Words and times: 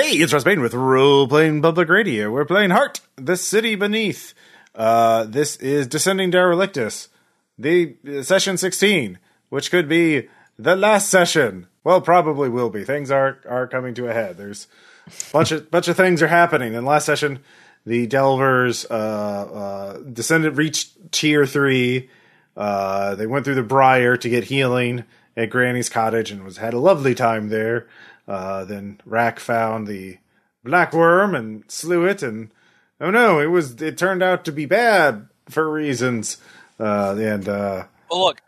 Hey, 0.00 0.12
it's 0.12 0.32
Ross 0.32 0.44
Payton 0.44 0.62
with 0.62 0.74
Role 0.74 1.26
Playing 1.26 1.60
Public 1.60 1.88
Radio. 1.88 2.30
We're 2.30 2.44
playing 2.44 2.70
Heart, 2.70 3.00
the 3.16 3.36
City 3.36 3.74
Beneath. 3.74 4.32
Uh, 4.72 5.24
this 5.24 5.56
is 5.56 5.88
Descending 5.88 6.30
Derelictus, 6.30 7.08
the 7.58 7.96
uh, 8.08 8.22
session 8.22 8.56
16, 8.56 9.18
which 9.48 9.72
could 9.72 9.88
be 9.88 10.28
the 10.56 10.76
last 10.76 11.08
session. 11.08 11.66
Well, 11.82 12.00
probably 12.00 12.48
will 12.48 12.70
be. 12.70 12.84
Things 12.84 13.10
are 13.10 13.40
are 13.48 13.66
coming 13.66 13.92
to 13.94 14.08
a 14.08 14.12
head. 14.12 14.36
There's 14.36 14.68
a 15.08 15.32
bunch 15.32 15.50
of 15.50 15.68
bunch 15.68 15.88
of 15.88 15.96
things 15.96 16.22
are 16.22 16.28
happening. 16.28 16.74
In 16.74 16.84
last 16.84 17.06
session, 17.06 17.40
the 17.84 18.06
Delvers 18.06 18.86
uh, 18.88 18.94
uh, 18.94 19.98
descended 19.98 20.56
reached 20.56 21.10
tier 21.10 21.44
three. 21.44 22.08
Uh, 22.56 23.16
they 23.16 23.26
went 23.26 23.44
through 23.44 23.56
the 23.56 23.64
Briar 23.64 24.16
to 24.16 24.28
get 24.28 24.44
healing 24.44 25.02
at 25.36 25.50
Granny's 25.50 25.88
cottage 25.88 26.30
and 26.30 26.44
was 26.44 26.58
had 26.58 26.72
a 26.72 26.78
lovely 26.78 27.16
time 27.16 27.48
there. 27.48 27.88
Uh, 28.28 28.64
then 28.66 29.00
Rack 29.06 29.40
found 29.40 29.86
the 29.88 30.18
black 30.62 30.92
worm 30.92 31.34
and 31.34 31.64
slew 31.68 32.04
it, 32.04 32.22
and 32.22 32.50
oh 33.00 33.10
no, 33.10 33.40
it 33.40 33.46
was 33.46 33.80
it 33.82 33.96
turned 33.96 34.22
out 34.22 34.44
to 34.44 34.52
be 34.52 34.66
bad 34.66 35.26
for 35.48 35.68
reasons. 35.72 36.36
Uh, 36.78 37.16
and 37.18 37.48
uh, 37.48 37.84
Well, 38.10 38.24
look, 38.26 38.40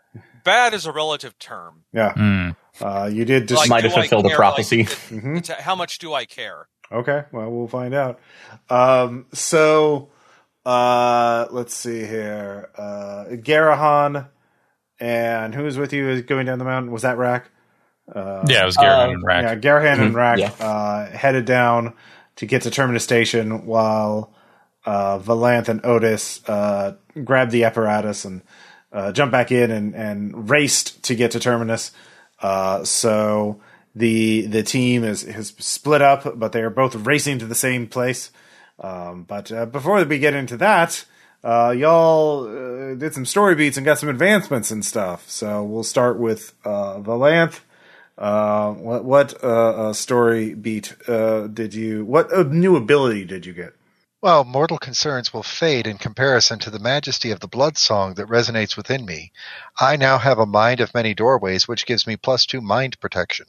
bad 0.45 0.73
is 0.75 0.85
a 0.85 0.91
relative 0.91 1.37
term. 1.39 1.83
yeah, 1.91 2.13
Hmm. 2.13 2.49
uh, 2.79 3.09
you 3.11 3.25
did 3.25 3.47
just 3.47 3.59
Like, 3.61 3.69
Might 3.69 3.83
have 3.85 3.93
I 3.93 4.01
fulfilled 4.03 4.25
a 4.27 4.29
care? 4.29 4.37
prophecy. 4.37 4.83
Like, 4.83 4.97
it- 5.11 5.37
it's- 5.49 5.61
how 5.63 5.75
much 5.75 5.97
do 5.99 6.13
I 6.13 6.25
care? 6.25 6.67
Okay, 6.91 7.23
well, 7.31 7.49
we'll 7.49 7.67
find 7.67 7.93
out. 7.95 8.19
Um, 8.69 9.25
so, 9.33 10.09
uh, 10.65 11.47
let's 11.49 11.73
see 11.73 12.05
here. 12.05 12.69
Uh, 12.77 13.25
Garahan 13.31 14.27
and 14.99 15.55
who 15.55 15.63
was 15.63 15.77
with 15.77 15.91
you 15.93 16.07
is 16.09 16.21
going 16.23 16.45
down 16.45 16.59
the 16.59 16.65
mountain? 16.65 16.91
Was 16.91 17.01
that 17.01 17.17
Rack? 17.17 17.49
Yeah, 18.15 18.63
it 18.63 18.65
was 18.65 18.77
Garrett 18.77 19.09
uh, 19.09 19.13
and 19.13 19.23
Rack. 19.23 19.43
Yeah, 19.43 19.55
Garahan 19.55 19.99
and 19.99 20.15
Rack 20.15 20.39
yeah. 20.39 20.51
uh, 20.59 21.09
headed 21.09 21.45
down 21.45 21.93
to 22.37 22.45
get 22.45 22.63
to 22.63 22.71
Terminus 22.71 23.03
Station 23.03 23.65
while 23.65 24.33
uh, 24.85 25.19
Valanth 25.19 25.69
and 25.69 25.85
Otis 25.85 26.47
uh, 26.49 26.95
grabbed 27.23 27.51
the 27.51 27.65
apparatus 27.65 28.25
and 28.25 28.41
uh, 28.91 29.11
jumped 29.11 29.31
back 29.31 29.51
in 29.51 29.71
and, 29.71 29.95
and 29.95 30.49
raced 30.49 31.03
to 31.03 31.15
get 31.15 31.31
to 31.31 31.39
Terminus. 31.39 31.91
Uh, 32.41 32.83
so 32.83 33.61
the 33.95 34.47
the 34.47 34.63
team 34.63 35.03
is 35.03 35.23
has 35.23 35.53
split 35.59 36.01
up, 36.01 36.39
but 36.39 36.51
they 36.51 36.61
are 36.61 36.69
both 36.69 36.95
racing 36.95 37.39
to 37.39 37.45
the 37.45 37.55
same 37.55 37.87
place. 37.87 38.31
Um, 38.79 39.23
but 39.23 39.51
uh, 39.51 39.65
before 39.65 40.03
we 40.03 40.17
get 40.17 40.33
into 40.33 40.57
that, 40.57 41.05
uh, 41.43 41.73
y'all 41.77 42.45
uh, 42.45 42.95
did 42.95 43.13
some 43.13 43.25
story 43.25 43.55
beats 43.55 43.77
and 43.77 43.85
got 43.85 43.99
some 43.99 44.09
advancements 44.09 44.71
and 44.71 44.83
stuff. 44.83 45.29
So 45.29 45.63
we'll 45.63 45.83
start 45.83 46.17
with 46.17 46.53
uh, 46.65 46.99
Valanth. 46.99 47.59
Uh, 48.21 48.71
what 48.73 49.03
what 49.03 49.43
uh, 49.43 49.47
uh, 49.89 49.93
story 49.93 50.53
beat 50.53 50.95
uh, 51.09 51.47
did 51.47 51.73
you? 51.73 52.05
What 52.05 52.31
uh, 52.31 52.43
new 52.43 52.75
ability 52.75 53.25
did 53.25 53.47
you 53.47 53.53
get? 53.53 53.73
Well, 54.21 54.43
mortal 54.43 54.77
concerns 54.77 55.33
will 55.33 55.41
fade 55.41 55.87
in 55.87 55.97
comparison 55.97 56.59
to 56.59 56.69
the 56.69 56.77
majesty 56.77 57.31
of 57.31 57.39
the 57.39 57.47
blood 57.47 57.79
song 57.79 58.13
that 58.13 58.27
resonates 58.27 58.77
within 58.77 59.03
me. 59.03 59.31
I 59.79 59.95
now 59.95 60.19
have 60.19 60.37
a 60.37 60.45
mind 60.45 60.81
of 60.81 60.93
many 60.93 61.15
doorways, 61.15 61.67
which 61.67 61.87
gives 61.87 62.05
me 62.05 62.15
plus 62.15 62.45
two 62.45 62.61
mind 62.61 62.99
protection. 62.99 63.47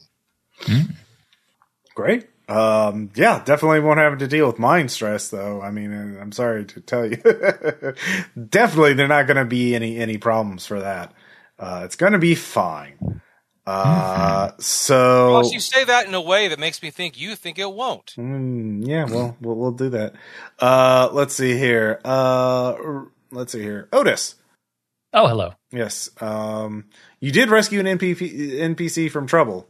Great. 1.94 2.30
Um, 2.48 3.10
yeah, 3.14 3.42
definitely 3.44 3.80
won't 3.80 4.00
have 4.00 4.16
to 4.16 4.26
deal 4.26 4.46
with 4.46 4.58
mind 4.58 4.90
stress, 4.90 5.28
though. 5.28 5.60
I 5.60 5.70
mean, 5.70 5.92
uh, 5.92 6.18
I'm 6.18 6.32
sorry 6.32 6.64
to 6.64 6.80
tell 6.80 7.04
you, 7.04 7.16
definitely 8.48 8.94
there 8.94 9.04
are 9.04 9.08
not 9.08 9.26
going 9.26 9.36
to 9.36 9.44
be 9.44 9.74
any 9.74 9.98
any 9.98 10.16
problems 10.16 10.64
for 10.64 10.80
that. 10.80 11.12
Uh, 11.58 11.82
it's 11.84 11.96
going 11.96 12.14
to 12.14 12.18
be 12.18 12.34
fine. 12.34 13.20
Uh, 13.64 14.50
so 14.58 15.30
Plus, 15.30 15.52
you 15.52 15.60
say 15.60 15.84
that 15.84 16.06
in 16.06 16.14
a 16.14 16.20
way 16.20 16.48
that 16.48 16.58
makes 16.58 16.82
me 16.82 16.90
think 16.90 17.20
you 17.20 17.36
think 17.36 17.58
it 17.58 17.72
won't. 17.72 18.14
Mm, 18.18 18.86
yeah, 18.86 19.04
well, 19.04 19.36
we'll 19.40 19.56
we'll 19.56 19.72
do 19.72 19.90
that. 19.90 20.14
Uh, 20.58 21.08
let's 21.12 21.34
see 21.34 21.56
here. 21.56 22.00
Uh, 22.04 23.04
let's 23.30 23.52
see 23.52 23.62
here. 23.62 23.88
Otis. 23.92 24.34
Oh, 25.14 25.28
hello. 25.28 25.52
Yes. 25.70 26.10
Um, 26.20 26.86
you 27.20 27.32
did 27.32 27.50
rescue 27.50 27.80
an 27.80 27.86
NPC, 27.86 28.52
NPC 28.54 29.10
from 29.10 29.26
trouble. 29.26 29.68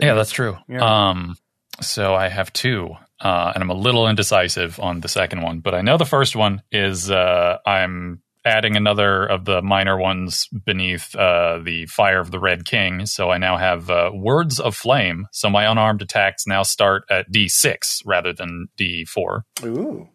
Yeah, 0.00 0.14
that's 0.14 0.30
true. 0.30 0.56
Yeah. 0.68 1.08
Um, 1.08 1.36
so 1.80 2.14
I 2.14 2.28
have 2.28 2.52
two, 2.52 2.90
uh, 3.20 3.52
and 3.54 3.62
I'm 3.62 3.70
a 3.70 3.74
little 3.74 4.08
indecisive 4.08 4.78
on 4.78 5.00
the 5.00 5.08
second 5.08 5.42
one, 5.42 5.60
but 5.60 5.74
I 5.74 5.80
know 5.80 5.96
the 5.96 6.04
first 6.04 6.36
one 6.36 6.62
is 6.70 7.10
uh, 7.10 7.58
I'm 7.66 8.20
adding 8.44 8.76
another 8.76 9.24
of 9.24 9.44
the 9.44 9.62
minor 9.62 9.98
ones 9.98 10.48
beneath 10.48 11.14
uh, 11.16 11.58
the 11.62 11.86
Fire 11.86 12.20
of 12.20 12.30
the 12.30 12.38
Red 12.38 12.64
King. 12.64 13.06
So 13.06 13.30
I 13.30 13.38
now 13.38 13.56
have 13.56 13.90
uh, 13.90 14.10
Words 14.12 14.60
of 14.60 14.76
Flame. 14.76 15.26
So 15.32 15.48
my 15.48 15.70
unarmed 15.70 16.02
attacks 16.02 16.46
now 16.46 16.62
start 16.62 17.04
at 17.10 17.30
D6 17.32 18.02
rather 18.04 18.32
than 18.32 18.68
D4. 18.76 19.42
Ooh, 19.64 20.08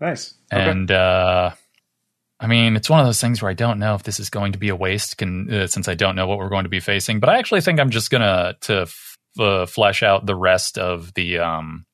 nice. 0.00 0.34
Okay. 0.52 0.70
And 0.70 0.90
uh, 0.90 1.52
I 2.38 2.46
mean, 2.46 2.76
it's 2.76 2.88
one 2.88 3.00
of 3.00 3.06
those 3.06 3.20
things 3.20 3.42
where 3.42 3.50
I 3.50 3.54
don't 3.54 3.78
know 3.78 3.94
if 3.94 4.02
this 4.02 4.20
is 4.20 4.30
going 4.30 4.52
to 4.52 4.58
be 4.58 4.70
a 4.70 4.76
waste, 4.76 5.18
can, 5.18 5.52
uh, 5.52 5.66
since 5.66 5.88
I 5.88 5.94
don't 5.94 6.16
know 6.16 6.26
what 6.26 6.38
we're 6.38 6.48
going 6.48 6.64
to 6.64 6.70
be 6.70 6.80
facing. 6.80 7.20
But 7.20 7.28
I 7.28 7.38
actually 7.38 7.60
think 7.60 7.78
I'm 7.78 7.90
just 7.90 8.10
gonna 8.10 8.56
to 8.62 8.82
f- 8.82 9.18
uh, 9.38 9.66
flesh 9.66 10.02
out 10.02 10.26
the 10.26 10.34
rest 10.34 10.78
of 10.78 11.12
the 11.14 11.38
um, 11.38 11.84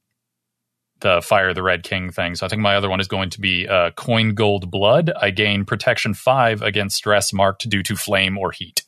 the 1.00 1.20
Fire 1.22 1.52
the 1.54 1.62
Red 1.62 1.82
King 1.82 2.10
thing. 2.10 2.34
So 2.34 2.46
I 2.46 2.48
think 2.48 2.62
my 2.62 2.76
other 2.76 2.88
one 2.90 3.00
is 3.00 3.08
going 3.08 3.30
to 3.30 3.40
be 3.40 3.68
uh, 3.68 3.90
Coin 3.92 4.34
Gold 4.34 4.70
Blood. 4.70 5.12
I 5.20 5.30
gain 5.30 5.64
protection 5.64 6.14
five 6.14 6.62
against 6.62 6.96
stress 6.96 7.32
marked 7.32 7.68
due 7.68 7.82
to 7.82 7.96
flame 7.96 8.38
or 8.38 8.50
heat. 8.52 8.82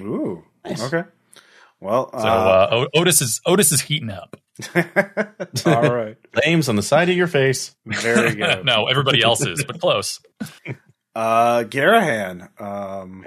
Ooh, 0.00 0.42
okay. 0.66 1.04
Well, 1.80 2.10
So 2.12 2.18
uh, 2.28 2.68
o- 2.94 3.00
Otis 3.00 3.20
is 3.22 3.40
Otis 3.46 3.72
is 3.72 3.80
heating 3.82 4.10
up. 4.10 4.36
all 5.66 5.90
right. 5.94 6.16
Flames 6.34 6.68
on 6.68 6.76
the 6.76 6.82
side 6.82 7.08
of 7.08 7.16
your 7.16 7.26
face. 7.26 7.74
Very 7.86 8.34
good. 8.36 8.64
no, 8.66 8.86
everybody 8.86 9.22
else 9.22 9.44
is, 9.44 9.64
but 9.64 9.80
close. 9.80 10.20
Uh, 11.12 11.64
Garahan. 11.64 12.48
Um, 12.60 13.26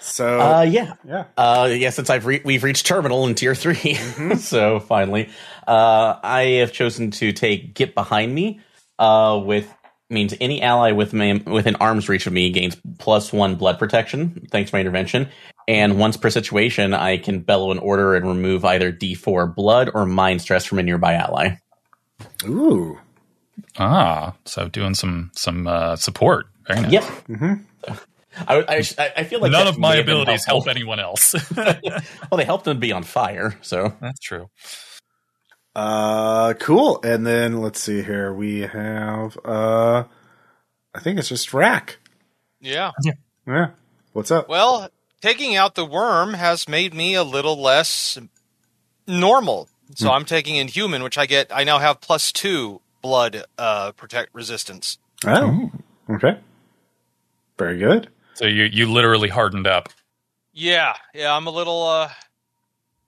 so 0.00 0.40
Uh, 0.40 0.62
yeah. 0.62 0.94
yeah. 1.06 1.26
Uh, 1.36 1.70
yeah, 1.72 1.90
since 1.90 2.10
I've 2.10 2.26
re- 2.26 2.42
we've 2.44 2.64
reached 2.64 2.84
terminal 2.84 3.28
in 3.28 3.36
tier 3.36 3.54
3 3.54 3.94
so 4.38 4.80
finally, 4.80 5.30
uh, 5.66 6.18
I 6.22 6.42
have 6.60 6.72
chosen 6.72 7.10
to 7.12 7.32
take 7.32 7.74
get 7.74 7.94
behind 7.94 8.34
me. 8.34 8.60
Uh, 8.98 9.42
with 9.44 9.72
means 10.10 10.34
any 10.40 10.62
ally 10.62 10.92
with 10.92 11.12
me 11.12 11.38
within 11.46 11.74
arm's 11.76 12.08
reach 12.08 12.26
of 12.26 12.32
me 12.32 12.50
gains 12.50 12.76
plus 12.98 13.32
one 13.32 13.56
blood 13.56 13.78
protection 13.78 14.46
thanks 14.50 14.70
to 14.70 14.76
my 14.76 14.80
intervention. 14.80 15.28
And 15.68 15.98
once 15.98 16.16
per 16.16 16.28
situation, 16.28 16.92
I 16.92 17.18
can 17.18 17.40
bellow 17.40 17.70
an 17.70 17.78
order 17.78 18.14
and 18.14 18.26
remove 18.26 18.64
either 18.64 18.92
D4 18.92 19.54
blood 19.54 19.90
or 19.94 20.06
mind 20.06 20.42
stress 20.42 20.64
from 20.64 20.78
a 20.78 20.82
nearby 20.82 21.14
ally. 21.14 21.56
Ooh. 22.44 22.98
Ah, 23.78 24.34
so 24.44 24.68
doing 24.68 24.94
some 24.94 25.30
some 25.34 25.66
uh, 25.66 25.96
support. 25.96 26.46
Very 26.66 26.82
nice. 26.82 26.92
Yep. 26.92 27.58
I, 28.48 28.64
I, 28.68 29.12
I 29.18 29.24
feel 29.24 29.40
like 29.40 29.52
None 29.52 29.66
of 29.66 29.78
my 29.78 29.90
may 29.90 29.96
have 29.98 30.06
been 30.06 30.16
abilities 30.16 30.44
help 30.44 30.66
anyone 30.66 31.00
else. 31.00 31.34
Well, 31.56 32.38
they 32.38 32.44
help 32.44 32.64
them 32.64 32.80
be 32.80 32.92
on 32.92 33.02
fire. 33.02 33.58
So 33.60 33.94
That's 34.00 34.20
true. 34.20 34.48
Uh, 35.74 36.54
cool. 36.54 37.00
And 37.02 37.26
then 37.26 37.60
let's 37.60 37.80
see 37.80 38.02
here. 38.02 38.32
We 38.32 38.60
have. 38.60 39.38
Uh, 39.44 40.04
I 40.94 41.00
think 41.00 41.18
it's 41.18 41.28
just 41.28 41.54
Rack. 41.54 41.98
Yeah. 42.60 42.92
Yeah. 43.46 43.70
What's 44.12 44.30
up? 44.30 44.48
Well, 44.48 44.90
taking 45.20 45.56
out 45.56 45.74
the 45.74 45.86
worm 45.86 46.34
has 46.34 46.68
made 46.68 46.94
me 46.94 47.14
a 47.14 47.24
little 47.24 47.60
less 47.60 48.18
normal. 49.06 49.68
So 49.94 50.10
I'm 50.10 50.24
taking 50.24 50.56
Inhuman, 50.56 51.02
which 51.02 51.18
I 51.18 51.26
get. 51.26 51.54
I 51.54 51.64
now 51.64 51.78
have 51.78 52.00
plus 52.00 52.32
two 52.32 52.80
blood 53.02 53.44
uh, 53.58 53.92
protect 53.92 54.34
resistance. 54.34 54.98
Oh. 55.26 55.70
Okay. 56.08 56.38
Very 57.58 57.78
good. 57.78 58.08
So 58.34 58.46
you 58.46 58.64
you 58.64 58.90
literally 58.90 59.28
hardened 59.28 59.66
up. 59.66 59.90
Yeah, 60.52 60.94
yeah. 61.14 61.34
I'm 61.34 61.46
a 61.46 61.50
little. 61.50 61.82
Uh, 61.82 62.10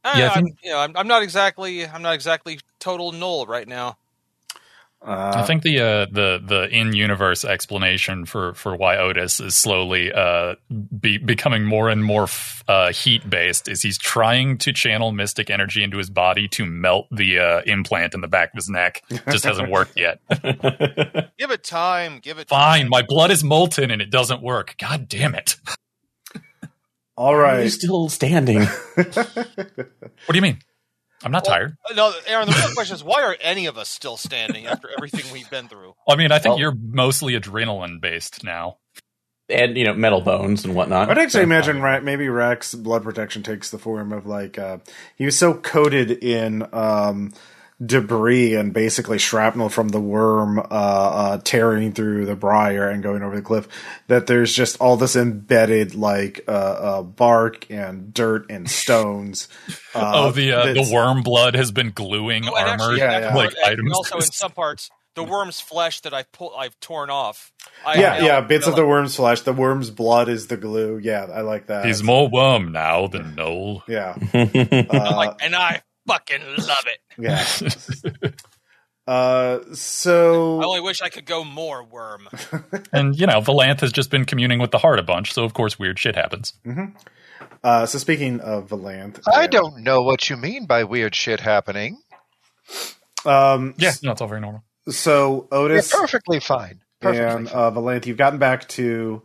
I, 0.04 0.18
Yeah, 0.18 0.28
I 0.28 0.38
I'm, 0.38 0.46
you 0.62 0.70
know, 0.70 0.78
I'm, 0.78 0.96
I'm 0.96 1.08
not 1.08 1.22
exactly. 1.22 1.86
I'm 1.86 2.02
not 2.02 2.14
exactly 2.14 2.60
total 2.78 3.12
null 3.12 3.46
right 3.46 3.66
now. 3.66 3.96
Uh, 5.06 5.32
I 5.36 5.42
think 5.42 5.62
the 5.62 5.80
uh, 5.80 6.06
the 6.10 6.42
the 6.42 6.68
in 6.70 6.94
universe 6.94 7.44
explanation 7.44 8.24
for 8.24 8.54
for 8.54 8.74
why 8.74 8.96
Otis 8.96 9.38
is 9.38 9.54
slowly 9.54 10.10
uh, 10.10 10.54
be, 10.98 11.18
becoming 11.18 11.64
more 11.64 11.90
and 11.90 12.02
more 12.02 12.22
f- 12.22 12.64
uh, 12.68 12.90
heat 12.90 13.28
based 13.28 13.68
is 13.68 13.82
he's 13.82 13.98
trying 13.98 14.56
to 14.58 14.72
channel 14.72 15.12
mystic 15.12 15.50
energy 15.50 15.82
into 15.82 15.98
his 15.98 16.08
body 16.08 16.48
to 16.48 16.64
melt 16.64 17.06
the 17.10 17.38
uh, 17.38 17.60
implant 17.66 18.14
in 18.14 18.22
the 18.22 18.28
back 18.28 18.54
of 18.54 18.56
his 18.56 18.70
neck. 18.70 19.02
Just 19.30 19.44
hasn't 19.44 19.70
worked 19.70 19.98
yet. 19.98 20.20
Give 21.38 21.50
it 21.50 21.64
time. 21.64 22.20
Give 22.20 22.38
it 22.38 22.48
Fine, 22.48 22.88
my 22.88 23.02
blood 23.02 23.30
is 23.30 23.44
molten 23.44 23.90
and 23.90 24.00
it 24.00 24.08
doesn't 24.10 24.40
work. 24.40 24.74
God 24.78 25.06
damn 25.06 25.34
it! 25.34 25.56
All 27.16 27.34
You're 27.36 27.68
still 27.68 28.08
standing. 28.08 28.66
What 28.96 30.32
do 30.32 30.36
you 30.36 30.42
mean? 30.42 30.58
I'm 31.22 31.32
not 31.32 31.44
tired. 31.44 31.76
Uh, 31.88 31.94
No, 31.94 32.12
Aaron. 32.26 32.46
The 32.48 32.54
real 32.54 32.74
question 32.74 32.94
is, 32.96 33.04
why 33.04 33.22
are 33.22 33.36
any 33.40 33.66
of 33.66 33.78
us 33.78 33.88
still 33.88 34.16
standing 34.16 34.66
after 34.66 34.88
everything 34.96 35.32
we've 35.32 35.48
been 35.50 35.68
through? 35.68 35.94
I 36.08 36.16
mean, 36.16 36.32
I 36.32 36.38
think 36.38 36.52
Well- 36.52 36.60
you're 36.60 36.74
mostly 36.80 37.38
adrenaline 37.38 38.00
based 38.00 38.44
now. 38.44 38.78
and 39.50 39.76
you 39.76 39.84
know 39.84 39.92
metal 39.94 40.20
bones 40.22 40.64
and 40.64 40.74
whatnot. 40.74 41.10
I'd 41.10 41.18
actually 41.18 41.40
So- 41.40 41.42
imagine 41.42 41.80
Ra- 41.82 42.00
maybe 42.00 42.28
Rack's 42.28 42.74
blood 42.74 43.02
protection 43.04 43.42
takes 43.42 43.70
the 43.70 43.78
form 43.78 44.12
of 44.12 44.26
like 44.26 44.58
uh, 44.58 44.78
he 45.16 45.24
was 45.26 45.38
so 45.38 45.52
coated 45.54 46.10
in 46.10 46.66
um, 46.72 47.32
debris 47.84 48.54
and 48.54 48.72
basically 48.72 49.18
shrapnel 49.18 49.68
from 49.68 49.88
the 49.88 50.00
worm 50.00 50.58
uh, 50.58 50.62
uh, 50.70 51.38
tearing 51.42 51.92
through 51.92 52.24
the 52.26 52.36
briar 52.36 52.88
and 52.88 53.02
going 53.02 53.22
over 53.22 53.36
the 53.36 53.42
cliff. 53.42 53.68
That 54.08 54.26
there's 54.26 54.54
just 54.54 54.80
all 54.80 54.96
this 54.96 55.16
embedded 55.16 55.94
like 55.94 56.42
uh, 56.46 56.50
uh, 56.50 57.02
bark 57.02 57.70
and 57.70 58.12
dirt 58.14 58.46
and 58.50 58.70
stones. 58.70 59.48
Uh, 59.94 60.12
oh, 60.14 60.30
the 60.30 60.52
uh, 60.52 60.72
the 60.72 60.90
worm 60.92 61.22
blood 61.22 61.54
has 61.54 61.72
been 61.72 61.90
gluing 61.90 62.44
Oh, 62.48 62.56
armor, 62.56 62.70
actually, 62.72 62.98
Yeah, 62.98 63.18
yeah. 63.20 63.34
like 63.34 63.54
and 63.56 63.64
items. 63.72 63.92
Also, 63.92 64.16
in 64.16 64.22
some 64.22 64.52
parts, 64.52 64.88
the 65.16 65.24
worm's 65.24 65.60
flesh 65.60 66.00
that 66.02 66.14
I've 66.14 66.30
pulled, 66.32 66.52
I've 66.56 66.78
torn 66.80 67.10
off. 67.10 67.52
I, 67.84 68.00
Yeah, 68.00 68.14
I- 68.14 68.18
yeah, 68.20 68.40
bits 68.40 68.66
of 68.66 68.76
the 68.76 68.86
worm's 68.86 69.16
flesh. 69.16 69.40
The 69.42 69.52
worm's 69.52 69.90
blood 69.90 70.28
is 70.28 70.46
the 70.46 70.56
glue. 70.56 70.98
Yeah, 71.02 71.24
I 71.32 71.40
like 71.40 71.66
that. 71.66 71.86
He's 71.86 72.02
more 72.04 72.28
worm 72.28 72.70
now 72.72 73.08
than 73.08 73.34
Noel. 73.34 73.82
yeah, 73.88 74.14
I'm 74.32 74.86
uh, 74.90 75.16
like, 75.16 75.36
and 75.42 75.54
I 75.56 75.82
fucking 76.06 76.42
love 76.58 76.84
it. 76.86 77.00
yeah. 77.18 78.30
Uh, 79.06 79.58
so 79.74 80.60
I 80.62 80.64
only 80.64 80.80
wish 80.80 81.02
I 81.02 81.10
could 81.10 81.26
go 81.26 81.44
more 81.44 81.84
worm. 81.84 82.26
and 82.92 83.14
you 83.14 83.26
know, 83.26 83.40
Valanth 83.40 83.80
has 83.80 83.92
just 83.92 84.10
been 84.10 84.24
communing 84.24 84.58
with 84.60 84.70
the 84.70 84.78
heart 84.78 84.98
a 84.98 85.02
bunch, 85.02 85.34
so 85.34 85.44
of 85.44 85.52
course 85.52 85.78
weird 85.78 85.98
shit 85.98 86.16
happens. 86.16 86.54
Uh, 87.62 87.84
so 87.84 87.98
speaking 87.98 88.40
of 88.40 88.68
Valanth, 88.68 89.20
I 89.30 89.46
don't 89.46 89.82
know 89.82 90.00
what 90.00 90.30
you 90.30 90.38
mean 90.38 90.64
by 90.64 90.84
weird 90.84 91.14
shit 91.14 91.40
happening. 91.40 91.98
Um, 93.26 93.74
Yeah, 93.76 93.92
no, 94.02 94.12
it's 94.12 94.22
all 94.22 94.28
very 94.28 94.40
normal. 94.40 94.64
So 94.88 95.48
You're 95.52 95.60
Otis 95.60 95.92
perfectly 95.92 96.40
fine. 96.40 96.80
Perfectly 97.02 97.26
and 97.26 97.48
fine. 97.50 97.58
uh, 97.58 97.70
Valanth, 97.72 98.06
you've 98.06 98.16
gotten 98.16 98.38
back 98.38 98.68
to 98.70 99.22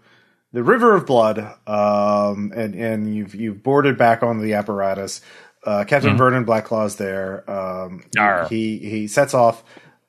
the 0.52 0.64
River 0.64 0.94
of 0.96 1.06
Blood, 1.06 1.40
um, 1.68 2.52
and 2.56 2.76
and 2.76 3.16
you've 3.16 3.36
you've 3.36 3.64
boarded 3.64 3.98
back 3.98 4.24
onto 4.24 4.42
the 4.42 4.56
apparatus. 4.56 5.22
Uh, 5.66 5.84
Captain 5.86 6.14
Mhm. 6.16 6.18
Vernon 6.18 6.46
Blacklaw's 6.46 6.96
there. 6.96 7.44
Um, 7.50 8.04
he 8.50 8.78
he 8.78 9.08
sets 9.08 9.34
off. 9.34 9.64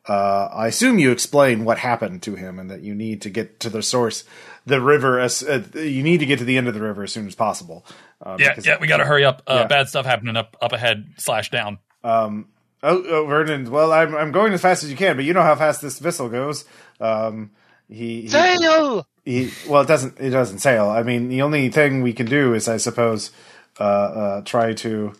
Uh, 0.08 0.48
I 0.52 0.66
assume 0.68 0.98
you 0.98 1.10
explain 1.12 1.64
what 1.64 1.78
happened 1.78 2.22
to 2.22 2.34
him 2.34 2.58
and 2.58 2.70
that 2.70 2.80
you 2.82 2.94
need 2.94 3.20
to 3.22 3.30
get 3.30 3.60
to 3.60 3.68
the 3.70 3.82
source, 3.82 4.24
the 4.64 4.80
river. 4.80 5.18
As 5.20 5.42
uh, 5.42 5.62
you 5.74 6.02
need 6.02 6.18
to 6.18 6.26
get 6.26 6.38
to 6.38 6.44
the 6.44 6.56
end 6.56 6.68
of 6.68 6.74
the 6.74 6.80
river 6.80 7.02
as 7.02 7.12
soon 7.12 7.26
as 7.26 7.34
possible. 7.34 7.84
Uh, 8.24 8.36
Yeah, 8.38 8.54
yeah, 8.62 8.76
we 8.80 8.86
got 8.86 8.98
to 8.98 9.04
hurry 9.04 9.24
up. 9.24 9.42
Uh, 9.46 9.58
Yeah. 9.62 9.66
Bad 9.66 9.88
stuff 9.88 10.06
happening 10.06 10.36
up 10.36 10.56
up 10.62 10.72
ahead 10.72 11.04
slash 11.18 11.50
down. 11.50 11.78
Um, 12.02 12.46
oh, 12.82 13.02
oh, 13.08 13.26
Vernon. 13.26 13.70
Well, 13.70 13.92
I'm 13.92 14.14
I'm 14.16 14.32
going 14.32 14.52
as 14.52 14.62
fast 14.62 14.84
as 14.84 14.90
you 14.90 14.96
can, 14.96 15.16
but 15.16 15.24
you 15.24 15.34
know 15.34 15.42
how 15.42 15.54
fast 15.56 15.82
this 15.82 15.98
vessel 15.98 16.28
goes. 16.28 16.64
Um, 17.00 17.50
he, 17.88 18.22
he 18.22 18.28
Sail! 18.28 19.06
he 19.24 19.50
well 19.68 19.82
it 19.82 19.88
doesn't 19.88 20.18
it 20.20 20.30
doesn't 20.30 20.60
sail 20.60 20.88
i 20.88 21.02
mean 21.02 21.28
the 21.28 21.42
only 21.42 21.68
thing 21.70 22.02
we 22.02 22.12
can 22.12 22.24
do 22.26 22.54
is 22.54 22.68
i 22.68 22.76
suppose 22.76 23.32
uh 23.80 23.82
uh 23.82 24.40
try 24.42 24.72
to 24.72 25.12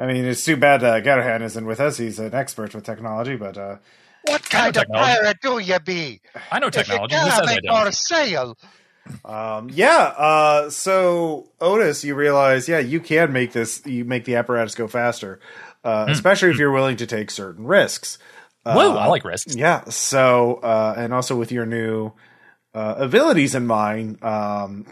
i 0.00 0.06
mean 0.06 0.24
it's 0.24 0.44
too 0.44 0.56
bad 0.56 0.82
uh 0.84 1.00
Garahan 1.00 1.42
isn't 1.42 1.66
with 1.66 1.80
us 1.80 1.98
he's 1.98 2.18
an 2.18 2.34
expert 2.34 2.74
with 2.74 2.84
technology 2.84 3.36
but 3.36 3.56
uh 3.58 3.76
What 4.22 4.42
kind 4.50 4.76
of 4.76 4.84
technology. 4.84 5.14
pirate 5.14 5.38
do 5.42 5.58
you 5.60 5.78
be? 5.80 6.20
I 6.50 6.58
know 6.60 6.70
If 6.74 6.76
you 6.76 6.82
technology. 6.84 7.16
Who 7.16 7.30
can't 7.30 7.42
I 7.42 7.46
make 7.46 7.62
don't? 7.62 7.94
sail, 7.94 8.56
um 9.24 9.70
yeah 9.72 10.12
uh 10.16 10.70
so 10.70 11.50
otis 11.60 12.04
you 12.04 12.14
realize 12.14 12.68
yeah 12.68 12.78
you 12.78 13.00
can 13.00 13.32
make 13.32 13.52
this 13.52 13.84
you 13.86 14.04
make 14.04 14.24
the 14.24 14.36
apparatus 14.36 14.74
go 14.74 14.86
faster 14.88 15.40
uh 15.84 16.06
especially 16.08 16.50
if 16.50 16.58
you're 16.58 16.72
willing 16.72 16.96
to 16.96 17.06
take 17.06 17.30
certain 17.30 17.64
risks 17.66 18.18
Whoa, 18.64 18.92
I 18.96 19.06
like 19.06 19.24
risks. 19.24 19.56
yeah 19.56 19.84
so 19.88 20.56
uh 20.62 20.94
and 20.96 21.12
also 21.14 21.36
with 21.36 21.50
your 21.52 21.66
new 21.66 22.12
uh 22.74 22.94
abilities 22.98 23.54
in 23.54 23.66
mind 23.66 24.22
um 24.22 24.86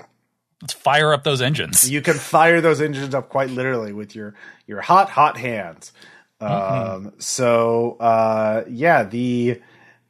Let's 0.62 0.72
fire 0.75 1.12
up 1.12 1.22
those 1.25 1.40
engines. 1.40 1.88
you 1.90 2.02
can 2.02 2.14
fire 2.14 2.60
those 2.60 2.81
engines 2.81 3.14
up 3.14 3.28
quite 3.28 3.50
literally 3.50 3.93
with 3.93 4.14
your 4.16 4.34
your 4.66 4.81
hot 4.81 5.10
hot 5.10 5.37
hands 5.37 5.93
um 6.40 6.49
Mm-hmm. 6.50 7.08
so 7.19 7.96
uh 8.00 8.64
yeah 8.69 9.02
the 9.05 9.60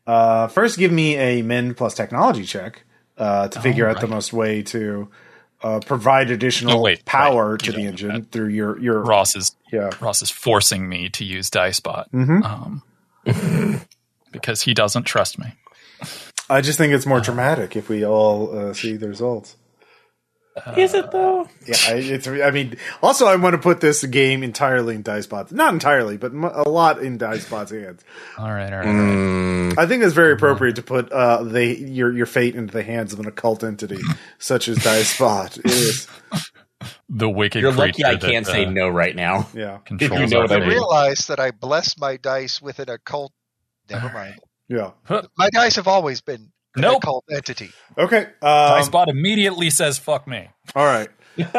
uh 0.06 0.48
first 0.48 0.78
give 0.78 0.92
me 0.92 1.16
a 1.16 1.42
min 1.42 1.74
plus 1.74 1.94
technology 1.94 2.44
check 2.44 2.84
uh 3.18 3.48
to 3.48 3.60
figure 3.60 3.88
out 3.88 4.00
the 4.00 4.06
most 4.08 4.32
way 4.32 4.62
to 4.62 5.08
uh 5.62 5.80
provide 5.80 6.30
additional 6.30 6.78
Oh, 6.78 6.80
wait, 6.82 7.04
power 7.04 7.52
right. 7.52 7.60
to 7.60 7.72
the 7.72 7.82
engine 7.82 8.24
through 8.24 8.48
your 8.48 8.78
your 8.78 9.00
Ross 9.02 9.36
is 9.36 9.54
yeah 9.72 9.90
Ross 10.00 10.20
is 10.22 10.30
forcing 10.30 10.88
me 10.88 11.08
to 11.10 11.24
use 11.24 11.50
Dicebot 11.50 12.10
Mhm. 12.10 12.44
um, 12.44 12.82
because 14.32 14.62
he 14.62 14.74
doesn't 14.74 15.04
trust 15.04 15.38
me. 15.38 15.52
i 16.50 16.60
just 16.60 16.78
think 16.78 16.92
it's 16.92 17.06
more 17.06 17.20
dramatic 17.20 17.74
if 17.76 17.88
we 17.88 18.04
all 18.04 18.56
uh, 18.56 18.72
see 18.74 18.96
the 18.96 19.08
results 19.08 19.56
Is 20.76 20.94
it 20.94 21.10
though? 21.10 21.48
yeah 21.66 21.76
I, 21.88 21.92
it's 21.94 22.26
i 22.28 22.50
mean 22.50 22.76
also 23.02 23.26
i 23.26 23.36
want 23.36 23.54
to 23.54 23.58
put 23.58 23.80
this 23.80 24.04
game 24.04 24.42
entirely 24.42 24.94
in 24.94 25.02
dicebot's 25.02 25.52
not 25.52 25.72
entirely 25.74 26.16
but 26.16 26.32
m- 26.32 26.44
a 26.44 26.68
lot 26.68 26.98
in 27.00 27.18
dicebot's 27.18 27.70
hands 27.70 28.02
All 28.36 28.50
right, 28.52 28.72
all 28.72 28.78
right. 28.80 28.86
all 28.88 28.94
right. 29.68 29.78
I 29.78 29.86
think 29.86 30.02
it's 30.02 30.14
very 30.14 30.32
appropriate 30.32 30.76
to 30.76 30.82
put 30.82 31.12
uh, 31.12 31.42
the 31.44 31.64
your 31.78 32.12
your 32.12 32.26
fate 32.26 32.54
into 32.56 32.72
the 32.72 32.82
hands 32.82 33.12
of 33.12 33.20
an 33.20 33.26
occult 33.26 33.62
entity 33.62 33.98
such 34.38 34.66
as 34.68 34.78
Dicebot. 34.78 35.58
It 35.58 35.66
is, 35.70 36.06
The 37.08 37.28
wicked 37.28 37.60
You're 37.62 37.72
lucky 37.72 38.04
I 38.04 38.16
can't 38.16 38.46
that, 38.46 38.52
say 38.52 38.64
uh, 38.64 38.70
no 38.70 38.88
right 38.88 39.14
now. 39.14 39.48
yeah, 39.54 39.78
Controls 39.84 40.20
You 40.20 40.26
know 40.28 40.36
our 40.38 40.42
what 40.44 40.52
I 40.52 40.56
I 40.56 40.58
fate. 40.60 40.66
mean. 40.68 40.70
realize 40.70 41.26
that 41.26 41.38
I 41.40 41.50
blessed 41.50 42.00
my 42.00 42.16
dice 42.16 42.60
with 42.62 42.78
an 42.78 42.88
occult. 42.90 43.32
Never 43.90 44.10
mind. 44.12 44.34
yeah. 44.68 44.92
My 45.36 45.50
dice 45.50 45.76
have 45.76 45.88
always 45.88 46.20
been 46.20 46.50
an 46.78 46.82
Nope. 46.82 47.02
occult 47.02 47.24
entity. 47.30 47.70
Okay. 47.96 48.22
Um, 48.42 48.80
Dicebot 48.80 49.08
immediately 49.08 49.70
says 49.70 49.98
"fuck 49.98 50.26
me." 50.26 50.48
all 50.74 50.84
right. 50.86 51.08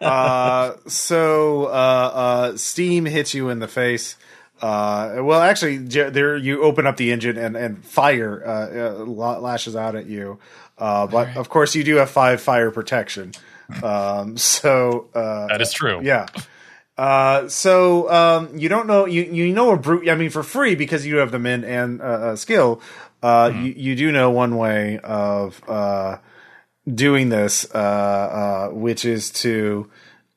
Uh, 0.00 0.76
so 0.86 1.66
uh, 1.66 1.68
uh, 1.68 2.56
steam 2.56 3.04
hits 3.04 3.34
you 3.34 3.48
in 3.50 3.58
the 3.58 3.68
face. 3.68 4.16
Uh, 4.62 5.16
well, 5.22 5.40
actually, 5.40 5.78
there 5.78 6.36
you 6.36 6.62
open 6.62 6.86
up 6.86 6.96
the 6.96 7.12
engine 7.12 7.36
and 7.38 7.56
and 7.56 7.84
fire 7.84 8.42
uh, 8.46 9.00
uh, 9.00 9.04
lashes 9.40 9.74
out 9.76 9.94
at 9.94 10.06
you. 10.06 10.38
Uh, 10.78 11.06
but 11.06 11.36
of 11.36 11.48
course, 11.48 11.74
you 11.74 11.84
do 11.84 11.96
have 11.96 12.10
five 12.10 12.40
fire 12.40 12.70
protection. 12.70 13.32
Um, 13.82 14.36
so 14.36 15.08
uh, 15.14 15.46
That 15.48 15.60
is 15.60 15.72
true. 15.72 16.00
Yeah. 16.02 16.26
Uh, 16.98 17.48
so 17.48 18.10
um, 18.10 18.58
you 18.58 18.68
don't 18.68 18.86
know 18.86 19.06
you 19.06 19.22
you 19.22 19.52
know 19.54 19.72
a 19.72 19.76
brute. 19.78 20.08
I 20.08 20.14
mean, 20.14 20.30
for 20.30 20.42
free 20.42 20.74
because 20.74 21.06
you 21.06 21.16
have 21.16 21.30
the 21.30 21.38
min 21.38 21.64
and 21.64 22.00
uh, 22.00 22.04
uh, 22.04 22.36
skill. 22.36 22.80
Uh, 23.22 23.50
you 23.54 23.72
you 23.76 23.96
do 23.96 24.10
know 24.12 24.30
one 24.30 24.56
way 24.56 24.98
of 24.98 25.60
uh, 25.68 26.18
doing 26.92 27.28
this, 27.28 27.66
uh, 27.74 27.78
uh, 27.78 28.68
which 28.74 29.04
is 29.04 29.30
to 29.30 29.90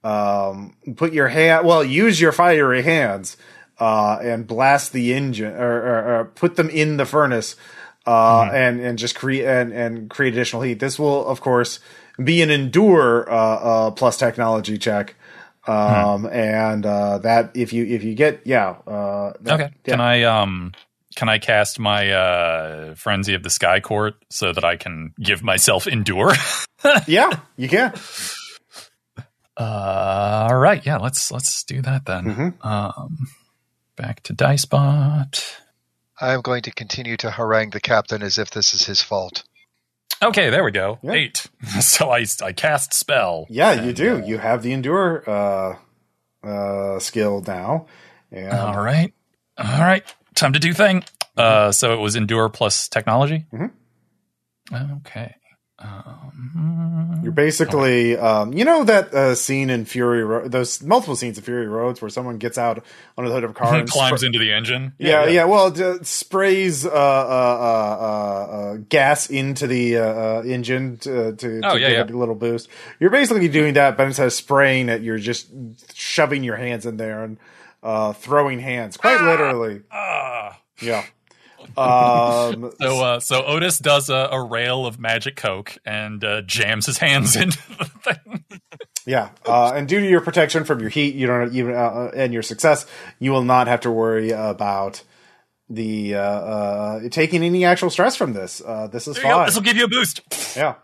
um, 0.03 0.75
put 0.95 1.13
your 1.13 1.29
hand. 1.29 1.65
Well, 1.65 1.83
use 1.83 2.19
your 2.19 2.31
fiery 2.31 2.81
hands 2.81 3.37
uh, 3.79 4.17
and 4.21 4.45
blast 4.45 4.91
the 4.91 5.13
engine, 5.13 5.53
or, 5.53 5.75
or, 5.81 6.19
or 6.19 6.25
put 6.25 6.55
them 6.57 6.69
in 6.69 6.97
the 6.97 7.05
furnace, 7.05 7.55
uh, 8.05 8.49
and 8.53 8.79
and 8.81 8.97
just 8.99 9.15
create 9.15 9.45
and, 9.45 9.71
and 9.71 10.09
create 10.09 10.33
additional 10.33 10.61
heat. 10.61 10.79
This 10.79 10.99
will, 10.99 11.25
of 11.25 11.39
course, 11.41 11.79
be 12.21 12.41
an 12.41 12.49
endure 12.49 13.29
uh, 13.31 13.35
uh, 13.35 13.91
plus 13.91 14.17
technology 14.17 14.77
check. 14.77 15.15
Um 15.65 16.25
and 16.25 16.85
uh 16.85 17.19
that 17.19 17.51
if 17.55 17.71
you 17.71 17.85
if 17.85 18.03
you 18.03 18.15
get 18.15 18.41
yeah 18.43 18.71
uh 18.85 19.31
that- 19.39 19.53
Okay. 19.53 19.69
yeah. 19.85 19.93
Can 19.93 20.01
I 20.01 20.23
um 20.23 20.73
can 21.15 21.29
I 21.29 21.37
cast 21.39 21.79
my 21.79 22.09
uh 22.11 22.95
frenzy 22.95 23.33
of 23.33 23.43
the 23.43 23.49
sky 23.49 23.79
court 23.79 24.15
so 24.29 24.51
that 24.53 24.63
I 24.63 24.75
can 24.77 25.13
give 25.21 25.43
myself 25.43 25.87
endure? 25.87 26.33
yeah 27.07 27.29
you 27.57 27.69
can 27.69 27.93
uh 29.55 30.47
all 30.49 30.57
right, 30.57 30.85
yeah, 30.85 30.97
let's 30.97 31.31
let's 31.31 31.63
do 31.63 31.81
that 31.83 32.05
then. 32.05 32.25
Mhm. 32.25 32.65
Um 32.65 33.27
back 33.95 34.23
to 34.23 34.33
Dicebot. 34.33 35.43
I 36.19 36.33
am 36.33 36.41
going 36.41 36.63
to 36.63 36.71
continue 36.71 37.17
to 37.17 37.29
harangue 37.31 37.71
the 37.71 37.79
captain 37.79 38.21
as 38.23 38.37
if 38.37 38.49
this 38.51 38.73
is 38.73 38.85
his 38.85 39.01
fault. 39.01 39.43
Okay, 40.21 40.49
there 40.49 40.63
we 40.63 40.71
go. 40.71 40.99
Yeah. 41.03 41.11
Eight. 41.13 41.47
So 41.81 42.09
I 42.11 42.25
I 42.41 42.51
cast 42.53 42.93
spell. 42.93 43.45
Yeah, 43.49 43.83
you 43.83 43.93
do. 43.93 44.23
You 44.25 44.37
have 44.37 44.63
the 44.63 44.73
endure 44.73 45.23
uh, 45.29 45.77
uh, 46.47 46.99
skill 46.99 47.43
now. 47.45 47.87
And 48.31 48.51
All 48.53 48.77
right. 48.83 49.13
All 49.57 49.79
right. 49.79 50.03
Time 50.35 50.53
to 50.53 50.59
do 50.59 50.73
thing. 50.73 51.03
Uh, 51.37 51.71
so 51.71 51.93
it 51.93 51.97
was 51.99 52.15
endure 52.15 52.49
plus 52.49 52.87
technology. 52.87 53.45
Mhm. 53.53 53.71
Okay. 54.97 55.35
Um, 55.79 57.19
you're 57.23 57.33
basically, 57.33 58.15
um, 58.15 58.53
you 58.53 58.63
know, 58.63 58.83
that 58.85 59.13
uh, 59.13 59.35
scene 59.35 59.69
in 59.69 59.83
Fury 59.83 60.23
Road, 60.23 60.49
those 60.51 60.81
multiple 60.81 61.15
scenes 61.17 61.37
of 61.37 61.43
Fury 61.43 61.67
Roads 61.67 62.01
where 62.01 62.09
someone 62.09 62.37
gets 62.37 62.57
out 62.57 62.83
on 63.17 63.25
the 63.25 63.31
hood 63.31 63.43
of 63.43 63.51
a 63.51 63.53
car 63.53 63.75
and 63.75 63.89
climbs 63.89 64.21
spr- 64.21 64.27
into 64.27 64.39
the 64.39 64.53
engine. 64.53 64.93
Yeah, 64.97 65.25
yeah, 65.27 65.43
Well, 65.45 65.71
d- 65.71 65.95
sprays 66.03 66.85
uh, 66.85 66.89
uh, 66.89 66.93
uh, 66.93 67.97
uh, 67.99 68.55
uh, 68.73 68.77
gas 68.87 69.29
into 69.29 69.67
the 69.67 69.97
uh, 69.97 70.03
uh, 70.03 70.41
engine 70.45 70.97
to, 70.99 71.35
to, 71.35 71.61
Oh, 71.65 71.73
to 71.73 71.79
yeah, 71.79 71.87
give 71.89 71.97
yeah. 71.97 72.03
it 72.03 72.11
a 72.11 72.17
little 72.17 72.35
boost. 72.35 72.69
You're 72.99 73.09
basically 73.09 73.49
doing 73.49 73.73
that, 73.73 73.97
but 73.97 74.07
instead 74.07 74.27
of 74.27 74.33
spraying 74.33 74.87
it, 74.87 75.01
you're 75.01 75.17
just 75.17 75.47
shoving 75.93 76.43
your 76.43 76.55
hands 76.55 76.85
in 76.85 76.95
there 76.97 77.23
and 77.23 77.37
uh, 77.83 78.13
throwing 78.13 78.59
hands, 78.59 78.97
quite 78.97 79.21
literally. 79.21 79.81
Ah. 79.91 80.59
Yeah. 80.81 81.05
Um, 81.77 82.71
So, 82.81 83.03
uh, 83.03 83.19
so 83.19 83.43
Otis 83.45 83.79
does 83.79 84.09
a, 84.09 84.29
a 84.31 84.43
rail 84.43 84.85
of 84.85 84.99
magic 84.99 85.35
coke 85.35 85.77
and 85.85 86.23
uh, 86.23 86.41
jams 86.41 86.85
his 86.85 86.97
hands 86.97 87.35
into 87.35 87.59
the 87.77 87.85
thing. 87.85 88.45
Yeah, 89.05 89.29
uh, 89.45 89.73
and 89.75 89.87
due 89.87 89.99
to 89.99 90.07
your 90.07 90.21
protection 90.21 90.63
from 90.63 90.79
your 90.79 90.89
heat, 90.89 91.15
you 91.15 91.27
don't 91.27 91.53
even 91.53 91.75
uh, 91.75 92.11
and 92.15 92.31
your 92.31 92.41
success, 92.41 92.85
you 93.19 93.31
will 93.31 93.43
not 93.43 93.67
have 93.67 93.81
to 93.81 93.91
worry 93.91 94.31
about 94.31 95.03
the 95.69 96.15
uh, 96.15 96.21
uh, 96.21 97.09
taking 97.09 97.43
any 97.43 97.65
actual 97.65 97.89
stress 97.89 98.15
from 98.15 98.31
this. 98.33 98.61
Uh, 98.65 98.87
this 98.87 99.07
is 99.07 99.15
There 99.15 99.23
fine. 99.23 99.45
This 99.45 99.55
will 99.55 99.63
give 99.63 99.75
you 99.75 99.85
a 99.85 99.89
boost. 99.89 100.21
Yeah. 100.55 100.75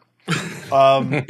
Um, 0.72 1.26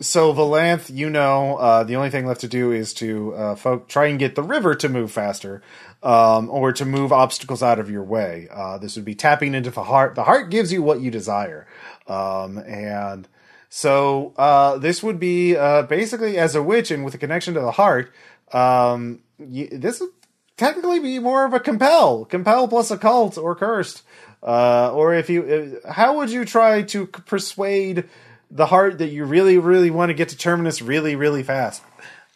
so 0.00 0.32
Valanth, 0.32 0.94
you 0.94 1.10
know, 1.10 1.56
uh, 1.56 1.84
the 1.84 1.96
only 1.96 2.10
thing 2.10 2.26
left 2.26 2.42
to 2.42 2.48
do 2.48 2.70
is 2.72 2.94
to 2.94 3.34
uh, 3.34 3.78
try 3.88 4.06
and 4.06 4.18
get 4.18 4.34
the 4.34 4.42
river 4.42 4.74
to 4.76 4.88
move 4.88 5.10
faster, 5.10 5.62
um, 6.02 6.48
or 6.48 6.72
to 6.72 6.84
move 6.84 7.12
obstacles 7.12 7.62
out 7.62 7.78
of 7.78 7.90
your 7.90 8.04
way. 8.04 8.48
Uh, 8.52 8.78
this 8.78 8.96
would 8.96 9.04
be 9.04 9.14
tapping 9.14 9.54
into 9.54 9.70
the 9.70 9.84
heart. 9.84 10.14
The 10.14 10.24
heart 10.24 10.50
gives 10.50 10.72
you 10.72 10.82
what 10.82 11.00
you 11.00 11.10
desire, 11.10 11.66
um, 12.06 12.58
and 12.58 13.26
so 13.68 14.32
uh, 14.36 14.78
this 14.78 15.02
would 15.02 15.18
be 15.18 15.56
uh, 15.56 15.82
basically 15.82 16.38
as 16.38 16.54
a 16.54 16.62
witch 16.62 16.92
and 16.92 17.04
with 17.04 17.14
a 17.14 17.18
connection 17.18 17.54
to 17.54 17.60
the 17.60 17.72
heart. 17.72 18.12
Um, 18.52 19.20
this 19.38 19.98
would 20.00 20.10
technically 20.56 21.00
be 21.00 21.18
more 21.18 21.44
of 21.44 21.54
a 21.54 21.60
compel, 21.60 22.24
compel 22.24 22.68
plus 22.68 22.92
occult 22.92 23.36
or 23.36 23.56
cursed. 23.56 24.02
Uh, 24.42 24.92
or 24.92 25.14
if 25.14 25.30
you, 25.30 25.80
how 25.88 26.18
would 26.18 26.30
you 26.30 26.44
try 26.44 26.82
to 26.82 27.06
persuade 27.06 28.04
the 28.50 28.66
heart 28.66 28.98
that 28.98 29.08
you 29.08 29.24
really, 29.24 29.58
really 29.58 29.90
want 29.90 30.10
to 30.10 30.14
get 30.14 30.28
to 30.30 30.36
terminus 30.36 30.80
really, 30.82 31.16
really 31.16 31.42
fast? 31.42 31.82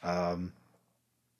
Um, 0.03 0.53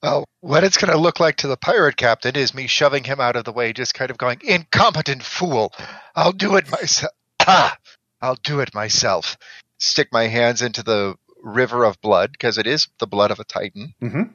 Well, 0.01 0.25
what 0.41 0.63
it's 0.63 0.77
going 0.77 0.91
to 0.91 0.97
look 0.97 1.19
like 1.19 1.37
to 1.37 1.47
the 1.47 1.57
pirate 1.57 1.97
captain 1.97 2.35
is 2.35 2.53
me 2.53 2.67
shoving 2.67 3.03
him 3.03 3.19
out 3.19 3.35
of 3.35 3.43
the 3.43 3.51
way, 3.51 3.73
just 3.73 3.93
kind 3.93 4.09
of 4.11 4.17
going, 4.17 4.39
incompetent 4.43 5.23
fool. 5.23 5.73
I'll 6.15 6.31
do 6.31 6.55
it 6.55 6.69
myself. 6.71 7.11
Ah, 7.45 7.77
I'll 8.21 8.39
do 8.43 8.59
it 8.61 8.73
myself. 8.73 9.37
Stick 9.79 10.09
my 10.11 10.27
hands 10.27 10.61
into 10.61 10.83
the 10.83 11.15
river 11.41 11.83
of 11.85 11.99
blood, 12.01 12.31
because 12.33 12.57
it 12.57 12.67
is 12.67 12.87
the 12.99 13.07
blood 13.07 13.31
of 13.31 13.39
a 13.39 13.45
titan. 13.45 13.93
Mhm. 14.01 14.29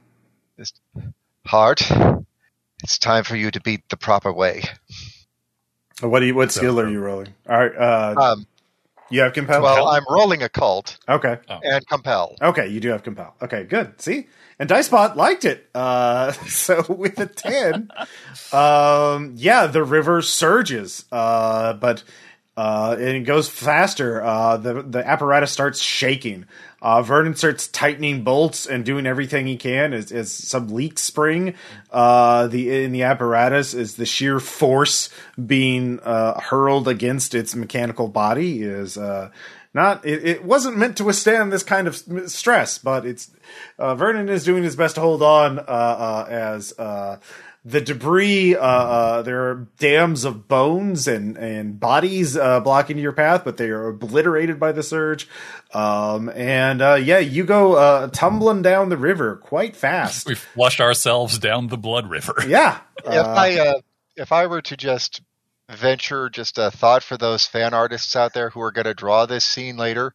This 0.57 0.73
heart, 1.47 1.83
it's 2.83 2.99
time 2.99 3.25
for 3.25 3.37
you 3.37 3.51
to 3.51 3.61
beat 3.61 3.87
the 3.91 3.97
proper 3.99 4.33
way. 4.33 4.63
what 6.01 6.21
do 6.21 6.27
you? 6.27 6.35
What 6.35 6.51
skill 6.53 6.81
are 6.81 6.89
you 6.89 7.01
rolling? 7.01 7.35
All 7.49 7.59
right, 7.59 7.77
uh, 7.77 8.15
Um, 8.19 8.47
you 9.11 9.21
have 9.21 9.33
compel. 9.33 9.63
well, 9.63 9.89
I'm 9.89 10.05
rolling 10.09 10.43
a 10.43 10.49
cult. 10.49 10.99
okay, 11.09 11.39
and 11.49 11.87
compel. 11.87 12.37
okay, 12.41 12.69
you 12.69 12.81
do 12.81 12.89
have 12.91 13.03
compel. 13.03 13.35
Okay, 13.43 13.65
good. 13.65 14.01
See, 14.01 14.29
and 14.59 14.69
Dicebot 14.69 15.17
liked 15.17 15.45
it. 15.45 15.69
Uh, 15.75 16.33
so 16.47 16.85
with 16.89 17.19
a 17.19 17.27
ten, 17.27 17.91
um, 18.53 19.35
yeah, 19.37 19.67
the 19.67 19.85
river 19.85 20.23
surges, 20.23 21.05
uh, 21.13 21.75
but 21.75 22.03
uh, 22.57 22.97
and 22.99 23.09
it 23.09 23.21
goes 23.21 23.49
faster. 23.49 24.23
Uh, 24.23 24.57
the 24.57 24.83
the 24.83 25.07
apparatus 25.07 25.51
starts 25.51 25.81
shaking. 25.81 26.47
Uh, 26.85 27.01
Vernon 27.01 27.35
starts 27.35 27.67
tightening 27.67 28.25
bolts 28.25 28.67
and 28.67 28.85
doing 28.85 29.07
everything 29.07 29.47
he 29.47 29.57
can 29.57 29.95
as, 29.95 30.13
as 30.13 30.31
some 30.31 30.69
leaks 30.69 31.01
spring. 31.01 31.55
Uh, 31.91 32.47
the 32.47 32.85
in 32.85 32.93
the 32.93 33.05
apparatus 33.05 33.73
is 33.73 33.97
the 33.97 34.05
sheer 34.05 34.39
force 34.39 35.09
being 35.47 35.99
uh, 36.01 36.39
hurled 36.39 36.87
against 36.87 37.35
its 37.35 37.55
mechanical 37.55 38.07
body 38.09 38.63
is 38.63 38.99
uh, 38.99 39.31
not. 39.73 40.05
It, 40.05 40.25
it 40.27 40.45
wasn't 40.45 40.77
meant 40.77 40.99
to 40.99 41.05
withstand 41.05 41.51
this 41.51 41.63
kind 41.63 41.89
of 41.89 41.97
stress, 42.31 42.77
but 42.77 43.07
it's 43.07 43.31
uh, 43.79 43.95
Vernon 43.95 44.29
is 44.29 44.45
doing 44.45 44.63
his 44.63 44.77
best 44.77 44.97
to 44.97 45.01
hold 45.01 45.23
on 45.23 45.59
uh, 45.61 45.63
uh, 45.63 46.27
as. 46.29 46.75
The 47.67 47.81
debris, 47.81 48.57
uh, 48.57 48.61
uh, 48.61 49.23
there 49.23 49.49
are 49.49 49.69
dams 49.79 50.25
of 50.25 50.47
bones 50.49 51.09
and, 51.09 51.39
and 51.39 51.81
bodies 51.81 52.37
uh, 52.37 52.61
blocking 52.61 52.99
your 52.99 53.13
path, 53.13 53.43
but 53.43 53.57
they 53.57 53.71
are 53.71 53.89
obliterated 53.89 54.61
by 54.61 54.73
the 54.73 54.83
surge. 54.83 55.27
Um, 55.73 56.29
and 56.29 56.83
uh, 56.83 56.95
yeah, 56.95 57.21
you 57.21 57.45
go 57.45 57.75
uh, 57.75 58.09
tumbling 58.09 58.61
down 58.61 58.91
the 58.91 58.99
river 58.99 59.37
quite 59.37 59.77
fast. 59.77 60.27
We've 60.27 60.39
flushed 60.39 60.81
ourselves 60.81 61.39
down 61.39 61.69
the 61.69 61.79
blood 61.79 62.11
river. 62.11 62.35
Yeah. 62.47 62.81
if 62.99 63.07
Uh, 63.07 63.35
I 63.35 63.59
uh, 63.59 63.81
if 64.17 64.31
I 64.31 64.47
were 64.47 64.63
to 64.63 64.77
just 64.77 65.23
venture 65.71 66.29
just 66.29 66.59
a 66.59 66.71
thought 66.71 67.03
for 67.03 67.17
those 67.17 67.47
fan 67.47 67.73
artists 67.73 68.15
out 68.15 68.35
there 68.35 68.51
who 68.51 68.61
are 68.61 68.73
going 68.73 68.85
to 68.85 68.93
draw 68.95 69.25
this 69.25 69.45
scene 69.45 69.79
later. 69.79 70.13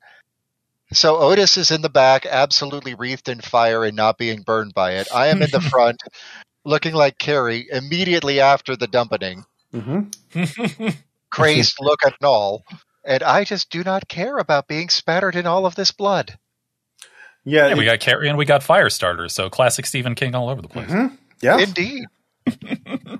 So 0.91 1.17
Otis 1.17 1.57
is 1.57 1.71
in 1.71 1.81
the 1.81 1.89
back, 1.89 2.25
absolutely 2.25 2.93
wreathed 2.95 3.29
in 3.29 3.41
fire 3.41 3.83
and 3.83 3.95
not 3.95 4.17
being 4.17 4.41
burned 4.41 4.73
by 4.73 4.93
it. 4.93 5.07
I 5.13 5.27
am 5.27 5.41
in 5.41 5.49
the 5.51 5.61
front, 5.71 6.01
looking 6.69 6.93
like 6.93 7.17
Carrie 7.17 7.67
immediately 7.71 8.39
after 8.39 8.75
the 8.75 8.87
dumpening, 8.87 9.43
mhm. 9.73 10.95
crazed 11.31 11.77
look 11.81 11.99
and 12.05 12.13
all. 12.23 12.63
And 13.03 13.23
I 13.23 13.43
just 13.43 13.69
do 13.69 13.83
not 13.83 14.07
care 14.07 14.37
about 14.37 14.67
being 14.67 14.89
spattered 14.89 15.35
in 15.35 15.47
all 15.47 15.65
of 15.65 15.75
this 15.75 15.91
blood. 15.91 16.37
Yeah. 17.43 17.69
Yeah, 17.69 17.75
we 17.75 17.85
got 17.85 17.99
Carrie 17.99 18.29
and 18.29 18.37
we 18.37 18.45
got 18.45 18.61
Firestarter, 18.61 19.29
so 19.31 19.49
classic 19.49 19.85
Stephen 19.85 20.13
King 20.15 20.35
all 20.35 20.49
over 20.49 20.61
the 20.61 20.67
place. 20.67 20.89
mhm. 20.89 21.17
Yeah. 21.41 21.57
Indeed. 21.59 22.03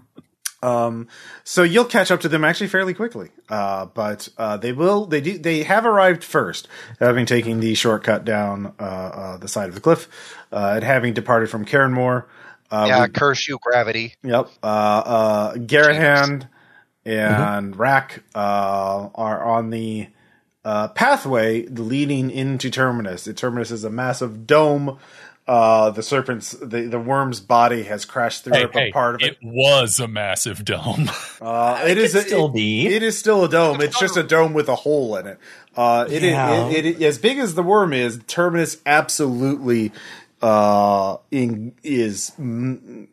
Um, 0.62 1.08
so 1.44 1.64
you'll 1.64 1.86
catch 1.86 2.12
up 2.12 2.20
to 2.22 2.30
them 2.30 2.44
actually 2.44 2.68
fairly 2.68 2.94
quickly. 2.94 3.30
Uh, 3.48 3.86
but 3.86 4.28
uh, 4.38 4.58
they 4.58 4.74
will. 4.74 5.06
They 5.06 5.22
do. 5.22 5.38
They 5.38 5.64
have 5.64 5.86
arrived 5.86 6.24
first, 6.24 6.68
having 7.00 7.26
taken 7.26 7.60
the 7.60 7.76
shortcut 7.76 8.26
down 8.26 8.74
uh, 8.80 8.84
uh, 8.84 9.38
the 9.38 9.48
side 9.48 9.70
of 9.70 9.76
the 9.76 9.82
cliff, 9.82 10.08
uh, 10.52 10.74
and 10.76 10.84
having 10.84 11.14
departed 11.14 11.50
from 11.50 11.66
Cairnmore. 11.66 12.26
Uh, 12.72 12.86
yeah, 12.88 13.04
we- 13.04 13.10
curse 13.10 13.48
you, 13.48 13.58
gravity. 13.62 14.16
Yep. 14.24 14.50
Uh, 14.62 14.66
uh, 14.66 15.54
Garahan 15.56 16.48
and 17.06 17.76
Rack 17.78 18.24
uh, 18.36 19.10
are 19.16 19.44
on 19.44 19.70
the 19.70 20.08
uh, 20.66 20.90
pathway 20.90 21.66
leading 21.68 22.30
into 22.30 22.70
Terminus. 22.70 23.24
The 23.26 23.34
Terminus 23.34 23.72
is 23.72 23.84
a 23.84 23.90
massive 23.90 24.46
dome. 24.46 25.00
Uh, 25.48 25.90
the 25.90 26.04
serpent's, 26.04 26.52
the, 26.52 26.82
the 26.82 27.00
worm's 27.00 27.40
body 27.40 27.82
has 27.82 28.06
crashed 28.06 28.44
through 28.44 28.54
Hey, 28.54 28.66
a 28.66 28.72
hey, 28.72 28.92
part 28.92 29.16
of 29.16 29.22
it. 29.22 29.32
it 29.32 29.38
was 29.42 30.00
a 30.00 30.08
massive 30.08 30.64
dome. 30.64 31.10
Uh, 31.42 31.86
it 31.88 31.98
is 31.98 32.14
a, 32.16 32.22
still 32.22 32.48
it- 32.48 32.54
be. 32.54 32.86
It 32.86 33.02
is 33.02 33.18
still 33.18 33.46
a 33.46 33.50
dome. 33.50 33.80
It's 33.80 33.98
just 33.98 34.18
a 34.18 34.24
dome 34.24 34.54
with 34.54 34.68
a 34.68 34.76
hole 34.76 35.16
in 35.16 35.26
it. 35.26 35.40
Uh, 35.76 36.06
it, 36.10 36.22
is- 36.22 36.32
Yeah. 36.34 36.68
it, 36.70 36.86
it, 36.86 37.02
as 37.02 37.18
big 37.18 37.38
as 37.40 37.56
the 37.56 37.64
worm 37.64 37.94
is. 37.94 38.20
Terminus 38.28 38.76
absolutely 38.86 39.94
uh, 40.42 41.18
in, 41.32 41.76
is 41.84 42.32
mm, 42.40 43.08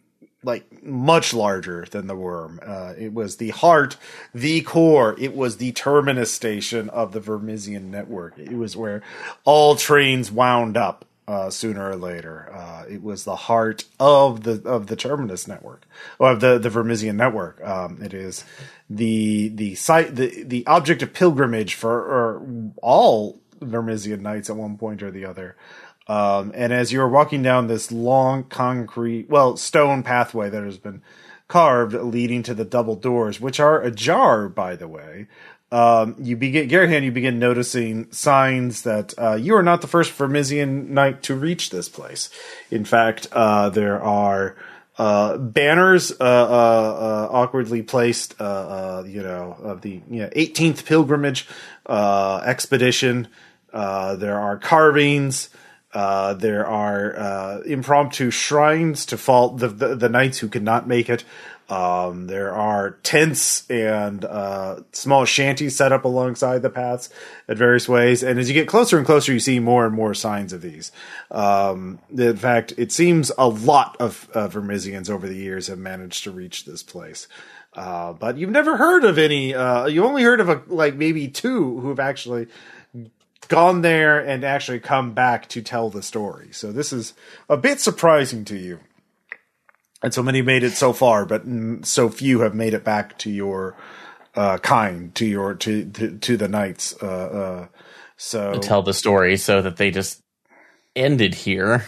like 0.47 0.83
much 0.83 1.35
larger 1.35 1.85
than 1.91 2.07
the 2.07 2.15
worm. 2.15 2.61
Uh, 2.65 2.95
it 2.97 3.13
was 3.13 3.37
the 3.37 3.51
heart, 3.51 3.97
the 4.33 4.63
core. 4.63 5.17
It 5.19 5.35
was 5.35 5.57
the 5.57 5.73
terminus 5.73 6.33
station 6.33 6.89
of 6.91 7.13
the 7.13 7.21
Vermissian 7.21 7.91
network. 7.91 8.39
It 8.39 8.57
was 8.57 8.77
where 8.77 9.03
all 9.45 9.77
trains 9.77 10.31
wound 10.31 10.77
up. 10.77 11.05
Uh, 11.29 11.51
sooner 11.51 11.91
or 11.91 11.97
later, 11.97 12.49
uh, 12.55 12.85
it 12.89 13.03
was 13.03 13.25
the 13.25 13.35
heart 13.35 13.85
of 13.99 14.45
the 14.45 14.63
of 14.65 14.87
the 14.87 14.95
terminus 14.95 15.49
network, 15.49 15.85
or 16.21 16.31
of 16.31 16.39
the 16.39 16.57
the 16.57 16.69
Vermissian 16.69 17.17
network. 17.17 17.61
Um, 17.67 18.01
it 18.01 18.15
is 18.15 18.45
the 18.89 19.49
the 19.49 19.75
site 19.75 20.15
the 20.15 20.45
the 20.45 20.65
object 20.69 21.03
of 21.03 21.13
pilgrimage 21.13 21.75
for 21.75 21.99
or 21.99 22.71
all 22.81 23.41
Vermissian 23.59 24.21
knights 24.21 24.51
at 24.51 24.57
one 24.57 24.77
point 24.79 25.03
or 25.03 25.11
the 25.11 25.25
other. 25.25 25.57
Um, 26.09 26.53
and 26.55 26.73
as 26.73 26.93
you 26.93 27.01
are 27.01 27.09
walking 27.09 27.43
down 27.43 27.67
this 27.67 27.91
long 27.91 28.45
concrete, 28.45 29.29
well, 29.29 29.57
stone 29.57 30.03
pathway 30.03 30.51
that 30.51 30.63
has 30.63 30.79
been 30.79 31.03
carved 31.49 31.95
leading 31.95 32.43
to 32.45 32.55
the 32.55 32.65
double 32.65 32.97
doors, 32.97 33.41
which 33.41 33.61
are 33.61 33.81
ajar, 33.83 34.49
by 34.49 34.77
the 34.77 34.89
way, 34.89 35.27
um, 35.73 36.15
you 36.19 36.37
begin, 36.37 36.69
Garahan, 36.69 37.03
you 37.03 37.11
begin 37.11 37.39
noticing 37.39 38.11
signs 38.13 38.83
that 38.83 39.15
uh, 39.19 39.35
you 39.35 39.57
are 39.57 39.65
not 39.65 39.81
the 39.81 39.89
first 39.89 40.17
Vermissian 40.17 40.89
knight 40.89 41.25
to 41.25 41.35
reach 41.35 41.71
this 41.71 41.89
place. 41.89 42.31
In 42.71 42.85
fact, 42.85 43.27
uh, 43.33 43.69
there 43.71 44.01
are 44.01 44.57
uh, 44.99 45.37
banners 45.37 46.13
uh, 46.13 46.15
uh, 46.21 46.25
uh, 46.25 47.29
awkwardly 47.31 47.83
placed, 47.83 48.35
you 48.39 49.23
know, 49.23 49.57
of 49.63 49.83
the 49.83 50.01
you 50.09 50.23
know, 50.23 50.29
18th 50.31 50.87
pilgrimage 50.87 51.47
expedition. 51.89 53.29
There 53.73 54.39
are 54.39 54.57
carvings. 54.57 55.51
Uh, 55.97 56.35
there 56.35 56.67
are 56.67 57.19
uh, 57.19 57.61
impromptu 57.61 58.31
shrines 58.31 59.07
to 59.07 59.17
fall 59.17 59.49
the, 59.57 59.69
the 59.69 59.97
the 59.97 60.11
knights 60.11 60.37
who 60.37 60.49
could 60.49 60.63
not 60.63 60.87
make 60.87 61.09
it. 61.09 61.25
Um, 61.71 62.27
there 62.27 62.53
are 62.53 62.99
tents 63.03 63.69
and 63.71 64.23
uh, 64.25 64.83
small 64.93 65.25
shanties 65.25 65.75
set 65.75 65.93
up 65.93 66.05
alongside 66.05 66.61
the 66.61 66.69
paths 66.69 67.09
at 67.49 67.57
various 67.57 67.89
ways. 67.89 68.23
And 68.23 68.39
as 68.39 68.49
you 68.49 68.55
get 68.55 68.69
closer 68.69 68.99
and 68.99 69.07
closer, 69.07 69.33
you 69.33 69.41
see 69.41 69.59
more 69.59 69.87
and 69.87 69.95
more 69.95 70.13
signs 70.13 70.53
of 70.53 70.61
these. 70.61 70.93
Um, 71.31 71.99
in 72.15 72.37
fact, 72.37 72.75
it 72.77 72.93
seems 72.93 73.33
a 73.39 73.49
lot 73.49 73.97
of 73.99 74.29
uh, 74.35 74.49
Vermissians 74.49 75.09
over 75.09 75.27
the 75.27 75.35
years 75.35 75.69
have 75.69 75.79
managed 75.79 76.25
to 76.25 76.31
reach 76.31 76.67
this 76.67 76.83
place. 76.83 77.27
Uh, 77.73 78.13
but 78.13 78.39
you've 78.39 78.51
never 78.51 78.77
heard 78.77 79.05
of 79.05 79.19
any. 79.19 79.55
Uh, 79.55 79.87
you 79.87 80.05
only 80.05 80.23
heard 80.23 80.41
of 80.41 80.49
a, 80.49 80.63
like 80.67 80.95
maybe 80.95 81.27
two 81.27 81.81
who 81.81 81.89
have 81.89 82.01
actually 82.01 82.47
gone 83.49 83.83
there 83.83 84.19
and 84.21 84.45
actually 84.45 84.81
come 84.81 85.13
back 85.13 85.49
to 85.49 85.63
tell 85.63 85.91
the 85.91 86.03
story. 86.03 86.49
So 86.53 86.73
this 86.73 86.93
is 86.93 87.15
a 87.49 87.57
bit 87.57 87.81
surprising 87.81 88.45
to 88.47 88.57
you. 88.57 88.81
And 90.03 90.13
so 90.13 90.23
many 90.23 90.43
made 90.43 90.63
it 90.63 90.73
so 90.73 90.93
far, 90.93 91.25
but 91.25 91.43
so 91.83 92.09
few 92.09 92.41
have 92.41 92.55
made 92.55 92.75
it 92.75 92.85
back 92.85 93.19
to 93.19 93.31
your 93.31 93.77
uh, 94.35 94.59
kind, 94.59 95.15
to 95.15 95.25
your 95.25 95.55
to 95.55 95.91
to, 95.91 96.19
to 96.19 96.37
the 96.37 96.49
knights. 96.49 96.95
Uh, 97.03 97.07
uh, 97.07 97.67
so 98.17 98.59
tell 98.61 98.83
the 98.83 98.93
story 98.93 99.37
so 99.37 99.63
that 99.63 99.79
they 99.79 99.91
just 99.91 100.23
ended 100.95 101.35
here. 101.35 101.85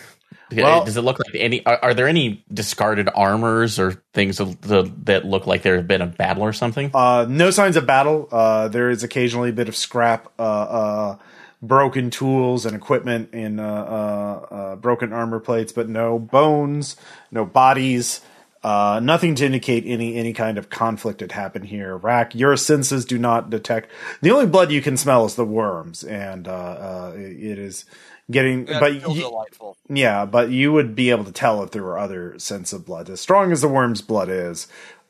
Well- 0.50 0.84
Does 0.84 0.96
it 0.96 1.02
look 1.02 1.18
like 1.18 1.34
any? 1.34 1.64
Are, 1.66 1.78
are 1.82 1.94
there 1.94 2.08
any 2.08 2.44
discarded 2.52 3.08
armors 3.14 3.78
or 3.78 4.02
things 4.14 4.38
that, 4.38 4.96
that 5.04 5.26
look 5.26 5.46
like 5.46 5.62
there 5.62 5.76
have 5.76 5.86
been 5.86 6.00
a 6.00 6.06
battle 6.06 6.42
or 6.42 6.54
something? 6.54 6.90
Uh, 6.94 7.26
no 7.28 7.50
signs 7.50 7.76
of 7.76 7.84
battle. 7.86 8.28
Uh, 8.32 8.68
there 8.68 8.88
is 8.88 9.02
occasionally 9.02 9.50
a 9.50 9.52
bit 9.52 9.68
of 9.68 9.76
scrap, 9.76 10.32
uh, 10.38 10.42
uh, 10.42 11.16
broken 11.62 12.10
tools 12.10 12.64
and 12.66 12.76
equipment, 12.76 13.30
and 13.32 13.60
uh, 13.60 13.64
uh, 13.64 14.46
uh, 14.54 14.76
broken 14.76 15.12
armor 15.12 15.40
plates, 15.40 15.72
but 15.72 15.88
no 15.88 16.18
bones, 16.18 16.96
no 17.30 17.44
bodies. 17.44 18.20
Uh, 18.62 18.98
nothing 19.02 19.36
to 19.36 19.46
indicate 19.46 19.84
any 19.86 20.16
any 20.16 20.32
kind 20.32 20.58
of 20.58 20.68
conflict 20.68 21.20
had 21.20 21.30
happened 21.32 21.66
here. 21.66 21.96
Rack, 21.96 22.34
your 22.34 22.56
senses 22.56 23.04
do 23.04 23.16
not 23.16 23.50
detect. 23.50 23.88
The 24.20 24.32
only 24.32 24.46
blood 24.46 24.72
you 24.72 24.82
can 24.82 24.96
smell 24.96 25.24
is 25.24 25.36
the 25.36 25.44
worms, 25.44 26.02
and 26.02 26.48
uh, 26.48 26.52
uh, 26.52 27.12
it 27.16 27.58
is 27.58 27.84
getting. 28.30 28.64
That's 28.64 28.80
but 28.80 28.98
still 28.98 29.14
y- 29.14 29.20
delightful. 29.20 29.76
yeah, 29.88 30.26
but 30.26 30.50
you 30.50 30.72
would 30.72 30.96
be 30.96 31.10
able 31.10 31.24
to 31.24 31.32
tell 31.32 31.62
if 31.62 31.70
there 31.70 31.84
were 31.84 31.98
other 31.98 32.36
scents 32.40 32.72
of 32.72 32.84
blood. 32.84 33.08
As 33.08 33.20
strong 33.20 33.52
as 33.52 33.60
the 33.60 33.68
worm's 33.68 34.02
blood 34.02 34.28
is, 34.28 34.66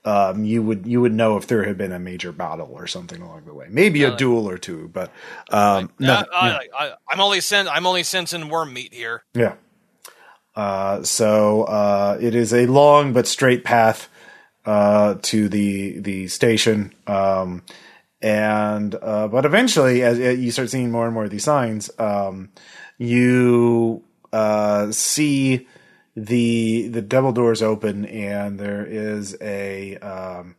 um, 0.08 0.44
you 0.44 0.62
would 0.62 0.86
you 0.86 1.00
would 1.02 1.12
know 1.12 1.36
if 1.36 1.46
there 1.48 1.64
had 1.64 1.76
been 1.76 1.92
a 1.92 1.98
major 1.98 2.32
battle 2.32 2.70
or 2.72 2.86
something 2.86 3.20
along 3.20 3.44
the 3.44 3.52
way. 3.52 3.66
Maybe 3.68 4.04
a 4.04 4.16
duel 4.16 4.48
or 4.48 4.56
two, 4.56 4.88
but 4.92 5.12
um, 5.50 5.90
no, 5.98 6.14
Uh, 6.14 6.24
I, 6.32 6.68
I, 6.78 6.92
I'm 7.10 7.20
only 7.20 7.40
sen- 7.40 7.68
I'm 7.68 7.86
only 7.86 8.02
sensing 8.02 8.48
worm 8.48 8.72
meat 8.72 8.94
here. 8.94 9.24
yeah. 9.34 9.54
Uh, 10.56 11.02
so 11.04 11.64
uh, 11.64 12.18
it 12.20 12.34
is 12.34 12.52
a 12.52 12.66
long 12.66 13.12
but 13.12 13.26
straight 13.26 13.64
path 13.64 14.08
uh, 14.64 15.16
to 15.22 15.48
the 15.48 15.98
the 16.00 16.28
station, 16.28 16.92
um, 17.06 17.62
and 18.22 18.94
uh, 19.00 19.28
but 19.28 19.44
eventually, 19.44 20.02
as, 20.02 20.18
as 20.18 20.38
you 20.38 20.50
start 20.50 20.70
seeing 20.70 20.90
more 20.90 21.04
and 21.04 21.14
more 21.14 21.24
of 21.24 21.30
these 21.30 21.44
signs, 21.44 21.90
um, 21.98 22.48
you 22.96 24.02
uh, 24.32 24.90
see 24.90 25.68
the 26.26 26.88
the 26.88 27.02
double 27.02 27.32
doors 27.32 27.62
open, 27.62 28.04
and 28.06 28.58
there 28.58 28.84
is 28.84 29.36
a 29.40 29.96
um, 29.98 30.56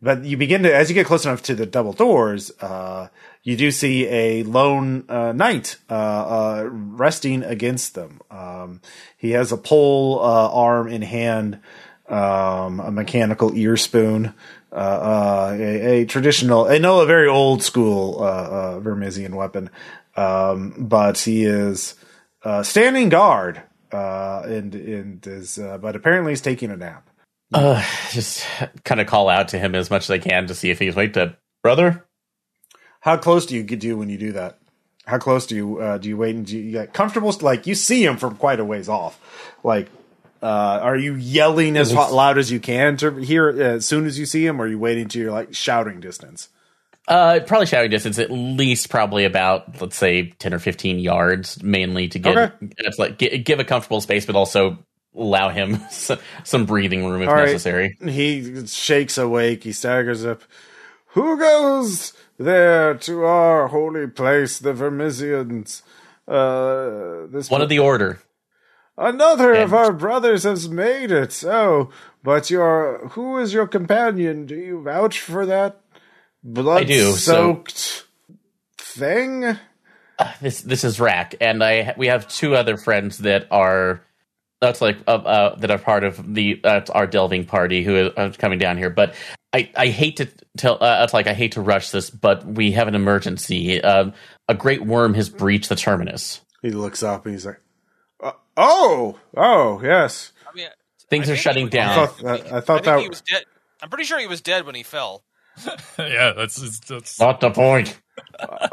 but 0.00 0.24
you 0.24 0.36
begin 0.36 0.62
to 0.62 0.74
as 0.74 0.88
you 0.88 0.94
get 0.94 1.06
close 1.06 1.24
enough 1.24 1.42
to 1.42 1.54
the 1.54 1.66
double 1.66 1.92
doors 1.92 2.50
uh, 2.60 3.08
you 3.42 3.56
do 3.56 3.70
see 3.70 4.06
a 4.06 4.42
lone 4.44 5.04
uh, 5.08 5.32
knight 5.32 5.76
uh, 5.90 5.94
uh, 5.94 6.68
resting 6.70 7.42
against 7.42 7.94
them. 7.94 8.20
Um, 8.30 8.80
he 9.16 9.30
has 9.30 9.52
a 9.52 9.56
pole 9.56 10.20
uh, 10.20 10.52
arm 10.52 10.88
in 10.88 11.02
hand 11.02 11.60
um, 12.08 12.80
a 12.80 12.90
mechanical 12.90 13.54
ear 13.54 13.76
spoon 13.76 14.34
uh, 14.72 15.50
a, 15.58 16.00
a 16.00 16.04
traditional 16.04 16.66
i 16.66 16.78
know 16.78 17.00
a 17.00 17.06
very 17.06 17.28
old 17.28 17.62
school 17.62 18.18
vermissian 18.82 19.34
weapon 19.34 19.70
um, 20.16 20.74
but 20.78 21.18
he 21.18 21.44
is 21.44 21.94
standing 22.62 23.08
guard 23.08 23.62
uh, 23.92 24.42
and 24.44 24.74
and 24.74 25.26
is 25.26 25.58
uh, 25.58 25.78
but 25.78 25.96
apparently 25.96 26.32
he's 26.32 26.40
taking 26.40 26.70
a 26.70 26.76
nap 26.76 27.08
Uh, 27.52 27.82
just 28.10 28.44
kind 28.84 29.00
of 29.00 29.06
call 29.06 29.28
out 29.28 29.48
to 29.48 29.58
him 29.58 29.74
as 29.74 29.90
much 29.90 30.04
as 30.04 30.10
I 30.10 30.18
can 30.18 30.46
to 30.48 30.54
see 30.54 30.70
if 30.70 30.78
he's 30.78 30.94
wait 30.94 31.14
to 31.14 31.36
brother. 31.62 32.04
How 33.00 33.16
close 33.16 33.46
do 33.46 33.56
you 33.56 33.62
get 33.62 33.80
do 33.80 33.96
when 33.96 34.10
you 34.10 34.18
do 34.18 34.32
that? 34.32 34.58
How 35.06 35.16
close 35.16 35.46
do 35.46 35.56
you 35.56 35.78
uh, 35.78 35.96
do 35.96 36.08
you 36.10 36.16
wait 36.18 36.36
and 36.36 36.44
do 36.44 36.58
you 36.58 36.72
get 36.72 36.92
comfortable? 36.92 37.34
Like 37.40 37.66
you 37.66 37.74
see 37.74 38.04
him 38.04 38.18
from 38.18 38.36
quite 38.36 38.60
a 38.60 38.64
ways 38.64 38.88
off. 38.90 39.18
Like, 39.64 39.88
uh, 40.42 40.80
are 40.82 40.96
you 40.96 41.14
yelling 41.14 41.78
as 41.78 41.94
loud 41.94 42.36
as 42.36 42.50
you 42.50 42.60
can 42.60 42.98
to 42.98 43.14
hear 43.16 43.48
as 43.48 43.86
soon 43.86 44.04
as 44.04 44.18
you 44.18 44.26
see 44.26 44.44
him, 44.44 44.60
or 44.60 44.64
are 44.64 44.68
you 44.68 44.78
waiting 44.78 45.08
to 45.08 45.18
your 45.18 45.32
like 45.32 45.54
shouting 45.54 46.00
distance? 46.00 46.50
Uh, 47.08 47.40
probably 47.40 47.66
shouting 47.66 47.90
distance, 47.90 48.18
at 48.18 48.30
least 48.30 48.90
probably 48.90 49.24
about 49.24 49.80
let's 49.80 49.96
say 49.96 50.28
ten 50.38 50.52
or 50.52 50.58
fifteen 50.58 50.98
yards, 50.98 51.62
mainly 51.62 52.06
to 52.08 52.18
get 52.18 52.36
Okay. 52.36 52.90
like 52.98 53.18
gi- 53.18 53.38
give 53.38 53.58
a 53.60 53.64
comfortable 53.64 54.00
space, 54.02 54.26
but 54.26 54.36
also 54.36 54.78
allow 55.16 55.48
him 55.48 55.80
some 56.44 56.66
breathing 56.66 57.06
room 57.06 57.22
if 57.22 57.28
All 57.28 57.34
right. 57.34 57.46
necessary. 57.46 57.96
He 58.06 58.66
shakes 58.66 59.16
awake. 59.16 59.64
He 59.64 59.72
staggers 59.72 60.24
up. 60.24 60.42
Who 61.12 61.38
goes 61.38 62.12
there 62.38 62.94
to 62.94 63.24
our 63.24 63.68
holy 63.68 64.06
place, 64.06 64.58
the 64.58 64.74
Vermissians? 64.74 65.80
Uh, 66.28 67.26
this 67.32 67.50
One 67.50 67.62
of 67.62 67.70
the 67.70 67.78
order. 67.78 68.20
Another 68.98 69.54
of 69.54 69.72
our 69.72 69.92
brothers 69.92 70.42
has 70.42 70.68
made 70.68 71.10
it. 71.12 71.42
Oh, 71.46 71.88
but 72.22 72.50
your 72.50 73.08
who 73.12 73.38
is 73.38 73.54
your 73.54 73.66
companion? 73.66 74.44
Do 74.44 74.56
you 74.56 74.82
vouch 74.82 75.20
for 75.20 75.46
that 75.46 75.80
blood 76.52 76.82
I 76.82 76.84
do, 76.84 77.12
so- 77.12 77.32
soaked 77.32 78.06
thing? 78.78 79.58
This 80.40 80.62
this 80.62 80.82
is 80.82 80.98
Rack, 80.98 81.36
and 81.40 81.62
I 81.62 81.94
we 81.96 82.08
have 82.08 82.26
two 82.26 82.56
other 82.56 82.76
friends 82.76 83.18
that 83.18 83.46
are 83.52 84.02
that's 84.60 84.80
like 84.80 84.98
uh, 85.06 85.12
uh, 85.12 85.56
that 85.56 85.70
are 85.70 85.78
part 85.78 86.02
of 86.02 86.34
the 86.34 86.60
uh, 86.64 86.80
our 86.92 87.06
delving 87.06 87.44
party 87.44 87.84
who 87.84 88.10
are 88.16 88.30
coming 88.30 88.58
down 88.58 88.78
here. 88.78 88.90
But 88.90 89.14
I, 89.52 89.70
I 89.76 89.86
hate 89.86 90.16
to 90.16 90.28
tell 90.56 90.82
uh, 90.82 91.04
it's 91.04 91.14
like 91.14 91.28
I 91.28 91.34
hate 91.34 91.52
to 91.52 91.60
rush 91.60 91.90
this, 91.90 92.10
but 92.10 92.44
we 92.44 92.72
have 92.72 92.88
an 92.88 92.96
emergency. 92.96 93.80
Um, 93.80 94.12
a 94.48 94.54
great 94.54 94.84
worm 94.84 95.14
has 95.14 95.28
breached 95.28 95.68
the 95.68 95.76
terminus. 95.76 96.40
He 96.62 96.70
looks 96.70 97.04
up 97.04 97.24
and 97.24 97.34
he's 97.34 97.46
like, 97.46 97.60
uh, 98.20 98.32
"Oh, 98.56 99.18
oh, 99.36 99.80
yes." 99.82 100.32
I 100.50 100.54
mean, 100.56 100.66
Things 101.08 101.30
I 101.30 101.34
are 101.34 101.36
shutting 101.36 101.66
he 101.66 101.70
down. 101.70 101.98
I 101.98 102.06
thought, 102.06 102.26
I, 102.26 102.56
I 102.56 102.60
thought 102.60 102.80
I 102.80 102.82
think 102.82 102.96
he 102.98 103.02
that 103.04 103.10
was 103.10 103.20
dead. 103.22 103.44
I'm 103.80 103.88
pretty 103.88 104.04
sure 104.04 104.18
he 104.18 104.26
was 104.26 104.40
dead 104.40 104.66
when 104.66 104.74
he 104.74 104.82
fell. 104.82 105.22
yeah, 105.98 106.32
that's, 106.36 106.56
that's, 106.56 106.80
that's 106.80 107.20
Not 107.20 107.40
the 107.40 107.50
point. 107.50 107.98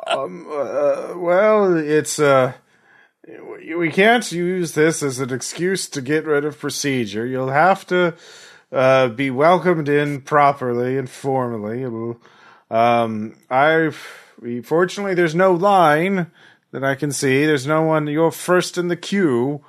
um, 0.07 0.47
uh, 0.49 1.13
well, 1.17 1.75
it's 1.77 2.19
uh, 2.19 2.53
we 3.27 3.75
we 3.75 3.91
can't 3.91 4.31
use 4.31 4.73
this 4.73 5.01
as 5.01 5.19
an 5.19 5.33
excuse 5.33 5.89
to 5.89 6.01
get 6.01 6.25
rid 6.25 6.45
of 6.45 6.59
procedure. 6.59 7.25
You'll 7.25 7.49
have 7.49 7.85
to 7.87 8.15
uh, 8.71 9.09
be 9.09 9.29
welcomed 9.31 9.89
in 9.89 10.21
properly 10.21 10.97
and 10.97 11.09
formally. 11.09 12.15
Um, 12.69 13.37
I've 13.49 13.95
fortunately 14.63 15.13
there's 15.13 15.35
no 15.35 15.53
line 15.53 16.31
that 16.71 16.83
I 16.83 16.95
can 16.95 17.11
see. 17.11 17.45
There's 17.45 17.67
no 17.67 17.83
one. 17.83 18.07
You're 18.07 18.31
first 18.31 18.77
in 18.77 18.87
the 18.89 18.97
queue. 18.97 19.63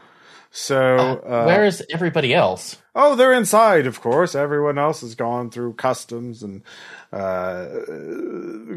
So 0.58 0.96
uh, 1.26 1.44
Where 1.44 1.66
is 1.66 1.84
everybody 1.92 2.32
else? 2.32 2.78
Oh, 2.94 3.14
they're 3.14 3.34
inside, 3.34 3.86
of 3.86 4.00
course. 4.00 4.34
Everyone 4.34 4.78
else 4.78 5.02
has 5.02 5.14
gone 5.14 5.50
through 5.50 5.74
customs 5.74 6.42
and 6.42 6.62
uh, 7.12 7.66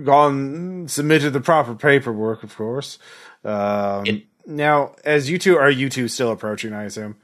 gone 0.03 0.89
submitted 0.89 1.31
the 1.31 1.39
proper 1.39 1.75
paperwork, 1.75 2.43
of 2.43 2.55
course. 2.55 2.99
Um, 3.45 4.05
It- 4.05 4.25
now, 4.45 4.95
as 5.05 5.29
you 5.29 5.37
two 5.37 5.57
are 5.57 5.69
you 5.69 5.89
two 5.89 6.07
still 6.09 6.31
approaching? 6.31 6.73
I 6.73 6.83
assume. 6.83 7.15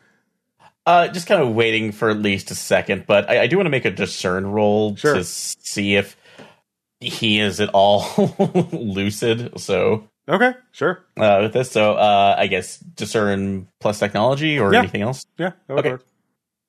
Uh, 0.85 1.07
just 1.09 1.27
kind 1.27 1.41
of 1.41 1.53
waiting 1.55 1.91
for 1.91 2.09
at 2.11 2.17
least 2.19 2.49
a 2.51 2.55
second, 2.55 3.05
but 3.07 3.27
I, 3.29 3.41
I 3.43 3.47
do 3.47 3.57
want 3.57 3.65
to 3.65 3.71
make 3.71 3.85
a 3.85 3.91
discern 3.91 4.45
roll 4.45 4.95
Sure. 4.95 5.15
to 5.15 5.23
see 5.23 5.95
if 5.95 6.15
he 7.01 7.39
is 7.39 7.59
at 7.59 7.69
all 7.73 8.05
lucid. 8.71 9.59
So 9.59 10.07
Okay, 10.27 10.53
sure. 10.71 11.05
uh, 11.17 11.39
with 11.43 11.53
this, 11.53 11.71
so 11.71 11.93
uh, 11.93 12.35
I 12.38 12.47
guess 12.47 12.77
discern 12.77 13.67
plus 13.79 13.99
technology 13.99 14.57
or 14.59 14.73
Yeah. 14.73 14.79
anything 14.79 15.01
else. 15.03 15.25
Yeah. 15.38 15.51
that 15.67 15.77
Okay. 15.77 15.89
work. 15.91 16.05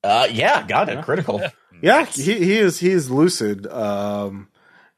Uh, 0.03 0.27
yeah, 0.31 0.65
got 0.67 0.89
it. 0.89 1.03
Critical. 1.03 1.41
Yeah, 1.81 2.05
he 2.05 2.33
he 2.35 2.57
is 2.59 2.79
he 2.79 2.91
is 2.91 3.09
lucid. 3.11 3.65
Um, 3.67 4.47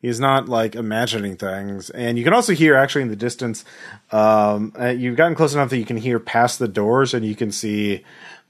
he's 0.01 0.19
not 0.19 0.49
like 0.49 0.75
imagining 0.75 1.35
things, 1.37 1.89
and 1.89 2.17
you 2.17 2.23
can 2.23 2.33
also 2.33 2.53
hear 2.53 2.75
actually 2.75 3.03
in 3.03 3.07
the 3.07 3.15
distance. 3.15 3.63
Um, 4.11 4.73
uh, 4.79 4.87
you've 4.87 5.15
gotten 5.17 5.35
close 5.35 5.53
enough 5.53 5.69
that 5.69 5.77
you 5.77 5.85
can 5.85 5.97
hear 5.97 6.19
past 6.19 6.59
the 6.59 6.67
doors, 6.67 7.13
and 7.13 7.25
you 7.25 7.35
can 7.35 7.51
see 7.51 8.03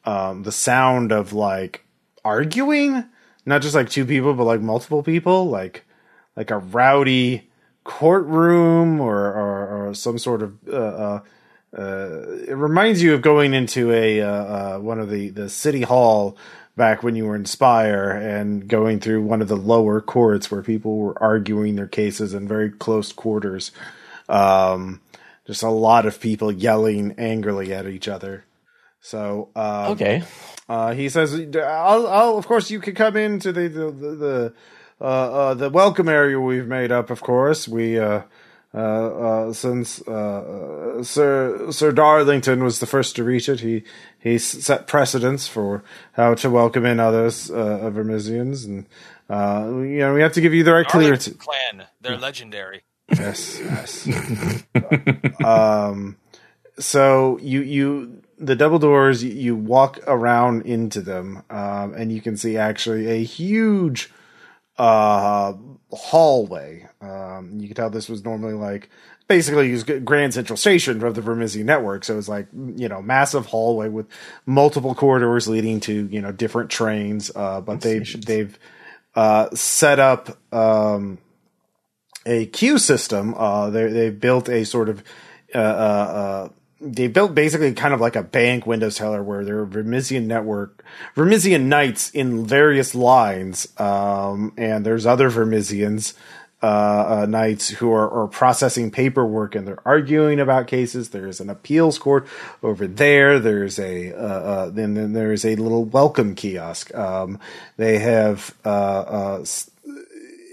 um, 0.05 0.41
the 0.43 0.51
sound 0.51 1.11
of 1.11 1.33
like 1.33 1.85
arguing, 2.25 3.05
not 3.45 3.61
just 3.61 3.75
like 3.75 3.89
two 3.89 4.05
people, 4.05 4.33
but 4.33 4.43
like 4.45 4.61
multiple 4.61 5.03
people, 5.03 5.45
like 5.49 5.85
like 6.35 6.49
a 6.51 6.57
rowdy 6.57 7.49
courtroom 7.83 8.99
or 9.01 9.17
or, 9.33 9.58
or 9.89 9.93
some 9.93 10.17
sort 10.17 10.41
of. 10.41 10.57
Uh, 10.67 10.75
uh, 10.75 11.19
uh, 11.77 12.25
it 12.47 12.55
reminds 12.55 13.01
you 13.03 13.13
of 13.13 13.21
going 13.21 13.53
into 13.53 13.91
a 13.91 14.21
uh, 14.21 14.27
uh, 14.27 14.79
one 14.79 14.99
of 14.99 15.09
the 15.09 15.29
the 15.29 15.49
city 15.49 15.81
hall 15.81 16.35
back 16.75 17.03
when 17.03 17.15
you 17.15 17.25
were 17.25 17.35
in 17.35 17.45
Spire 17.45 18.09
and 18.09 18.67
going 18.67 18.99
through 18.99 19.21
one 19.21 19.41
of 19.41 19.47
the 19.49 19.57
lower 19.57 20.01
courts 20.01 20.49
where 20.49 20.63
people 20.63 20.97
were 20.97 21.21
arguing 21.21 21.75
their 21.75 21.87
cases 21.87 22.33
in 22.33 22.47
very 22.47 22.71
close 22.71 23.11
quarters. 23.11 23.71
Um, 24.29 25.01
just 25.45 25.61
a 25.61 25.69
lot 25.69 26.05
of 26.05 26.19
people 26.19 26.51
yelling 26.51 27.15
angrily 27.17 27.73
at 27.73 27.85
each 27.87 28.07
other. 28.07 28.45
So 29.01 29.49
um, 29.55 29.91
Okay. 29.93 30.23
uh, 30.67 30.93
he 30.93 31.09
says, 31.09 31.33
"I'll, 31.55 32.07
I'll, 32.07 32.37
of 32.37 32.47
course, 32.47 32.71
you 32.71 32.79
can 32.79 32.95
come 32.95 33.15
into 33.15 33.51
the 33.51 33.67
the 33.67 33.91
the, 33.91 34.15
the, 34.15 34.53
uh, 35.01 35.03
uh, 35.03 35.53
the 35.53 35.69
welcome 35.69 36.09
area 36.09 36.39
we've 36.39 36.67
made 36.67 36.91
up. 36.91 37.09
Of 37.09 37.21
course, 37.21 37.67
we 37.67 37.97
uh, 38.73 38.77
uh, 38.77 39.53
since 39.53 40.01
uh, 40.07 40.99
uh, 40.99 41.03
Sir 41.03 41.71
Sir 41.71 41.91
Darlington 41.91 42.63
was 42.63 42.79
the 42.79 42.85
first 42.85 43.15
to 43.15 43.23
reach 43.23 43.49
it, 43.49 43.61
he 43.61 43.83
he 44.19 44.37
set 44.37 44.85
precedence 44.85 45.47
for 45.47 45.83
how 46.13 46.35
to 46.35 46.49
welcome 46.51 46.85
in 46.85 46.99
others 46.99 47.49
uh, 47.49 47.55
of 47.55 47.95
Vermissians, 47.95 48.65
and 48.65 48.85
uh, 49.27 49.65
you 49.81 49.99
know 49.99 50.13
we 50.13 50.21
have 50.21 50.33
to 50.33 50.41
give 50.41 50.53
you 50.53 50.63
the 50.63 50.73
right 50.73 50.87
clearance. 50.87 51.27
Clan, 51.29 51.87
they're 51.99 52.17
legendary. 52.17 52.83
Yes, 53.11 53.59
yes. 53.59 54.07
um, 55.43 56.17
so 56.77 57.39
you 57.39 57.61
you 57.61 58.21
the 58.37 58.55
double 58.55 58.77
doors 58.77 59.23
you, 59.23 59.31
you 59.31 59.55
walk 59.55 59.99
around 60.05 60.61
into 60.67 61.01
them 61.01 61.43
um, 61.49 61.93
and 61.93 62.11
you 62.11 62.21
can 62.21 62.37
see 62.37 62.55
actually 62.55 63.07
a 63.07 63.23
huge 63.23 64.11
uh, 64.77 65.53
hallway. 65.91 66.87
Um, 67.01 67.59
you 67.59 67.67
can 67.67 67.75
tell 67.75 67.89
this 67.89 68.09
was 68.09 68.23
normally 68.23 68.53
like 68.53 68.89
basically 69.27 69.69
used 69.69 70.05
Grand 70.05 70.33
Central 70.33 70.57
Station 70.57 71.03
of 71.03 71.15
the 71.15 71.21
Vermissian 71.21 71.65
network. 71.65 72.03
So 72.03 72.17
it's 72.17 72.27
like 72.27 72.47
you 72.53 72.89
know 72.89 73.01
massive 73.01 73.45
hallway 73.45 73.89
with 73.89 74.07
multiple 74.45 74.95
corridors 74.95 75.47
leading 75.47 75.79
to 75.81 76.07
you 76.11 76.21
know 76.21 76.31
different 76.31 76.69
trains. 76.69 77.31
Uh, 77.35 77.61
but 77.61 77.81
they 77.81 77.97
Stations. 77.97 78.25
they've 78.25 78.59
uh, 79.15 79.49
set 79.53 79.99
up 79.99 80.37
um, 80.53 81.17
a 82.25 82.45
queue 82.47 82.77
system. 82.77 83.33
Uh, 83.35 83.69
they 83.69 83.87
they 83.87 84.09
built 84.09 84.49
a 84.49 84.65
sort 84.65 84.89
of 84.89 85.03
uh, 85.55 85.57
uh, 85.57 85.61
uh, 85.61 86.49
they 86.81 87.07
built 87.07 87.35
basically 87.35 87.73
kind 87.73 87.93
of 87.93 87.99
like 87.99 88.15
a 88.15 88.23
bank 88.23 88.65
Windows 88.65 88.95
teller 88.95 89.21
where 89.21 89.43
there 89.43 89.59
are 89.59 89.67
Vermissian 89.67 90.25
network, 90.25 90.83
Vermissian 91.15 91.63
knights 91.63 92.09
in 92.11 92.45
various 92.45 92.95
lines, 92.95 93.67
um, 93.79 94.53
and 94.57 94.85
there's 94.85 95.05
other 95.05 95.29
Vermissians. 95.29 96.13
Uh, 96.61 97.21
uh, 97.21 97.25
knights 97.25 97.69
who 97.69 97.89
are, 97.93 98.11
are 98.11 98.27
processing 98.27 98.91
paperwork 98.91 99.55
and 99.55 99.65
they're 99.65 99.79
arguing 99.87 100.41
about 100.41 100.67
cases. 100.67 101.11
There's 101.11 101.39
an 101.39 101.49
appeals 101.49 101.97
court 101.97 102.27
over 102.61 102.85
there. 102.85 103.39
There's 103.39 103.79
a 103.79 104.11
uh, 104.11 104.17
uh, 104.17 104.69
then, 104.69 104.93
then 104.95 105.13
there's 105.13 105.45
a 105.45 105.55
little 105.55 105.85
welcome 105.85 106.35
kiosk. 106.35 106.93
Um, 106.93 107.39
they 107.77 107.99
have 107.99 108.53
uh, 108.65 108.67
uh, 108.67 109.45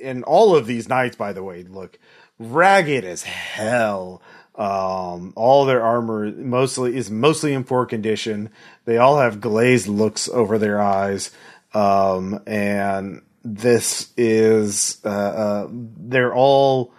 and 0.01 0.23
all 0.23 0.55
of 0.55 0.67
these 0.67 0.89
knights, 0.89 1.17
by 1.17 1.33
the 1.33 1.43
way, 1.43 1.65
look 1.65 1.99
ragged 2.39 3.05
as 3.05 3.25
hell. 3.25 4.23
Um, 4.57 5.35
all 5.37 5.67
their 5.67 5.83
armor 5.83 6.33
mostly 6.33 6.97
is 6.97 7.11
mostly 7.11 7.53
in 7.53 7.65
poor 7.65 7.85
condition. 7.85 8.49
They 8.87 8.97
all 8.97 9.19
have 9.19 9.41
glazed 9.41 9.87
looks 9.87 10.29
over 10.31 10.59
their 10.59 10.81
eyes. 10.81 11.31
Um, 11.75 12.41
and 12.47 13.21
this 13.45 14.13
is, 14.17 14.99
uh, 15.05 15.09
uh, 15.09 15.69
they're 15.71 16.35
all 16.35 16.95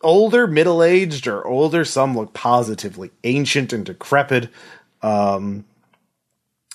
older, 0.00 0.48
middle 0.48 0.82
aged 0.82 1.28
or 1.28 1.46
older. 1.46 1.84
Some 1.84 2.16
look 2.16 2.34
positively 2.34 3.12
ancient 3.22 3.72
and 3.72 3.86
decrepit. 3.86 4.48
Um, 5.00 5.64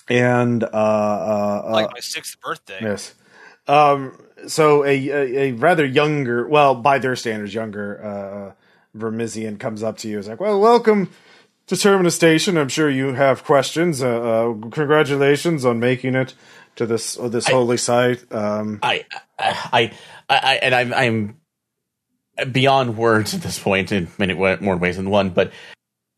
and, 0.08 0.64
uh, 0.64 0.66
uh, 0.72 1.62
uh, 1.66 1.70
like 1.72 1.90
my 1.92 2.00
sixth 2.00 2.40
birthday. 2.40 2.78
Yes. 2.80 3.14
Um, 3.68 4.18
so 4.46 4.84
a, 4.84 5.08
a, 5.08 5.36
a 5.36 5.52
rather 5.52 5.84
younger, 5.84 6.48
well, 6.48 6.74
by 6.74 6.98
their 6.98 7.16
standards, 7.16 7.54
younger 7.54 8.02
uh, 8.02 8.63
Vermissian 8.96 9.58
comes 9.58 9.82
up 9.82 9.98
to 9.98 10.08
you. 10.08 10.18
Is 10.18 10.28
like, 10.28 10.40
well, 10.40 10.60
welcome 10.60 11.10
to 11.66 11.76
Terminus 11.76 12.14
Station. 12.14 12.56
I'm 12.56 12.68
sure 12.68 12.90
you 12.90 13.14
have 13.14 13.44
questions. 13.44 14.02
Uh, 14.02 14.08
uh, 14.20 14.68
congratulations 14.70 15.64
on 15.64 15.80
making 15.80 16.14
it 16.14 16.34
to 16.76 16.86
this 16.86 17.18
uh, 17.18 17.28
this 17.28 17.48
holy 17.48 17.76
site. 17.76 18.24
Um, 18.32 18.78
I, 18.82 19.06
I, 19.38 19.92
I, 20.28 20.36
I 20.36 20.54
and 20.62 20.74
I'm, 20.74 20.94
I'm 20.94 22.50
beyond 22.52 22.96
words 22.96 23.34
at 23.34 23.42
this 23.42 23.58
point 23.58 23.92
in 23.92 24.08
many 24.18 24.34
more 24.34 24.76
ways 24.76 24.96
than 24.96 25.10
one. 25.10 25.30
But 25.30 25.52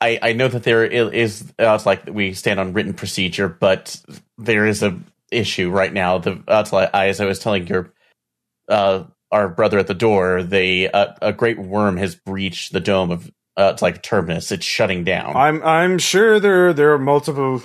I, 0.00 0.18
I 0.20 0.32
know 0.32 0.48
that 0.48 0.62
there 0.62 0.84
is 0.84 1.52
uh, 1.58 1.74
it's 1.74 1.86
like 1.86 2.06
we 2.06 2.34
stand 2.34 2.60
on 2.60 2.72
written 2.72 2.94
procedure, 2.94 3.48
but 3.48 4.00
there 4.38 4.66
is 4.66 4.82
a 4.82 4.98
issue 5.30 5.70
right 5.70 5.92
now. 5.92 6.18
The 6.18 6.42
uh, 6.48 6.60
it's 6.60 6.72
like 6.72 6.90
I, 6.94 7.08
as 7.08 7.20
I 7.20 7.26
was 7.26 7.38
telling 7.38 7.66
your, 7.66 7.92
uh, 8.68 9.04
our 9.36 9.48
brother 9.48 9.78
at 9.78 9.86
the 9.86 9.94
door, 9.94 10.42
they 10.42 10.90
uh, 10.90 11.14
a 11.20 11.32
great 11.32 11.58
worm 11.58 11.96
has 11.98 12.14
breached 12.14 12.72
the 12.72 12.80
dome 12.80 13.10
of. 13.10 13.30
Uh, 13.58 13.70
it's 13.72 13.80
like 13.80 14.02
terminus. 14.02 14.52
It's 14.52 14.66
shutting 14.66 15.02
down. 15.02 15.34
I'm 15.34 15.62
I'm 15.62 15.98
sure 15.98 16.38
there 16.38 16.74
there 16.74 16.92
are 16.92 16.98
multiple 16.98 17.62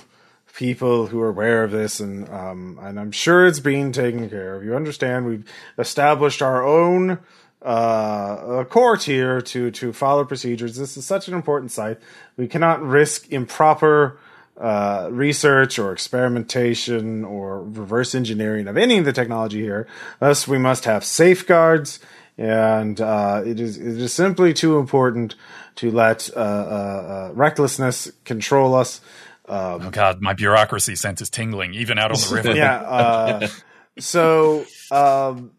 people 0.54 1.06
who 1.06 1.20
are 1.20 1.28
aware 1.28 1.64
of 1.64 1.70
this, 1.70 2.00
and 2.00 2.28
um, 2.30 2.78
and 2.80 2.98
I'm 2.98 3.12
sure 3.12 3.46
it's 3.46 3.60
being 3.60 3.92
taken 3.92 4.28
care 4.30 4.54
of. 4.54 4.64
You 4.64 4.74
understand? 4.74 5.26
We've 5.26 5.44
established 5.78 6.40
our 6.40 6.64
own 6.64 7.18
uh, 7.62 7.64
uh, 7.64 8.64
court 8.64 9.02
here 9.02 9.40
to 9.42 9.70
to 9.70 9.92
follow 9.92 10.24
procedures. 10.24 10.76
This 10.76 10.96
is 10.96 11.04
such 11.04 11.28
an 11.28 11.34
important 11.34 11.72
site. 11.72 11.98
We 12.36 12.48
cannot 12.48 12.82
risk 12.82 13.30
improper 13.30 14.18
uh, 14.62 15.08
research 15.10 15.76
or 15.76 15.92
experimentation 15.92 17.24
or 17.24 17.64
reverse 17.64 18.14
engineering 18.14 18.68
of 18.68 18.76
any 18.76 18.96
of 18.96 19.04
the 19.04 19.12
technology 19.12 19.60
here. 19.60 19.88
Thus, 20.20 20.46
we 20.46 20.56
must 20.56 20.84
have 20.84 21.04
safeguards, 21.04 21.98
and 22.38 23.00
uh, 23.00 23.42
it 23.44 23.58
is 23.58 23.76
it 23.76 24.00
is 24.00 24.12
simply 24.12 24.54
too 24.54 24.78
important 24.78 25.34
to 25.76 25.90
let 25.90 26.30
uh, 26.36 26.38
uh, 26.38 26.42
uh, 26.42 27.30
recklessness 27.34 28.12
control 28.24 28.76
us. 28.76 29.00
Oh 29.48 29.90
God, 29.90 30.22
my 30.22 30.32
bureaucracy 30.32 30.94
sense 30.94 31.20
is 31.20 31.28
tingling, 31.28 31.74
even 31.74 31.98
out 31.98 32.12
on 32.12 32.18
the 32.18 32.34
river. 32.34 32.56
yeah. 32.56 33.40
Uh, 33.42 33.48
so, 33.98 34.64
um, 34.92 35.50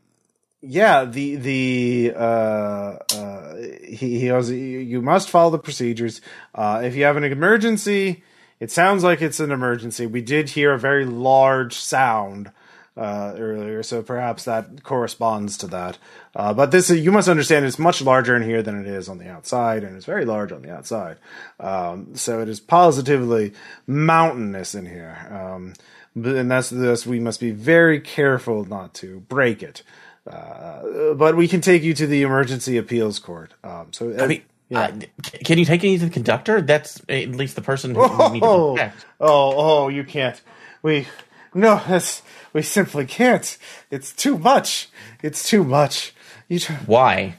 yeah, 0.61 1.03
the 1.03 1.35
the 1.35 2.13
uh, 2.15 2.97
uh, 3.13 3.55
he 3.83 4.19
he 4.19 4.27
goes. 4.27 4.49
You 4.49 4.79
you 4.79 5.01
must 5.01 5.29
follow 5.29 5.51
the 5.51 5.59
procedures. 5.59 6.21
Uh, 6.55 6.81
if 6.85 6.95
you 6.95 7.03
have 7.03 7.17
an 7.17 7.25
emergency, 7.25 8.23
it 8.63 8.71
sounds 8.71 9.03
like 9.03 9.21
it's 9.21 9.41
an 9.41 9.51
emergency. 9.51 10.05
We 10.05 10.21
did 10.21 10.51
hear 10.51 10.71
a 10.71 10.79
very 10.79 11.03
large 11.03 11.75
sound 11.75 12.49
uh, 12.95 13.33
earlier, 13.37 13.83
so 13.83 14.01
perhaps 14.01 14.45
that 14.45 14.83
corresponds 14.83 15.57
to 15.57 15.67
that. 15.67 15.97
Uh, 16.33 16.53
but 16.53 16.71
this, 16.71 16.89
you 16.89 17.11
must 17.11 17.27
understand, 17.27 17.65
it's 17.65 17.77
much 17.77 18.01
larger 18.01 18.37
in 18.37 18.41
here 18.41 18.63
than 18.63 18.79
it 18.79 18.87
is 18.87 19.09
on 19.09 19.17
the 19.17 19.27
outside, 19.27 19.83
and 19.83 19.97
it's 19.97 20.05
very 20.05 20.23
large 20.23 20.53
on 20.53 20.61
the 20.61 20.73
outside. 20.73 21.17
Um, 21.59 22.15
so 22.15 22.39
it 22.39 22.47
is 22.47 22.61
positively 22.61 23.51
mountainous 23.85 24.75
in 24.75 24.85
here, 24.85 25.27
um, 25.29 25.73
and 26.15 26.49
that's 26.49 26.69
this. 26.69 27.05
We 27.05 27.19
must 27.19 27.41
be 27.41 27.51
very 27.51 27.99
careful 27.99 28.63
not 28.63 28.93
to 28.95 29.19
break 29.27 29.61
it. 29.61 29.83
Uh, 30.25 31.13
but 31.15 31.35
we 31.35 31.49
can 31.49 31.59
take 31.59 31.83
you 31.83 31.93
to 31.93 32.07
the 32.07 32.21
emergency 32.21 32.77
appeals 32.77 33.19
court. 33.19 33.53
Um, 33.61 33.91
so 33.91 34.15
I 34.17 34.27
mean, 34.27 34.43
yeah. 34.69 34.81
uh, 34.87 34.99
can 35.43 35.57
you 35.57 35.65
take 35.65 35.83
me 35.83 35.97
to 35.97 36.05
the 36.05 36.11
conductor? 36.11 36.61
That's 36.61 37.01
at 37.09 37.29
least 37.29 37.55
the 37.55 37.61
person 37.61 37.95
who 37.95 38.01
we 38.01 38.29
need 38.29 38.39
to 38.41 38.45
Oh, 38.45 38.73
protect. 38.75 39.05
oh, 39.19 39.53
oh, 39.55 39.87
you 39.89 40.03
can't. 40.03 40.41
We, 40.81 41.07
no, 41.53 41.81
that's, 41.87 42.21
we 42.53 42.61
simply 42.61 43.05
can't. 43.05 43.57
It's 43.91 44.11
too 44.13 44.37
much. 44.37 44.89
It's 45.21 45.47
too 45.47 45.63
much. 45.63 46.13
You, 46.49 46.59
t- 46.59 46.73
Why? 46.85 47.35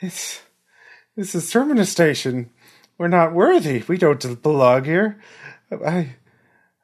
it's, 0.00 0.40
this 1.16 1.34
is 1.34 1.50
Terminus 1.50 1.90
Station. 1.90 2.50
We're 2.98 3.08
not 3.08 3.32
worthy. 3.32 3.82
We 3.88 3.98
don't 3.98 4.42
belong 4.42 4.84
here. 4.84 5.20
I, 5.84 6.14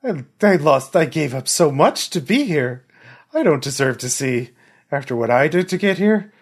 I, 0.02 0.24
I 0.42 0.56
lost, 0.56 0.96
I 0.96 1.04
gave 1.04 1.34
up 1.34 1.48
so 1.48 1.70
much 1.70 2.10
to 2.10 2.20
be 2.20 2.44
here. 2.44 2.84
I 3.34 3.42
don't 3.42 3.62
deserve 3.62 3.98
to 3.98 4.08
see, 4.08 4.50
after 4.90 5.14
what 5.14 5.30
I 5.30 5.48
did 5.48 5.68
to 5.68 5.76
get 5.78 5.98
here, 5.98 6.32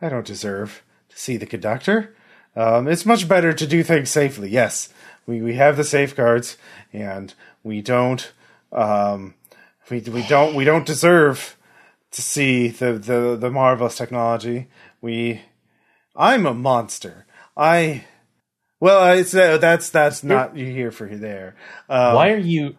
I 0.00 0.08
don't 0.10 0.26
deserve 0.26 0.82
to 1.08 1.18
see 1.18 1.36
the 1.36 1.46
conductor. 1.46 2.14
Um, 2.56 2.88
it's 2.88 3.06
much 3.06 3.28
better 3.28 3.52
to 3.52 3.66
do 3.66 3.82
things 3.82 4.10
safely. 4.10 4.48
Yes, 4.48 4.88
we, 5.26 5.42
we 5.42 5.54
have 5.54 5.76
the 5.76 5.84
safeguards, 5.84 6.56
and 6.92 7.34
we 7.62 7.82
don't 7.82 8.32
um, 8.72 9.34
we 9.90 10.00
we 10.00 10.26
don't 10.26 10.54
we 10.54 10.64
don't 10.64 10.86
deserve 10.86 11.56
to 12.12 12.22
see 12.22 12.68
the, 12.68 12.92
the, 12.94 13.36
the 13.36 13.50
marvelous 13.50 13.96
technology. 13.96 14.68
We 15.00 15.42
I'm 16.14 16.46
a 16.46 16.54
monster. 16.54 17.26
I 17.56 18.04
well, 18.80 19.16
it's 19.16 19.34
uh, 19.34 19.58
that's 19.58 19.90
that's 19.90 20.22
not 20.22 20.56
you 20.56 20.66
here 20.66 20.90
for 20.90 21.08
there. 21.08 21.56
Um, 21.88 22.14
Why 22.14 22.30
are 22.32 22.38
you? 22.38 22.76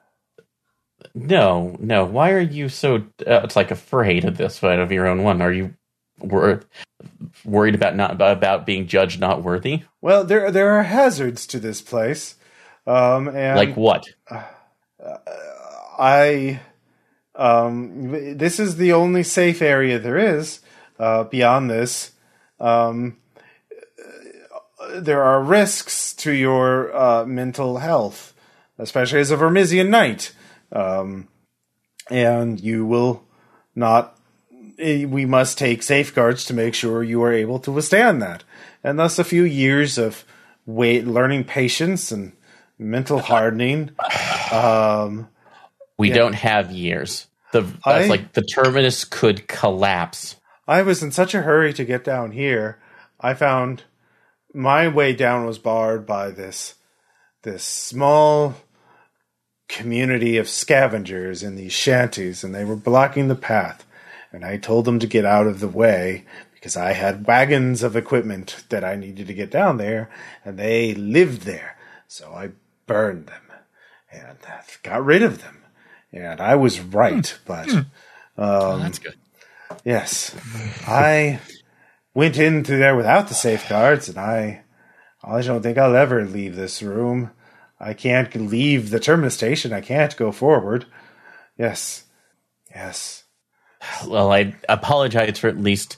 No, 1.14 1.76
no. 1.80 2.06
Why 2.06 2.32
are 2.32 2.40
you 2.40 2.70
so? 2.70 2.98
Uh, 3.26 3.42
it's 3.44 3.56
like 3.56 3.72
afraid 3.72 4.26
of 4.26 4.38
this 4.38 4.60
fight 4.60 4.80
of 4.80 4.92
your 4.92 5.08
own 5.08 5.24
one. 5.24 5.42
Are 5.42 5.52
you 5.52 5.76
wor- 6.26 6.64
worried 7.44 7.76
about 7.76 7.96
not 7.96 8.22
about 8.22 8.66
being 8.66 8.88
judged 8.88 9.20
not 9.20 9.44
worthy? 9.44 9.84
Well, 10.02 10.24
there 10.24 10.52
there 10.52 10.72
are 10.72 10.84
hazards 10.84 11.46
to 11.48 11.60
this 11.60 11.82
place, 11.82 12.36
um, 12.88 13.28
and 13.28 13.58
like 13.58 13.76
what? 13.76 14.06
I 15.98 16.60
um 17.36 18.38
this 18.38 18.60
is 18.60 18.78
the 18.78 18.94
only 18.94 19.24
safe 19.24 19.62
area 19.62 20.00
there 20.00 20.18
is. 20.18 20.62
Uh, 20.98 21.26
beyond 21.26 21.70
this, 21.70 22.14
um, 22.60 23.18
there 24.94 25.24
are 25.24 25.44
risks 25.44 26.14
to 26.14 26.32
your 26.32 26.96
uh, 26.96 27.26
mental 27.26 27.78
health, 27.80 28.34
especially 28.78 29.20
as 29.20 29.32
a 29.32 29.38
Vermissian 29.38 29.90
knight, 29.90 30.34
um, 30.72 31.28
and 32.10 32.60
you 32.60 32.86
will 32.86 33.24
not. 33.76 34.15
Eh, 34.80 35.06
We 35.06 35.26
must 35.26 35.58
take 35.58 35.84
safeguards 35.84 36.46
to 36.46 36.54
make 36.54 36.74
sure 36.74 37.04
you 37.04 37.22
are 37.24 37.34
able 37.34 37.60
to 37.60 37.72
withstand 37.72 38.22
that, 38.22 38.44
and 38.84 38.98
thus 39.00 39.20
a 39.20 39.24
few 39.24 39.44
years 39.44 39.98
of 39.98 40.26
wait, 40.66 41.06
learning 41.06 41.44
patience 41.44 42.12
and 42.12 42.34
mental 42.78 43.20
hardening. 43.20 43.92
Um, 44.52 45.30
We 45.98 46.10
don't 46.10 46.36
have 46.36 46.72
years. 46.72 47.28
The 47.52 47.62
that's 47.62 48.06
I- 48.06 48.08
like 48.08 48.34
the 48.34 48.42
terminus 48.44 49.06
could 49.06 49.48
collapse. 49.48 50.36
I 50.68 50.82
was 50.82 51.04
in 51.04 51.12
such 51.12 51.36
a 51.36 51.44
hurry 51.44 51.74
to 51.74 51.86
get 51.86 52.04
down 52.04 52.32
here. 52.32 52.80
I 53.20 53.34
found 53.36 53.84
my 54.54 54.88
way 54.88 55.14
down 55.14 55.46
was 55.46 55.60
barred 55.60 56.06
by 56.06 56.32
this 56.32 56.76
this 57.44 57.64
small 57.64 58.56
community 59.70 60.38
of 60.38 60.50
scavengers 60.50 61.44
in 61.44 61.56
these 61.56 61.72
shanties, 61.72 62.44
and 62.44 62.54
they 62.54 62.66
were 62.66 62.76
blocking 62.76 63.28
the 63.28 63.36
path. 63.36 63.85
And 64.36 64.44
I 64.44 64.58
told 64.58 64.84
them 64.84 65.00
to 65.00 65.08
get 65.08 65.24
out 65.24 65.48
of 65.48 65.62
the 65.62 65.68
way 65.68 66.26
because 66.54 66.76
I 66.76 66.92
had 66.92 67.26
wagons 67.26 67.84
of 67.84 67.96
equipment 67.96 68.66
that 68.70 68.84
I 68.84 68.96
needed 68.96 69.28
to 69.28 69.34
get 69.34 69.50
down 69.50 69.78
there, 69.78 70.10
and 70.44 70.58
they 70.58 70.94
lived 70.94 71.44
there. 71.44 71.78
So 72.08 72.34
I 72.34 72.52
burned 72.86 73.28
them 73.28 73.44
and 74.12 74.38
got 74.84 75.06
rid 75.06 75.24
of 75.24 75.42
them. 75.42 75.64
And 76.12 76.42
I 76.42 76.56
was 76.56 76.80
right, 76.80 77.28
hmm. 77.28 77.44
but 77.46 77.70
hmm. 77.70 77.78
Um, 77.78 77.86
Oh, 78.38 78.78
that's 78.80 79.00
good. 79.00 79.16
yes, 79.86 80.36
I 80.86 81.40
went 82.14 82.38
into 82.38 82.76
there 82.76 82.96
without 82.96 83.30
the 83.30 83.34
safeguards, 83.34 84.10
and 84.10 84.18
I, 84.18 84.64
I 85.24 85.42
don't 85.42 85.62
think 85.62 85.78
I'll 85.78 85.96
ever 85.96 86.26
leave 86.26 86.56
this 86.56 86.82
room. 86.82 87.32
I 87.80 87.94
can't 87.94 88.36
leave 88.36 88.90
the 88.90 89.00
terminus 89.00 89.36
station. 89.36 89.72
I 89.72 89.82
can't 89.82 90.18
go 90.18 90.34
forward. 90.34 90.86
Yes, 91.58 92.04
yes. 92.70 93.25
Well, 94.08 94.32
I 94.32 94.56
apologize 94.70 95.40
for 95.40 95.48
at 95.48 95.58
least 95.58 95.98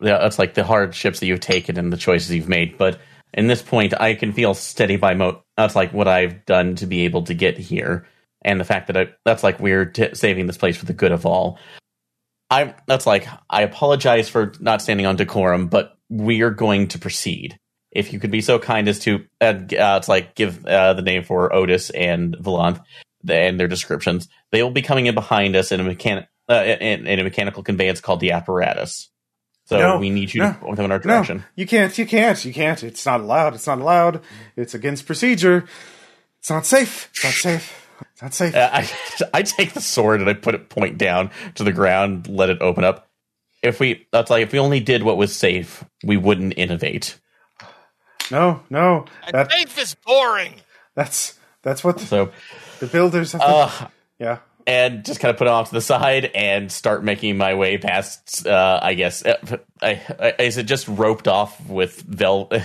that's 0.00 0.38
like 0.38 0.54
the 0.54 0.64
hardships 0.64 1.20
that 1.20 1.26
you've 1.26 1.40
taken 1.40 1.78
and 1.78 1.92
the 1.92 1.96
choices 1.96 2.30
you've 2.34 2.48
made. 2.48 2.78
But 2.78 3.00
in 3.32 3.46
this 3.46 3.62
point, 3.62 3.98
I 4.00 4.14
can 4.14 4.32
feel 4.32 4.54
steady 4.54 4.96
by 4.96 5.14
mo. 5.14 5.42
That's 5.56 5.76
like 5.76 5.92
what 5.92 6.08
I've 6.08 6.44
done 6.46 6.76
to 6.76 6.86
be 6.86 7.04
able 7.04 7.22
to 7.24 7.34
get 7.34 7.58
here, 7.58 8.06
and 8.42 8.60
the 8.60 8.64
fact 8.64 8.88
that 8.88 8.96
I, 8.96 9.08
that's 9.24 9.42
like 9.42 9.60
we're 9.60 9.86
t- 9.86 10.14
saving 10.14 10.46
this 10.46 10.58
place 10.58 10.76
for 10.76 10.86
the 10.86 10.92
good 10.92 11.12
of 11.12 11.26
all. 11.26 11.58
I 12.50 12.74
that's 12.86 13.06
like 13.06 13.26
I 13.48 13.62
apologize 13.62 14.28
for 14.28 14.52
not 14.60 14.82
standing 14.82 15.06
on 15.06 15.16
decorum, 15.16 15.68
but 15.68 15.96
we 16.08 16.42
are 16.42 16.50
going 16.50 16.88
to 16.88 16.98
proceed. 16.98 17.58
If 17.90 18.12
you 18.12 18.18
could 18.18 18.32
be 18.32 18.40
so 18.40 18.58
kind 18.58 18.88
as 18.88 18.98
to, 19.00 19.24
uh, 19.40 19.54
uh, 19.54 19.98
it's 19.98 20.08
like 20.08 20.34
give 20.34 20.66
uh, 20.66 20.94
the 20.94 21.02
name 21.02 21.22
for 21.22 21.54
Otis 21.54 21.90
and 21.90 22.36
Valanth 22.36 22.82
and 23.28 23.58
their 23.58 23.68
descriptions. 23.68 24.28
They 24.50 24.62
will 24.62 24.72
be 24.72 24.82
coming 24.82 25.06
in 25.06 25.14
behind 25.14 25.54
us 25.54 25.70
in 25.70 25.80
a 25.80 25.84
mechanic 25.84 26.28
uh, 26.48 26.64
in, 26.80 27.06
in 27.06 27.18
a 27.20 27.24
mechanical 27.24 27.62
conveyance 27.62 28.00
called 28.00 28.20
the 28.20 28.32
apparatus. 28.32 29.10
So 29.66 29.78
No, 29.78 29.98
we 29.98 30.10
need 30.10 30.34
you 30.34 30.42
no, 30.42 30.52
to 30.52 30.58
point 30.58 30.76
them 30.76 30.84
in 30.84 30.92
our 30.92 30.98
No, 30.98 31.04
direction. 31.04 31.44
you 31.56 31.66
can't. 31.66 31.96
You 31.96 32.06
can't. 32.06 32.44
You 32.44 32.52
can't. 32.52 32.82
It's 32.84 33.06
not 33.06 33.20
allowed. 33.20 33.54
It's 33.54 33.66
not 33.66 33.78
allowed. 33.80 34.20
It's 34.56 34.74
against 34.74 35.06
procedure. 35.06 35.64
It's 36.40 36.50
not 36.50 36.66
safe. 36.66 37.08
It's 37.14 37.24
not 37.24 37.32
safe. 37.32 37.88
It's 38.12 38.22
not 38.22 38.34
safe. 38.34 38.54
Uh, 38.54 38.68
I 38.72 38.90
I 39.34 39.42
take 39.42 39.72
the 39.72 39.80
sword 39.80 40.20
and 40.20 40.28
I 40.28 40.34
put 40.34 40.54
it 40.54 40.68
point 40.68 40.98
down 40.98 41.30
to 41.54 41.64
the 41.64 41.72
ground, 41.72 42.28
let 42.28 42.50
it 42.50 42.60
open 42.60 42.84
up. 42.84 43.08
If 43.62 43.80
we 43.80 44.06
that's 44.12 44.28
like 44.30 44.42
if 44.42 44.52
we 44.52 44.58
only 44.58 44.80
did 44.80 45.02
what 45.02 45.16
was 45.16 45.34
safe, 45.34 45.82
we 46.04 46.18
wouldn't 46.18 46.54
innovate. 46.58 47.18
No, 48.30 48.60
no. 48.68 49.06
And 49.26 49.34
That 49.34 49.50
faith 49.52 49.78
is 49.78 49.94
boring. 49.94 50.56
that's 50.94 51.38
that's 51.62 51.82
what 51.82 51.96
the, 51.98 52.04
So 52.06 52.30
the 52.80 52.86
builders 52.86 53.32
have. 53.32 53.40
To, 53.40 53.46
uh 53.46 53.88
yeah. 54.18 54.38
And 54.66 55.04
just 55.04 55.20
kind 55.20 55.30
of 55.30 55.36
put 55.36 55.46
it 55.46 55.50
off 55.50 55.68
to 55.68 55.74
the 55.74 55.80
side 55.80 56.30
and 56.34 56.72
start 56.72 57.04
making 57.04 57.36
my 57.36 57.54
way 57.54 57.76
past. 57.76 58.46
Uh, 58.46 58.80
I 58.82 58.94
guess 58.94 59.24
uh, 59.24 59.58
I, 59.82 60.00
I, 60.18 60.42
is 60.42 60.56
it 60.56 60.64
just 60.64 60.88
roped 60.88 61.28
off 61.28 61.68
with 61.68 62.00
vel? 62.02 62.50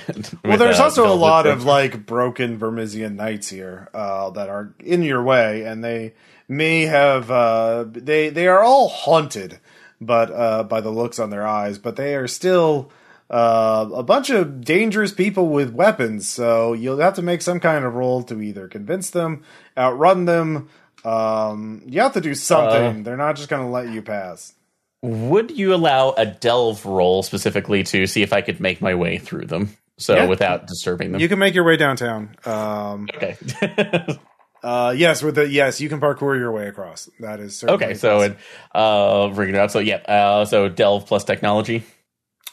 Well, 0.45 0.57
there's 0.57 0.79
also 0.79 1.11
a 1.11 1.13
lot 1.13 1.45
of 1.45 1.65
like 1.65 2.05
broken 2.05 2.57
Vermissian 2.57 3.15
knights 3.15 3.49
here 3.49 3.89
uh, 3.93 4.29
that 4.31 4.49
are 4.49 4.73
in 4.79 5.03
your 5.03 5.21
way, 5.21 5.63
and 5.63 5.83
they 5.83 6.13
may 6.47 6.81
have 6.81 7.29
uh, 7.29 7.85
they 7.87 8.29
they 8.29 8.47
are 8.47 8.61
all 8.61 8.87
haunted, 8.87 9.59
but 9.99 10.31
uh, 10.31 10.63
by 10.63 10.81
the 10.81 10.89
looks 10.89 11.19
on 11.19 11.29
their 11.29 11.45
eyes, 11.45 11.77
but 11.77 11.95
they 11.97 12.15
are 12.15 12.27
still 12.27 12.91
uh, 13.29 13.87
a 13.93 14.03
bunch 14.03 14.29
of 14.29 14.61
dangerous 14.61 15.13
people 15.13 15.49
with 15.49 15.71
weapons. 15.71 16.27
So 16.27 16.73
you'll 16.73 16.99
have 16.99 17.13
to 17.15 17.21
make 17.21 17.41
some 17.41 17.59
kind 17.59 17.85
of 17.85 17.93
roll 17.93 18.23
to 18.23 18.41
either 18.41 18.67
convince 18.67 19.09
them, 19.09 19.43
outrun 19.77 20.25
them. 20.25 20.69
Um, 21.05 21.81
you 21.85 22.01
have 22.01 22.13
to 22.13 22.21
do 22.21 22.35
something. 22.35 23.03
They're 23.03 23.17
not 23.17 23.35
just 23.35 23.49
going 23.49 23.63
to 23.65 23.69
let 23.69 23.89
you 23.89 24.01
pass. 24.01 24.53
Would 25.01 25.51
you 25.51 25.73
allow 25.73 26.11
a 26.11 26.25
delve 26.25 26.85
roll 26.85 27.23
specifically 27.23 27.83
to 27.83 28.05
see 28.05 28.21
if 28.21 28.33
I 28.33 28.41
could 28.41 28.59
make 28.59 28.81
my 28.81 28.95
way 28.95 29.17
through 29.17 29.45
them? 29.45 29.77
So 29.97 30.15
Yeah. 30.15 30.25
without 30.25 30.67
disturbing 30.67 31.11
them. 31.11 31.21
You 31.21 31.27
can 31.29 31.39
make 31.39 31.53
your 31.53 31.63
way 31.65 31.77
downtown. 31.77 32.35
Um, 32.45 33.07
okay. 33.15 33.37
uh, 34.63 34.93
yes, 34.95 35.21
with 35.21 35.35
the 35.35 35.47
yes, 35.47 35.79
you 35.81 35.89
can 35.89 35.99
parkour 35.99 36.37
your 36.37 36.51
way 36.51 36.67
across. 36.67 37.09
That 37.19 37.39
is 37.39 37.57
certainly 37.57 37.85
okay. 37.85 37.93
So 37.95 38.21
it, 38.21 38.37
uh, 38.73 39.27
bring 39.29 39.49
it 39.49 39.55
out. 39.55 39.71
So 39.71 39.79
yeah. 39.79 39.97
Uh, 39.97 40.45
so 40.45 40.69
delve 40.69 41.05
plus 41.05 41.23
technology. 41.25 41.83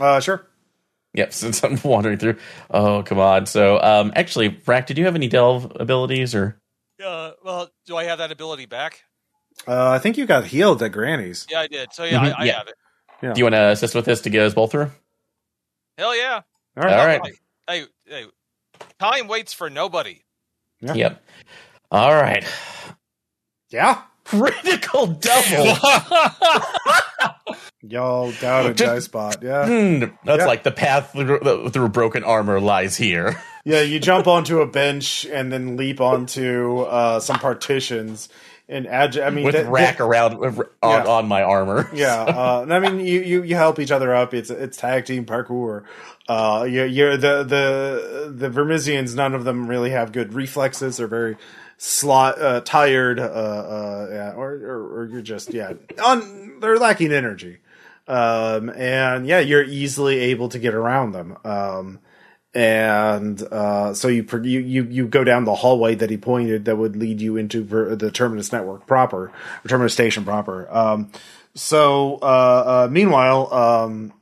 uh, 0.00 0.18
sure. 0.20 0.44
Yep. 1.14 1.32
Since 1.32 1.64
I'm 1.64 1.80
wandering 1.84 2.18
through. 2.18 2.36
Oh 2.70 3.02
come 3.04 3.18
on. 3.18 3.46
So 3.46 3.80
um, 3.80 4.12
actually, 4.16 4.60
Rack, 4.66 4.86
did 4.86 4.98
you 4.98 5.04
have 5.04 5.14
any 5.14 5.28
delve 5.28 5.72
abilities 5.78 6.34
or? 6.34 6.60
Uh, 7.04 7.32
well, 7.44 7.70
do 7.86 7.96
I 7.96 8.04
have 8.04 8.18
that 8.18 8.32
ability 8.32 8.66
back? 8.66 9.02
Uh, 9.66 9.90
I 9.90 9.98
think 9.98 10.16
you 10.16 10.26
got 10.26 10.44
healed 10.46 10.82
at 10.82 10.92
Granny's. 10.92 11.46
Yeah, 11.50 11.60
I 11.60 11.66
did. 11.66 11.92
So 11.92 12.04
yeah, 12.04 12.18
Mhm, 12.18 12.34
I, 12.36 12.42
I 12.42 12.44
yeah. 12.44 12.58
have 12.58 12.68
it. 12.68 12.74
Do 13.22 13.38
you 13.38 13.44
want 13.44 13.54
to 13.54 13.68
assist 13.68 13.94
with 13.94 14.04
this 14.04 14.20
to 14.22 14.30
get 14.30 14.42
us 14.42 14.54
both 14.54 14.70
through? 14.72 14.90
Hell 15.98 16.14
yeah. 16.16 16.42
All 16.76 16.82
right. 16.84 16.92
All 16.92 17.06
right. 17.06 17.20
Hey, 17.66 17.84
hey, 18.04 18.26
time 18.98 19.26
waits 19.28 19.52
for 19.54 19.70
nobody. 19.70 20.22
Yeah. 20.80 20.92
Yep. 20.94 21.24
All 21.90 22.12
right. 22.14 22.44
Yeah. 23.70 24.02
Critical 24.26 25.06
double. 25.06 25.76
Y'all 27.82 28.32
down 28.32 28.66
at 28.66 28.76
Just- 28.76 29.06
Spot. 29.06 29.36
Yeah. 29.42 29.66
Hmm, 29.66 30.04
That's 30.24 30.40
Yeah. 30.40 30.46
like 30.46 30.62
the 30.64 30.72
path 30.72 31.12
through, 31.12 31.68
through 31.70 31.88
broken 31.90 32.24
armor 32.24 32.60
lies 32.60 32.96
here. 32.96 33.40
Yeah. 33.68 33.80
You 33.80 33.98
jump 33.98 34.28
onto 34.28 34.60
a 34.60 34.66
bench 34.68 35.26
and 35.26 35.52
then 35.52 35.76
leap 35.76 36.00
onto 36.00 36.82
uh, 36.82 37.18
some 37.18 37.40
partitions 37.40 38.28
and 38.68 38.86
agi- 38.86 39.26
I 39.26 39.30
mean, 39.30 39.44
with 39.44 39.54
that- 39.56 39.66
rack 39.68 40.00
around 40.00 40.34
on, 40.34 40.66
Yeah. 40.84 41.04
on 41.04 41.26
my 41.26 41.42
armor. 41.42 41.90
yeah, 41.94 42.22
uh, 42.22 42.60
and 42.62 42.72
I 42.72 42.78
mean, 42.78 43.00
you, 43.00 43.22
you, 43.22 43.42
you 43.42 43.56
help 43.56 43.80
each 43.80 43.90
other 43.90 44.14
up. 44.14 44.34
It's 44.34 44.50
it's 44.50 44.76
tag 44.76 45.06
team 45.06 45.24
parkour. 45.26 45.82
Uh, 46.28 46.64
you're, 46.70 46.86
you're 46.86 47.16
the 47.16 47.42
the 47.42 48.32
the 48.32 48.50
Vermissians. 48.50 49.16
None 49.16 49.34
of 49.34 49.42
them 49.42 49.66
really 49.66 49.90
have 49.90 50.12
good 50.12 50.32
reflexes. 50.32 50.98
They're 50.98 51.08
very 51.08 51.36
slot 51.78 52.40
uh, 52.40 52.60
tired, 52.62 53.18
uh, 53.18 53.22
uh, 53.22 54.08
yeah, 54.10 54.32
or, 54.32 54.54
or 54.54 54.98
or 54.98 55.04
you're 55.06 55.22
just 55.22 55.52
yeah, 55.52 55.72
on 56.02 56.60
they're 56.60 56.78
lacking 56.78 57.12
energy. 57.12 57.58
Um, 58.08 58.70
and 58.70 59.26
yeah, 59.26 59.40
you're 59.40 59.64
easily 59.64 60.18
able 60.18 60.48
to 60.50 60.58
get 60.58 60.74
around 60.74 61.12
them. 61.12 61.36
Um, 61.44 61.98
and 62.54 63.42
uh, 63.42 63.92
so 63.92 64.08
you, 64.08 64.26
you 64.42 64.60
you 64.60 64.84
you 64.84 65.06
go 65.06 65.24
down 65.24 65.44
the 65.44 65.54
hallway 65.54 65.94
that 65.96 66.08
he 66.08 66.16
pointed 66.16 66.64
that 66.64 66.76
would 66.76 66.96
lead 66.96 67.20
you 67.20 67.36
into 67.36 67.62
the 67.62 68.10
terminus 68.10 68.52
network 68.52 68.86
proper, 68.86 69.30
or 69.64 69.68
terminus 69.68 69.92
station 69.92 70.24
proper. 70.24 70.66
Um, 70.74 71.10
so 71.54 72.18
uh, 72.22 72.86
uh, 72.86 72.88
meanwhile, 72.90 73.52
um, 73.52 74.12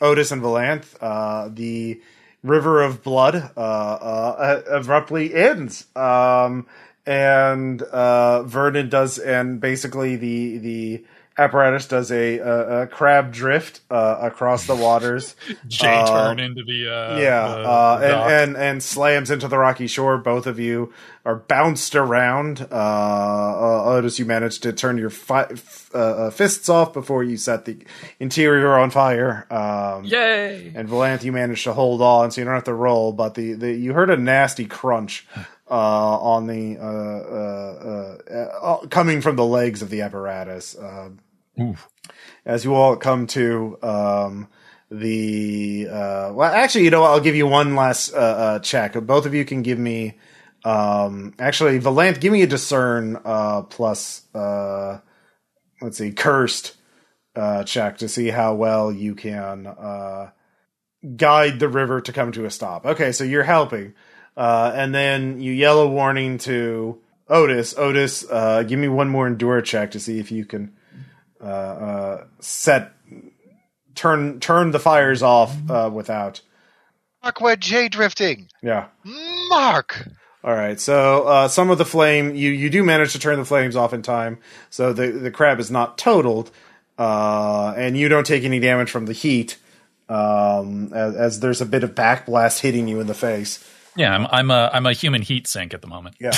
Otis 0.00 0.30
and 0.30 0.40
Valanth, 0.40 0.94
uh, 1.00 1.48
the 1.52 2.00
river 2.42 2.82
of 2.82 3.02
blood 3.02 3.34
uh, 3.56 3.60
uh, 3.60 4.62
abruptly 4.70 5.34
ends, 5.34 5.86
um, 5.96 6.66
and 7.10 7.82
uh, 7.82 8.44
Vernon 8.44 8.88
does, 8.88 9.18
and 9.18 9.60
basically 9.60 10.16
the 10.16 10.58
the 10.58 11.04
apparatus 11.38 11.86
does 11.86 12.12
a, 12.12 12.38
a, 12.38 12.82
a 12.82 12.86
crab 12.86 13.32
drift 13.32 13.80
uh, 13.90 14.18
across 14.20 14.66
the 14.66 14.76
waters. 14.76 15.34
J 15.68 15.88
Uh, 15.88 16.06
turn 16.28 16.38
into 16.40 16.62
the 16.62 16.86
uh, 16.88 17.18
yeah, 17.18 17.48
the- 17.48 17.54
uh, 17.68 17.98
the 17.98 18.08
dock. 18.08 18.30
and, 18.30 18.50
and 18.50 18.56
and 18.56 18.82
slams 18.82 19.30
into 19.30 19.48
the 19.48 19.58
rocky 19.58 19.86
shore. 19.88 20.18
Both 20.18 20.46
of 20.46 20.58
you 20.60 20.92
are 21.24 21.36
bounced 21.36 21.94
around. 21.96 22.66
Uh, 22.70 22.74
uh, 22.74 23.84
Otis, 23.86 24.18
you 24.18 24.24
managed 24.24 24.62
to 24.62 24.72
turn 24.72 24.96
your 24.96 25.10
fi- 25.10 25.48
f- 25.50 25.90
uh, 25.94 25.98
uh, 25.98 26.30
fists 26.30 26.68
off 26.68 26.92
before 26.92 27.24
you 27.24 27.36
set 27.36 27.64
the 27.64 27.76
interior 28.20 28.78
on 28.78 28.90
fire. 28.90 29.46
Um, 29.50 30.04
Yay! 30.04 30.72
and 30.74 30.88
Valanth, 30.88 31.24
you 31.24 31.32
managed 31.32 31.64
to 31.64 31.72
hold 31.72 32.00
on, 32.02 32.30
so 32.30 32.40
you 32.40 32.44
don't 32.44 32.54
have 32.54 32.64
to 32.64 32.74
roll. 32.74 33.12
But 33.12 33.34
the, 33.34 33.54
the 33.54 33.72
you 33.72 33.92
heard 33.94 34.10
a 34.10 34.16
nasty 34.16 34.66
crunch 34.66 35.26
uh, 35.70 36.18
on 36.18 36.46
the 36.46 36.76
uh, 36.78 36.82
uh, 36.82 38.18
uh, 38.30 38.66
uh, 38.82 38.86
coming 38.88 39.20
from 39.20 39.36
the 39.36 39.44
legs 39.44 39.82
of 39.82 39.90
the 39.90 40.02
apparatus. 40.02 40.76
Uh, 40.76 41.10
Oof. 41.60 41.88
as 42.44 42.64
you 42.64 42.74
all 42.74 42.96
come 42.96 43.26
to 43.28 43.78
um, 43.82 44.48
the 44.90 45.86
uh, 45.88 46.32
well, 46.32 46.52
actually, 46.52 46.84
you 46.84 46.90
know, 46.90 47.02
what? 47.02 47.10
I'll 47.10 47.20
give 47.20 47.36
you 47.36 47.46
one 47.46 47.76
last 47.76 48.12
uh, 48.12 48.16
uh, 48.16 48.58
check. 48.58 48.94
Both 48.94 49.26
of 49.26 49.34
you 49.34 49.44
can 49.44 49.62
give 49.62 49.78
me. 49.78 50.18
Um, 50.64 51.34
actually, 51.38 51.80
Valanth, 51.80 52.20
give 52.20 52.32
me 52.32 52.42
a 52.42 52.46
discern 52.46 53.18
uh, 53.24 53.62
plus. 53.62 54.22
Uh, 54.34 54.98
let's 55.80 55.98
see, 55.98 56.12
cursed 56.12 56.76
uh, 57.36 57.64
check 57.64 57.98
to 57.98 58.08
see 58.08 58.28
how 58.28 58.54
well 58.54 58.92
you 58.92 59.14
can 59.14 59.66
uh, 59.66 60.30
guide 61.16 61.58
the 61.60 61.68
river 61.68 62.00
to 62.00 62.12
come 62.12 62.32
to 62.32 62.44
a 62.44 62.50
stop. 62.50 62.84
Okay, 62.84 63.12
so 63.12 63.24
you're 63.24 63.44
helping, 63.44 63.94
uh, 64.36 64.72
and 64.74 64.94
then 64.94 65.40
you 65.40 65.52
yell 65.52 65.80
a 65.80 65.88
warning 65.88 66.38
to 66.38 66.98
Otis. 67.28 67.76
Otis, 67.76 68.24
uh, 68.30 68.62
give 68.62 68.78
me 68.78 68.88
one 68.88 69.08
more 69.08 69.26
endure 69.26 69.60
check 69.62 69.92
to 69.92 70.00
see 70.00 70.18
if 70.18 70.32
you 70.32 70.44
can 70.44 70.72
uh, 71.40 71.46
uh, 71.46 72.24
set 72.40 72.92
turn 73.94 74.40
turn 74.40 74.70
the 74.70 74.78
fires 74.78 75.22
off 75.22 75.56
uh, 75.70 75.90
without. 75.92 76.40
Mark 77.22 77.40
went 77.40 77.60
J 77.60 77.88
drifting. 77.88 78.48
Yeah. 78.62 78.86
Mark. 79.48 80.08
All 80.42 80.54
right, 80.54 80.80
so 80.80 81.24
uh, 81.24 81.48
some 81.48 81.70
of 81.70 81.76
the 81.76 81.84
flame 81.84 82.34
you 82.34 82.50
you 82.50 82.70
do 82.70 82.82
manage 82.82 83.12
to 83.12 83.18
turn 83.18 83.38
the 83.38 83.44
flames 83.44 83.76
off 83.76 83.92
in 83.92 84.00
time, 84.00 84.38
so 84.70 84.94
the 84.94 85.08
the 85.08 85.30
crab 85.30 85.60
is 85.60 85.70
not 85.70 85.98
totaled, 85.98 86.50
uh, 86.98 87.74
and 87.76 87.94
you 87.94 88.08
don't 88.08 88.26
take 88.26 88.42
any 88.42 88.58
damage 88.58 88.90
from 88.90 89.04
the 89.04 89.12
heat, 89.12 89.58
um, 90.08 90.94
as, 90.94 91.14
as 91.14 91.40
there's 91.40 91.60
a 91.60 91.66
bit 91.66 91.84
of 91.84 91.94
backblast 91.94 92.60
hitting 92.60 92.88
you 92.88 93.00
in 93.00 93.06
the 93.06 93.12
face. 93.12 93.62
Yeah, 93.96 94.14
I'm 94.14 94.26
I'm 94.30 94.50
a 94.50 94.70
I'm 94.72 94.86
a 94.86 94.92
human 94.92 95.22
heat 95.22 95.46
sink 95.46 95.74
at 95.74 95.82
the 95.82 95.88
moment. 95.88 96.16
Yeah. 96.20 96.32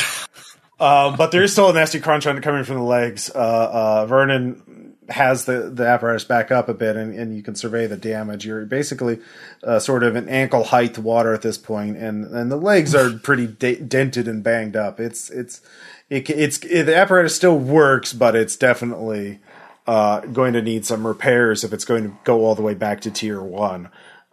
um, 0.80 1.16
but 1.16 1.32
there 1.32 1.42
is 1.42 1.52
still 1.52 1.70
a 1.70 1.72
nasty 1.72 2.00
crunch 2.00 2.26
on 2.26 2.40
coming 2.40 2.64
from 2.64 2.76
the 2.76 2.82
legs. 2.82 3.30
Uh, 3.34 3.38
uh, 3.38 4.06
Vernon 4.06 4.82
has 5.08 5.44
the, 5.44 5.70
the 5.70 5.86
apparatus 5.86 6.24
back 6.24 6.50
up 6.50 6.68
a 6.68 6.74
bit, 6.74 6.96
and, 6.96 7.14
and 7.14 7.36
you 7.36 7.42
can 7.42 7.54
survey 7.54 7.86
the 7.86 7.96
damage. 7.96 8.46
You're 8.46 8.64
basically 8.64 9.20
uh, 9.62 9.78
sort 9.78 10.02
of 10.02 10.16
an 10.16 10.28
ankle 10.28 10.64
height 10.64 10.96
water 10.98 11.34
at 11.34 11.42
this 11.42 11.58
point, 11.58 11.96
and, 11.96 12.24
and 12.26 12.50
the 12.50 12.56
legs 12.56 12.94
are 12.94 13.10
pretty 13.18 13.46
de- 13.46 13.80
dented 13.80 14.28
and 14.28 14.42
banged 14.42 14.76
up. 14.76 15.00
It's 15.00 15.30
it's 15.30 15.60
it, 16.08 16.28
it's 16.30 16.58
it, 16.58 16.84
the 16.84 16.96
apparatus 16.96 17.34
still 17.36 17.58
works, 17.58 18.12
but 18.12 18.34
it's 18.36 18.56
definitely 18.56 19.40
uh, 19.86 20.20
going 20.20 20.52
to 20.52 20.62
need 20.62 20.86
some 20.86 21.06
repairs 21.06 21.64
if 21.64 21.72
it's 21.72 21.84
going 21.84 22.04
to 22.04 22.16
go 22.24 22.44
all 22.44 22.54
the 22.54 22.62
way 22.62 22.74
back 22.74 23.00
to 23.02 23.10
tier 23.10 23.42
one. 23.42 23.90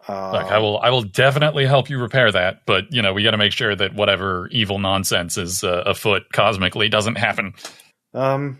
Uh, 0.10 0.32
Look, 0.32 0.52
I 0.52 0.58
will 0.58 0.80
I 0.80 0.90
will 0.90 1.04
definitely 1.04 1.66
help 1.68 1.90
you 1.90 2.00
repair 2.00 2.32
that, 2.32 2.66
but 2.66 2.92
you 2.92 3.02
know 3.04 3.14
we 3.14 3.24
got 3.24 3.32
to 3.32 3.38
make 3.38 3.52
sure 3.52 3.76
that 3.76 3.94
whatever 3.94 4.48
evil 4.52 4.80
nonsense 4.80 5.38
is 5.38 5.64
uh, 5.64 5.84
afoot 5.86 6.24
cosmically 6.34 6.90
doesn't 6.90 7.18
happen. 7.20 7.54
um, 8.16 8.60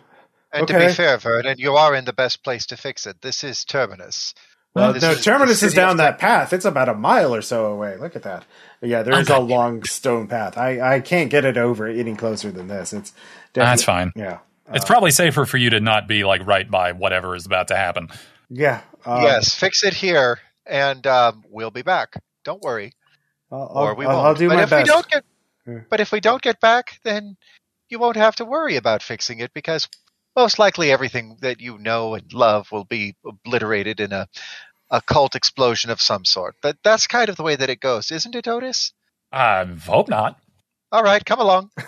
And 0.54 0.68
to 0.68 0.78
be 0.78 0.94
fair, 0.94 1.18
Vernon, 1.18 1.56
you 1.58 1.76
are 1.76 1.96
in 1.96 2.06
the 2.06 2.14
best 2.14 2.44
place 2.44 2.68
to 2.68 2.78
fix 2.78 3.08
it. 3.08 3.22
This 3.22 3.44
is 3.44 3.66
Terminus. 3.66 4.36
Well, 4.76 4.94
This 4.94 5.02
no, 5.02 5.12
is 5.12 5.18
the 5.18 5.24
Terminus 5.24 5.64
is 5.64 5.74
down 5.74 5.98
that 5.98 6.20
path. 6.20 6.54
It's 6.54 6.66
about 6.66 6.88
a 6.90 6.94
mile 6.94 7.34
or 7.34 7.42
so 7.42 7.66
away. 7.66 7.98
Look 7.98 8.16
at 8.16 8.22
that. 8.24 8.46
Yeah, 8.82 9.02
there 9.02 9.20
is 9.20 9.30
a 9.30 9.40
long 9.40 9.84
stone 9.84 10.28
path. 10.28 10.56
I, 10.58 10.98
I 10.98 11.00
can't 11.00 11.32
get 11.32 11.44
it 11.46 11.58
over 11.58 11.88
any 11.88 12.16
closer 12.16 12.52
than 12.52 12.68
this. 12.68 12.94
It's 12.94 13.12
That's 13.54 13.84
fine. 13.84 14.12
Yeah, 14.16 14.38
It's 14.72 14.86
probably 14.86 15.10
safer 15.10 15.46
for 15.48 15.58
you 15.58 15.72
to 15.72 15.80
not 15.80 16.08
be 16.08 16.24
like 16.24 16.46
right 16.46 16.70
by 16.70 16.92
whatever 16.92 17.36
is 17.36 17.48
about 17.48 17.70
to 17.70 17.76
happen. 17.76 18.10
yeah. 18.50 18.82
Um, 19.06 19.24
yes, 19.24 19.56
fix 19.56 19.84
it 19.84 19.94
here, 19.94 20.40
and 20.70 21.06
um, 21.08 21.44
we'll 21.50 21.72
be 21.72 21.82
back. 21.82 22.14
Don't 22.46 22.62
worry, 22.62 22.94
I'll, 23.52 23.72
or 23.74 23.96
we 23.96 24.06
I'll, 24.06 24.16
won't. 24.16 24.28
I'll 24.28 24.36
do 24.36 24.48
but 24.50 24.56
my 24.56 24.64
if 24.64 24.70
best. 24.70 24.88
we 24.88 24.94
don't 24.94 25.08
get, 25.10 25.24
Yeah. 25.68 25.80
but 25.90 26.00
if 26.00 26.12
we 26.12 26.20
don't 26.20 26.42
get 26.42 26.60
back, 26.60 27.00
then 27.04 27.38
you 27.90 28.00
won't 28.00 28.18
have 28.18 28.36
to 28.38 28.46
worry 28.46 28.76
about 28.76 29.04
fixing 29.04 29.40
it 29.40 29.54
because 29.54 29.88
most 30.36 30.60
likely 30.60 30.92
everything 30.92 31.38
that 31.42 31.60
you 31.60 31.78
know 31.78 32.14
and 32.14 32.32
love 32.34 32.72
will 32.72 32.86
be 32.86 33.16
obliterated 33.26 34.00
in 34.00 34.14
a 34.14 34.28
a 34.92 35.02
cult 35.02 35.36
explosion 35.36 35.92
of 35.92 36.02
some 36.02 36.26
sort. 36.26 36.56
But 36.62 36.78
that's 36.84 37.08
kind 37.08 37.30
of 37.30 37.36
the 37.36 37.44
way 37.44 37.56
that 37.56 37.70
it 37.70 37.80
goes, 37.80 38.12
isn't 38.12 38.36
it, 38.36 38.48
Otis? 38.48 38.94
I 39.32 39.64
hope 39.66 40.10
not. 40.10 40.40
All 40.92 41.04
right, 41.04 41.24
come 41.24 41.40
along. 41.40 41.70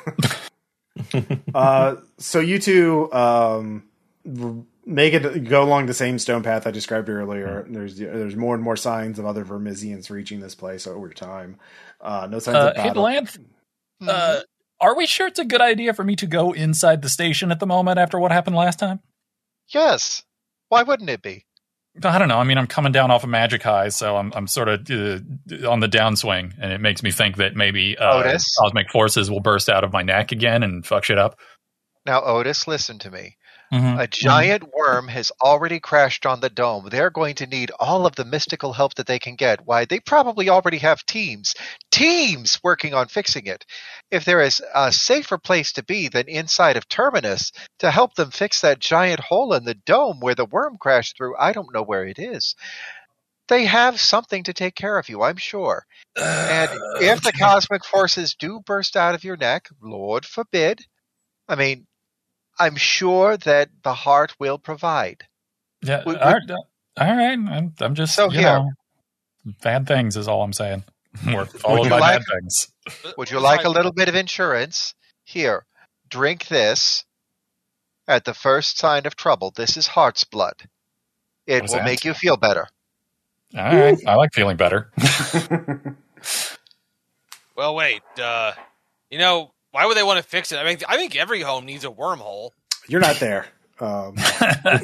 uh, 1.56 1.96
so 2.18 2.40
you 2.40 2.60
two 2.60 3.12
um, 3.12 3.84
r- 4.28 4.64
make 4.94 5.14
it 5.14 5.44
go 5.46 5.64
along 5.64 5.86
the 5.88 5.94
same 5.94 6.20
stone 6.20 6.44
path 6.44 6.68
I 6.68 6.72
described 6.72 7.10
earlier. 7.10 7.66
There's 7.70 7.98
there's 7.98 8.36
more 8.36 8.56
and 8.56 8.64
more 8.64 8.76
signs 8.76 9.18
of 9.20 9.26
other 9.26 9.44
Vermissians 9.46 10.10
reaching 10.10 10.40
this 10.40 10.56
place 10.56 10.88
over 10.88 11.10
time. 11.10 11.58
Uh, 12.00 12.28
no 12.30 12.40
signs 12.40 12.56
Uh, 12.58 12.70
of 12.72 12.78
hey, 12.78 12.90
battle. 12.90 13.04
Valanth, 13.04 13.38
uh, 14.08 14.42
are 14.80 14.96
we 14.96 15.06
sure 15.06 15.28
it's 15.28 15.40
a 15.40 15.46
good 15.46 15.62
idea 15.62 15.94
for 15.94 16.04
me 16.04 16.16
to 16.18 16.28
go 16.28 16.52
inside 16.54 17.02
the 17.02 17.10
station 17.10 17.52
at 17.52 17.60
the 17.60 17.68
moment 17.68 18.00
after 18.00 18.20
what 18.20 18.32
happened 18.32 18.56
last 18.56 18.80
time? 18.80 19.00
yes. 19.74 20.24
Why 20.70 20.84
wouldn't 20.84 21.10
it 21.10 21.22
be? 21.22 21.46
I 22.02 22.18
don't 22.18 22.30
know. 22.30 22.38
I 22.38 22.46
mean, 22.46 22.58
I'm 22.58 22.68
coming 22.68 22.94
down 22.94 23.12
off 23.12 23.24
of 23.26 23.30
Magic 23.30 23.62
High, 23.62 23.90
so 23.90 24.16
I'm 24.16 24.32
I'm 24.34 24.48
sort 24.48 24.70
of 24.70 24.80
uh, 24.90 25.70
on 25.70 25.82
the 25.82 25.90
downswing, 25.90 26.54
and 26.62 26.72
it 26.72 26.80
makes 26.80 27.04
me 27.04 27.12
think 27.12 27.36
that 27.38 27.56
maybe 27.58 27.98
uh, 27.98 28.20
Otis? 28.20 28.56
cosmic 28.58 28.90
forces 28.90 29.30
will 29.30 29.42
burst 29.42 29.68
out 29.68 29.84
of 29.84 29.92
my 29.92 30.02
neck 30.02 30.32
again 30.32 30.64
and 30.64 30.86
fuck 30.86 31.04
shit 31.04 31.18
up. 31.18 31.38
Now, 32.06 32.24
Otis, 32.24 32.68
listen 32.68 32.98
to 33.00 33.12
me. 33.12 33.36
Mhm. 33.72 34.02
A 34.02 34.08
giant 34.08 34.74
worm 34.74 35.08
has 35.10 35.32
already 35.42 35.80
crashed 35.80 36.26
on 36.26 36.40
the 36.42 36.50
dome. 36.50 36.90
They're 36.90 37.10
going 37.10 37.36
to 37.36 37.48
need 37.48 37.72
all 37.80 38.06
of 38.06 38.16
the 38.16 38.26
mystical 38.26 38.74
help 38.74 38.96
that 38.96 39.08
they 39.08 39.20
can 39.20 39.36
get. 39.36 39.66
Why, 39.66 39.86
they 39.86 40.00
probably 40.00 40.50
already 40.50 40.78
have 40.80 41.06
teams, 41.06 41.56
teams 41.92 42.60
working 42.64 42.94
on 42.94 43.08
fixing 43.08 43.46
it. 43.48 43.66
If 44.10 44.26
there 44.26 44.42
is 44.42 44.62
a 44.76 44.92
safer 44.92 45.38
place 45.38 45.72
to 45.74 45.84
be 45.84 46.08
than 46.10 46.28
inside 46.28 46.78
of 46.78 46.88
Terminus 46.90 47.52
to 47.80 47.92
help 47.92 48.16
them 48.16 48.32
fix 48.32 48.62
that 48.62 48.80
giant 48.80 49.20
hole 49.22 49.54
in 49.54 49.64
the 49.66 49.76
dome 49.76 50.20
where 50.20 50.36
the 50.36 50.46
worm 50.46 50.78
crashed 50.78 51.16
through, 51.18 51.38
I 51.38 51.54
don't 51.54 51.74
know 51.74 51.84
where 51.84 52.06
it 52.06 52.20
is. 52.20 52.56
They 53.50 53.66
have 53.66 54.00
something 54.02 54.44
to 54.46 54.54
take 54.54 54.76
care 54.76 54.98
of 54.98 55.10
you, 55.10 55.22
I'm 55.24 55.38
sure. 55.38 55.86
And 56.48 56.82
if 57.00 57.22
the 57.22 57.34
cosmic 57.34 57.86
forces 57.86 58.36
do 58.36 58.62
burst 58.62 58.98
out 58.98 59.16
of 59.16 59.24
your 59.24 59.38
neck, 59.38 59.70
Lord 59.82 60.26
forbid, 60.26 60.82
I 61.50 61.56
mean, 61.56 61.88
I'm 62.62 62.76
sure 62.76 63.38
that 63.38 63.70
the 63.84 63.94
heart 63.94 64.36
will 64.40 64.58
provide. 64.58 65.24
Yeah. 65.82 66.04
Would- 66.06 66.18
all 66.18 66.34
right. 66.34 66.52
All 66.52 67.16
right. 67.16 67.32
I'm, 67.40 67.74
I'm 67.80 67.96
just 67.96 68.16
So 68.16 68.26
you 68.32 68.40
here. 68.40 68.54
know, 68.54 68.72
bad 69.62 69.88
things 69.88 70.16
is 70.18 70.28
all 70.28 70.44
I'm 70.44 70.54
saying. 70.54 70.84
We're 71.26 71.46
followed 71.46 71.90
by 71.90 72.00
like- 72.00 72.20
bad 72.20 72.24
things. 72.32 72.68
Would 73.18 73.32
you 73.32 73.40
like 73.40 73.64
a 73.66 73.70
little 73.70 73.92
bit 73.92 74.10
of 74.10 74.16
insurance? 74.16 74.96
Here, 75.24 75.66
drink 76.10 76.48
this. 76.48 77.06
At 78.08 78.26
the 78.26 78.34
first 78.34 78.78
sign 78.78 79.06
of 79.06 79.16
trouble, 79.16 79.54
this 79.56 79.78
is 79.78 79.88
heart's 79.88 80.24
blood. 80.24 80.56
It 81.48 81.64
will 81.64 81.76
that? 81.76 81.86
make 81.86 82.04
you 82.04 82.14
feel 82.14 82.36
better. 82.36 82.68
All 83.56 83.64
right. 83.64 83.98
I 84.08 84.16
like 84.16 84.34
feeling 84.34 84.58
better. 84.58 84.92
Well, 87.56 87.76
wait. 87.76 88.02
Uh, 88.20 88.54
you 89.10 89.20
know, 89.20 89.52
why 89.72 89.86
would 89.86 89.98
they 89.98 90.04
want 90.04 90.18
to 90.18 90.24
fix 90.24 90.52
it? 90.52 90.58
I 90.58 90.64
mean, 90.66 90.78
I 90.88 90.98
think 90.98 91.16
every 91.16 91.42
home 91.42 91.66
needs 91.66 91.84
a 91.86 91.90
wormhole. 91.90 92.52
You're 92.88 93.02
not 93.02 93.20
there. 93.20 93.46
Um, 93.80 94.14
I 94.18 94.80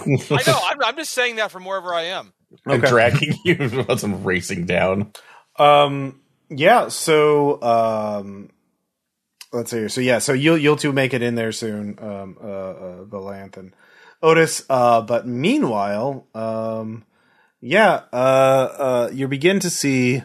know. 0.48 0.60
I'm, 0.64 0.84
I'm 0.84 0.96
just 0.96 1.14
saying 1.14 1.36
that 1.36 1.52
from 1.52 1.66
wherever 1.66 1.94
I 1.94 2.04
am. 2.04 2.34
I'm 2.66 2.80
Okay. 2.80 2.90
dragging 2.90 3.36
you 3.44 3.86
as 3.90 4.04
I'm 4.04 4.24
racing 4.24 4.66
down. 4.66 5.12
Um. 5.58 6.22
Yeah. 6.50 6.88
So. 6.88 7.62
Um. 7.62 8.50
Let's 9.54 9.72
see. 9.72 9.78
here. 9.78 9.90
So 9.90 10.02
yeah. 10.02 10.20
So 10.20 10.34
you'll 10.34 10.58
you'll 10.58 10.78
two 10.78 10.94
make 10.94 11.14
it 11.14 11.22
in 11.22 11.36
there 11.36 11.52
soon. 11.52 12.00
Um. 12.02 12.38
Uh. 12.42 12.48
uh 12.48 13.04
Valanth 13.06 13.58
and 13.58 13.76
Otis. 14.22 14.66
Uh. 14.70 15.02
But 15.02 15.28
meanwhile. 15.28 16.26
Um. 16.34 17.04
Yeah. 17.60 18.04
Uh. 18.14 18.16
Uh. 18.16 19.10
You 19.14 19.28
begin 19.28 19.60
to 19.60 19.70
see 19.70 20.24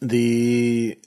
the. 0.00 0.98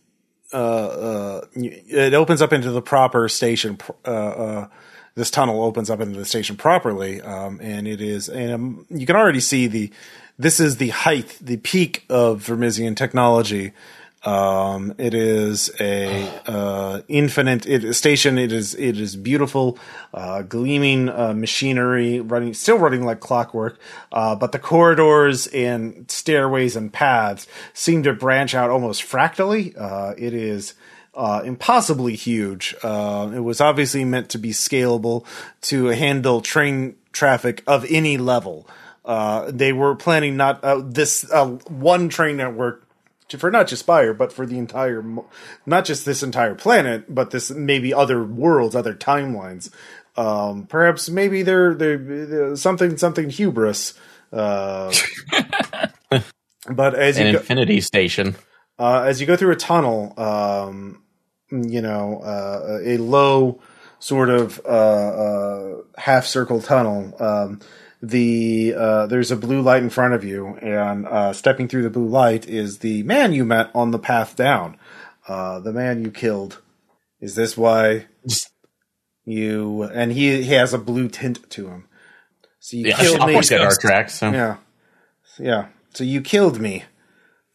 Uh. 0.56 0.58
Uh. 0.58 1.42
It 1.56 2.14
opens 2.14 2.42
up 2.42 2.54
into 2.54 2.72
the 2.72 2.82
proper 2.82 3.30
station. 3.30 3.78
Uh. 4.06 4.10
uh 4.10 4.68
this 5.16 5.32
tunnel 5.32 5.64
opens 5.64 5.90
up 5.90 6.02
into 6.02 6.20
the 6.20 6.26
station 6.26 6.58
properly, 6.58 7.22
um, 7.22 7.60
and 7.64 7.88
it 7.88 8.02
is, 8.02 8.28
and 8.28 8.52
um, 8.52 8.86
you 8.90 9.06
can 9.06 9.16
already 9.16 9.40
see 9.40 9.68
the. 9.68 9.92
This 10.38 10.60
is 10.60 10.76
the 10.76 10.90
height, 10.90 11.38
the 11.40 11.56
peak 11.56 12.04
of 12.10 12.46
Vermissian 12.46 12.98
technology. 12.98 13.72
Um, 14.26 14.96
it 14.98 15.14
is 15.14 15.70
a 15.80 16.28
uh, 16.48 17.02
infinite 17.08 17.68
it, 17.68 17.94
station. 17.94 18.40
It 18.40 18.52
is 18.52 18.74
it 18.74 19.00
is 19.00 19.16
beautiful, 19.16 19.78
uh, 20.14 20.42
gleaming 20.42 21.10
uh, 21.10 21.34
machinery 21.34 22.20
running, 22.20 22.56
still 22.56 22.80
running 22.80 23.06
like 23.06 23.20
clockwork. 23.20 23.78
Uh, 24.12 24.36
but 24.36 24.52
the 24.52 24.60
corridors 24.60 25.46
and 25.48 26.10
stairways 26.10 26.76
and 26.76 26.92
paths 26.92 27.46
seem 27.74 28.02
to 28.04 28.14
branch 28.14 28.56
out 28.56 28.72
almost 28.72 29.04
fractally. 29.04 29.76
Uh, 29.76 30.16
it 30.18 30.34
is 30.34 30.74
uh, 31.14 31.44
impossibly 31.46 32.16
huge. 32.16 32.76
Uh, 32.82 33.32
it 33.34 33.42
was 33.42 33.62
obviously 33.62 34.04
meant 34.04 34.30
to 34.30 34.40
be 34.40 34.50
scalable 34.50 35.24
to 35.62 35.86
handle 35.88 36.42
train 36.42 36.96
traffic 37.12 37.64
of 37.68 37.86
any 37.90 38.18
level. 38.18 38.68
They 39.06 39.72
were 39.72 39.96
planning 39.96 40.36
not 40.36 40.62
this 40.92 41.32
one 41.68 42.10
train 42.10 42.38
network 42.38 42.85
for 43.30 43.50
not 43.52 43.68
just 43.68 43.82
Spire, 43.82 44.14
but 44.14 44.32
for 44.32 44.46
the 44.46 44.58
entire, 44.58 45.04
not 45.66 45.86
just 45.86 46.06
this 46.06 46.22
entire 46.24 46.56
planet, 46.56 47.14
but 47.14 47.32
this 47.32 47.50
maybe 47.52 47.94
other 47.94 48.24
worlds, 48.24 48.76
other 48.76 48.94
timelines. 48.94 49.72
Um, 50.16 50.66
perhaps 50.68 51.10
maybe 51.10 51.42
they're, 51.44 51.74
they're, 51.74 51.98
they're 51.98 52.56
something 52.56 52.98
something 52.98 53.30
hubris. 53.30 53.94
Uh, 54.32 54.94
but 56.70 56.96
as 56.96 57.18
An 57.18 57.28
you 57.28 57.34
go, 57.34 57.40
infinity 57.40 57.82
station. 57.82 58.36
uh, 58.80 59.02
as 59.02 59.20
you 59.20 59.28
go 59.28 59.36
through 59.36 59.52
a 59.52 59.58
tunnel, 59.58 60.14
um, 60.20 61.02
you 61.52 61.82
know, 61.82 62.20
uh, 62.20 62.80
a 62.84 62.98
low 62.98 63.60
sort 64.00 64.30
of 64.30 64.62
uh, 64.66 64.70
uh, 64.70 65.82
half 65.98 66.26
circle 66.26 66.62
tunnel. 66.62 67.14
Um, 67.20 67.60
the 68.10 68.74
uh, 68.78 69.08
there's 69.08 69.32
a 69.32 69.36
blue 69.36 69.62
light 69.62 69.84
in 69.84 69.90
front 69.90 70.14
of 70.14 70.24
you, 70.24 70.56
and 70.62 71.06
uh, 71.08 71.34
stepping 71.34 71.68
through 71.68 71.84
the 71.84 71.90
blue 71.90 72.08
light 72.08 72.48
is 72.48 72.80
the 72.80 73.04
man 73.04 73.34
you 73.34 73.46
met 73.46 73.70
on 73.74 73.92
the 73.92 74.00
path 74.00 74.36
down. 74.36 74.78
Uh, 75.28 75.60
the 75.60 75.74
man 75.74 76.04
you 76.04 76.12
killed. 76.12 76.62
Is 77.20 77.36
this 77.36 77.58
why 77.58 78.06
you? 79.26 79.84
And 79.84 80.12
he 80.12 80.44
he 80.44 80.54
has 80.54 80.74
a 80.74 80.78
blue 80.78 81.08
tint 81.10 81.50
to 81.52 81.68
him. 81.68 81.88
So 82.60 82.78
you 82.78 82.88
Yeah, 82.88 82.98
killed 82.98 83.26
me. 83.28 83.34
got 83.34 83.62
our 83.62 83.76
tracks. 83.76 84.16
So. 84.16 84.32
Yeah. 84.32 84.58
Yeah. 85.40 85.68
So 85.94 86.04
you 86.04 86.22
killed 86.22 86.60
me 86.60 86.84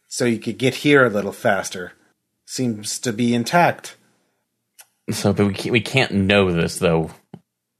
so 0.07 0.25
you 0.25 0.39
could 0.39 0.57
get 0.57 0.75
here 0.75 1.05
a 1.05 1.09
little 1.09 1.31
faster. 1.31 1.93
Seems 2.45 2.99
to 2.99 3.13
be 3.13 3.33
intact. 3.33 3.95
So, 5.09 5.33
but 5.33 5.47
we 5.47 5.53
can't, 5.53 5.71
we 5.73 5.81
can't 5.81 6.11
know 6.11 6.51
this 6.51 6.79
though. 6.79 7.11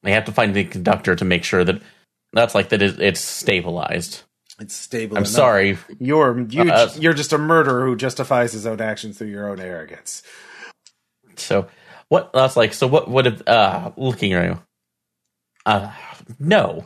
We 0.03 0.11
have 0.11 0.25
to 0.25 0.31
find 0.31 0.55
the 0.55 0.63
conductor 0.63 1.15
to 1.15 1.25
make 1.25 1.43
sure 1.43 1.63
that 1.63 1.81
that's 2.33 2.55
like 2.55 2.69
that 2.69 2.81
it, 2.81 2.99
it's 2.99 3.19
stabilized. 3.19 4.23
It's 4.59 4.75
stable. 4.75 5.17
I'm 5.17 5.23
enough. 5.23 5.31
sorry. 5.31 5.77
You're 5.99 6.39
you, 6.41 6.71
Uh, 6.71 6.89
you're 6.99 7.13
just 7.13 7.33
a 7.33 7.37
murderer 7.37 7.85
who 7.85 7.95
justifies 7.95 8.53
his 8.53 8.65
own 8.65 8.79
actions 8.79 9.17
through 9.17 9.29
your 9.29 9.49
own 9.49 9.59
arrogance. 9.59 10.21
So 11.35 11.67
what 12.09 12.31
that's 12.33 12.55
like. 12.55 12.73
So 12.73 12.87
what 12.87 13.09
would 13.09 13.25
have 13.25 13.47
uh 13.47 13.91
looking 13.97 14.33
at 14.33 14.45
you? 14.45 14.61
Uh, 15.65 15.91
no. 16.39 16.85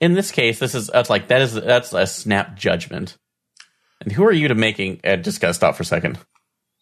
In 0.00 0.14
this 0.14 0.30
case, 0.30 0.58
this 0.58 0.74
is 0.74 0.88
that's 0.88 1.10
like 1.10 1.28
that 1.28 1.40
is 1.40 1.54
that's 1.54 1.92
a 1.92 2.06
snap 2.06 2.56
judgment. 2.56 3.16
And 4.00 4.12
who 4.12 4.24
are 4.24 4.32
you 4.32 4.48
to 4.48 4.54
making? 4.54 5.00
Uh, 5.02 5.16
just 5.16 5.40
gotta 5.40 5.54
stop 5.54 5.74
for 5.76 5.82
a 5.82 5.86
second. 5.86 6.18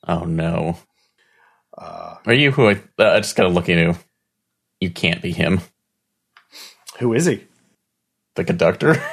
Oh 0.06 0.24
no. 0.24 0.76
Uh, 1.78 2.16
Are 2.26 2.34
you 2.34 2.50
who 2.50 2.68
I 2.68 2.82
uh, 2.98 3.20
just 3.20 3.36
gotta 3.36 3.48
look 3.48 3.68
at 3.70 3.78
you? 3.78 3.94
You 4.80 4.90
can't 4.90 5.22
be 5.22 5.32
him. 5.32 5.60
who 6.98 7.14
is 7.14 7.24
he? 7.26 7.46
The 8.36 8.44
conductor. 8.44 8.96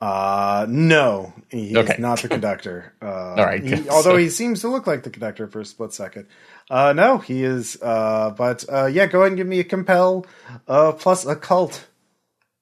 Uh, 0.00 0.66
no, 0.68 1.32
he's 1.48 1.76
Okay. 1.76 1.94
not 2.00 2.20
the 2.22 2.28
conductor. 2.28 2.92
Uh, 3.02 3.34
All 3.38 3.44
right, 3.46 3.62
he- 3.64 3.88
although 3.88 4.16
he 4.16 4.30
seems 4.30 4.60
to 4.62 4.68
look 4.68 4.84
like 4.84 5.04
the 5.04 5.10
conductor 5.10 5.46
for 5.46 5.60
a 5.60 5.64
split 5.64 5.92
second. 5.92 6.26
Uh, 6.68 6.92
no, 6.92 7.18
he 7.18 7.44
is. 7.44 7.80
Uh, 7.80 8.30
but 8.36 8.64
uh, 8.68 8.86
yeah, 8.86 9.06
go 9.06 9.20
ahead 9.20 9.28
and 9.28 9.36
give 9.36 9.46
me 9.46 9.60
a 9.60 9.64
compel 9.64 10.26
uh, 10.66 10.90
plus 10.90 11.24
occult. 11.24 11.86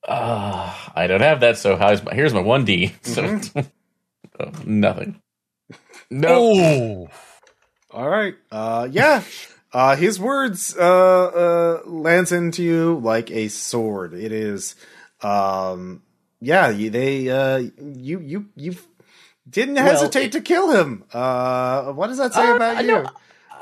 Uh, 0.07 0.71
I 0.95 1.07
don't 1.07 1.23
have 1.23 1.41
that, 1.41 1.57
so 1.57 1.77
how's 1.77 2.03
my, 2.03 2.13
here's 2.15 2.35
my 2.35 2.43
1D. 2.43 2.93
So 3.05 3.65
Oh, 4.39 4.53
nothing. 4.67 5.19
No. 6.11 6.29
Oh, 6.53 7.09
All 7.91 8.09
right. 8.09 8.35
Uh, 8.53 8.87
yeah. 8.91 9.23
Uh, 9.73 9.97
his 9.97 10.21
words 10.21 10.77
uh, 10.77 10.83
uh, 10.85 11.81
lands 11.87 12.33
into 12.33 12.63
you 12.63 12.99
like 13.03 13.31
a 13.31 13.49
sword. 13.49 14.13
It 14.13 14.33
is, 14.33 14.75
um, 15.23 16.03
yeah. 16.41 16.71
They, 16.73 17.29
uh, 17.29 17.57
you, 17.81 18.21
you, 18.21 18.47
you 18.57 18.77
didn't 19.49 19.75
Well, 19.77 19.85
hesitate 19.85 20.27
it- 20.27 20.33
to 20.33 20.41
kill 20.41 20.71
him. 20.71 21.05
Uh, 21.13 21.93
what 21.93 22.07
does 22.09 22.19
that 22.19 22.35
say 22.35 22.49
Uh, 22.51 22.57
about 22.57 22.85
you? 22.85 23.07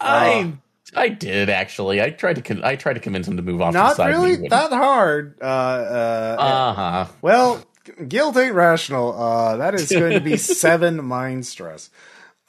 I 0.01 0.53
I 0.97 1.09
did 1.09 1.51
actually. 1.51 2.01
I 2.01 2.11
tried 2.11 2.37
to 2.37 2.43
con- 2.43 2.65
I 2.65 2.77
tried 2.77 2.95
to 2.95 3.01
convince 3.01 3.27
him 3.29 3.37
to 3.37 3.43
move 3.43 3.61
off 3.61 3.75
Not 3.75 3.99
really 3.99 4.49
that 4.49 4.71
hard. 4.73 5.37
Uh, 5.41 5.45
uh, 5.45 6.37
Uh 6.39 6.75
huh. 6.75 7.07
well, 7.21 7.63
guilt 8.07 8.37
ain't 8.37 8.55
rational. 8.55 9.21
Uh, 9.21 9.57
that 9.59 9.75
is 9.75 9.91
going 9.91 10.15
to 10.15 10.21
be 10.21 10.37
seven 10.37 11.05
mind 11.05 11.47
stress. 11.47 11.91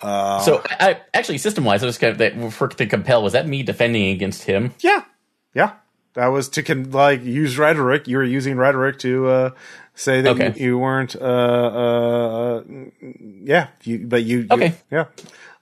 Uh, 0.01 0.39
So 0.41 0.61
I, 0.79 0.91
I 0.91 1.01
actually 1.13 1.39
system 1.39 1.65
wise, 1.65 1.81
I 1.83 1.87
was 1.87 1.97
kind 1.97 2.11
of 2.11 2.17
that 2.19 2.51
for 2.53 2.67
to 2.67 2.85
compel. 2.85 3.23
Was 3.23 3.33
that 3.33 3.47
me 3.47 3.63
defending 3.63 4.09
against 4.11 4.43
him? 4.43 4.73
Yeah, 4.79 5.03
yeah. 5.53 5.73
That 6.15 6.27
was 6.27 6.49
to 6.49 6.63
con- 6.63 6.91
like 6.91 7.23
use 7.23 7.57
rhetoric. 7.57 8.07
You 8.07 8.17
were 8.17 8.23
using 8.23 8.57
rhetoric 8.57 8.99
to 8.99 9.27
uh, 9.27 9.49
say 9.95 10.21
that 10.21 10.31
Okay. 10.31 10.53
you, 10.59 10.65
you 10.71 10.77
weren't. 10.77 11.15
Uh, 11.15 11.19
uh, 11.23 12.57
uh, 12.59 12.63
yeah, 13.43 13.67
you, 13.83 13.99
but 14.07 14.23
you. 14.23 14.39
you- 14.39 14.47
Okay. 14.51 14.75
Yeah. 14.91 15.05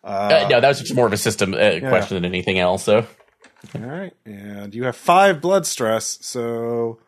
Uh, 0.03 0.47
no, 0.49 0.61
that 0.61 0.67
was 0.69 0.79
just 0.79 0.95
more 0.95 1.05
of 1.05 1.11
a 1.13 1.17
system 1.17 1.53
uh, 1.53 1.79
question 1.81 2.15
than 2.15 2.23
anything 2.25 2.59
else. 2.59 2.83
So 2.85 3.05
All 3.75 3.81
right. 3.81 4.13
And 4.25 4.73
you 4.73 4.85
have 4.85 4.95
five 4.95 5.41
blood 5.41 5.65
stress. 5.65 6.17
So. 6.21 6.99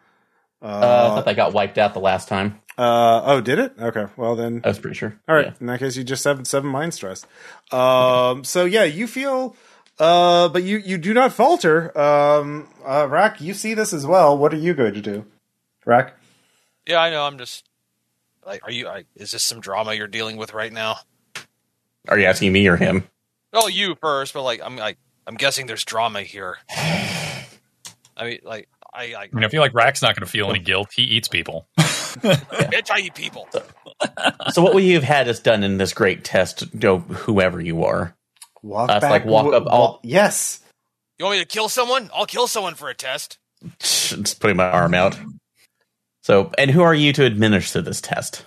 uh, 0.61 0.65
I 0.67 1.15
thought 1.15 1.25
that 1.25 1.35
got 1.37 1.53
wiped 1.53 1.77
out 1.77 1.93
the 1.93 2.01
last 2.01 2.27
time. 2.27 2.59
Uh, 2.77 3.21
oh, 3.25 3.41
did 3.41 3.57
it? 3.59 3.73
Okay. 3.79 4.05
Well 4.17 4.35
then. 4.35 4.61
I 4.65 4.69
was 4.69 4.79
pretty 4.79 4.95
sure. 4.97 5.17
All 5.29 5.35
right. 5.35 5.45
Yeah. 5.47 5.53
In 5.61 5.67
that 5.67 5.79
case, 5.79 5.95
you 5.95 6.03
just 6.03 6.23
have 6.25 6.45
seven 6.45 6.69
mind 6.69 6.93
stress. 6.93 7.25
Um. 7.71 8.43
So 8.43 8.65
yeah, 8.65 8.83
you 8.83 9.07
feel. 9.07 9.55
Uh, 9.99 10.47
but 10.49 10.63
you 10.63 10.77
you 10.77 10.97
do 10.97 11.13
not 11.13 11.33
falter. 11.33 11.97
Um. 11.99 12.67
Uh, 12.85 13.07
Rack, 13.09 13.41
you 13.41 13.53
see 13.53 13.73
this 13.73 13.93
as 13.93 14.05
well. 14.05 14.37
What 14.37 14.53
are 14.53 14.57
you 14.57 14.73
going 14.73 14.93
to 14.93 15.01
do, 15.01 15.25
Rack? 15.85 16.13
Yeah, 16.87 17.01
I 17.01 17.09
know. 17.09 17.23
I'm 17.23 17.37
just 17.37 17.67
like, 18.45 18.61
are 18.63 18.71
you? 18.71 18.87
I, 18.87 19.03
is 19.15 19.31
this 19.31 19.43
some 19.43 19.59
drama 19.59 19.93
you're 19.93 20.07
dealing 20.07 20.37
with 20.37 20.53
right 20.53 20.71
now? 20.71 20.97
Are 22.07 22.17
you 22.17 22.25
asking 22.25 22.51
me 22.53 22.67
or 22.67 22.77
him? 22.77 23.07
Oh, 23.53 23.67
you 23.67 23.95
first, 24.01 24.33
but 24.33 24.43
like, 24.43 24.61
I'm 24.63 24.75
like, 24.75 24.97
I'm 25.27 25.35
guessing 25.35 25.67
there's 25.67 25.83
drama 25.83 26.21
here. 26.21 26.57
I 26.69 27.45
mean, 28.21 28.39
like, 28.43 28.69
I, 28.93 29.13
I, 29.13 29.21
I 29.23 29.29
mean, 29.31 29.43
I 29.43 29.49
feel 29.49 29.61
like 29.61 29.73
Rack's 29.73 30.01
not 30.01 30.15
going 30.15 30.25
to 30.25 30.31
feel 30.31 30.49
any 30.49 30.59
guilt. 30.59 30.89
He 30.95 31.03
eats 31.03 31.27
people. 31.27 31.67
bitch, 31.77 32.89
I 32.91 32.99
eat 32.99 33.15
people. 33.15 33.47
so 34.51 34.61
what 34.61 34.73
would 34.73 34.83
you 34.83 34.95
have 34.95 35.03
had 35.03 35.27
us 35.27 35.39
done 35.39 35.63
in 35.63 35.77
this 35.77 35.93
great 35.93 36.23
test? 36.23 36.61
You 36.73 36.79
know, 36.79 36.99
whoever 36.99 37.61
you 37.61 37.83
are. 37.83 38.15
Walk 38.61 38.87
That's 38.87 39.01
back. 39.03 39.11
like 39.11 39.25
walk 39.25 39.45
wa- 39.47 39.51
up 39.57 39.65
wa- 39.65 39.71
all- 39.71 39.99
yes. 40.03 40.59
You 41.17 41.25
want 41.25 41.37
me 41.37 41.43
to 41.43 41.47
kill 41.47 41.69
someone? 41.69 42.09
I'll 42.13 42.25
kill 42.25 42.47
someone 42.47 42.75
for 42.75 42.89
a 42.89 42.93
test. 42.95 43.37
Just 43.79 44.39
putting 44.39 44.57
my 44.57 44.69
arm 44.69 44.93
out. 44.93 45.17
So, 46.23 46.51
and 46.57 46.71
who 46.71 46.81
are 46.81 46.93
you 46.95 47.11
to 47.13 47.25
administer 47.25 47.81
this 47.81 47.99
test? 48.01 48.45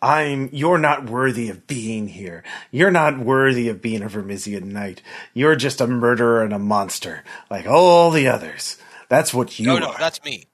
I'm. 0.00 0.48
You're 0.52 0.78
not 0.78 1.08
worthy 1.08 1.48
of 1.48 1.66
being 1.66 2.08
here. 2.08 2.42
You're 2.70 2.90
not 2.90 3.18
worthy 3.18 3.68
of 3.68 3.80
being 3.82 4.02
a 4.02 4.06
Vermissian 4.08 4.64
knight. 4.64 5.02
You're 5.32 5.56
just 5.56 5.80
a 5.80 5.86
murderer 5.86 6.42
and 6.42 6.52
a 6.52 6.58
monster, 6.58 7.24
like 7.50 7.66
all 7.66 8.10
the 8.10 8.28
others. 8.28 8.76
That's 9.08 9.32
what 9.34 9.58
you 9.58 9.66
No, 9.66 9.78
no, 9.78 9.88
are. 9.92 9.98
that's 9.98 10.22
me. 10.24 10.46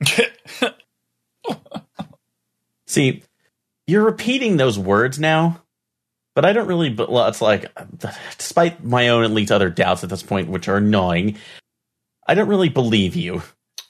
See, 2.86 3.22
you're 3.86 4.04
repeating 4.04 4.56
those 4.56 4.78
words 4.78 5.18
now, 5.18 5.60
but 6.34 6.44
I 6.44 6.52
don't 6.52 6.66
really. 6.66 6.90
But 6.90 7.08
it's 7.28 7.40
like, 7.40 7.72
despite 8.36 8.84
my 8.84 9.08
own 9.08 9.24
at 9.24 9.30
least 9.30 9.52
other 9.52 9.70
doubts 9.70 10.04
at 10.04 10.10
this 10.10 10.22
point, 10.22 10.48
which 10.48 10.68
are 10.68 10.76
annoying, 10.76 11.38
I 12.26 12.34
don't 12.34 12.48
really 12.48 12.68
believe 12.68 13.16
you. 13.16 13.42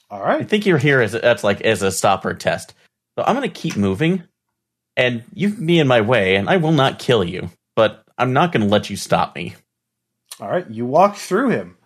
All 0.09 0.21
right. 0.21 0.41
I 0.41 0.43
think 0.43 0.65
you're 0.65 0.77
here 0.77 1.01
as 1.01 1.13
a, 1.15 1.19
that's 1.19 1.43
like 1.43 1.61
as 1.61 1.81
a 1.81 1.91
stopper 1.91 2.33
test. 2.33 2.73
So 3.17 3.23
I'm 3.25 3.35
going 3.35 3.49
to 3.49 3.61
keep 3.61 3.75
moving, 3.75 4.23
and 4.95 5.23
you 5.33 5.51
can 5.51 5.65
be 5.65 5.79
in 5.79 5.87
my 5.87 6.01
way, 6.01 6.35
and 6.35 6.49
I 6.49 6.57
will 6.57 6.71
not 6.71 6.99
kill 6.99 7.23
you, 7.23 7.49
but 7.75 8.03
I'm 8.17 8.33
not 8.33 8.51
going 8.51 8.63
to 8.63 8.69
let 8.69 8.89
you 8.89 8.97
stop 8.97 9.35
me. 9.35 9.55
All 10.39 10.49
right. 10.49 10.69
You 10.69 10.85
walk 10.85 11.15
through 11.15 11.49
him. 11.49 11.77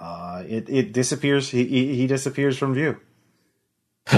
Uh, 0.00 0.42
it 0.48 0.68
it 0.68 0.92
disappears. 0.92 1.50
He, 1.50 1.64
he 1.66 1.94
he 1.94 2.06
disappears 2.06 2.56
from 2.58 2.74
view. 2.74 2.98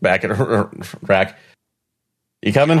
Back 0.00 0.24
at 0.24 0.30
rack. 1.02 1.38
You 2.42 2.52
coming? 2.52 2.80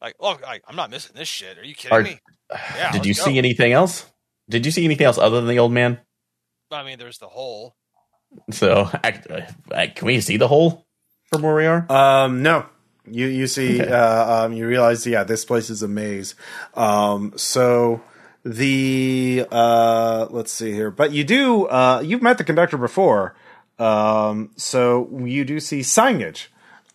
Like, 0.00 0.14
look, 0.20 0.42
I, 0.46 0.60
I'm 0.66 0.76
not 0.76 0.90
missing 0.90 1.12
this 1.16 1.28
shit. 1.28 1.58
Are 1.58 1.64
you 1.64 1.74
kidding 1.74 1.96
Are- 1.98 2.02
me? 2.02 2.20
Yeah. 2.76 2.92
Did 2.92 3.04
you 3.04 3.10
let's 3.10 3.24
see 3.24 3.36
anything 3.38 3.72
else? 3.72 4.06
Did 4.48 4.64
you 4.64 4.72
see 4.72 4.84
anything 4.84 5.04
else 5.06 5.18
other 5.18 5.36
than 5.40 5.48
the 5.48 5.58
old 5.58 5.72
man? 5.72 5.98
I 6.70 6.82
mean, 6.82 6.98
there's 6.98 7.18
the 7.18 7.26
hole. 7.28 7.74
So, 8.50 8.88
act- 9.04 9.30
uh, 9.30 9.86
can 9.94 10.06
we 10.06 10.20
see 10.20 10.36
the 10.38 10.48
hole 10.48 10.86
from 11.30 11.42
where 11.42 11.54
we 11.54 11.66
are? 11.66 11.90
Um, 11.90 12.42
no. 12.42 12.66
You 13.10 13.26
you 13.26 13.46
see, 13.46 13.80
Okay. 13.82 13.90
uh, 13.90 14.44
um, 14.46 14.52
you 14.52 14.66
realize, 14.66 15.06
yeah, 15.06 15.24
this 15.24 15.44
place 15.44 15.70
is 15.70 15.82
a 15.82 15.88
maze. 15.88 16.34
Um, 16.74 17.32
so 17.36 18.02
the 18.44 19.46
uh, 19.50 20.26
let's 20.30 20.52
see 20.52 20.72
here, 20.72 20.90
but 20.90 21.12
you 21.12 21.24
do 21.24 21.64
uh, 21.66 22.02
you've 22.04 22.22
met 22.22 22.36
the 22.38 22.44
conductor 22.44 22.76
before, 22.76 23.34
um, 23.78 24.50
so 24.56 25.08
you 25.24 25.44
do 25.46 25.58
see 25.58 25.80
signage, 25.80 26.48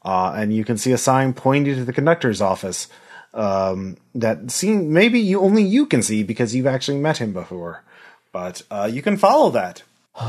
uh, 0.05 0.33
and 0.35 0.53
you 0.53 0.63
can 0.65 0.77
see 0.77 0.91
a 0.91 0.97
sign 0.97 1.33
pointing 1.33 1.75
to 1.75 1.85
the 1.85 1.93
conductor's 1.93 2.41
office. 2.41 2.87
Um, 3.33 3.97
that 4.13 4.51
seem 4.51 4.93
maybe 4.93 5.19
you 5.19 5.39
only 5.41 5.63
you 5.63 5.87
can 5.87 6.03
see 6.03 6.21
because 6.23 6.53
you've 6.53 6.67
actually 6.67 6.99
met 6.99 7.17
him 7.17 7.33
before, 7.33 7.83
but 8.31 8.61
uh, 8.69 8.87
you 8.91 9.01
can 9.01 9.17
follow 9.17 9.49
that. 9.51 9.81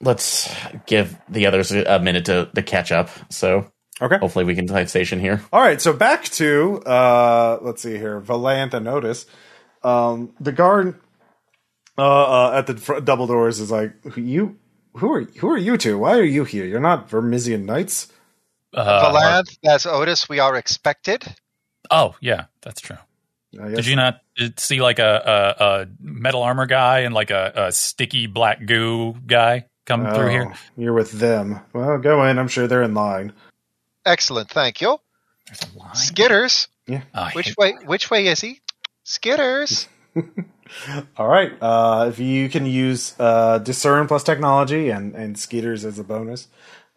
Let's 0.00 0.54
give 0.86 1.16
the 1.28 1.46
others 1.46 1.72
a, 1.72 1.98
minute 1.98 2.26
to, 2.26 2.50
to 2.54 2.62
catch 2.62 2.92
up. 2.92 3.08
So, 3.30 3.70
Okay. 4.00 4.18
hopefully, 4.18 4.44
we 4.44 4.54
can 4.54 4.68
find 4.68 4.88
station 4.90 5.20
here. 5.20 5.40
All 5.52 5.60
right, 5.62 5.80
so 5.80 5.94
back 5.94 6.24
to 6.24 6.82
uh 6.84 7.58
let's 7.62 7.80
see 7.80 7.96
here, 7.96 8.20
Valantha 8.20 8.82
notice. 8.82 9.24
Um 9.82 10.34
the 10.38 10.52
guard 10.52 11.00
uh, 11.96 12.02
uh 12.02 12.58
at 12.58 12.66
the 12.66 12.76
fr- 12.76 13.00
double 13.00 13.26
doors 13.26 13.58
is 13.58 13.70
like 13.70 13.92
"Who- 14.04 14.20
you 14.20 14.56
who 14.96 15.10
are 15.14 15.22
who 15.22 15.48
are 15.50 15.56
you 15.56 15.78
two? 15.78 15.96
Why 15.98 16.18
are 16.18 16.22
you 16.24 16.44
here? 16.44 16.66
You're 16.66 16.78
not 16.80 17.08
Vermissian 17.08 17.64
knights. 17.64 18.12
Uh, 18.74 19.12
Valanth, 19.12 19.58
that's 19.62 19.86
Otis. 19.86 20.28
We 20.28 20.38
are 20.38 20.56
expected. 20.56 21.24
oh, 21.90 22.14
yeah, 22.20 22.46
that's 22.62 22.80
true. 22.80 22.96
Did 23.52 23.86
you 23.86 23.96
not 23.96 24.20
see 24.58 24.82
like 24.82 24.98
a, 24.98 25.54
a, 25.58 25.64
a 25.64 25.86
metal 26.00 26.42
armor 26.42 26.66
guy 26.66 27.00
and 27.00 27.14
like 27.14 27.30
a, 27.30 27.52
a 27.56 27.72
sticky 27.72 28.26
black 28.26 28.66
goo 28.66 29.14
guy 29.26 29.64
come 29.86 30.02
through 30.04 30.26
Oh, 30.26 30.28
here? 30.28 30.54
You're 30.76 30.92
with 30.92 31.12
them. 31.12 31.60
Well, 31.72 31.96
go 31.98 32.24
in. 32.26 32.38
I'm 32.38 32.48
sure 32.48 32.66
they're 32.66 32.82
in 32.82 32.92
line. 32.92 33.32
Excellent, 34.04 34.50
thank 34.50 34.80
you. 34.82 34.98
There's 35.46 35.62
a. 35.62 35.66
Skitters, 35.96 36.68
Oh, 37.14 37.28
which 37.32 37.46
hate- 37.46 37.56
way? 37.56 37.72
Which 37.86 38.10
way 38.10 38.26
is 38.26 38.40
he? 38.42 38.60
Skitters. 39.06 39.86
All 41.16 41.28
right. 41.28 41.52
Uh 41.60 42.06
if 42.08 42.18
you 42.18 42.48
can 42.48 42.66
use 42.66 43.14
uh 43.18 43.58
discern 43.58 44.06
plus 44.08 44.22
technology 44.24 44.90
and 44.90 45.14
and 45.14 45.36
Skitters 45.36 45.84
as 45.84 45.98
a 45.98 46.04
bonus 46.04 46.48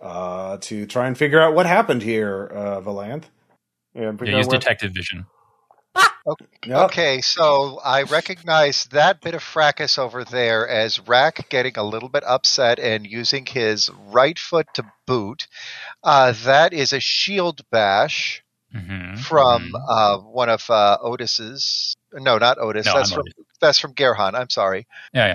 uh 0.01 0.57
to 0.61 0.85
try 0.85 1.07
and 1.07 1.17
figure 1.17 1.39
out 1.41 1.53
what 1.55 1.65
happened 1.65 2.01
here, 2.01 2.51
uh 2.53 2.81
Valanth. 2.81 3.25
And 3.95 4.19
Yeah, 4.21 4.37
use 4.37 4.47
where- 4.47 4.59
detective 4.59 4.91
vision. 4.93 5.25
Yep. 6.65 6.77
Okay, 6.91 7.21
so 7.21 7.79
I 7.83 8.03
recognize 8.03 8.85
that 8.91 9.19
bit 9.21 9.33
of 9.33 9.41
fracas 9.41 9.97
over 9.97 10.23
there 10.23 10.67
as 10.67 10.99
Rack 11.07 11.49
getting 11.49 11.75
a 11.77 11.83
little 11.83 12.09
bit 12.09 12.23
upset 12.23 12.77
and 12.77 13.07
using 13.07 13.45
his 13.47 13.89
right 14.07 14.37
foot 14.37 14.67
to 14.75 14.83
boot. 15.07 15.47
Uh, 16.03 16.33
that 16.43 16.71
is 16.73 16.93
a 16.93 16.99
shield 16.99 17.61
bash 17.71 18.43
Mhm, 18.75 19.17
from 19.17 19.71
mhm. 19.73 19.81
uh, 19.89 20.17
one 20.19 20.49
of 20.49 20.69
uh, 20.69 20.97
Otis's. 21.01 21.95
No, 22.13 22.37
not 22.37 22.59
Otis. 22.59 22.85
No, 22.85 22.93
that's 22.95 23.11
I'm 23.11 23.15
from 23.15 23.21
Otis. 23.21 23.45
that's 23.59 23.79
from 23.79 23.93
Garahan. 23.95 24.35
I'm 24.35 24.49
sorry. 24.51 24.85
yeah, 25.13 25.25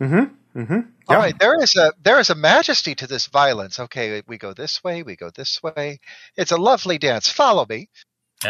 yeah. 0.00 0.06
Mm-hmm. 0.06 0.34
Mm-hmm. 0.56 0.80
All 1.08 1.16
right, 1.16 1.38
there 1.38 1.62
is 1.62 1.76
a 1.76 1.92
there 2.02 2.18
is 2.18 2.30
a 2.30 2.34
majesty 2.34 2.94
to 2.94 3.06
this 3.06 3.26
violence. 3.26 3.78
Okay, 3.78 4.22
we 4.26 4.38
go 4.38 4.54
this 4.54 4.82
way, 4.82 5.02
we 5.02 5.14
go 5.14 5.30
this 5.30 5.62
way. 5.62 6.00
It's 6.36 6.50
a 6.50 6.56
lovely 6.56 6.96
dance. 6.96 7.28
Follow 7.28 7.66
me. 7.68 7.88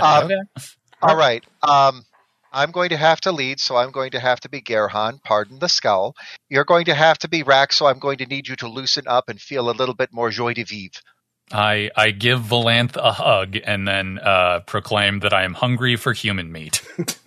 Um, 0.00 0.24
okay. 0.24 0.36
All 1.02 1.16
right. 1.16 1.44
Um, 1.62 2.04
I'm 2.52 2.70
going 2.70 2.90
to 2.90 2.96
have 2.96 3.20
to 3.22 3.32
lead, 3.32 3.60
so 3.60 3.76
I'm 3.76 3.90
going 3.90 4.12
to 4.12 4.20
have 4.20 4.40
to 4.40 4.48
be 4.48 4.62
Garahan. 4.62 5.22
Pardon 5.22 5.58
the 5.58 5.68
scowl. 5.68 6.14
You're 6.48 6.64
going 6.64 6.86
to 6.86 6.94
have 6.94 7.18
to 7.18 7.28
be 7.28 7.42
Rack, 7.42 7.72
so 7.72 7.86
I'm 7.86 7.98
going 7.98 8.18
to 8.18 8.26
need 8.26 8.48
you 8.48 8.56
to 8.56 8.68
loosen 8.68 9.04
up 9.06 9.28
and 9.28 9.40
feel 9.40 9.68
a 9.68 9.72
little 9.72 9.94
bit 9.94 10.12
more 10.12 10.30
joie 10.30 10.54
de 10.54 10.62
vivre. 10.62 11.02
I 11.52 11.90
I 11.96 12.10
give 12.12 12.40
Valanth 12.40 12.96
a 12.96 13.12
hug 13.12 13.56
and 13.64 13.86
then 13.86 14.18
uh, 14.18 14.60
proclaim 14.60 15.20
that 15.20 15.32
I 15.32 15.44
am 15.44 15.54
hungry 15.54 15.96
for 15.96 16.12
human 16.12 16.50
meat. 16.50 16.82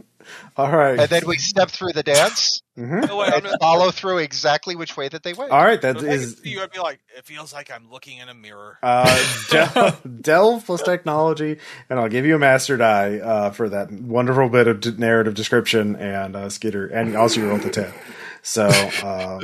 All 0.57 0.71
right. 0.71 0.99
And 0.99 1.09
then 1.09 1.23
we 1.27 1.37
step 1.37 1.69
through 1.69 1.93
the 1.93 2.03
dance 2.03 2.61
Mhm. 2.77 3.07
No, 3.09 3.17
wait, 3.17 3.33
I'm 3.33 3.45
and 3.45 3.55
follow 3.59 3.91
through 3.91 4.19
exactly 4.19 4.73
which 4.73 4.95
way 4.95 5.09
that 5.09 5.21
they 5.21 5.33
went. 5.33 5.51
All 5.51 5.61
right. 5.61 5.81
That 5.81 5.97
if 5.97 6.03
I 6.03 6.05
could 6.05 6.11
is 6.13 6.37
see 6.41 6.49
you, 6.51 6.61
I'd 6.61 6.71
be 6.71 6.79
like, 6.79 6.99
it 7.17 7.25
feels 7.25 7.51
like 7.51 7.69
I'm 7.69 7.91
looking 7.91 8.19
in 8.19 8.29
a 8.29 8.33
mirror. 8.33 8.77
uh, 8.81 9.25
Del- 9.49 9.99
Delve 10.21 10.65
plus 10.65 10.81
technology, 10.81 11.57
and 11.89 11.99
I'll 11.99 12.07
give 12.07 12.25
you 12.25 12.35
a 12.35 12.39
master 12.39 12.77
die 12.77 13.17
uh, 13.17 13.51
for 13.51 13.67
that 13.67 13.91
wonderful 13.91 14.47
bit 14.47 14.67
of 14.67 14.79
d- 14.79 14.93
narrative 14.97 15.33
description 15.33 15.97
and 15.97 16.37
uh, 16.37 16.49
Skitter, 16.49 16.87
and 16.87 17.17
also 17.17 17.41
you 17.41 17.49
rolled 17.49 17.63
the 17.63 17.69
ten. 17.69 17.93
So, 18.43 18.67
um, 19.03 19.41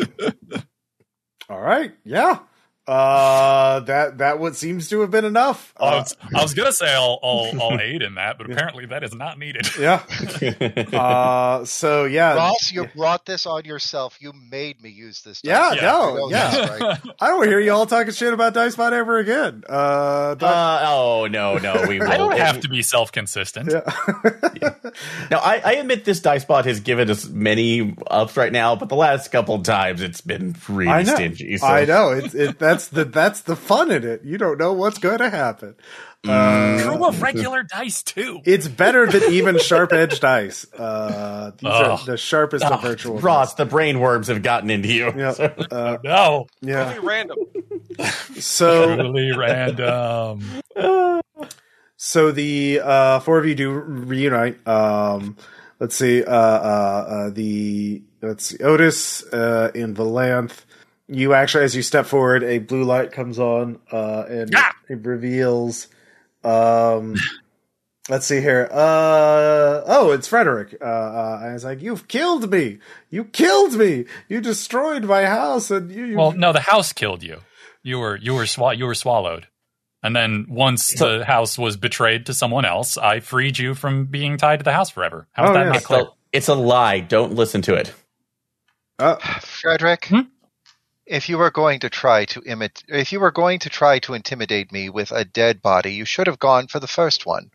all 1.50 1.60
right, 1.62 1.94
yeah, 2.06 2.40
uh, 2.88 3.80
that 3.82 4.20
that 4.20 4.40
what 4.40 4.56
seems 4.56 4.90
to 4.90 5.02
have 5.02 5.12
been 5.12 5.26
enough. 5.26 5.74
I 5.78 5.84
Uh, 5.86 5.92
was, 6.00 6.18
I 6.36 6.42
was 6.44 6.54
gonna 6.54 6.72
say 6.74 6.94
I'll, 6.94 7.20
I'll 7.24 7.52
I'll 7.62 7.80
aid 7.82 8.02
in 8.04 8.16
that, 8.16 8.38
but 8.38 8.50
apparently 8.50 8.86
that 8.88 9.04
is 9.04 9.14
not 9.16 9.40
needed. 9.40 9.68
yeah. 9.80 10.04
Uh, 10.96 11.66
so 11.66 12.06
yeah, 12.06 12.36
Ross, 12.36 12.72
you 12.72 12.86
brought 12.96 13.26
this 13.26 13.46
on 13.46 13.66
yourself. 13.66 14.18
You 14.22 14.34
made 14.34 14.82
me 14.82 14.90
use 14.90 15.22
this. 15.22 15.42
Yeah, 15.44 15.72
dice. 15.72 15.82
no, 15.82 16.18
You 16.30 16.32
yeah. 16.36 16.78
right? 16.78 17.00
I 17.20 17.28
don't 17.28 17.48
hear 17.48 17.60
you 17.60 17.72
all 17.72 17.86
talking 17.86 18.14
shit 18.14 18.34
about 18.34 18.54
Dicebot 18.54 18.92
ever 18.94 19.18
again. 19.18 19.64
Uh, 19.68 20.36
but- 20.36 20.44
Uh, 20.46 20.84
oh 20.88 21.28
no, 21.30 21.58
no, 21.58 21.86
we. 21.88 22.02
I 22.02 22.18
don't 22.18 22.38
have 22.38 22.62
to 22.62 22.70
be 22.70 22.82
self 22.82 23.12
consistent. 23.12 23.72
yeah. 23.72 24.76
Now, 25.32 25.40
I, 25.40 25.62
I 25.64 25.72
admit 25.74 26.06
this 26.06 26.20
Dicebot 26.22 26.66
has 26.66 26.80
given 26.80 27.10
us 27.10 27.28
many 27.28 27.96
ups 28.08 28.38
right 28.38 28.52
now, 28.52 28.76
but 28.76 28.90
the 28.90 28.96
last 28.96 29.32
couple 29.32 29.62
times 29.64 30.02
it's 30.02 30.22
been 30.22 30.56
really 30.70 30.92
I 30.92 31.04
know. 31.04 31.16
stingy. 31.16 31.58
So. 31.58 31.68
I 31.68 31.86
know. 31.86 32.12
It's 32.12 32.34
it. 32.34 32.60
That's 32.76 32.88
the 32.90 33.06
that's 33.06 33.42
the 33.42 33.56
fun 33.56 33.92
in 33.92 34.04
it. 34.04 34.24
You 34.24 34.38
don't 34.38 34.58
know 34.58 34.74
what's 34.74 34.98
going 34.98 35.20
to 35.20 35.30
happen. 35.30 35.76
Uh, 36.28 36.82
True 36.82 37.06
of 37.06 37.22
regular 37.22 37.62
dice 37.64 38.02
too. 38.02 38.42
it's 38.46 38.68
better 38.68 39.06
than 39.06 39.32
even 39.32 39.60
sharp 39.60 39.94
edge 39.94 40.20
dice. 40.20 40.66
Uh, 40.74 41.52
these 41.60 41.70
are 41.70 42.04
the 42.06 42.18
sharpest 42.18 42.66
Ah, 42.66 42.74
of 42.76 42.82
virtual. 42.82 43.20
Ross, 43.20 43.54
the 43.54 43.66
brain 43.66 44.00
worms 44.00 44.28
have 44.28 44.42
gotten 44.42 44.70
into 44.72 44.92
you. 44.92 45.12
dice. 45.12 45.40
Yeah. 45.40 45.54
Uh, 45.72 45.98
No, 46.04 46.48
yeah. 46.62 46.90
Really 46.96 47.06
random. 47.06 47.38
So 48.40 48.96
truly 48.96 49.32
random. 49.38 50.42
so 51.98 52.32
the 52.32 52.82
uh, 52.84 53.20
four 53.20 53.38
of 53.40 53.46
you 53.46 53.56
do 53.56 53.72
reunite. 53.72 54.66
Um, 54.68 55.38
let's 55.80 55.96
see. 55.96 56.24
Uh, 56.24 56.32
uh, 56.32 57.06
uh, 57.08 57.30
the 57.30 58.02
let's 58.22 58.46
see. 58.48 58.58
Otis 58.64 59.24
uh, 59.32 59.72
and 59.76 59.96
Valanth. 59.96 60.66
You 61.08 61.34
actually, 61.34 61.66
as 61.66 61.76
you 61.76 61.82
step 61.84 62.06
forward, 62.08 62.44
a 62.44 62.58
blue 62.60 62.84
light 62.84 63.12
comes 63.12 63.38
on, 63.40 63.80
uh, 63.92 64.24
and 64.28 64.52
Ah! 64.56 64.76
it 64.90 65.06
reveals. 65.06 65.88
Um, 66.44 67.16
let's 68.10 68.26
see 68.26 68.42
here. 68.42 68.68
Uh, 68.72 69.82
oh, 69.86 70.12
it's 70.14 70.28
Frederick. 70.28 70.76
Uh, 70.82 70.86
uh, 70.86 71.40
and 71.44 71.56
it's 71.56 71.64
like, 71.64 71.82
you've 71.82 72.08
killed 72.08 72.50
me. 72.52 72.80
You 73.12 73.26
killed 73.26 73.74
me. 73.76 74.06
You 74.30 74.42
destroyed 74.42 75.04
my 75.06 75.26
house, 75.26 75.70
and 75.70 75.92
you. 75.92 76.06
you 76.06 76.18
Well, 76.18 76.32
no, 76.32 76.52
the 76.54 76.60
house 76.62 76.92
killed 76.92 77.22
you. 77.22 77.42
You 77.84 78.00
were 78.00 78.16
you 78.18 78.34
were 78.34 78.44
swa- 78.46 78.76
you 78.76 78.86
were 78.88 78.96
swallowed, 78.96 79.46
and 80.02 80.16
then 80.16 80.48
once 80.50 80.96
the 80.98 81.24
house 81.24 81.56
was 81.56 81.78
betrayed 81.78 82.26
to 82.26 82.34
someone 82.34 82.66
else, 82.66 82.98
I 82.98 83.20
freed 83.20 83.60
you 83.60 83.76
from 83.76 84.06
being 84.06 84.38
tied 84.38 84.58
to 84.58 84.64
the 84.64 84.74
house 84.74 84.90
forever. 84.90 85.28
How's 85.34 85.52
Oh, 85.52 85.54
that 85.54 85.60
yeah. 85.60 85.68
not 85.68 85.76
It's 85.78 85.86
clear? 85.86 86.02
a, 86.02 86.06
it's 86.34 86.48
a 86.48 86.56
lie. 86.56 87.00
Don't 87.02 87.34
listen 87.36 87.62
to 87.62 87.76
it. 87.76 87.94
uh, 88.98 89.18
Frederick, 89.42 90.06
Hmm? 90.08 90.22
If 91.06 91.30
you 91.30 91.38
were 91.38 91.52
going 91.52 91.80
to 91.82 91.90
try 91.90 92.26
to 92.26 92.42
imit- 92.42 92.84
if 92.88 93.12
you 93.12 93.20
were 93.20 93.32
going 93.32 93.60
to 93.60 93.70
try 93.70 94.00
to 94.00 94.14
intimidate 94.14 94.72
me 94.72 94.90
with 94.90 95.12
a 95.12 95.26
dead 95.26 95.62
body, 95.62 95.94
you 95.94 96.06
should 96.06 96.28
have 96.28 96.40
gone 96.40 96.68
for 96.68 96.80
the 96.80 96.88
first 96.88 97.26
one. 97.26 97.52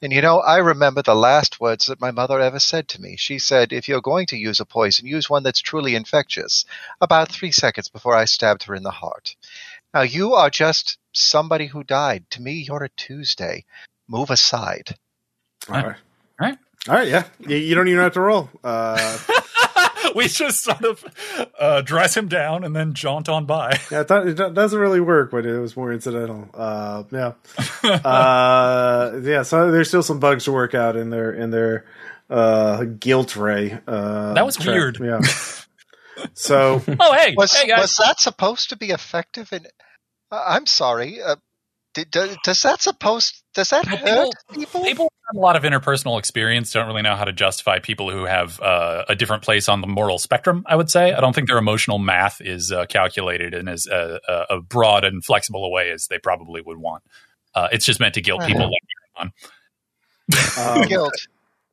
And 0.00 0.12
you 0.12 0.20
know, 0.20 0.40
I 0.40 0.58
remember 0.58 1.02
the 1.02 1.14
last 1.14 1.60
words 1.60 1.86
that 1.86 2.00
my 2.00 2.10
mother 2.10 2.38
ever 2.38 2.58
said 2.58 2.88
to 2.88 3.00
me. 3.00 3.16
She 3.16 3.38
said, 3.38 3.72
"If 3.72 3.88
you're 3.88 4.02
going 4.02 4.26
to 4.26 4.36
use 4.36 4.60
a 4.60 4.66
poison, 4.66 5.06
use 5.06 5.30
one 5.30 5.42
that's 5.42 5.60
truly 5.60 5.94
infectious." 5.94 6.64
About 7.00 7.30
three 7.32 7.52
seconds 7.52 7.88
before 7.88 8.14
I 8.14 8.26
stabbed 8.26 8.64
her 8.64 8.74
in 8.74 8.82
the 8.82 8.90
heart. 8.90 9.34
Now 9.94 10.02
you 10.02 10.34
are 10.34 10.50
just 10.50 10.98
somebody 11.12 11.66
who 11.66 11.84
died. 11.84 12.24
To 12.30 12.42
me, 12.42 12.52
you're 12.52 12.84
a 12.84 12.88
Tuesday. 12.90 13.64
Move 14.08 14.30
aside. 14.30 14.96
all 15.68 15.76
right. 15.76 15.84
All 15.86 16.48
right. 16.48 16.58
All 16.88 16.94
right. 16.94 17.08
Yeah. 17.08 17.24
You, 17.40 17.56
you 17.56 17.74
don't 17.74 17.88
even 17.88 18.02
have 18.02 18.12
to 18.14 18.20
roll. 18.20 18.50
Uh, 18.62 19.18
we 20.14 20.28
just 20.28 20.62
sort 20.62 20.84
of 20.84 21.04
uh, 21.58 21.80
dress 21.82 22.16
him 22.16 22.28
down 22.28 22.64
and 22.64 22.74
then 22.74 22.94
jaunt 22.94 23.28
on 23.28 23.46
by. 23.46 23.78
Yeah, 23.90 24.00
it, 24.00 24.08
do- 24.08 24.44
it 24.46 24.54
doesn't 24.54 24.78
really 24.78 25.00
work 25.00 25.30
but 25.30 25.46
it 25.46 25.58
was 25.58 25.76
more 25.76 25.92
incidental. 25.92 26.48
Uh, 26.54 27.04
yeah, 27.10 27.32
uh, 28.04 29.18
yeah. 29.22 29.42
So 29.42 29.70
there's 29.70 29.88
still 29.88 30.02
some 30.02 30.18
bugs 30.20 30.44
to 30.44 30.52
work 30.52 30.74
out 30.74 30.96
in 30.96 31.10
their 31.10 31.32
in 31.32 31.50
their 31.50 31.84
uh, 32.30 32.84
guilt 32.84 33.36
ray. 33.36 33.78
Uh, 33.86 34.34
That 34.34 34.46
was 34.46 34.56
trap. 34.56 34.74
weird. 34.74 34.98
Yeah. 35.00 35.20
So 36.34 36.82
Oh, 37.00 37.12
hey, 37.12 37.34
Was 37.36 37.52
hey 37.54 37.68
guys. 37.68 37.80
was 37.80 37.96
that 37.96 38.20
supposed 38.20 38.70
to 38.70 38.76
be 38.76 38.90
effective? 38.90 39.52
In 39.52 39.66
uh, 40.30 40.42
I'm 40.46 40.66
sorry. 40.66 41.18
Did, 41.94 42.10
does, 42.10 42.36
does 42.44 42.62
that 42.62 42.82
supposed 42.82 43.42
does 43.54 43.70
that 43.70 43.86
Well, 43.86 43.96
hurt 44.26 44.34
people- 44.50 44.60
people? 44.60 44.82
People 44.82 45.12
have 45.32 45.36
a 45.36 45.40
lot 45.40 45.54
of 45.56 45.62
interpersonal 45.62 46.18
experience 46.18 46.72
don't 46.72 46.86
really 46.86 47.02
know 47.02 47.14
how 47.16 47.24
to 47.24 47.32
justify 47.32 47.78
people 47.78 48.10
who 48.10 48.24
have 48.24 48.60
uh, 48.60 49.04
a 49.08 49.14
different 49.14 49.42
place 49.44 49.68
on 49.68 49.80
the 49.80 49.86
moral 49.86 50.18
spectrum. 50.18 50.64
I 50.66 50.74
would 50.76 50.90
say 50.90 51.12
I 51.12 51.20
don't 51.20 51.34
think 51.34 51.46
their 51.48 51.56
emotional 51.58 51.98
math 51.98 52.40
is 52.40 52.72
uh, 52.72 52.86
calculated 52.86 53.54
in 53.54 53.68
as 53.68 53.86
uh, 53.86 54.18
uh, 54.28 54.44
a 54.50 54.60
broad 54.60 55.04
and 55.04 55.24
flexible 55.24 55.64
a 55.64 55.70
way 55.70 55.90
as 55.92 56.08
they 56.08 56.18
probably 56.18 56.60
would 56.60 56.78
want. 56.78 57.02
Uh, 57.54 57.68
it's 57.72 57.86
just 57.86 58.00
meant 58.00 58.14
to 58.14 58.20
guilt 58.20 58.42
people 58.44 58.64
like 58.66 58.72
on. 59.16 59.32
um, 60.80 60.86
Guilt. 60.88 61.14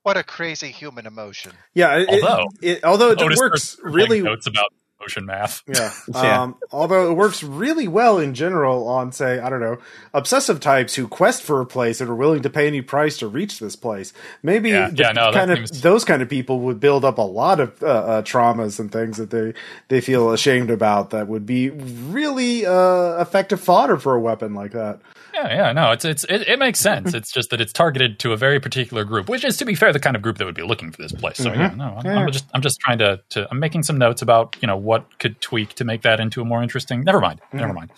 What 0.03 0.17
a 0.17 0.23
crazy 0.23 0.69
human 0.69 1.05
emotion. 1.05 1.51
yeah, 1.73 1.97
it, 1.97 2.09
it- 2.09 2.23
Although- 2.23 2.47
it, 2.61 2.83
although 2.83 3.11
it 3.11 3.21
Otis 3.21 3.39
works 3.39 3.77
really 3.83 4.21
notes 4.21 4.47
about 4.47 4.67
motion 5.01 5.25
math. 5.25 5.63
Yeah. 5.67 5.91
Yeah. 6.13 6.41
Um, 6.43 6.55
although 6.71 7.09
it 7.09 7.13
works 7.15 7.41
really 7.43 7.87
well 7.87 8.19
in 8.19 8.33
general 8.33 8.87
on, 8.87 9.11
say, 9.11 9.39
I 9.39 9.49
don't 9.49 9.59
know, 9.61 9.77
obsessive 10.13 10.59
types 10.59 10.93
who 10.95 11.07
quest 11.07 11.41
for 11.41 11.61
a 11.61 11.65
place 11.65 11.99
and 12.01 12.09
are 12.09 12.15
willing 12.15 12.41
to 12.43 12.49
pay 12.49 12.67
any 12.67 12.81
price 12.81 13.17
to 13.19 13.27
reach 13.27 13.59
this 13.59 13.75
place. 13.75 14.13
Maybe 14.43 14.69
Yeah, 14.69 14.89
the 14.89 14.95
yeah, 15.03 15.11
no, 15.13 15.31
kind 15.31 15.51
of 15.51 15.57
seems- 15.59 15.81
those 15.81 16.05
kind 16.05 16.21
of 16.21 16.29
people 16.29 16.59
would 16.61 16.79
build 16.79 17.03
up 17.05 17.17
a 17.17 17.21
lot 17.23 17.59
of 17.59 17.81
uh, 17.81 17.85
uh, 17.87 18.21
traumas 18.23 18.79
and 18.79 18.91
things 18.91 19.17
that 19.17 19.29
they 19.31 19.53
they 19.87 20.01
feel 20.01 20.31
ashamed 20.31 20.69
about 20.69 21.09
that 21.11 21.27
would 21.27 21.45
be 21.45 21.69
really 21.69 22.65
uh, 22.65 23.19
effective 23.21 23.59
fodder 23.59 23.97
for 23.97 24.15
a 24.15 24.19
weapon 24.19 24.53
like 24.53 24.71
that. 24.71 24.99
Yeah, 25.33 25.47
yeah, 25.47 25.71
no, 25.71 25.91
it's 25.91 26.03
it's 26.03 26.23
it, 26.25 26.41
it 26.47 26.59
makes 26.59 26.79
sense. 26.79 27.13
it's 27.13 27.31
just 27.31 27.51
that 27.51 27.61
it's 27.61 27.71
targeted 27.71 28.19
to 28.19 28.33
a 28.33 28.37
very 28.37 28.59
particular 28.59 29.05
group, 29.05 29.29
which 29.29 29.45
is, 29.45 29.55
to 29.57 29.65
be 29.65 29.75
fair, 29.75 29.93
the 29.93 29.99
kind 29.99 30.17
of 30.17 30.21
group 30.21 30.37
that 30.39 30.45
would 30.45 30.55
be 30.55 30.61
looking 30.61 30.91
for 30.91 31.01
this 31.01 31.13
place. 31.13 31.37
So 31.37 31.53
yeah, 31.53 31.73
no, 31.75 31.97
I'm, 32.03 32.05
I'm 32.05 32.31
just 32.31 32.45
I'm 32.53 32.61
just 32.61 32.79
trying 32.81 32.97
to, 32.97 33.21
to 33.29 33.47
I'm 33.49 33.57
making 33.59 33.83
some 33.83 33.97
notes 33.97 34.21
about 34.21 34.57
you 34.61 34.67
know 34.67 34.75
what 34.91 35.03
could 35.21 35.35
tweak 35.49 35.69
to 35.79 35.83
make 35.91 36.01
that 36.07 36.19
into 36.19 36.37
a 36.41 36.45
more 36.51 36.61
interesting. 36.67 36.97
Never 37.09 37.21
mind, 37.27 37.39
never 37.53 37.73
mind. 37.79 37.89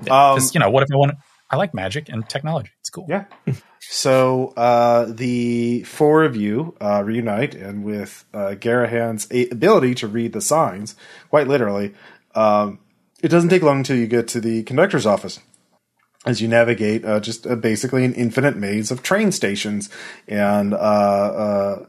Um, 0.00 0.34
Because 0.34 0.54
you 0.54 0.60
know 0.62 0.70
what 0.74 0.82
if 0.84 0.88
I 0.94 0.96
want? 1.02 1.12
I 1.52 1.56
like 1.62 1.72
magic 1.74 2.04
and 2.12 2.20
technology. 2.28 2.70
It's 2.80 2.90
cool. 2.90 3.06
Yeah. 3.08 3.24
So 3.80 4.52
uh, 4.56 5.06
the 5.24 5.82
four 5.84 6.22
of 6.28 6.34
you 6.36 6.74
uh, 6.80 7.02
reunite, 7.04 7.54
and 7.66 7.82
with 7.84 8.12
uh, 8.32 8.54
Garahan's 8.64 9.26
a- 9.30 9.48
ability 9.50 9.94
to 9.96 10.06
read 10.06 10.32
the 10.32 10.40
signs, 10.40 10.94
quite 11.30 11.48
literally, 11.48 11.88
um, 12.34 12.78
it 13.22 13.28
doesn't 13.34 13.50
take 13.50 13.62
long 13.62 13.78
until 13.78 13.96
you 13.96 14.06
get 14.06 14.28
to 14.28 14.40
the 14.40 14.62
conductor's 14.64 15.06
office. 15.06 15.40
As 16.26 16.40
you 16.42 16.48
navigate 16.48 17.04
uh, 17.04 17.18
just 17.20 17.46
uh, 17.46 17.56
basically 17.56 18.04
an 18.04 18.14
infinite 18.14 18.56
maze 18.56 18.90
of 18.92 19.02
train 19.02 19.32
stations 19.32 19.88
and 20.28 20.74
uh, 20.74 20.76
uh, 20.76 21.86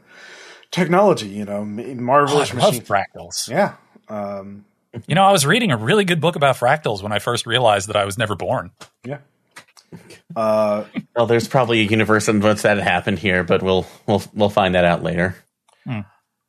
technology, 0.72 1.28
you 1.28 1.46
know, 1.46 1.66
ma- 1.66 1.84
Oh, 1.84 1.92
I 1.92 1.94
marvelous 1.96 2.54
love 2.54 2.74
machine. 2.76 2.82
fractals. 2.84 3.50
Yeah. 3.50 3.76
Um, 4.10 4.66
You 5.08 5.16
know, 5.16 5.24
I 5.24 5.32
was 5.32 5.46
reading 5.46 5.72
a 5.72 5.78
really 5.78 6.04
good 6.06 6.20
book 6.20 6.36
about 6.36 6.58
fractals 6.58 7.02
when 7.02 7.12
I 7.12 7.20
first 7.20 7.46
realized 7.46 7.88
that 7.90 7.96
I 7.96 8.06
was 8.06 8.18
never 8.18 8.36
born. 8.36 8.72
yeah. 9.06 9.20
Uh, 10.36 10.86
Well, 11.16 11.26
there's 11.26 11.48
probably 11.48 11.80
a 11.82 11.84
universe 11.84 12.28
in 12.30 12.40
which 12.40 12.62
that 12.62 12.78
happened 12.78 13.20
here, 13.20 13.44
but 13.44 13.62
we'll 13.64 13.86
we'll 14.08 14.24
we'll 14.34 14.50
find 14.50 14.76
that 14.76 14.86
out 14.86 15.04
later. 15.04 15.36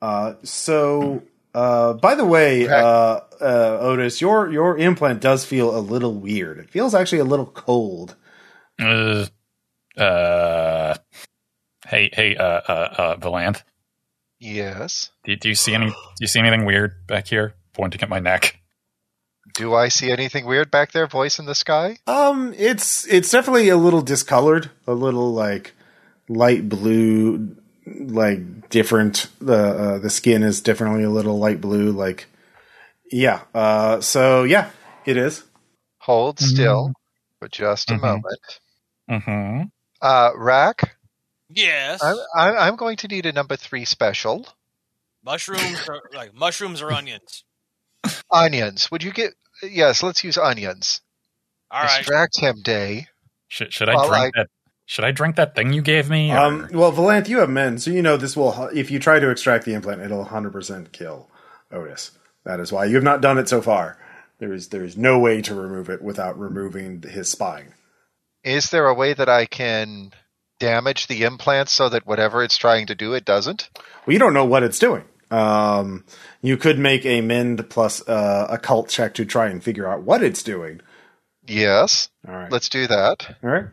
uh, 0.01 0.35
so, 0.43 1.23
uh, 1.55 1.93
by 1.95 2.15
the 2.15 2.25
way, 2.25 2.69
uh, 2.69 3.21
uh, 3.41 3.79
Otis, 3.81 4.21
your 4.21 4.51
your 4.53 4.79
implant 4.79 5.21
does 5.21 5.45
feel 5.45 5.77
a 5.77 5.81
little 5.81 6.15
weird. 6.15 6.59
It 6.59 6.71
feels 6.71 6.95
actually 6.95 7.19
a 7.19 7.25
little 7.25 7.47
cold. 7.47 8.15
Uh, 8.81 9.27
uh, 9.97 10.95
hey, 11.87 12.11
hey, 12.13 12.37
uh, 12.37 12.45
uh, 12.45 12.95
uh, 12.99 13.17
Valanth, 13.17 13.63
Yes. 14.43 15.11
do, 15.25 15.37
do 15.37 15.49
you 15.49 15.55
see 15.55 15.75
any? 15.75 15.87
Do 15.87 15.95
you 16.21 16.27
see 16.27 16.41
anything 16.41 16.65
weird 16.65 17.07
back 17.07 17.29
here? 17.29 17.55
Pointing 17.75 18.03
at 18.03 18.09
my 18.09 18.19
neck. 18.19 18.59
Do 19.55 19.75
I 19.75 19.89
see 19.89 20.11
anything 20.11 20.47
weird 20.47 20.71
back 20.71 20.93
there? 20.93 21.07
Voice 21.07 21.39
in 21.39 21.47
the 21.47 21.55
sky? 21.55 21.99
Um, 22.07 22.53
it's 22.57 23.07
it's 23.07 23.31
definitely 23.31 23.69
a 23.69 23.77
little 23.77 24.03
discolored, 24.03 24.71
a 24.87 24.95
little 24.95 25.33
like 25.33 25.75
light 26.29 26.69
blue, 26.69 27.57
like 27.87 28.69
different. 28.71 29.29
The 29.41 29.55
uh, 29.57 29.99
the 29.99 30.11
skin 30.11 30.43
is 30.43 30.61
definitely 30.61 31.05
a 31.05 31.11
little 31.11 31.39
light 31.39 31.61
blue. 31.61 31.93
Like, 31.93 32.27
yeah. 33.11 33.43
Uh, 33.55 34.01
so 34.01 34.43
yeah, 34.45 34.71
it 35.07 35.17
is. 35.17 35.45
Hold 35.99 36.41
still 36.41 36.93
for 37.39 37.49
just 37.49 37.91
a 37.91 37.95
Mhm. 37.95 38.01
moment. 38.01 38.61
Mm-hmm. 39.11 39.63
Uh, 40.01 40.31
Rack, 40.37 40.97
Yes. 41.55 42.03
I'm, 42.03 42.17
I'm 42.37 42.57
I'm 42.57 42.77
going 42.77 42.97
to 42.99 43.09
need 43.09 43.27
a 43.27 43.33
number 43.33 43.57
three 43.57 43.85
special. 43.85 44.47
mushrooms 45.25 45.89
are 45.89 46.01
like 46.15 46.35
mushrooms 46.35 46.83
or 46.83 46.93
onions. 46.93 47.45
Onions. 48.31 48.91
Would 48.91 49.03
you 49.03 49.13
get? 49.13 49.33
Yes, 49.63 50.03
let's 50.03 50.25
use 50.25 50.39
onions. 50.39 51.01
All 51.71 51.83
right. 51.83 51.99
Distract 51.99 52.39
him, 52.41 52.57
Day. 52.63 53.07
Should, 53.49 53.73
should 53.73 53.89
I 53.89 53.95
Well, 53.95 54.09
drink 54.09 54.35
that? 54.35 54.49
Should 54.87 55.05
I 55.05 55.11
drink 55.13 55.37
that 55.37 55.55
thing 55.55 55.73
you 55.73 55.81
gave 55.83 56.11
me? 56.11 56.31
Um, 56.33 56.69
well, 56.73 56.93
Valanth, 56.93 57.29
you 57.29 57.39
have 57.39 57.49
men, 57.49 57.79
so 57.79 57.91
you 57.91 58.03
know 58.03 58.17
this 58.17 58.37
will. 58.37 58.69
If 58.75 58.91
you 58.91 58.99
try 58.99 59.21
to 59.21 59.31
extract 59.31 59.65
the 59.65 59.75
implant, 59.75 60.03
it'll 60.03 60.25
100% 60.27 60.93
kill 60.93 61.31
Otis. 61.71 62.11
That 62.45 62.61
is 62.61 62.73
why 62.73 62.87
you 62.87 62.97
have 62.97 63.05
not 63.05 63.21
done 63.23 63.39
it 63.39 63.49
so 63.49 63.63
far. 63.63 63.99
There 64.39 64.53
is 64.53 64.69
there 64.69 64.85
is 64.85 64.97
no 64.97 65.19
way 65.21 65.41
to 65.43 65.55
remove 65.55 65.89
it 65.89 66.03
without 66.03 66.39
removing 66.39 67.01
his 67.03 67.29
spine. 67.29 67.75
Is 68.43 68.71
there 68.71 68.89
a 68.89 68.95
way 68.95 69.15
that 69.15 69.29
I 69.29 69.47
can 69.47 70.13
damage 70.63 71.09
the 71.09 71.25
implant 71.25 71.69
so 71.69 71.89
that 71.89 72.07
whatever 72.07 72.43
it's 72.43 72.57
trying 72.57 72.87
to 72.87 72.95
do, 72.95 73.15
it 73.15 73.25
doesn't? 73.25 73.69
Well, 74.07 74.13
you 74.13 74.21
don't 74.21 74.33
know 74.33 74.45
what 74.45 74.63
it's 74.63 74.79
doing. 74.79 75.05
Um, 75.29 76.05
you 76.41 76.57
could 76.57 76.79
make 76.79 77.05
a 77.05 77.21
mend 77.21 77.69
plus 77.69 78.07
uh, 78.09 78.47
occult 78.49 78.89
check 78.89 79.15
to 79.15 79.25
try 79.25 79.49
and 79.49 79.63
figure 79.63 79.89
out 79.89 80.03
what 80.03 80.23
it's 80.23 80.43
doing. 80.43 80.81
Yes. 81.49 82.11
All 82.29 82.35
right. 82.35 82.53
Let's 82.53 82.69
do 82.69 82.87
that. 82.87 83.37
All 83.43 83.51
right. 83.51 83.67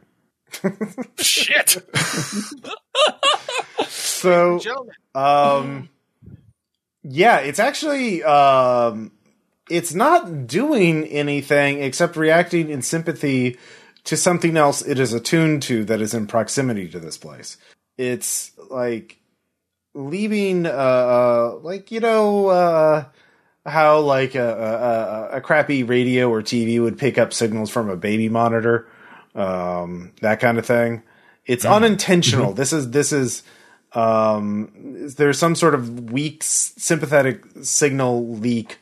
Shit. 1.19 1.77
So, 4.19 4.59
um, 5.15 5.87
yeah, 7.03 7.37
it's 7.37 7.59
actually 7.59 8.21
um, 8.21 9.13
it's 9.69 9.93
not 9.93 10.45
doing 10.45 11.05
anything 11.05 11.81
except 11.81 12.17
reacting 12.17 12.69
in 12.69 12.81
sympathy 12.81 13.57
to 14.09 14.17
something 14.17 14.57
else 14.57 14.81
it 14.81 14.97
is 14.97 15.13
attuned 15.13 15.61
to 15.61 15.85
that 15.85 16.01
is 16.01 16.15
in 16.15 16.25
proximity 16.25 16.89
to 16.89 16.99
this 16.99 17.15
place. 17.15 17.57
It's 17.95 18.51
like 18.71 19.19
leaving, 19.93 20.65
uh, 20.65 20.69
uh 20.69 21.59
like 21.61 21.91
you 21.91 21.99
know, 21.99 22.47
uh, 22.47 23.05
how 23.67 23.99
like 23.99 24.33
a, 24.33 24.49
a, 24.49 25.35
a, 25.35 25.37
a 25.37 25.41
crappy 25.41 25.83
radio 25.83 26.27
or 26.27 26.41
TV 26.41 26.81
would 26.81 26.97
pick 26.97 27.19
up 27.19 27.33
signals 27.33 27.69
from 27.69 27.87
a 27.87 27.95
baby 27.95 28.29
monitor, 28.29 28.87
um, 29.35 30.11
that 30.21 30.39
kind 30.39 30.57
of 30.57 30.65
thing. 30.65 31.03
It's 31.45 31.63
unintentional. 31.63 32.53
This 32.53 32.73
is 32.73 32.89
this 32.89 33.11
is 33.11 33.43
um, 33.93 34.71
there's 35.17 35.37
some 35.37 35.53
sort 35.53 35.75
of 35.75 36.11
weak 36.11 36.41
sympathetic 36.41 37.43
signal 37.61 38.27
leak 38.27 38.79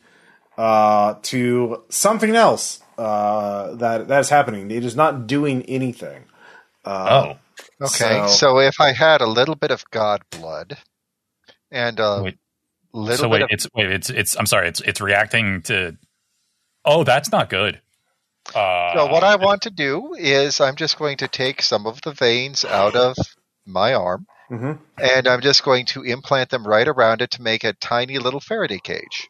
uh, 0.58 1.14
to 1.22 1.84
something 1.88 2.36
else 2.36 2.80
uh, 2.98 3.74
that 3.76 4.08
that's 4.08 4.28
happening. 4.28 4.70
It 4.70 4.84
is 4.84 4.96
not 4.96 5.26
doing 5.26 5.62
anything. 5.64 6.24
oh, 6.84 7.38
Okay. 7.80 8.26
So- 8.26 8.26
So, 8.26 8.58
if 8.58 8.80
I 8.80 8.92
had 8.92 9.20
a 9.20 9.26
little 9.26 9.54
bit 9.54 9.70
of 9.70 9.88
god 9.90 10.22
blood 10.30 10.76
and 11.70 11.98
a 12.00 12.22
Wait. 12.22 12.38
little 12.92 13.16
so 13.16 13.28
bit 13.28 13.30
wait, 13.32 13.42
of 13.42 13.48
it's 13.50 13.66
wait, 13.74 13.90
it's 13.92 14.10
it's. 14.10 14.36
I'm 14.38 14.46
sorry, 14.46 14.68
it's 14.68 14.80
it's 14.80 15.00
reacting 15.00 15.62
to. 15.62 15.96
Oh, 16.84 17.04
that's 17.04 17.30
not 17.30 17.50
good. 17.50 17.80
Uh, 18.54 18.94
So 18.94 19.06
what 19.12 19.24
I 19.24 19.36
want 19.36 19.62
to 19.62 19.70
do 19.70 20.14
is 20.18 20.60
I'm 20.60 20.76
just 20.76 20.98
going 20.98 21.18
to 21.18 21.28
take 21.28 21.62
some 21.62 21.86
of 21.86 22.00
the 22.02 22.12
veins 22.12 22.64
out 22.64 22.96
of 22.96 23.16
my 23.66 23.92
arm 23.94 24.26
hmm 24.48 24.72
and 24.98 25.28
I'm 25.28 25.42
just 25.42 25.62
going 25.62 25.84
to 25.86 26.02
implant 26.02 26.48
them 26.50 26.66
right 26.66 26.88
around 26.88 27.20
it 27.20 27.32
to 27.32 27.42
make 27.42 27.64
a 27.64 27.74
tiny 27.74 28.18
little 28.18 28.40
Faraday 28.40 28.78
cage. 28.82 29.28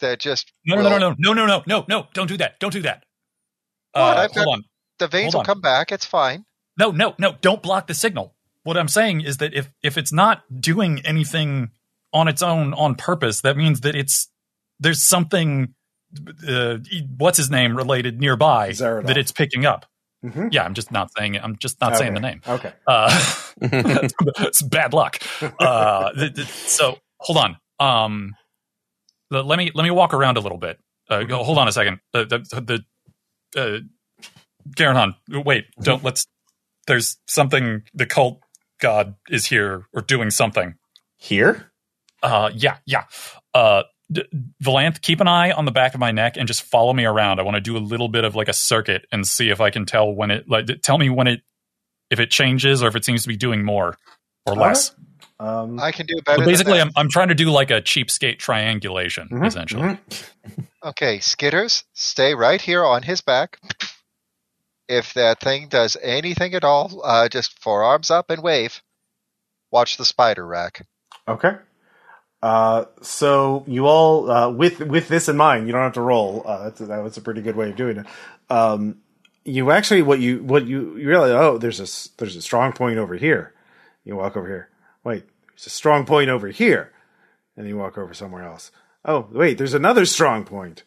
That 0.00 0.20
just 0.20 0.52
no, 0.64 0.76
no, 0.76 0.82
no, 0.82 0.90
will- 0.90 0.98
no, 1.18 1.32
no, 1.32 1.32
no, 1.32 1.46
no, 1.46 1.62
no, 1.66 1.84
no! 1.88 2.06
Don't 2.14 2.26
do 2.28 2.36
that! 2.38 2.58
Don't 2.60 2.72
do 2.72 2.82
that! 2.82 3.04
What? 3.92 4.02
Uh, 4.02 4.20
I've 4.20 4.32
hold 4.32 4.46
got- 4.46 4.52
on. 4.52 4.62
the 4.98 5.08
veins 5.08 5.32
Hold 5.32 5.34
will 5.34 5.40
on. 5.40 5.46
come 5.46 5.60
back. 5.60 5.90
It's 5.92 6.04
fine. 6.06 6.44
No, 6.78 6.90
no, 6.90 7.14
no! 7.18 7.34
Don't 7.40 7.62
block 7.62 7.86
the 7.88 7.94
signal. 7.94 8.34
What 8.62 8.76
I'm 8.76 8.88
saying 8.88 9.22
is 9.22 9.38
that 9.38 9.54
if 9.54 9.70
if 9.82 9.98
it's 9.98 10.12
not 10.12 10.42
doing 10.60 11.00
anything 11.04 11.70
on 12.12 12.28
its 12.28 12.42
own 12.42 12.74
on 12.74 12.94
purpose, 12.94 13.40
that 13.42 13.56
means 13.56 13.80
that 13.80 13.94
it's 13.96 14.28
there's 14.78 15.02
something. 15.02 15.74
Uh, 16.48 16.78
what's 17.18 17.36
his 17.36 17.50
name 17.50 17.76
related 17.76 18.18
nearby 18.18 18.70
Zerodol. 18.70 19.06
that 19.08 19.18
it's 19.18 19.30
picking 19.32 19.66
up. 19.66 19.84
hmm 20.22 20.48
Yeah, 20.50 20.64
I'm 20.64 20.72
just 20.72 20.90
not 20.90 21.10
saying 21.16 21.34
it. 21.34 21.42
I'm 21.44 21.56
just 21.58 21.78
not 21.82 21.96
saying 21.98 22.14
the 22.14 22.20
name. 22.20 22.40
Okay. 22.48 22.72
Uh, 22.86 23.10
it's 23.60 24.62
bad 24.62 24.94
luck. 24.94 25.18
Uh, 25.60 26.12
th- 26.12 26.34
th- 26.34 26.48
so 26.48 26.98
hold 27.18 27.36
on. 27.38 27.56
Um, 27.78 28.34
the- 28.36 28.37
let 29.30 29.58
me 29.58 29.70
let 29.74 29.84
me 29.84 29.90
walk 29.90 30.14
around 30.14 30.36
a 30.36 30.40
little 30.40 30.58
bit. 30.58 30.78
Uh, 31.08 31.24
hold 31.26 31.58
on 31.58 31.68
a 31.68 31.72
second. 31.72 32.00
Uh, 32.14 32.24
the 32.24 32.84
the 33.54 33.60
uh, 33.60 33.78
Garanon, 34.76 35.14
wait. 35.28 35.66
Don't 35.80 36.02
let's. 36.04 36.26
There's 36.86 37.18
something. 37.26 37.82
The 37.94 38.06
cult 38.06 38.40
god 38.80 39.14
is 39.28 39.46
here 39.46 39.86
or 39.92 40.02
doing 40.02 40.30
something. 40.30 40.74
Here? 41.16 41.70
Uh, 42.22 42.50
yeah, 42.54 42.78
yeah. 42.86 43.04
Uh, 43.54 43.82
D- 44.10 44.24
Valanth, 44.62 45.00
keep 45.02 45.20
an 45.20 45.28
eye 45.28 45.50
on 45.50 45.64
the 45.64 45.70
back 45.70 45.94
of 45.94 46.00
my 46.00 46.12
neck 46.12 46.36
and 46.36 46.46
just 46.46 46.62
follow 46.62 46.92
me 46.92 47.04
around. 47.04 47.40
I 47.40 47.42
want 47.42 47.56
to 47.56 47.60
do 47.60 47.76
a 47.76 47.78
little 47.78 48.08
bit 48.08 48.24
of 48.24 48.34
like 48.34 48.48
a 48.48 48.52
circuit 48.52 49.06
and 49.12 49.26
see 49.26 49.50
if 49.50 49.60
I 49.60 49.70
can 49.70 49.84
tell 49.84 50.12
when 50.12 50.30
it 50.30 50.48
like 50.48 50.66
tell 50.82 50.98
me 50.98 51.10
when 51.10 51.26
it 51.26 51.42
if 52.10 52.18
it 52.20 52.30
changes 52.30 52.82
or 52.82 52.88
if 52.88 52.96
it 52.96 53.04
seems 53.04 53.22
to 53.22 53.28
be 53.28 53.36
doing 53.36 53.64
more 53.64 53.96
or 54.46 54.54
less. 54.54 54.94
Um, 55.40 55.78
I 55.78 55.92
can 55.92 56.06
do 56.06 56.16
better. 56.24 56.38
So 56.38 56.44
than 56.44 56.52
basically, 56.52 56.78
that. 56.78 56.86
I'm 56.86 56.92
I'm 56.96 57.08
trying 57.08 57.28
to 57.28 57.34
do 57.34 57.50
like 57.50 57.70
a 57.70 57.80
cheapskate 57.80 58.38
triangulation, 58.38 59.28
mhm, 59.30 59.46
essentially. 59.46 59.82
mhm. 59.82 60.24
Okay, 60.84 61.18
Skitters, 61.18 61.82
stay 61.92 62.34
right 62.34 62.60
here 62.60 62.84
on 62.84 63.02
his 63.02 63.20
back. 63.20 63.58
If 64.88 65.12
that 65.14 65.40
thing 65.40 65.68
does 65.68 65.96
anything 66.00 66.54
at 66.54 66.64
all, 66.64 67.02
uh, 67.04 67.28
just 67.28 67.58
forearms 67.60 68.10
up 68.10 68.30
and 68.30 68.42
wave. 68.42 68.80
Watch 69.72 69.96
the 69.96 70.04
spider 70.04 70.46
rack. 70.46 70.86
Okay. 71.26 71.56
Uh, 72.42 72.84
so 73.02 73.64
you 73.66 73.86
all, 73.86 74.30
uh, 74.30 74.48
with 74.50 74.80
with 74.80 75.08
this 75.08 75.28
in 75.28 75.36
mind, 75.36 75.66
you 75.66 75.72
don't 75.72 75.82
have 75.82 75.92
to 75.94 76.00
roll. 76.00 76.42
Uh, 76.46 76.64
that's, 76.64 76.78
that 76.78 77.02
was 77.02 77.16
a 77.16 77.20
pretty 77.20 77.42
good 77.42 77.56
way 77.56 77.70
of 77.70 77.76
doing 77.76 77.98
it. 77.98 78.06
Um, 78.48 78.98
you 79.44 79.70
actually, 79.72 80.02
what 80.02 80.20
you 80.20 80.42
what 80.44 80.64
you, 80.66 80.96
you 80.96 81.08
realize? 81.08 81.32
Oh, 81.32 81.58
there's 81.58 81.80
a 81.80 81.84
s- 81.84 82.10
there's 82.18 82.36
a 82.36 82.42
strong 82.42 82.72
point 82.72 82.98
over 82.98 83.16
here. 83.16 83.52
You 84.04 84.14
walk 84.16 84.36
over 84.36 84.46
here. 84.46 84.68
Wait, 85.08 85.24
there's 85.48 85.66
a 85.66 85.70
strong 85.70 86.04
point 86.04 86.28
over 86.28 86.48
here, 86.48 86.92
and 87.56 87.66
you 87.66 87.78
walk 87.78 87.96
over 87.96 88.12
somewhere 88.12 88.44
else. 88.44 88.70
Oh, 89.06 89.26
wait, 89.32 89.56
there's 89.56 89.72
another 89.72 90.04
strong 90.04 90.44
point. 90.44 90.82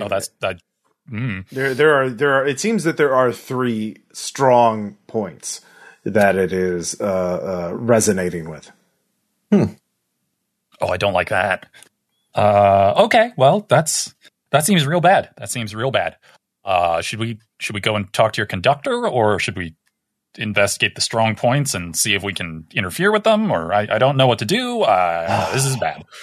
Oh, 0.00 0.08
that's 0.08 0.30
that. 0.40 0.60
Mm. 1.08 1.48
There, 1.48 1.72
there 1.72 1.94
are 1.94 2.10
there 2.10 2.32
are. 2.32 2.44
It 2.44 2.58
seems 2.58 2.82
that 2.82 2.96
there 2.96 3.14
are 3.14 3.32
three 3.32 3.98
strong 4.12 4.96
points 5.06 5.60
that 6.02 6.34
it 6.34 6.52
is 6.52 7.00
uh, 7.00 7.04
uh, 7.04 7.74
resonating 7.76 8.50
with. 8.50 8.72
Hmm. 9.52 9.74
Oh, 10.80 10.88
I 10.88 10.96
don't 10.96 11.12
like 11.12 11.28
that. 11.28 11.66
Uh, 12.34 12.94
okay, 13.04 13.30
well, 13.36 13.64
that's 13.68 14.12
that 14.50 14.64
seems 14.64 14.84
real 14.84 15.00
bad. 15.00 15.30
That 15.36 15.52
seems 15.52 15.72
real 15.72 15.92
bad. 15.92 16.16
Uh, 16.64 17.00
should 17.00 17.20
we 17.20 17.38
should 17.60 17.74
we 17.74 17.80
go 17.80 17.94
and 17.94 18.12
talk 18.12 18.32
to 18.32 18.40
your 18.40 18.46
conductor, 18.46 19.06
or 19.06 19.38
should 19.38 19.56
we 19.56 19.76
investigate 20.36 20.94
the 20.94 21.00
strong 21.00 21.34
points 21.34 21.74
and 21.74 21.94
see 21.96 22.14
if 22.14 22.22
we 22.22 22.32
can 22.32 22.66
interfere 22.72 23.10
with 23.12 23.24
them? 23.24 23.50
Or 23.50 23.72
I, 23.72 23.86
I 23.90 23.98
don't 23.98 24.16
know 24.16 24.26
what 24.26 24.38
to 24.40 24.44
do. 24.44 24.82
Uh, 24.82 25.52
this 25.52 25.64
is 25.66 25.76
bad. 25.76 26.04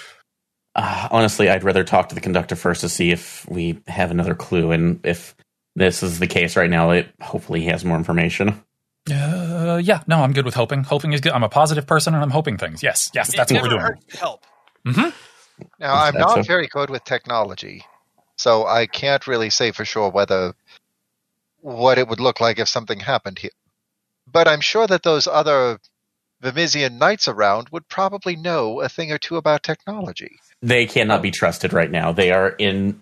Uh, 0.76 1.08
honestly, 1.12 1.50
I'd 1.50 1.64
rather 1.64 1.84
talk 1.84 2.10
to 2.10 2.16
the 2.16 2.22
conductor 2.22 2.56
first 2.56 2.82
to 2.82 2.90
see 2.90 3.12
if 3.12 3.46
we 3.50 3.82
have 3.88 4.12
another 4.12 4.36
clue, 4.36 4.72
and 4.72 5.00
if 5.04 5.36
this 5.76 6.04
is 6.04 6.20
the 6.20 6.28
case 6.28 6.56
right 6.56 6.70
now, 6.70 6.92
it 6.92 7.08
hopefully 7.20 7.60
he 7.62 7.66
has 7.66 7.84
more 7.84 7.98
information. 7.98 8.64
Uh, 9.12 9.82
yeah, 9.84 10.04
no, 10.08 10.22
I'm 10.22 10.32
good 10.32 10.46
with 10.46 10.54
hoping. 10.54 10.84
Hoping 10.84 11.12
is 11.12 11.22
good. 11.22 11.34
I'm 11.34 11.44
a 11.44 11.50
positive 11.50 11.88
person, 11.88 12.14
and 12.14 12.24
I'm 12.24 12.30
hoping 12.30 12.58
things. 12.58 12.84
Yes, 12.84 13.10
yes, 13.16 13.34
that's 13.36 13.52
it 13.52 13.56
what 13.56 13.64
we're 13.64 13.70
doing. 13.70 13.82
hurts 13.82 14.06
to 14.12 14.18
help. 14.18 14.46
hmm 14.86 15.10
Now, 15.80 15.96
I'm 15.96 16.16
not 16.16 16.38
a- 16.38 16.44
very 16.44 16.68
good 16.68 16.92
with 16.92 17.04
technology, 17.04 17.84
so 18.38 18.66
I 18.66 18.86
can't 18.86 19.26
really 19.28 19.50
say 19.50 19.72
for 19.72 19.84
sure 19.86 20.10
whether 20.12 20.54
what 21.62 21.98
it 21.98 22.08
would 22.08 22.20
look 22.20 22.40
like 22.40 22.60
if 22.60 22.70
something 22.70 23.00
happened 23.00 23.40
here. 23.40 23.52
But 24.32 24.48
I'm 24.48 24.62
sure 24.62 24.88
that 24.88 25.04
those 25.04 25.28
other 25.28 25.80
Vermissian 26.44 26.98
knights 26.98 27.28
around 27.28 27.70
would 27.70 27.88
probably 27.88 28.36
know 28.36 28.82
a 28.82 28.90
thing 28.90 29.12
or 29.12 29.18
two 29.18 29.38
about 29.38 29.64
technology. 29.64 30.40
They 30.62 30.86
cannot 30.86 31.22
be 31.22 31.32
trusted 31.32 31.74
right 31.74 31.90
now. 31.92 32.12
They 32.12 32.32
are 32.32 32.50
in 32.50 33.02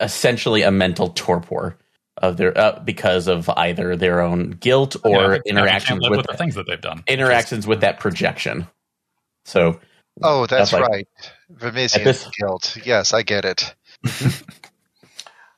essentially 0.00 0.62
a 0.62 0.70
mental 0.70 1.08
torpor 1.08 1.76
of 2.16 2.36
their 2.36 2.56
uh, 2.56 2.80
because 2.80 3.28
of 3.28 3.48
either 3.50 3.96
their 3.96 4.20
own 4.20 4.50
guilt 4.50 4.96
or 5.04 5.32
think- 5.34 5.44
I 5.46 5.50
interactions 5.50 6.00
live 6.02 6.10
with 6.10 6.18
with 6.18 6.26
the 6.26 6.36
things 6.36 6.54
that 6.56 6.66
they've 6.66 6.80
done. 6.80 7.02
interactions 7.06 7.66
with 7.66 7.80
that 7.82 8.00
projection. 8.00 8.66
So 9.44 9.80
Oh, 10.20 10.46
that's, 10.46 10.72
That's 10.72 10.82
like- 10.82 10.90
right. 10.90 11.08
Vermissian 11.52 12.04
this- 12.04 12.28
guilt. 12.38 12.76
Yes, 12.84 13.12
I 13.12 13.22
get 13.22 13.44
it. 13.44 13.74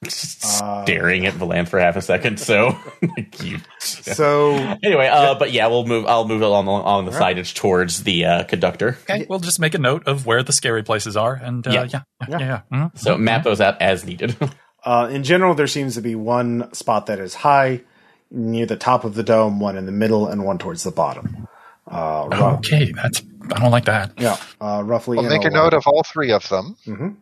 Uh, 0.03 0.83
staring 0.85 1.27
at 1.27 1.35
Valan 1.35 1.69
for 1.69 1.79
half 1.79 1.95
a 1.97 2.01
second. 2.03 2.41
So 2.41 2.75
you- 3.43 3.61
So 3.81 4.53
anyway, 4.83 5.09
uh, 5.09 5.35
but 5.39 5.53
yeah, 5.53 5.67
we'll 5.67 5.85
move. 5.87 6.07
I'll 6.07 6.27
move 6.27 6.41
along 6.41 6.69
on 6.69 7.05
the 7.05 7.13
Alright. 7.13 7.37
signage 7.37 7.55
towards 7.55 8.03
the 8.05 8.25
uh, 8.25 8.45
conductor. 8.45 8.97
Okay, 9.03 9.27
we'll 9.29 9.41
just 9.41 9.61
make 9.61 9.75
a 9.75 9.79
note 9.79 10.07
of 10.07 10.25
where 10.25 10.43
the 10.43 10.53
scary 10.53 10.83
places 10.83 11.17
are, 11.19 11.35
and 11.35 11.67
uh, 11.69 11.71
Yeah. 11.71 11.83
yeah, 11.85 12.01
yeah, 12.21 12.27
Yeah. 12.29 12.39
yeah. 12.39 12.61
yeah. 12.73 12.79
Mhm. 12.89 12.99
So 12.99 13.19
map 13.19 13.43
those 13.45 13.61
out 13.61 13.81
as 13.83 14.05
needed. 14.05 14.37
Uh, 14.83 15.11
in 15.13 15.23
general, 15.25 15.53
there 15.55 15.67
seems 15.67 15.95
to 15.97 16.01
be 16.01 16.15
one 16.15 16.73
spot 16.73 17.05
that 17.05 17.19
is 17.19 17.35
high 17.35 17.83
near 18.31 18.65
the 18.65 18.79
top 18.79 19.05
of 19.05 19.15
the 19.15 19.23
dome, 19.23 19.61
one 19.61 19.77
in 19.77 19.85
the 19.85 19.93
middle, 19.93 20.27
and 20.27 20.43
one 20.43 20.57
towards 20.57 20.85
the 20.85 20.91
bottom. 20.91 21.47
Uh, 21.87 22.55
Okay, 22.55 22.91
that's 22.93 23.21
I 23.53 23.61
don't 23.61 23.73
like 23.73 23.85
that. 23.85 24.13
Yeah, 24.17 24.39
uh, 24.59 24.81
roughly. 24.83 25.19
We'll 25.19 25.29
make 25.29 25.43
a 25.43 25.49
line. 25.51 25.53
note 25.53 25.75
of 25.75 25.87
all 25.87 26.03
three 26.03 26.33
of 26.33 26.49
them. 26.49 27.19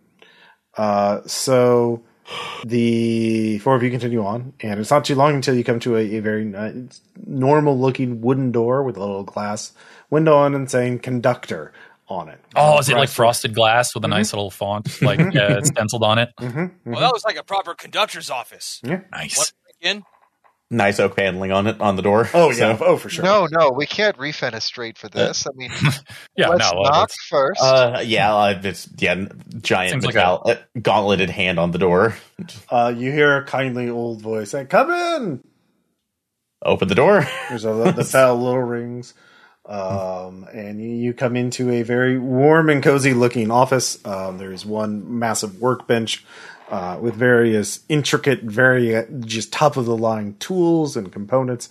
Uh, 0.76 1.22
so 1.26 2.04
the 2.64 3.58
four 3.60 3.74
of 3.74 3.82
you 3.82 3.90
continue 3.90 4.24
on, 4.24 4.52
and 4.60 4.80
it's 4.80 4.90
not 4.90 5.04
too 5.04 5.14
long 5.14 5.34
until 5.34 5.54
you 5.54 5.64
come 5.64 5.80
to 5.80 5.96
a, 5.96 6.16
a 6.16 6.20
very 6.20 6.54
uh, 6.54 6.72
normal-looking 7.26 8.20
wooden 8.20 8.52
door 8.52 8.82
with 8.82 8.96
a 8.96 9.00
little 9.00 9.24
glass 9.24 9.72
window 10.10 10.36
on 10.36 10.54
and 10.54 10.70
saying 10.70 10.98
"conductor" 11.00 11.72
on 12.08 12.28
it. 12.28 12.40
Oh, 12.56 12.78
is 12.78 12.88
it 12.88 12.92
like 12.94 13.08
Frosted- 13.08 13.16
frosted 13.16 13.54
glass 13.54 13.94
with 13.94 14.04
a 14.04 14.08
nice 14.08 14.32
little 14.32 14.50
font, 14.50 15.00
like 15.02 15.20
uh, 15.36 15.60
stenciled 15.62 16.02
on 16.02 16.18
it? 16.18 16.30
Mhm, 16.40 16.72
Well, 16.86 17.00
that 17.00 17.12
was 17.12 17.24
like 17.24 17.36
a 17.36 17.42
proper 17.44 17.74
conductor's 17.74 18.30
office. 18.30 18.80
Yeah. 18.82 19.00
Nice. 19.12 19.36
What 19.36 19.52
again? 19.80 20.04
Nice 20.70 21.00
oak 21.00 21.16
paneling 21.16 21.50
on 21.52 21.66
it 21.66 21.80
on 21.80 21.96
the 21.96 22.02
door. 22.02 22.28
Oh 22.34 22.50
yeah, 22.50 22.76
So, 22.76 22.84
oh 22.84 22.96
for 22.96 23.08
sure. 23.08 23.24
No, 23.24 23.46
no, 23.50 23.70
we 23.70 23.86
can't 23.86 24.16
refenestrate 24.18 24.98
for 24.98 25.08
this. 25.08 25.46
I 25.46 25.50
mean, 25.54 25.70
Yeah, 26.36 26.48
let's 26.48 26.70
no, 26.72 26.80
uh, 26.80 26.82
knock 26.82 26.92
that's- 27.08 27.16
first. 27.28 27.62
uh, 27.62 28.02
yeah, 28.04 28.34
uh, 28.34 28.60
it's 28.62 28.88
yeah, 28.98 29.26
giant 29.62 29.92
Seems 29.92 30.06
like 30.06 30.14
metal, 30.14 30.42
uh, 30.46 30.56
gauntleted 30.80 31.30
hand 31.30 31.58
on 31.58 31.70
the 31.70 31.78
door. 31.78 32.14
Uh, 32.70 32.94
you 32.96 33.10
hear 33.10 33.36
a 33.38 33.44
kindly 33.44 33.88
old 33.88 34.22
voice 34.22 34.50
saying, 34.50 34.68
"Come 34.68 34.90
in." 34.90 35.42
Open 36.64 36.86
the 36.88 36.94
door. 36.94 37.26
There's 37.48 37.64
a 37.64 37.92
the 37.96 38.08
bell 38.12 38.36
little 38.36 38.62
rings, 38.62 39.12
um, 39.66 40.46
and 40.52 40.80
you, 40.80 40.88
you 40.88 41.14
come 41.14 41.36
into 41.36 41.70
a 41.70 41.82
very 41.82 42.18
warm 42.18 42.68
and 42.70 42.82
cozy 42.82 43.12
looking 43.14 43.50
office. 43.50 44.04
Um, 44.06 44.38
there's 44.38 44.64
one 44.64 45.18
massive 45.18 45.60
workbench 45.60 46.24
uh, 46.70 46.98
with 47.00 47.14
various 47.14 47.80
intricate, 47.88 48.42
very 48.42 49.04
just 49.20 49.52
top 49.52 49.76
of 49.76 49.86
the 49.86 49.96
line 49.96 50.36
tools 50.38 50.96
and 50.96 51.12
components, 51.12 51.68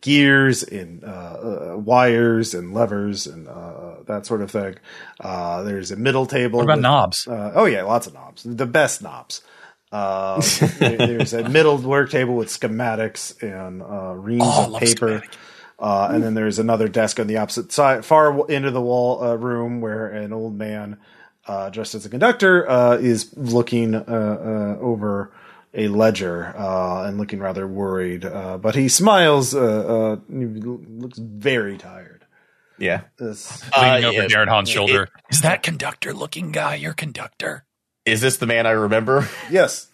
gears 0.00 0.62
and 0.62 1.04
uh, 1.04 1.06
uh, 1.06 1.76
wires 1.78 2.54
and 2.54 2.72
levers 2.74 3.26
and 3.26 3.48
uh, 3.48 3.94
that 4.06 4.26
sort 4.26 4.42
of 4.42 4.50
thing. 4.50 4.76
Uh, 5.20 5.62
there's 5.62 5.90
a 5.90 5.96
middle 5.96 6.26
table. 6.26 6.58
What 6.58 6.64
about 6.64 6.76
with- 6.78 6.82
knobs? 6.82 7.26
uh, 7.28 7.52
oh 7.54 7.64
yeah, 7.66 7.82
lots 7.82 8.06
of 8.06 8.14
knobs. 8.14 8.42
The 8.44 8.66
best 8.66 9.02
knobs. 9.02 9.42
Um, 9.90 10.42
there's 10.78 11.32
a 11.32 11.48
middle 11.48 11.78
work 11.78 12.10
table 12.10 12.34
with 12.34 12.48
schematics 12.48 13.42
and 13.42 13.82
uh, 13.82 14.14
reams 14.14 14.42
Oh, 14.44 14.74
of 14.74 14.80
paper. 14.80 15.22
Uh, 15.78 16.08
and 16.12 16.22
then 16.24 16.34
there's 16.34 16.58
another 16.58 16.88
desk 16.88 17.18
on 17.20 17.26
the 17.28 17.36
opposite 17.38 17.70
side, 17.72 18.04
far 18.04 18.50
into 18.50 18.70
the 18.72 18.80
wall 18.82 19.22
uh, 19.22 19.34
room, 19.36 19.80
where 19.80 20.08
an 20.08 20.32
old 20.32 20.56
man 20.58 20.98
uh, 21.48 21.70
dressed 21.70 21.94
as 21.94 22.06
a 22.06 22.08
conductor 22.08 22.68
uh, 22.70 22.96
is 22.96 23.32
looking 23.36 23.94
uh, 23.94 24.00
uh, 24.06 24.80
over 24.80 25.32
a 25.74 25.88
ledger 25.88 26.54
uh, 26.56 27.04
and 27.06 27.18
looking 27.18 27.40
rather 27.40 27.66
worried. 27.66 28.24
Uh, 28.24 28.58
but 28.58 28.74
he 28.74 28.88
smiles. 28.88 29.54
Uh, 29.54 29.60
uh, 30.12 30.16
he 30.30 30.44
looks 30.46 31.18
very 31.18 31.76
tired. 31.78 32.24
Yeah. 32.78 33.02
This, 33.18 33.62
Leaning 33.80 34.04
over 34.04 34.22
yeah. 34.22 34.26
Garahan's 34.28 34.68
It- 34.68 34.72
shoulder. 34.72 35.08
Is 35.30 35.40
that 35.40 35.62
conductor 35.64 36.12
looking 36.14 36.52
guy 36.52 36.76
your 36.76 36.92
conductor? 36.94 37.64
Is 38.04 38.20
this 38.20 38.36
the 38.36 38.46
man 38.46 38.66
I 38.66 38.70
remember? 38.70 39.28
yes, 39.50 39.88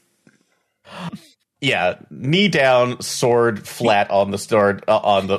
Yeah, 1.60 1.96
knee 2.10 2.48
down, 2.48 3.00
sword 3.00 3.66
flat 3.66 4.10
on 4.10 4.30
the 4.30 4.38
sword 4.38 4.84
uh, 4.86 4.98
on 4.98 5.26
the 5.28 5.38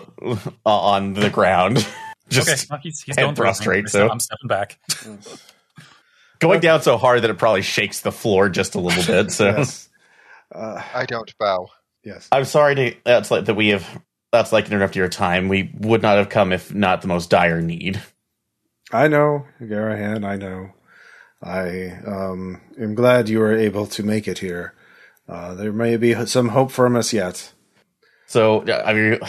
uh, 0.65 0.69
on 0.69 1.13
the 1.13 1.29
ground. 1.29 1.87
Just 2.29 2.49
okay, 2.49 2.61
well, 2.71 2.79
he's, 2.81 3.01
he's 3.01 3.15
head 3.15 3.21
going 3.21 3.35
prostrate, 3.35 3.87
so- 3.89 4.09
I'm 4.09 4.19
stepping 4.19 4.47
back. 4.47 4.79
going 6.47 6.59
down 6.59 6.81
so 6.81 6.97
hard 6.97 7.21
that 7.21 7.29
it 7.29 7.37
probably 7.37 7.61
shakes 7.61 8.01
the 8.01 8.11
floor 8.11 8.49
just 8.49 8.75
a 8.75 8.79
little 8.79 9.03
bit. 9.03 9.31
So 9.31 9.45
yes, 9.57 9.89
uh, 10.53 10.81
I 10.93 11.05
don't 11.05 11.33
bow. 11.37 11.69
yes. 12.03 12.27
I'm 12.31 12.45
sorry 12.45 12.75
to 12.75 12.95
that's 13.03 13.31
like 13.31 13.45
that 13.45 13.55
we 13.55 13.69
have 13.69 14.01
that's 14.31 14.51
like 14.51 14.67
interrupt 14.67 14.95
your 14.95 15.09
time. 15.09 15.47
We 15.47 15.71
would 15.79 16.01
not 16.01 16.17
have 16.17 16.29
come 16.29 16.53
if 16.53 16.73
not 16.73 17.01
the 17.01 17.07
most 17.07 17.29
dire 17.29 17.61
need. 17.61 18.01
I 18.91 19.07
know, 19.07 19.45
Garahan, 19.61 20.25
I 20.25 20.35
know. 20.35 20.71
I 21.41 21.99
um, 22.05 22.61
am 22.79 22.95
glad 22.95 23.29
you 23.29 23.39
were 23.39 23.55
able 23.55 23.87
to 23.87 24.03
make 24.03 24.27
it 24.27 24.39
here. 24.39 24.73
Uh, 25.27 25.55
there 25.55 25.71
may 25.71 25.97
be 25.97 26.13
some 26.25 26.49
hope 26.49 26.71
from 26.71 26.95
us 26.95 27.11
yet. 27.11 27.51
So 28.27 28.61
uh, 28.61 28.83
are 28.85 28.97
you 28.97 29.19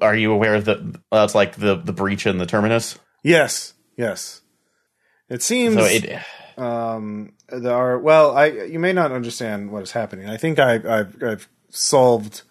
are 0.00 0.16
you 0.16 0.32
aware 0.32 0.54
of 0.54 0.64
the 0.64 1.00
that's 1.10 1.34
like 1.34 1.56
the 1.56 1.76
the 1.76 1.92
breach 1.92 2.26
in 2.26 2.38
the 2.38 2.46
terminus? 2.46 2.98
Yes, 3.22 3.74
yes. 3.96 4.42
It 5.28 5.42
seems 5.42 5.76
So 5.76 5.84
it 5.84 6.22
um, 6.56 7.32
there 7.48 7.74
are. 7.74 7.98
Well, 7.98 8.36
I 8.36 8.46
you 8.46 8.78
may 8.78 8.92
not 8.92 9.12
understand 9.12 9.70
what 9.70 9.82
is 9.82 9.92
happening. 9.92 10.28
I 10.28 10.36
think 10.36 10.58
I, 10.58 10.74
I've 10.74 11.22
I've 11.22 11.48
solved 11.70 12.42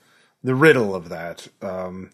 the 0.43 0.56
riddle 0.56 0.93
of 0.93 1.10
that. 1.10 1.47
Um, 1.62 2.12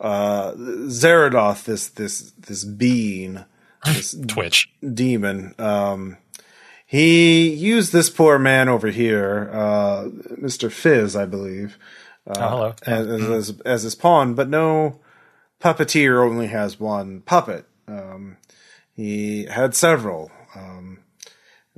uh, 0.00 0.52
Zeradoth, 0.52 1.64
this 1.64 1.88
this 1.88 2.32
this 2.32 2.64
being, 2.64 3.44
this 3.84 4.16
Twitch. 4.26 4.70
demon. 4.94 5.54
Um, 5.58 6.18
he 6.86 7.50
used 7.50 7.92
this 7.92 8.08
poor 8.08 8.38
man 8.38 8.70
over 8.70 8.88
here, 8.88 9.50
uh, 9.52 10.04
Mr. 10.40 10.72
Fizz, 10.72 11.16
I 11.16 11.26
believe, 11.26 11.76
oh, 12.26 12.40
hello. 12.40 12.74
as, 12.86 13.06
as, 13.06 13.60
as 13.66 13.82
his 13.82 13.94
pawn, 13.94 14.32
but 14.32 14.48
no 14.48 14.98
puppeteer 15.60 16.24
only 16.24 16.46
has 16.46 16.80
one 16.80 17.20
puppet. 17.20 17.66
Um, 17.86 18.38
he 18.90 19.44
had 19.44 19.74
several. 19.74 20.30
Um, 20.56 21.00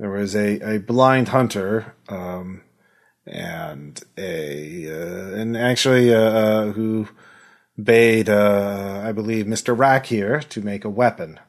there 0.01 0.09
was 0.09 0.35
a, 0.35 0.59
a 0.77 0.79
blind 0.79 1.27
hunter, 1.27 1.93
um, 2.09 2.63
and 3.27 4.01
a, 4.17 4.89
uh, 4.89 5.35
and 5.35 5.55
actually, 5.55 6.11
uh, 6.11 6.17
uh, 6.17 6.71
who 6.71 7.07
bade, 7.81 8.27
uh, 8.27 9.03
I 9.05 9.11
believe, 9.11 9.45
Mr. 9.45 9.77
Rack 9.77 10.07
here 10.07 10.39
to 10.39 10.61
make 10.63 10.85
a 10.85 10.89
weapon. 10.89 11.39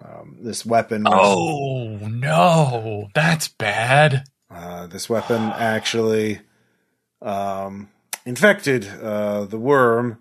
Um, 0.00 0.36
this 0.40 0.64
weapon 0.64 1.02
was, 1.02 1.36
Oh 1.36 2.06
no, 2.06 3.08
that's 3.12 3.48
bad. 3.48 4.22
uh, 4.48 4.86
this 4.86 5.10
weapon 5.10 5.42
actually 5.42 6.42
um, 7.20 7.88
infected 8.24 8.86
uh, 9.02 9.46
the 9.46 9.58
worm, 9.58 10.18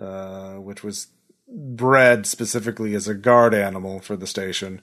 uh, 0.00 0.52
which 0.54 0.84
was 0.84 1.08
bred 1.48 2.24
specifically 2.24 2.94
as 2.94 3.08
a 3.08 3.14
guard 3.14 3.52
animal 3.52 3.98
for 3.98 4.16
the 4.16 4.28
station 4.28 4.80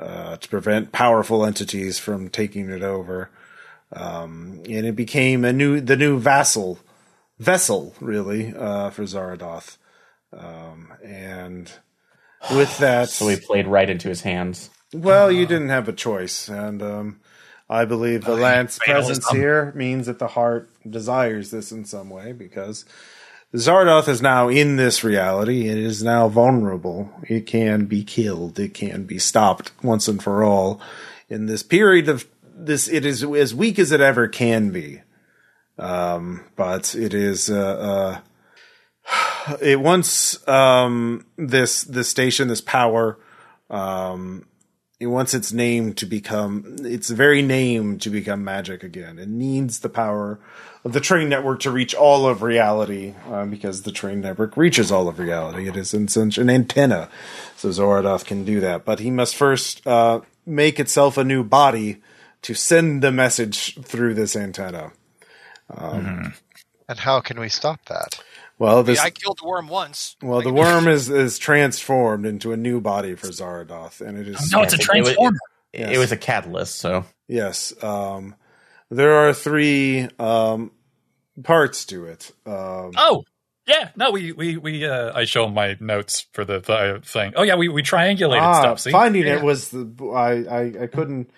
uh, 0.00 0.36
to 0.38 0.48
prevent 0.48 0.92
powerful 0.92 1.44
entities 1.44 1.98
from 1.98 2.28
taking 2.28 2.70
it 2.70 2.82
over. 2.82 3.30
Um, 3.92 4.62
and 4.68 4.86
it 4.86 4.96
became 4.96 5.44
a 5.44 5.52
new, 5.52 5.80
the 5.80 5.96
new 5.96 6.18
vassal 6.18 6.78
vessel, 7.38 7.94
really, 8.00 8.54
uh, 8.56 8.90
for 8.90 9.02
Zaradoth. 9.02 9.76
Um, 10.32 10.92
and 11.04 11.70
with 12.50 12.78
that, 12.78 13.10
so 13.10 13.26
we 13.26 13.36
played 13.36 13.66
right 13.66 13.90
into 13.90 14.08
his 14.08 14.22
hands. 14.22 14.70
well, 14.94 15.30
you 15.30 15.46
didn't 15.46 15.68
have 15.68 15.88
a 15.88 15.92
choice, 15.92 16.48
and 16.48 16.82
um, 16.82 17.20
I 17.68 17.84
believe 17.84 18.24
the 18.24 18.36
Lance 18.36 18.78
fatalism. 18.78 19.22
presence 19.22 19.28
here 19.30 19.72
means 19.74 20.06
that 20.06 20.18
the 20.18 20.28
heart 20.28 20.70
desires 20.88 21.50
this 21.50 21.72
in 21.72 21.84
some 21.84 22.10
way 22.10 22.32
because 22.32 22.84
Zardoth 23.54 24.08
is 24.08 24.22
now 24.22 24.48
in 24.48 24.76
this 24.76 25.02
reality. 25.02 25.68
It 25.68 25.78
is 25.78 26.02
now 26.02 26.28
vulnerable. 26.28 27.10
It 27.24 27.46
can 27.46 27.86
be 27.86 28.04
killed. 28.04 28.60
It 28.60 28.74
can 28.74 29.04
be 29.04 29.18
stopped 29.18 29.72
once 29.82 30.06
and 30.06 30.22
for 30.22 30.44
all. 30.44 30.80
In 31.28 31.46
this 31.46 31.62
period 31.64 32.08
of 32.08 32.26
this, 32.54 32.88
it 32.88 33.04
is 33.04 33.24
as 33.24 33.54
weak 33.54 33.78
as 33.78 33.90
it 33.90 34.00
ever 34.00 34.28
can 34.28 34.70
be. 34.70 35.02
Um, 35.78 36.44
but 36.54 36.94
it 36.94 37.12
is, 37.12 37.50
uh, 37.50 38.20
uh, 39.08 39.56
it 39.60 39.80
once, 39.80 40.46
um, 40.46 41.26
this, 41.36 41.82
this 41.82 42.08
station, 42.08 42.48
this 42.48 42.60
power, 42.60 43.18
um, 43.68 44.46
it 45.00 45.06
wants 45.06 45.32
its 45.32 45.50
name 45.50 45.94
to 45.94 46.04
become 46.04 46.76
its 46.80 47.08
very 47.08 47.40
name 47.40 47.98
to 47.98 48.10
become 48.10 48.44
magic 48.44 48.84
again. 48.84 49.18
It 49.18 49.28
needs 49.28 49.80
the 49.80 49.88
power 49.88 50.38
of 50.84 50.92
the 50.92 51.00
train 51.00 51.30
network 51.30 51.60
to 51.60 51.70
reach 51.70 51.94
all 51.94 52.26
of 52.26 52.42
reality 52.42 53.14
uh, 53.26 53.46
because 53.46 53.82
the 53.82 53.92
train 53.92 54.20
network 54.20 54.58
reaches 54.58 54.92
all 54.92 55.08
of 55.08 55.18
reality. 55.18 55.66
It 55.68 55.76
is 55.76 55.94
in 55.94 56.08
such 56.08 56.36
an 56.36 56.50
antenna, 56.50 57.08
so 57.56 57.70
Zorodoth 57.70 58.26
can 58.26 58.44
do 58.44 58.60
that. 58.60 58.84
But 58.84 59.00
he 59.00 59.10
must 59.10 59.34
first 59.34 59.86
uh, 59.86 60.20
make 60.44 60.78
itself 60.78 61.16
a 61.16 61.24
new 61.24 61.42
body 61.44 62.02
to 62.42 62.54
send 62.54 63.02
the 63.02 63.10
message 63.10 63.82
through 63.82 64.14
this 64.14 64.36
antenna. 64.36 64.92
And 66.88 66.98
how 66.98 67.20
can 67.20 67.40
we 67.40 67.48
stop 67.48 67.84
that? 67.86 68.22
Well, 68.60 68.82
this 68.84 68.98
Yeah, 68.98 69.04
I 69.06 69.10
killed 69.10 69.38
the 69.42 69.48
worm 69.48 69.66
once. 69.68 70.16
well 70.22 70.42
the 70.42 70.52
worm 70.62 70.86
is 70.86 71.08
is 71.08 71.38
transformed 71.38 72.26
into 72.26 72.52
a 72.52 72.56
new 72.56 72.80
body 72.80 73.14
for 73.16 73.26
Zaradoth, 73.28 74.00
and 74.06 74.16
it 74.18 74.28
is 74.28 74.52
No, 74.52 74.62
it's 74.62 74.72
a 74.74 74.76
it 74.76 74.78
was- 74.80 74.86
transformer. 74.86 75.38
It 75.72 75.98
was 75.98 76.12
a 76.12 76.16
catalyst, 76.16 76.76
so 76.78 77.04
Yes. 77.28 77.72
Um, 77.82 78.34
there 78.90 79.12
are 79.14 79.32
three 79.32 80.08
um, 80.18 80.72
parts 81.44 81.84
to 81.86 82.06
it. 82.06 82.32
Um, 82.44 82.90
Oh, 82.96 83.22
yeah. 83.66 83.90
No, 83.96 84.10
we 84.10 84.32
we 84.32 84.56
we. 84.56 84.84
Uh, 84.84 85.12
I 85.16 85.24
show 85.26 85.48
my 85.48 85.76
notes 85.78 86.26
for 86.32 86.44
the 86.44 86.60
th- 86.60 87.04
thing. 87.04 87.34
Oh 87.36 87.44
yeah, 87.44 87.54
we 87.54 87.68
we 87.68 87.82
triangulated 87.84 88.42
ah, 88.42 88.60
stuff. 88.60 88.80
See, 88.80 88.90
finding 88.90 89.26
Yeah. 89.26 89.36
it 89.36 89.42
was 89.44 89.68
the 89.70 89.86
I, 90.12 90.32
I 90.54 90.82
I 90.82 90.86
couldn't. 90.88 91.30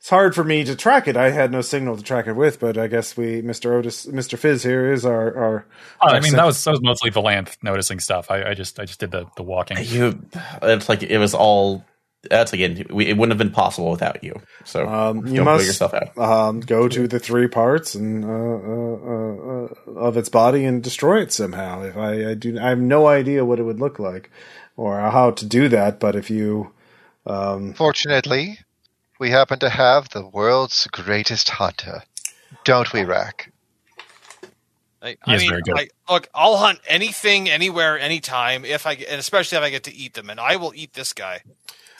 It's 0.00 0.08
hard 0.08 0.34
for 0.34 0.42
me 0.42 0.64
to 0.64 0.74
track 0.74 1.08
it. 1.08 1.16
I 1.18 1.28
had 1.30 1.52
no 1.52 1.60
signal 1.60 1.94
to 1.94 2.02
track 2.02 2.26
it 2.26 2.32
with, 2.32 2.58
but 2.58 2.78
I 2.78 2.86
guess 2.86 3.18
we, 3.18 3.42
Mister 3.42 3.74
Otis, 3.74 4.06
Mister 4.06 4.38
Fizz 4.38 4.62
here 4.62 4.90
is 4.90 5.04
our 5.04 5.36
our. 5.36 5.66
Oh, 6.00 6.08
I 6.08 6.14
mean, 6.14 6.30
sen- 6.30 6.36
that 6.36 6.46
was 6.46 6.64
that 6.64 6.70
was 6.70 6.80
mostly 6.82 7.10
Valanth 7.10 7.58
noticing 7.62 8.00
stuff. 8.00 8.30
I, 8.30 8.44
I 8.44 8.54
just 8.54 8.80
I 8.80 8.86
just 8.86 8.98
did 8.98 9.10
the 9.10 9.26
the 9.36 9.42
walking. 9.42 9.76
you. 9.80 10.22
It's 10.62 10.88
like 10.88 11.02
it 11.02 11.18
was 11.18 11.34
all. 11.34 11.84
That's 12.30 12.52
again. 12.54 12.86
We, 12.90 13.06
it 13.08 13.16
wouldn't 13.18 13.32
have 13.32 13.38
been 13.46 13.54
possible 13.54 13.90
without 13.90 14.24
you. 14.24 14.40
So 14.64 14.86
Um, 14.88 15.26
you 15.26 15.36
don't 15.36 15.44
must 15.44 15.66
yourself 15.66 15.92
out. 15.94 16.16
um, 16.18 16.60
go 16.60 16.88
to 16.88 17.06
the 17.06 17.18
three 17.18 17.48
parts 17.48 17.94
and 17.94 18.24
uh, 18.24 18.28
uh, 18.28 18.96
uh, 19.04 19.66
uh, 19.96 20.00
of 20.00 20.16
its 20.18 20.28
body 20.30 20.64
and 20.64 20.82
destroy 20.82 21.20
it 21.20 21.32
somehow. 21.32 21.82
If 21.82 21.96
I, 21.96 22.30
I 22.30 22.34
do, 22.34 22.58
I 22.58 22.70
have 22.70 22.78
no 22.78 23.06
idea 23.06 23.44
what 23.44 23.58
it 23.58 23.62
would 23.64 23.80
look 23.80 23.98
like 23.98 24.30
or 24.76 24.98
how 24.98 25.30
to 25.30 25.46
do 25.46 25.68
that. 25.68 25.98
But 25.98 26.14
if 26.14 26.28
you, 26.30 26.72
um, 27.26 27.72
Fortunately, 27.72 28.58
we 29.20 29.30
happen 29.30 29.58
to 29.60 29.68
have 29.70 30.08
the 30.08 30.26
world's 30.26 30.86
greatest 30.88 31.48
hunter, 31.50 32.02
don't 32.64 32.92
we, 32.92 33.02
oh. 33.02 33.06
Rack? 33.06 33.52
I, 35.02 35.10
He 35.10 35.16
I 35.26 35.34
is 35.36 35.40
mean, 35.42 35.50
very 35.50 35.62
good. 35.62 35.78
I, 35.78 36.12
look, 36.12 36.28
I'll 36.34 36.56
hunt 36.56 36.80
anything, 36.86 37.48
anywhere, 37.48 37.98
anytime, 37.98 38.64
if 38.64 38.86
I 38.86 38.96
get- 38.96 39.08
and 39.08 39.18
especially 39.18 39.58
if 39.58 39.64
I 39.64 39.70
get 39.70 39.84
to 39.84 39.94
eat 39.94 40.14
them, 40.14 40.28
and 40.30 40.40
I 40.40 40.56
will 40.56 40.72
eat 40.74 40.92
this 40.94 41.12
guy. 41.12 41.42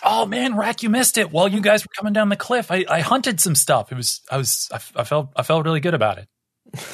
Oh 0.03 0.25
man, 0.25 0.57
Rack, 0.57 0.83
you 0.83 0.89
missed 0.89 1.19
it. 1.19 1.31
While 1.31 1.49
you 1.49 1.61
guys 1.61 1.85
were 1.85 1.91
coming 1.97 2.15
down 2.15 2.31
the 2.31 2.37
cliff, 2.37 2.71
I, 2.71 2.87
I 2.89 3.01
hunted 3.01 3.39
some 3.39 3.55
stuff. 3.55 3.93
It 3.93 3.97
was 3.97 4.23
I 4.31 4.39
was 4.39 4.71
I 4.73 5.05
felt 5.05 5.29
I 5.37 5.43
felt 5.43 5.65
really 5.67 5.81
good 5.81 5.95
about 5.95 6.19
it. 6.19 6.29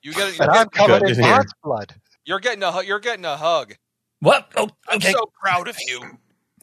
You 0.00 0.12
get, 0.14 0.36
you're, 0.36 0.42
And 0.44 0.50
I'm 0.52 0.68
getting, 0.68 0.70
covered 0.70 1.08
in 1.10 1.16
to 1.16 1.44
blood. 1.64 1.94
you're 2.24 2.38
getting 2.38 2.62
a 2.62 2.70
hu- 2.70 2.84
you're 2.84 3.00
getting 3.00 3.24
a 3.24 3.36
hug. 3.36 3.74
What? 4.20 4.48
Oh, 4.56 4.68
I'm 4.88 5.00
so 5.00 5.28
proud 5.42 5.66
of 5.66 5.76
you. 5.88 6.00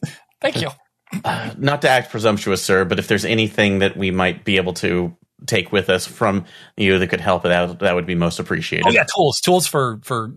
Thank 0.40 0.62
you. 0.62 0.70
Not 1.56 1.82
to 1.82 1.88
act 1.88 2.10
presumptuous, 2.10 2.62
sir, 2.62 2.84
but 2.84 2.98
if 2.98 3.08
there's 3.08 3.24
anything 3.24 3.78
that 3.80 3.96
we 3.96 4.10
might 4.10 4.44
be 4.44 4.56
able 4.56 4.74
to 4.74 5.16
take 5.46 5.70
with 5.70 5.90
us 5.90 6.06
from 6.06 6.46
you 6.76 6.98
that 6.98 7.08
could 7.08 7.20
help 7.20 7.44
it 7.44 7.52
out, 7.52 7.78
that 7.80 7.94
would 7.94 8.06
be 8.06 8.14
most 8.14 8.38
appreciated. 8.38 8.86
Oh 8.86 8.90
yeah, 8.90 9.04
tools, 9.14 9.40
tools 9.40 9.66
for 9.66 10.00
for 10.02 10.32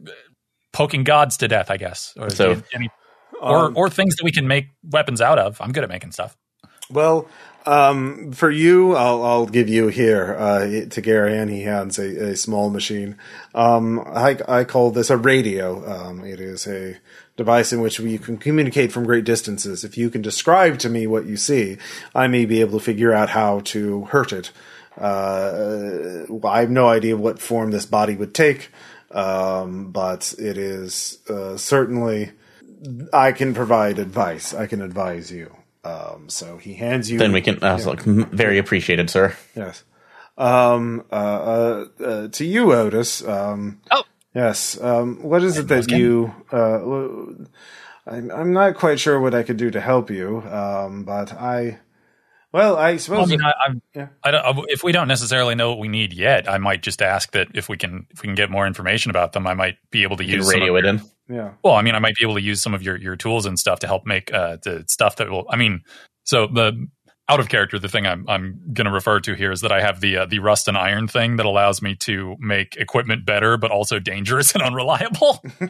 poking 0.72 1.04
gods 1.04 1.38
to 1.38 1.48
death, 1.48 1.72
I 1.72 1.78
guess. 1.78 2.14
Or 2.18 2.30
So- 2.30 2.62
any, 2.74 2.90
or 3.42 3.66
um, 3.68 3.78
or 3.78 3.90
things 3.90 4.16
that 4.18 4.24
we 4.24 4.32
can 4.32 4.48
make 4.48 4.68
weapons 4.84 5.22
out 5.22 5.40
of. 5.40 5.60
I'm 5.62 5.72
good 5.72 5.84
at 5.84 5.90
making 5.90 6.12
stuff. 6.12 6.36
Well, 6.92 7.28
um, 7.66 8.32
for 8.32 8.50
you, 8.50 8.96
I'll, 8.96 9.24
I'll 9.24 9.46
give 9.46 9.70
you 9.70 9.88
here 9.90 10.36
uh, 10.38 10.60
to 10.62 11.02
Garahan. 11.02 11.50
He 11.50 11.62
hands 11.62 12.00
a, 12.00 12.32
a 12.32 12.36
small 12.36 12.70
machine. 12.70 13.18
Um, 13.54 14.00
I, 14.00 14.38
I 14.48 14.64
call 14.64 14.92
this 14.92 15.10
a 15.10 15.18
radio. 15.18 15.86
Um, 15.90 16.24
it 16.26 16.40
is 16.40 16.66
a 16.68 16.98
device 17.40 17.72
in 17.74 17.80
which 17.82 18.00
you 18.00 18.20
can 18.20 18.38
communicate 18.38 18.92
from 18.92 19.06
great 19.06 19.24
distances. 19.24 19.84
If 19.84 19.98
you 19.98 20.10
can 20.10 20.22
describe 20.22 20.78
to 20.80 20.90
me 20.90 21.08
what 21.08 21.26
you 21.26 21.38
see, 21.38 21.78
I 22.14 22.28
may 22.28 22.46
be 22.46 22.60
able 22.62 22.78
to 22.80 22.86
figure 22.86 23.14
out 23.14 23.30
how 23.30 23.62
to 23.74 24.06
hurt 24.14 24.32
it. 24.34 24.52
Uh, 24.98 26.26
I 26.44 26.60
have 26.60 26.70
no 26.70 26.88
idea 26.90 27.16
what 27.16 27.40
form 27.40 27.72
this 27.72 27.86
body 27.86 28.16
would 28.16 28.34
take, 28.36 28.70
um, 29.12 29.92
but 29.92 30.34
it 30.38 30.58
is 30.58 31.20
uh, 31.30 31.58
certainly. 31.58 32.32
I 33.12 33.34
can 33.34 33.54
provide 33.54 34.00
advice. 34.00 34.54
I 34.54 34.66
can 34.68 34.82
advise 34.82 35.30
you. 35.32 35.54
Um, 35.84 36.30
so 36.30 36.58
he 36.58 36.74
hands 36.76 37.10
you. 37.12 37.20
Then 37.20 37.34
we 37.34 37.42
can. 37.42 37.62
I 37.64 37.74
was 37.74 37.86
like, 37.86 38.04
"Mm, 38.04 38.30
very 38.32 38.58
appreciated, 38.58 39.10
sir. 39.10 39.36
Yes. 39.56 39.84
Um, 40.38 41.04
uh, 41.12 41.16
uh, 41.16 41.86
uh, 42.04 42.28
to 42.30 42.46
you, 42.46 42.74
Otis. 42.74 43.22
Um, 43.28 43.82
Oh. 43.92 44.04
Yes. 44.34 44.80
Um, 44.82 45.22
what 45.24 45.44
is 45.44 45.58
it 45.58 45.68
that 45.70 45.90
you? 45.92 46.34
Uh, 46.52 46.78
w- 46.80 47.46
I'm, 48.08 48.32
I'm 48.32 48.54
not 48.54 48.76
quite 48.76 49.00
sure 49.00 49.20
what 49.20 49.34
I 49.36 49.44
could 49.44 49.58
do 49.58 49.70
to 49.72 49.80
help 49.82 50.10
you. 50.10 50.42
Um, 50.42 51.04
but 51.04 51.34
I. 51.34 51.80
Well, 52.52 52.78
I 52.78 52.80
Well, 52.80 52.84
I 52.94 52.98
suppose. 52.98 53.30
mean, 53.30 53.44
I, 53.44 53.54
I'm, 53.68 53.82
Yeah. 53.94 54.08
I 54.24 54.32
don't, 54.32 54.66
if 54.70 54.84
we 54.84 54.92
don't 54.92 55.08
necessarily 55.08 55.54
know 55.54 55.70
what 55.70 55.78
we 55.78 55.88
need 55.88 56.14
yet, 56.14 56.50
I 56.50 56.58
might 56.58 56.82
just 56.82 57.00
ask 57.04 57.32
that 57.34 57.50
if 57.54 57.70
we 57.70 57.78
can 57.78 58.08
if 58.10 58.24
we 58.24 58.28
can 58.28 58.34
get 58.34 58.50
more 58.50 58.66
information 58.66 59.12
about 59.12 59.34
them, 59.34 59.46
I 59.46 59.54
might 59.54 59.78
be 59.92 60.02
able 60.02 60.18
to 60.18 60.24
You 60.26 60.38
use 60.38 60.46
can 60.46 60.52
some 60.54 60.60
radio 60.62 60.76
of 60.78 60.84
it 60.84 60.88
your- 60.88 60.96
in. 60.96 61.36
yeah. 61.36 61.52
Well, 61.64 61.76
I 61.76 61.84
mean, 61.84 61.94
I 61.94 62.00
might 62.00 62.16
be 62.16 62.26
able 62.26 62.34
to 62.36 62.42
use 62.42 62.60
some 62.60 62.74
of 62.74 62.82
your 62.82 62.96
your 62.98 63.16
tools 63.16 63.46
and 63.46 63.60
stuff 63.60 63.80
to 63.82 63.88
help 63.88 64.08
make 64.08 64.34
uh 64.34 64.58
the 64.64 64.84
stuff 64.88 65.18
that 65.18 65.30
will. 65.30 65.46
I 65.48 65.58
mean, 65.58 65.82
so 66.24 66.48
the 66.48 66.88
out 67.30 67.40
of 67.40 67.48
character, 67.48 67.80
the 67.80 67.88
thing 67.88 68.06
I'm 68.06 68.28
I'm 68.28 68.60
going 68.74 68.86
to 68.86 68.92
refer 68.92 69.20
to 69.22 69.36
here 69.36 69.52
is 69.52 69.62
that 69.62 69.72
I 69.72 69.82
have 69.82 70.02
the 70.02 70.18
uh, 70.18 70.26
the 70.26 70.40
rust 70.40 70.68
and 70.68 70.78
iron 70.78 71.08
thing 71.08 71.38
that 71.38 71.46
allows 71.46 71.82
me 71.82 71.96
to 71.98 72.36
make 72.40 72.76
equipment 72.76 73.26
better, 73.26 73.56
but 73.58 73.72
also 73.72 74.00
dangerous 74.00 74.54
and 74.56 74.64
unreliable. 74.64 75.44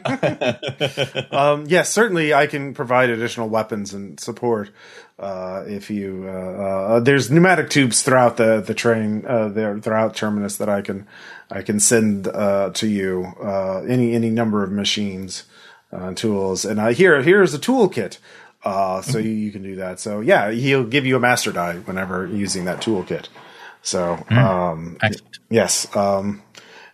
Um, 1.30 1.66
yes, 1.68 1.90
certainly 1.90 2.34
I 2.34 2.46
can 2.46 2.74
provide 2.74 3.10
additional 3.10 3.48
weapons 3.48 3.94
and 3.94 4.18
support. 4.18 4.70
Uh, 5.18 5.64
if 5.66 5.90
you, 5.90 6.24
uh, 6.26 6.30
uh, 6.30 7.00
there's 7.00 7.30
pneumatic 7.30 7.68
tubes 7.68 8.02
throughout 8.02 8.38
the, 8.38 8.60
the 8.60 8.72
train, 8.72 9.24
uh, 9.26 9.48
there, 9.48 9.78
throughout 9.78 10.14
Terminus 10.14 10.56
that 10.56 10.68
I 10.70 10.80
can, 10.80 11.06
I 11.50 11.60
can 11.60 11.78
send, 11.78 12.26
uh, 12.26 12.70
to 12.70 12.88
you, 12.88 13.32
uh, 13.42 13.82
any, 13.82 14.14
any 14.14 14.30
number 14.30 14.64
of 14.64 14.72
machines, 14.72 15.44
uh, 15.92 16.14
tools. 16.14 16.64
And, 16.64 16.80
uh, 16.80 16.88
here, 16.88 17.22
here's 17.22 17.52
a 17.52 17.58
toolkit. 17.58 18.18
Uh, 18.62 19.00
so 19.02 19.18
you, 19.18 19.30
you 19.30 19.50
can 19.52 19.62
do 19.62 19.76
that. 19.76 20.00
So 20.00 20.20
yeah, 20.20 20.50
he'll 20.50 20.84
give 20.84 21.06
you 21.06 21.16
a 21.16 21.20
master 21.20 21.50
die 21.52 21.76
whenever 21.76 22.26
using 22.26 22.66
that 22.66 22.80
toolkit. 22.80 23.28
So, 23.82 24.22
um, 24.30 24.98
Yes. 25.48 25.94
Um, 25.96 26.42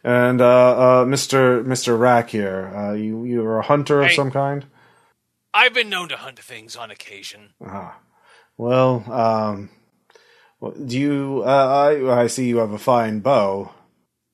and 0.05 0.41
uh, 0.41 0.79
uh, 1.01 1.05
Mr. 1.05 1.65
Mr. 1.65 1.99
Rack 1.99 2.31
here, 2.31 2.73
uh, 2.75 2.93
you 2.93 3.25
you 3.25 3.45
are 3.45 3.59
a 3.59 3.63
hunter 3.63 4.03
of 4.03 4.13
some 4.13 4.31
kind. 4.31 4.65
I've 5.53 5.75
been 5.75 5.89
known 5.91 6.09
to 6.11 6.17
hunt 6.17 6.39
things 6.39 6.77
on 6.77 6.91
occasion. 6.93 7.55
uh 7.65 7.91
Well, 8.57 9.03
um, 9.11 9.71
well, 10.61 10.73
do 10.73 10.97
you? 10.99 11.43
Uh, 11.45 11.49
I 12.09 12.23
I 12.23 12.27
see 12.29 12.47
you 12.47 12.59
have 12.59 12.71
a 12.73 12.79
fine 12.79 13.19
bow. 13.21 13.73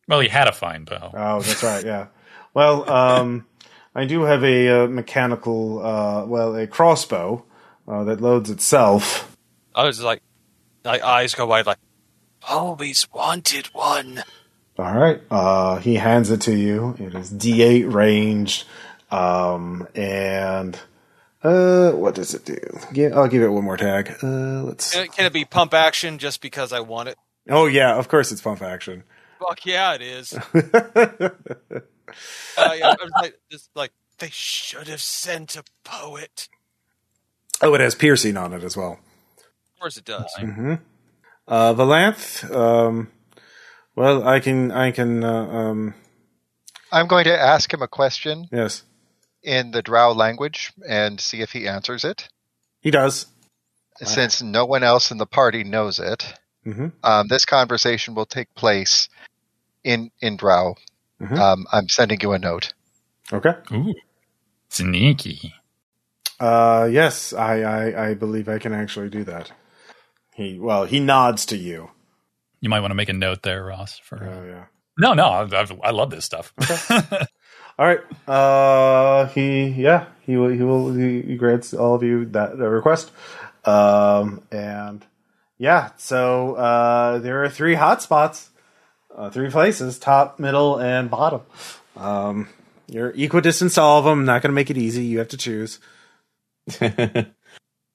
well, 0.06 0.20
he 0.20 0.28
had 0.28 0.46
a 0.48 0.52
fine 0.52 0.84
bow. 0.84 1.10
Oh, 1.14 1.40
that's 1.40 1.62
right. 1.62 1.84
Yeah. 1.84 2.08
Well, 2.52 2.88
um, 2.90 3.46
I 3.94 4.04
do 4.04 4.22
have 4.22 4.42
a 4.42 4.84
uh, 4.84 4.86
mechanical, 4.88 5.84
uh, 5.84 6.24
well, 6.24 6.56
a 6.56 6.66
crossbow 6.66 7.44
uh, 7.86 8.04
that 8.04 8.20
loads 8.20 8.50
itself. 8.50 9.36
I 9.74 9.84
was 9.84 10.02
like, 10.02 10.22
my 10.84 11.00
eyes 11.06 11.34
go 11.34 11.46
wide, 11.46 11.66
like, 11.66 11.78
always 12.48 13.06
wanted 13.12 13.66
one. 13.66 14.24
All 14.78 14.94
right. 14.94 15.20
Uh, 15.30 15.76
he 15.76 15.96
hands 15.96 16.30
it 16.30 16.40
to 16.42 16.56
you. 16.56 16.96
It 16.98 17.14
is 17.14 17.32
D8 17.32 17.92
ranged, 17.92 18.64
um, 19.10 19.86
and 19.94 20.78
uh, 21.42 21.92
what 21.92 22.14
does 22.14 22.34
it 22.34 22.44
do? 22.44 22.58
Yeah, 22.92 23.08
I'll 23.14 23.28
give 23.28 23.42
it 23.42 23.48
one 23.48 23.64
more 23.64 23.76
tag. 23.76 24.16
Uh, 24.22 24.62
let's. 24.62 24.92
Can 24.92 25.04
it, 25.04 25.12
can 25.12 25.26
it 25.26 25.32
be 25.32 25.44
pump 25.44 25.74
action 25.74 26.18
just 26.18 26.40
because 26.40 26.72
I 26.72 26.80
want 26.80 27.10
it? 27.10 27.18
Oh 27.50 27.66
yeah, 27.66 27.96
of 27.96 28.08
course 28.08 28.32
it's 28.32 28.40
pump 28.40 28.62
action. 28.62 29.04
Fuck 29.38 29.66
yeah, 29.66 29.94
it 29.94 30.02
is. 30.02 30.32
uh, 32.58 32.74
yeah, 32.78 32.88
I 32.88 33.04
was 33.04 33.12
like, 33.20 33.38
just 33.50 33.70
like 33.74 33.92
they 34.18 34.30
should 34.30 34.88
have 34.88 35.00
sent 35.00 35.56
a 35.56 35.64
poet. 35.84 36.48
Oh, 37.60 37.74
it 37.74 37.80
has 37.80 37.94
piercing 37.94 38.36
on 38.36 38.52
it 38.52 38.64
as 38.64 38.76
well. 38.76 38.98
Of 39.38 39.80
course 39.80 39.96
it 39.96 40.04
does. 40.04 40.32
Uh, 41.48 41.74
Valanth. 41.74 42.54
Um, 42.54 43.08
well, 43.94 44.26
I 44.26 44.40
can. 44.40 44.70
I 44.70 44.90
can. 44.90 45.22
Uh, 45.22 45.46
um, 45.46 45.94
I'm 46.90 47.06
going 47.06 47.24
to 47.24 47.38
ask 47.38 47.72
him 47.72 47.82
a 47.82 47.88
question 47.88 48.48
yes, 48.52 48.82
in 49.42 49.70
the 49.70 49.82
Drow 49.82 50.12
language 50.12 50.72
and 50.88 51.20
see 51.20 51.40
if 51.40 51.52
he 51.52 51.66
answers 51.66 52.04
it. 52.04 52.28
he 52.80 52.90
does. 52.90 53.26
Since 54.04 54.42
no 54.42 54.64
one 54.64 54.82
else 54.82 55.10
in 55.12 55.18
the 55.18 55.26
party 55.26 55.62
knows 55.62 56.00
it, 56.00 56.34
hmm 56.64 56.88
um, 57.04 57.28
this 57.28 57.44
conversation 57.44 58.14
will 58.14 58.26
take 58.26 58.52
place 58.54 59.08
in 59.84 60.10
in 60.20 60.36
Drow. 60.36 60.74
Mhm. 61.22 61.38
Um, 61.38 61.66
I'm 61.72 61.88
sending 61.88 62.20
you 62.20 62.32
a 62.32 62.38
note. 62.38 62.74
Okay. 63.32 63.54
Ooh, 63.72 63.94
sneaky. 64.68 65.54
Uh, 66.40 66.88
yes, 66.90 67.32
I, 67.32 67.60
I, 67.62 68.08
I 68.08 68.14
believe 68.14 68.48
I 68.48 68.58
can 68.58 68.72
actually 68.72 69.08
do 69.08 69.22
that. 69.24 69.52
He, 70.34 70.58
well, 70.58 70.84
he 70.84 70.98
nods 70.98 71.46
to 71.46 71.56
you. 71.56 71.90
You 72.60 72.68
might 72.68 72.80
want 72.80 72.90
to 72.90 72.96
make 72.96 73.08
a 73.08 73.12
note 73.14 73.42
there, 73.42 73.64
Ross. 73.64 74.00
For 74.02 74.24
uh, 74.24 74.34
Oh 74.34 74.44
yeah. 74.44 74.64
no, 74.98 75.14
no, 75.14 75.26
I, 75.26 75.42
I, 75.44 75.66
I 75.84 75.90
love 75.90 76.10
this 76.10 76.24
stuff. 76.24 76.52
All 77.78 77.86
right. 77.86 78.00
Uh, 78.28 79.26
he, 79.28 79.68
yeah, 79.68 80.06
he 80.22 80.36
will, 80.36 80.48
he 80.48 80.62
will, 80.62 80.92
he, 80.94 81.22
he 81.22 81.36
grants 81.36 81.72
all 81.72 81.94
of 81.94 82.02
you 82.02 82.24
that 82.26 82.56
request. 82.58 83.10
Um, 83.64 84.42
and 84.50 85.04
yeah, 85.58 85.90
so 85.96 86.54
uh, 86.56 87.18
there 87.18 87.42
are 87.44 87.48
three 87.48 87.76
hotspots, 87.76 88.48
uh, 89.16 89.30
three 89.30 89.50
places: 89.50 89.98
top, 89.98 90.38
middle, 90.38 90.78
and 90.78 91.10
bottom. 91.10 91.42
Um, 91.96 92.48
you're 92.88 93.10
equidistant 93.10 93.72
to 93.72 93.80
all 93.80 93.98
of 93.98 94.04
them. 94.04 94.24
Not 94.24 94.42
going 94.42 94.50
to 94.50 94.54
make 94.54 94.70
it 94.70 94.78
easy. 94.78 95.04
You 95.04 95.18
have 95.18 95.28
to 95.28 95.36
choose. 95.36 95.78
uh, 96.80 97.24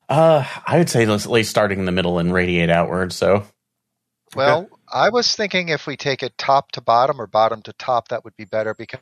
I 0.10 0.78
would 0.78 0.90
say 0.90 1.06
let's 1.06 1.26
at 1.26 1.32
least 1.32 1.50
starting 1.50 1.80
in 1.80 1.86
the 1.86 1.92
middle 1.92 2.20
and 2.20 2.34
radiate 2.34 2.70
outward. 2.70 3.14
So 3.14 3.46
Well, 4.36 4.70
I 4.92 5.10
was 5.10 5.36
thinking 5.36 5.70
if 5.70 5.88
we 5.88 5.98
take 5.98 6.24
it 6.24 6.38
top 6.38 6.72
to 6.74 6.82
bottom 6.82 7.22
or 7.22 7.28
bottom 7.28 7.62
to 7.64 7.74
top, 7.74 8.10
that 8.10 8.24
would 8.24 8.36
be 8.36 8.46
better 8.46 8.74
because 8.74 9.02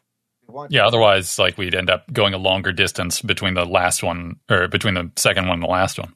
yeah, 0.70 0.86
otherwise, 0.86 1.40
like 1.40 1.58
we'd 1.58 1.76
end 1.76 1.90
up 1.90 2.12
going 2.12 2.34
a 2.34 2.38
longer 2.38 2.72
distance 2.72 3.22
between 3.22 3.56
the 3.56 3.66
last 3.66 4.04
one 4.04 4.40
or 4.50 4.68
between 4.68 4.94
the 4.94 5.12
second 5.16 5.48
one 5.48 5.56
and 5.56 5.64
the 5.64 5.68
last 5.68 5.98
one. 5.98 6.14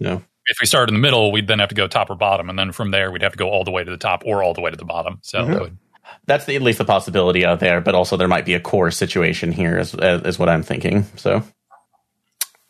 no. 0.00 0.22
If 0.46 0.58
we 0.60 0.66
started 0.66 0.90
in 0.94 1.00
the 1.00 1.02
middle, 1.06 1.32
we'd 1.32 1.46
then 1.48 1.60
have 1.60 1.70
to 1.70 1.74
go 1.74 1.88
top 1.88 2.10
or 2.10 2.16
bottom, 2.16 2.50
and 2.50 2.58
then 2.58 2.72
from 2.72 2.90
there 2.90 3.12
we'd 3.12 3.22
have 3.22 3.32
to 3.32 3.38
go 3.38 3.50
all 3.50 3.64
the 3.64 3.70
way 3.70 3.84
to 3.84 3.90
the 3.90 3.96
top 3.98 4.24
or 4.26 4.42
all 4.42 4.54
the 4.54 4.60
way 4.62 4.70
to 4.70 4.76
the 4.76 4.84
bottom. 4.84 5.18
So 5.22 5.38
Mhm. 5.38 5.52
that 5.52 5.60
would, 5.60 5.78
that's 6.26 6.44
the, 6.46 6.56
at 6.56 6.62
least 6.62 6.78
the 6.78 6.84
possibility 6.84 7.44
out 7.44 7.60
there. 7.60 7.80
But 7.80 7.94
also 7.94 8.16
there 8.16 8.28
might 8.28 8.44
be 8.46 8.54
a 8.54 8.60
core 8.60 8.90
situation 8.90 9.52
here, 9.52 9.78
is, 9.78 9.94
is 9.94 10.38
what 10.38 10.48
I'm 10.48 10.62
thinking. 10.64 11.04
So 11.16 11.42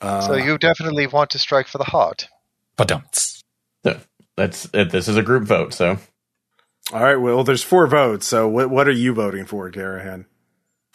Uh, 0.01 0.21
So 0.21 0.35
you 0.35 0.59
definitely 0.59 1.07
want 1.07 1.31
to 1.31 1.39
strike 1.39 1.69
for 1.69 1.79
the 1.79 1.85
heart. 1.85 2.29
but 2.77 2.89
don't. 2.89 3.15
so 3.15 4.01
that's 4.37 4.69
uh, 4.75 4.85
this 4.85 5.09
is 5.09 5.17
a 5.17 5.23
group 5.23 5.45
vote. 5.45 5.75
So 5.75 5.99
all 6.93 7.03
right. 7.03 7.17
Well, 7.17 7.45
there's 7.45 7.63
four 7.63 7.87
votes. 7.87 8.27
So 8.27 8.49
what, 8.49 8.71
what 8.71 8.89
are 8.89 8.93
you 8.93 9.15
voting 9.15 9.47
for, 9.47 9.71
Garahan? 9.71 10.27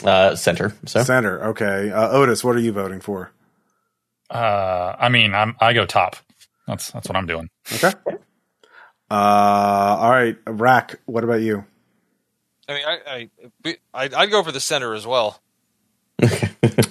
uh, 0.06 0.36
center. 0.36 0.74
So 0.86 1.04
Center. 1.04 1.44
Okay. 1.50 1.92
Uh, 1.92 2.10
Otis, 2.10 2.44
what 2.44 2.56
are 2.56 2.60
you 2.60 2.72
voting 2.74 3.00
for? 3.02 3.32
Uh, 4.30 4.96
I 5.00 5.10
mean, 5.10 5.34
I'm 5.34 5.56
I 5.62 5.74
go 5.74 5.86
top. 5.86 6.18
That's 6.68 6.92
that's 6.92 7.08
what 7.08 7.16
I'm 7.16 7.26
doing. 7.26 7.50
Okay. 7.74 7.94
Uh, 9.10 9.14
all 9.14 10.12
right. 10.12 10.38
Rack, 10.46 11.00
what 11.06 11.24
about 11.24 11.42
you? 11.42 11.66
I 12.70 12.74
mean, 12.74 12.84
I, 12.86 13.30
I, 13.66 13.78
I 13.94 14.10
I'd 14.18 14.32
go 14.32 14.44
for 14.44 14.52
the 14.52 14.60
center 14.60 14.94
as 14.94 15.08
well. 15.08 15.42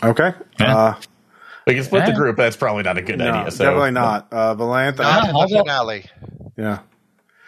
Okay. 0.03 0.33
Yeah. 0.61 0.77
Uh, 0.77 0.95
we 1.66 1.74
can 1.74 1.83
split 1.83 2.07
the 2.07 2.12
group. 2.12 2.37
That's 2.37 2.57
probably 2.57 2.85
not 2.85 2.97
a 2.97 3.03
good 3.03 3.18
no, 3.18 3.31
idea. 3.31 3.51
So 3.51 3.64
definitely 3.64 3.91
not. 3.91 4.29
Uh, 4.33 4.55
Valantha. 4.55 4.99
Not 4.99 5.29
in 5.29 5.37
I'll 5.37 5.49
the 5.49 5.55
go- 5.55 5.61
finale. 5.62 6.05
Yeah. 6.57 6.79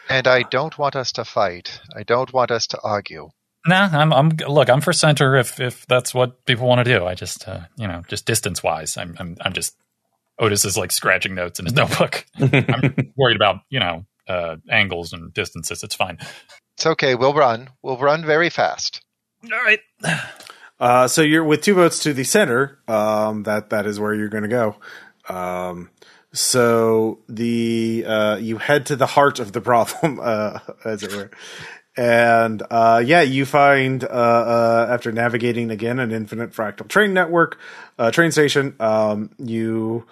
And 0.08 0.26
I 0.26 0.42
don't 0.42 0.76
want 0.76 0.96
us 0.96 1.12
to 1.12 1.24
fight. 1.24 1.80
I 1.94 2.02
don't 2.02 2.32
want 2.32 2.50
us 2.50 2.66
to 2.68 2.80
argue. 2.82 3.30
Nah, 3.66 3.88
I'm 3.92 4.12
I'm 4.12 4.30
look. 4.48 4.70
I'm 4.70 4.80
for 4.80 4.92
center 4.92 5.36
if 5.36 5.60
if 5.60 5.86
that's 5.86 6.14
what 6.14 6.44
people 6.46 6.66
want 6.66 6.84
to 6.84 6.98
do. 6.98 7.04
I 7.04 7.14
just 7.14 7.46
uh, 7.46 7.60
you 7.76 7.86
know 7.86 8.02
just 8.08 8.24
distance 8.24 8.62
wise, 8.62 8.96
I'm 8.96 9.14
I'm 9.18 9.36
I'm 9.40 9.52
just 9.52 9.76
Otis 10.38 10.64
is 10.64 10.76
like 10.76 10.92
scratching 10.92 11.34
notes 11.34 11.58
in 11.58 11.66
his 11.66 11.74
notebook. 11.74 12.24
I'm 12.38 13.12
worried 13.16 13.36
about 13.36 13.60
you 13.70 13.80
know 13.80 14.04
uh, 14.28 14.56
angles 14.70 15.12
and 15.12 15.32
distances. 15.32 15.82
It's 15.82 15.94
fine. 15.94 16.18
It's 16.76 16.86
okay. 16.86 17.14
We'll 17.14 17.34
run. 17.34 17.70
We'll 17.82 17.98
run 17.98 18.24
very 18.24 18.50
fast. 18.50 19.00
All 19.44 19.50
right. 19.50 19.80
Uh, 20.80 21.08
so 21.08 21.22
you're 21.22 21.44
with 21.44 21.62
two 21.62 21.74
votes 21.74 22.00
to 22.00 22.12
the 22.12 22.24
center. 22.24 22.78
Um, 22.86 23.42
that 23.44 23.70
that 23.70 23.86
is 23.86 23.98
where 23.98 24.14
you're 24.14 24.28
going 24.28 24.44
to 24.44 24.48
go. 24.48 24.76
Um, 25.28 25.90
so 26.32 27.20
the 27.28 28.04
uh, 28.06 28.36
you 28.36 28.58
head 28.58 28.86
to 28.86 28.96
the 28.96 29.06
heart 29.06 29.38
of 29.40 29.52
the 29.52 29.60
problem, 29.60 30.20
uh, 30.22 30.60
as 30.84 31.02
it 31.02 31.14
were, 31.14 31.30
and 31.96 32.62
uh, 32.70 33.02
yeah, 33.04 33.22
you 33.22 33.44
find 33.44 34.04
uh, 34.04 34.06
uh, 34.06 34.86
after 34.90 35.10
navigating 35.10 35.70
again 35.70 35.98
an 35.98 36.12
infinite 36.12 36.52
fractal 36.52 36.86
train 36.86 37.12
network, 37.12 37.58
uh, 37.98 38.10
train 38.10 38.30
station. 38.30 38.76
Um, 38.78 39.30
you 39.38 40.06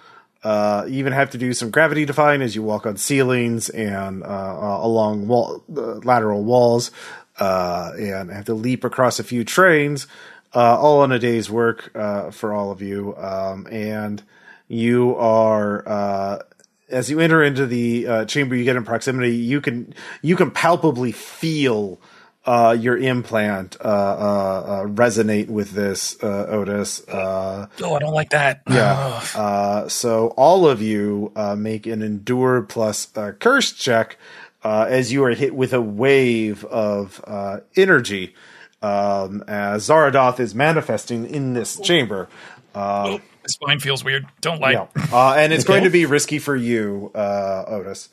uh, 0.46 0.86
even 0.86 1.12
have 1.12 1.30
to 1.30 1.38
do 1.38 1.52
some 1.52 1.72
gravity 1.72 2.04
defying 2.04 2.40
as 2.40 2.54
you 2.54 2.62
walk 2.62 2.86
on 2.86 2.96
ceilings 2.96 3.68
and 3.68 4.22
uh, 4.22 4.26
uh, 4.26 4.78
along 4.80 5.26
wall, 5.26 5.64
lateral 5.68 6.44
walls, 6.44 6.92
uh, 7.40 7.90
and 7.98 8.30
have 8.30 8.44
to 8.44 8.54
leap 8.54 8.84
across 8.84 9.18
a 9.18 9.24
few 9.24 9.42
trains, 9.42 10.06
uh, 10.54 10.78
all 10.78 11.02
in 11.02 11.10
a 11.10 11.18
day's 11.18 11.50
work 11.50 11.90
for 12.32 12.52
all 12.52 12.70
of 12.70 12.80
you. 12.80 13.16
Um, 13.16 13.66
and 13.72 14.22
you 14.68 15.16
are 15.16 16.44
as 16.90 17.10
you 17.10 17.18
enter 17.18 17.42
into 17.42 17.66
the 17.66 18.24
chamber, 18.26 18.54
you 18.54 18.62
get 18.62 18.76
in 18.76 18.84
proximity. 18.84 19.34
You 19.34 19.60
can 19.60 19.94
you 20.22 20.36
can 20.36 20.52
palpably 20.52 21.10
feel 21.10 21.98
uh, 22.46 22.76
your 22.78 22.96
implant 22.96 23.76
uh, 23.80 23.88
uh, 23.88 23.88
uh, 23.90 24.86
resonate 24.86 25.48
with 25.48 25.72
this, 25.72 26.16
uh, 26.22 26.46
Otis. 26.48 27.06
Uh, 27.08 27.66
Oh, 27.82 27.94
I 27.94 27.98
don't 27.98 28.14
like 28.14 28.30
that. 28.30 28.62
yeah. 28.70 29.22
Uh, 29.34 29.88
so 29.88 30.28
all 30.36 30.66
of 30.68 30.80
you 30.80 31.32
uh, 31.36 31.56
make 31.56 31.86
an 31.86 32.02
endure 32.02 32.62
plus 32.62 33.06
curse 33.40 33.72
check 33.72 34.16
uh, 34.62 34.86
as 34.88 35.12
you 35.12 35.24
are 35.24 35.30
hit 35.30 35.54
with 35.54 35.72
a 35.72 35.80
wave 35.82 36.64
of 36.66 37.20
uh, 37.26 37.58
energy 37.76 38.34
um, 38.82 39.42
as 39.48 39.88
Zaradoth 39.88 40.38
is 40.40 40.54
manifesting 40.54 41.26
in 41.28 41.54
this 41.54 41.78
chamber. 41.80 42.28
My 42.74 43.20
spine 43.48 43.80
feels 43.80 44.04
weird. 44.04 44.26
Don't 44.40 44.60
like. 44.60 44.74
yeah. 44.74 44.86
Uh, 45.12 45.34
and 45.34 45.52
it's 45.52 45.64
going 45.72 45.84
to 45.84 45.90
be 45.90 46.04
risky 46.06 46.38
for 46.38 46.54
you, 46.54 47.10
uh, 47.14 47.64
Otis. 47.68 48.08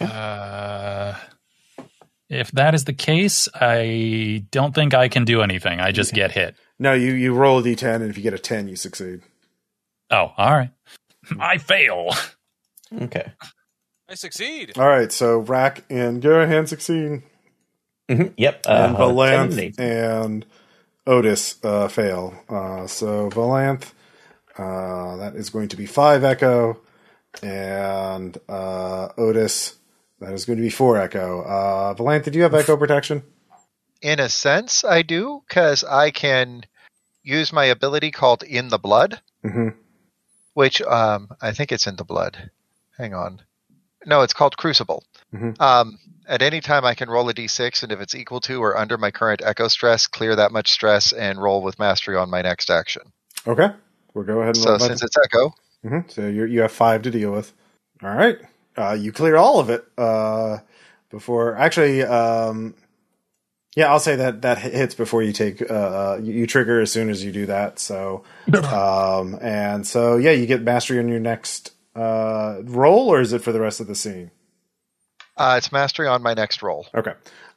Uh, 0.00 1.14
if 2.32 2.50
that 2.52 2.74
is 2.74 2.84
the 2.84 2.92
case, 2.92 3.48
I 3.54 4.44
don't 4.50 4.74
think 4.74 4.94
I 4.94 5.08
can 5.08 5.24
do 5.24 5.42
anything. 5.42 5.80
I 5.80 5.92
just 5.92 6.12
get 6.14 6.32
hit. 6.32 6.56
No, 6.78 6.94
you, 6.94 7.12
you 7.12 7.32
roll 7.34 7.58
a 7.58 7.62
d10, 7.62 7.96
and 7.96 8.10
if 8.10 8.16
you 8.16 8.22
get 8.22 8.34
a 8.34 8.38
10, 8.38 8.68
you 8.68 8.76
succeed. 8.76 9.20
Oh, 10.10 10.32
all 10.36 10.50
right. 10.52 10.70
I 11.38 11.58
fail. 11.58 12.10
okay. 13.02 13.32
I 14.08 14.14
succeed. 14.14 14.76
All 14.78 14.88
right, 14.88 15.10
so 15.12 15.38
Rack 15.38 15.84
and 15.88 16.22
Garahan 16.22 16.68
succeed, 16.68 17.22
Mhm. 18.10 18.34
Yep. 18.36 18.66
and 18.68 18.96
Uh, 18.96 18.98
Valanth 18.98 19.56
10 19.56 19.74
and 19.78 19.80
and 19.80 20.46
Otis 21.06 21.58
uh, 21.64 21.88
fail. 21.88 22.34
Uh, 22.48 22.86
so 22.86 23.30
Valanth, 23.30 23.92
uh, 24.58 25.16
that 25.16 25.34
is 25.34 25.50
going 25.50 25.68
to 25.68 25.76
be 25.76 25.86
five 25.86 26.24
echo, 26.24 26.78
and 27.42 28.36
uh, 28.48 29.08
Otis, 29.16 29.76
that 30.22 30.32
is 30.32 30.44
going 30.44 30.56
to 30.56 30.62
be 30.62 30.70
four 30.70 30.98
echo. 30.98 31.42
Uh, 31.42 31.94
Valanth, 31.94 32.24
did 32.24 32.34
you 32.34 32.42
have 32.42 32.54
echo 32.54 32.76
protection? 32.76 33.22
In 34.00 34.18
a 34.18 34.28
sense, 34.28 34.84
I 34.84 35.02
do, 35.02 35.42
because 35.46 35.84
I 35.84 36.10
can 36.10 36.64
use 37.22 37.52
my 37.52 37.66
ability 37.66 38.10
called 38.10 38.42
In 38.42 38.68
the 38.68 38.78
Blood, 38.78 39.20
hmm 39.44 39.68
which 40.54 40.82
um, 40.82 41.30
I 41.40 41.52
think 41.52 41.72
it's 41.72 41.86
in 41.86 41.96
the 41.96 42.04
blood. 42.04 42.50
Hang 42.98 43.14
on. 43.14 43.40
No, 44.04 44.20
it's 44.20 44.34
called 44.34 44.56
Crucible. 44.58 45.02
Mhm. 45.34 45.58
Um, 45.58 45.98
at 46.28 46.42
any 46.42 46.60
time, 46.60 46.84
I 46.84 46.94
can 46.94 47.08
roll 47.08 47.28
a 47.30 47.34
d6, 47.34 47.82
and 47.82 47.90
if 47.90 48.00
it's 48.00 48.14
equal 48.14 48.40
to 48.42 48.62
or 48.62 48.76
under 48.76 48.98
my 48.98 49.10
current 49.10 49.40
echo 49.42 49.68
stress, 49.68 50.06
clear 50.06 50.36
that 50.36 50.52
much 50.52 50.70
stress 50.70 51.12
and 51.12 51.40
roll 51.40 51.62
with 51.62 51.78
mastery 51.78 52.16
on 52.16 52.28
my 52.28 52.42
next 52.42 52.70
action. 52.70 53.02
Okay, 53.46 53.68
we'll 54.12 54.24
go 54.24 54.42
ahead 54.42 54.56
and 54.56 54.62
So 54.62 54.76
since 54.76 55.02
it's 55.02 55.16
echo, 55.16 55.54
hmm 55.82 56.00
So 56.08 56.26
you 56.28 56.44
you 56.44 56.60
have 56.60 56.72
five 56.72 57.02
to 57.02 57.10
deal 57.10 57.32
with. 57.32 57.52
All 58.02 58.14
right, 58.14 58.38
uh, 58.76 58.96
you 58.98 59.12
clear 59.12 59.36
all 59.36 59.60
of 59.60 59.70
it 59.70 59.84
uh, 59.98 60.58
before. 61.10 61.56
Actually, 61.56 62.02
um, 62.02 62.74
yeah, 63.74 63.90
I'll 63.90 64.00
say 64.00 64.16
that 64.16 64.42
that 64.42 64.58
hits 64.58 64.94
before 64.94 65.22
you 65.22 65.32
take. 65.32 65.62
Uh, 65.62 65.74
uh, 65.74 66.20
you, 66.22 66.32
you 66.32 66.46
trigger 66.46 66.80
as 66.80 66.92
soon 66.92 67.10
as 67.10 67.24
you 67.24 67.32
do 67.32 67.46
that. 67.46 67.78
So, 67.78 68.24
um, 68.54 69.38
and 69.40 69.86
so 69.86 70.16
yeah, 70.16 70.32
you 70.32 70.46
get 70.46 70.62
mastery 70.62 70.98
on 70.98 71.08
your 71.08 71.20
next 71.20 71.72
uh, 71.94 72.58
roll, 72.64 73.08
or 73.08 73.20
is 73.20 73.32
it 73.32 73.42
for 73.42 73.52
the 73.52 73.60
rest 73.60 73.80
of 73.80 73.86
the 73.86 73.94
scene? 73.94 74.30
uh, 75.36 75.54
it's 75.58 75.72
mastery 75.72 76.06
on 76.06 76.22
my 76.22 76.34
next 76.34 76.62
roll. 76.62 76.86
Okay. 76.94 77.14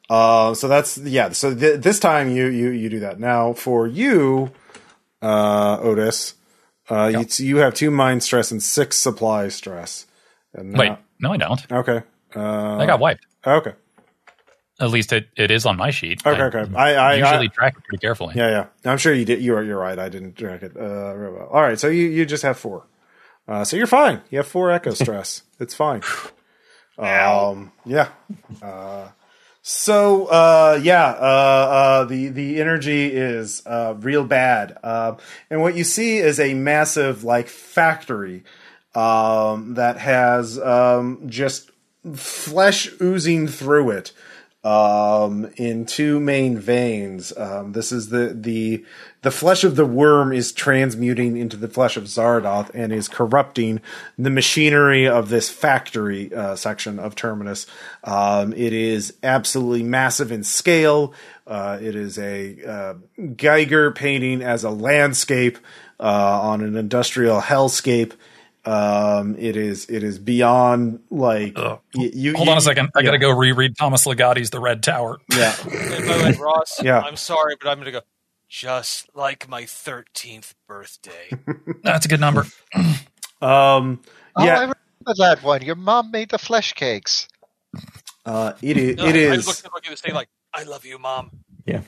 Uh, 0.09 0.53
so 0.53 0.67
that's 0.67 0.97
yeah. 0.97 1.29
So 1.31 1.55
th- 1.55 1.81
this 1.81 1.99
time 1.99 2.29
you 2.29 2.47
you 2.47 2.69
you 2.69 2.89
do 2.89 2.99
that. 3.01 3.19
Now 3.19 3.53
for 3.53 3.87
you, 3.87 4.51
uh, 5.21 5.79
Otis, 5.81 6.35
uh, 6.89 7.07
you, 7.07 7.45
you 7.45 7.57
have 7.57 7.73
two 7.73 7.91
mind 7.91 8.23
stress 8.23 8.51
and 8.51 8.61
six 8.61 8.97
supply 8.97 9.47
stress. 9.47 10.05
Now- 10.63 10.79
Wait, 10.79 10.91
no, 11.19 11.31
I 11.33 11.37
don't. 11.37 11.71
Okay. 11.71 12.01
Uh, 12.35 12.77
I 12.77 12.85
got 12.85 12.99
wiped. 12.99 13.25
Okay. 13.45 13.73
At 14.79 14.89
least 14.89 15.13
it, 15.13 15.29
it 15.37 15.51
is 15.51 15.65
on 15.65 15.77
my 15.77 15.91
sheet. 15.91 16.25
Okay. 16.25 16.37
I 16.41 16.45
Okay. 16.47 16.75
I, 16.75 16.93
I 16.95 17.13
usually 17.15 17.45
I, 17.45 17.47
track 17.47 17.77
it 17.77 17.83
pretty 17.85 18.01
carefully. 18.01 18.33
yeah 18.35 18.49
yeah. 18.83 18.91
I'm 18.91 18.97
sure 18.97 19.13
you 19.13 19.23
did. 19.23 19.41
You 19.41 19.55
are 19.55 19.63
you're 19.63 19.79
right. 19.79 19.97
I 19.97 20.09
didn't 20.09 20.35
track 20.35 20.63
it. 20.63 20.75
Uh, 20.75 21.13
well. 21.15 21.49
All 21.51 21.61
right. 21.61 21.79
So 21.79 21.87
you 21.87 22.07
you 22.09 22.25
just 22.25 22.43
have 22.43 22.57
four. 22.57 22.85
Uh, 23.47 23.63
so 23.63 23.77
you're 23.77 23.87
fine. 23.87 24.21
You 24.31 24.39
have 24.39 24.47
four 24.47 24.71
echo 24.71 24.91
stress. 25.03 25.43
it's 25.59 25.73
fine. 25.73 26.01
Um. 26.97 27.71
Yeah. 27.85 28.09
Uh. 28.61 29.09
So 29.61 30.25
uh, 30.27 30.79
yeah, 30.83 31.05
uh, 31.07 31.13
uh, 31.21 32.03
the 32.05 32.27
the 32.27 32.61
energy 32.61 33.07
is 33.07 33.63
uh, 33.65 33.95
real 33.97 34.23
bad, 34.23 34.77
uh, 34.83 35.15
and 35.49 35.61
what 35.61 35.75
you 35.75 35.83
see 35.83 36.17
is 36.17 36.39
a 36.39 36.53
massive 36.53 37.23
like 37.23 37.47
factory 37.47 38.43
um, 38.95 39.75
that 39.75 39.97
has 39.97 40.59
um, 40.59 41.23
just 41.27 41.71
flesh 42.15 42.89
oozing 43.01 43.47
through 43.47 43.91
it 43.91 44.11
um, 44.65 45.51
in 45.57 45.85
two 45.85 46.19
main 46.19 46.57
veins. 46.57 47.31
Um, 47.37 47.73
this 47.73 47.91
is 47.91 48.09
the 48.09 48.35
the 48.35 48.83
the 49.21 49.29
flesh 49.29 49.63
of 49.63 49.75
the 49.75 49.85
worm 49.85 50.33
is 50.33 50.51
transmuting 50.51 51.37
into 51.37 51.55
the 51.55 51.67
flesh 51.67 51.97
of 51.97 52.05
Zardoth 52.05 52.71
and 52.73 52.91
is 52.91 53.07
corrupting 53.07 53.79
the 54.17 54.31
machinery 54.31 55.07
of 55.07 55.29
this 55.29 55.49
factory 55.49 56.33
uh, 56.33 56.55
section 56.55 56.97
of 56.97 57.13
Terminus. 57.13 57.67
Um, 58.03 58.53
it 58.53 58.73
is 58.73 59.13
absolutely 59.21 59.83
massive 59.83 60.31
in 60.31 60.43
scale. 60.43 61.13
Uh, 61.45 61.77
it 61.79 61.95
is 61.95 62.17
a 62.17 62.57
uh, 62.63 62.93
Giger 63.19 63.93
painting 63.93 64.41
as 64.41 64.63
a 64.63 64.71
landscape 64.71 65.59
uh, 65.99 66.39
on 66.41 66.61
an 66.61 66.75
industrial 66.75 67.39
hellscape. 67.39 68.13
Um, 68.65 69.35
it 69.37 69.55
is 69.55 69.85
it 69.89 70.03
is 70.03 70.17
beyond 70.17 70.99
like 71.11 71.55
y- 71.57 71.79
you. 71.93 72.33
Hold 72.35 72.47
you- 72.47 72.51
on 72.51 72.57
a 72.57 72.61
second. 72.61 72.89
I 72.95 72.99
yeah. 72.99 73.05
got 73.05 73.11
to 73.11 73.17
go 73.19 73.29
reread 73.31 73.77
Thomas 73.77 74.05
Ligotti's 74.05 74.49
The 74.49 74.59
Red 74.59 74.81
Tower. 74.83 75.19
Yeah. 75.31 75.55
And 75.65 76.07
by 76.07 76.17
the 76.17 76.23
way, 76.23 76.37
Ross, 76.39 76.79
Yeah. 76.83 76.99
I'm 77.01 77.15
sorry, 77.15 77.55
but 77.61 77.69
I'm 77.69 77.77
going 77.77 77.85
to 77.85 77.91
go 77.91 78.01
just 78.49 79.07
like 79.15 79.47
my 79.49 79.63
13th 79.63 80.53
birthday. 80.67 81.29
That's 81.83 82.05
a 82.05 82.09
good 82.09 82.19
number. 82.19 82.45
Um. 83.41 84.01
Oh, 84.37 84.41
I 84.41 84.45
Yeah. 84.45 84.53
remember 84.61 84.75
that 85.17 85.43
one. 85.43 85.61
Your 85.61 85.75
mom 85.75 86.09
made 86.09 86.29
the 86.29 86.37
flesh 86.39 86.73
cakes. 86.73 87.27
Uh. 88.25 88.53
It 88.61 88.77
is. 88.77 88.95
No, 88.95 89.05
It 89.05 89.15
I 89.15 89.17
is. 89.35 89.45
looked 89.45 89.65
at 89.65 89.73
look 89.73 89.85
at 89.85 89.91
this 89.91 90.01
thing 90.01 90.13
like, 90.15 90.29
I 90.53 90.63
love 90.63 90.85
you, 90.85 90.97
mom. 90.97 91.31
Yeah. 91.65 91.81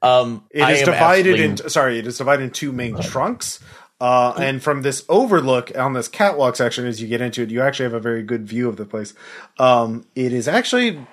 Um, 0.00 0.44
It 0.50 0.62
I 0.62 0.72
is 0.72 0.78
divided 0.80 1.00
absolutely- 1.32 1.44
into 1.44 1.70
sorry, 1.70 1.98
it 1.98 2.06
is 2.06 2.18
divided 2.18 2.44
in 2.44 2.50
two 2.50 2.72
main 2.72 2.96
trunks. 3.00 3.60
Uh, 4.00 4.32
and 4.38 4.62
from 4.62 4.82
this 4.82 5.04
overlook 5.08 5.76
on 5.76 5.92
this 5.92 6.06
catwalk 6.06 6.54
section, 6.54 6.86
as 6.86 7.02
you 7.02 7.08
get 7.08 7.20
into 7.20 7.42
it, 7.42 7.50
you 7.50 7.60
actually 7.60 7.84
have 7.84 7.94
a 7.94 8.00
very 8.00 8.22
good 8.22 8.46
view 8.46 8.68
of 8.68 8.76
the 8.76 8.84
place. 8.84 9.12
Um, 9.58 10.06
it 10.14 10.32
is 10.32 10.46
actually 10.46 11.04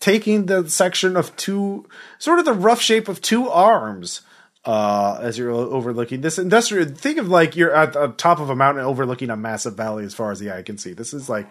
taking 0.00 0.46
the 0.46 0.68
section 0.68 1.16
of 1.16 1.34
two, 1.36 1.86
sort 2.18 2.38
of 2.38 2.46
the 2.46 2.54
rough 2.54 2.80
shape 2.80 3.08
of 3.08 3.20
two 3.20 3.48
arms. 3.48 4.22
Uh, 4.64 5.18
as 5.20 5.36
you're 5.36 5.50
overlooking 5.50 6.20
this 6.20 6.38
industrial, 6.38 6.88
think 6.88 7.18
of 7.18 7.28
like 7.28 7.56
you're 7.56 7.74
at 7.74 7.94
the 7.94 8.08
top 8.08 8.38
of 8.38 8.48
a 8.48 8.54
mountain 8.54 8.84
overlooking 8.84 9.28
a 9.28 9.36
massive 9.36 9.76
valley 9.76 10.04
as 10.04 10.14
far 10.14 10.30
as 10.30 10.38
the 10.38 10.52
eye 10.52 10.62
can 10.62 10.78
see. 10.78 10.92
This 10.92 11.12
is 11.12 11.28
like 11.28 11.48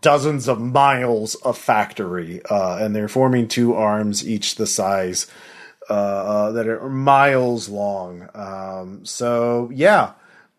dozens 0.00 0.48
of 0.48 0.58
miles 0.58 1.34
of 1.36 1.58
factory, 1.58 2.40
uh, 2.46 2.78
and 2.80 2.96
they're 2.96 3.08
forming 3.08 3.46
two 3.46 3.74
arms, 3.74 4.26
each 4.26 4.54
the 4.54 4.66
size 4.66 5.26
uh, 5.90 5.92
uh, 5.92 6.52
that 6.52 6.68
are 6.68 6.88
miles 6.88 7.68
long. 7.68 8.28
Um, 8.34 9.04
so 9.04 9.70
yeah, 9.74 10.12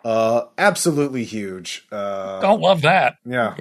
uh, 0.05 0.43
absolutely 0.57 1.23
huge. 1.23 1.87
Uh, 1.91 2.37
I 2.39 2.41
Don't 2.41 2.61
love 2.61 2.81
that. 2.83 3.15
yeah, 3.25 3.55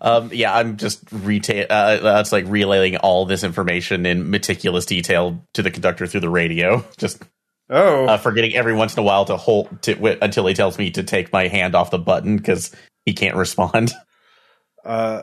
Um, 0.00 0.30
yeah, 0.32 0.54
I'm 0.54 0.76
just 0.76 1.02
retail. 1.12 1.66
Uh, 1.70 1.98
that's 1.98 2.32
like 2.32 2.44
relaying 2.46 2.96
all 2.98 3.26
this 3.26 3.44
information 3.44 4.06
in 4.06 4.30
meticulous 4.30 4.86
detail 4.86 5.44
to 5.54 5.62
the 5.62 5.70
conductor 5.70 6.06
through 6.06 6.20
the 6.20 6.30
radio. 6.30 6.84
Just 6.98 7.22
oh, 7.70 8.06
uh, 8.06 8.16
forgetting 8.18 8.54
every 8.54 8.74
once 8.74 8.94
in 8.94 9.00
a 9.00 9.02
while 9.02 9.24
to 9.26 9.36
hold 9.36 9.82
to, 9.82 9.94
w- 9.94 10.18
until 10.22 10.46
he 10.46 10.54
tells 10.54 10.78
me 10.78 10.90
to 10.92 11.02
take 11.02 11.32
my 11.32 11.48
hand 11.48 11.74
off 11.74 11.90
the 11.90 11.98
button 11.98 12.36
because 12.36 12.74
he 13.04 13.12
can't 13.12 13.36
respond. 13.36 13.92
uh, 14.84 15.22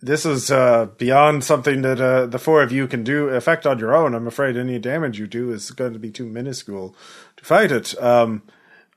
this 0.00 0.26
is 0.26 0.50
uh, 0.50 0.86
beyond 0.98 1.42
something 1.44 1.82
that 1.82 2.00
uh, 2.00 2.26
the 2.26 2.38
four 2.38 2.62
of 2.62 2.72
you 2.72 2.86
can 2.86 3.02
do 3.02 3.28
effect 3.28 3.66
on 3.66 3.78
your 3.78 3.94
own. 3.94 4.14
I'm 4.14 4.26
afraid 4.26 4.56
any 4.56 4.78
damage 4.78 5.18
you 5.18 5.26
do 5.26 5.52
is 5.52 5.70
going 5.70 5.94
to 5.94 5.98
be 5.98 6.10
too 6.10 6.26
minuscule 6.26 6.94
to 7.36 7.44
fight 7.44 7.72
it. 7.72 8.00
Um, 8.02 8.42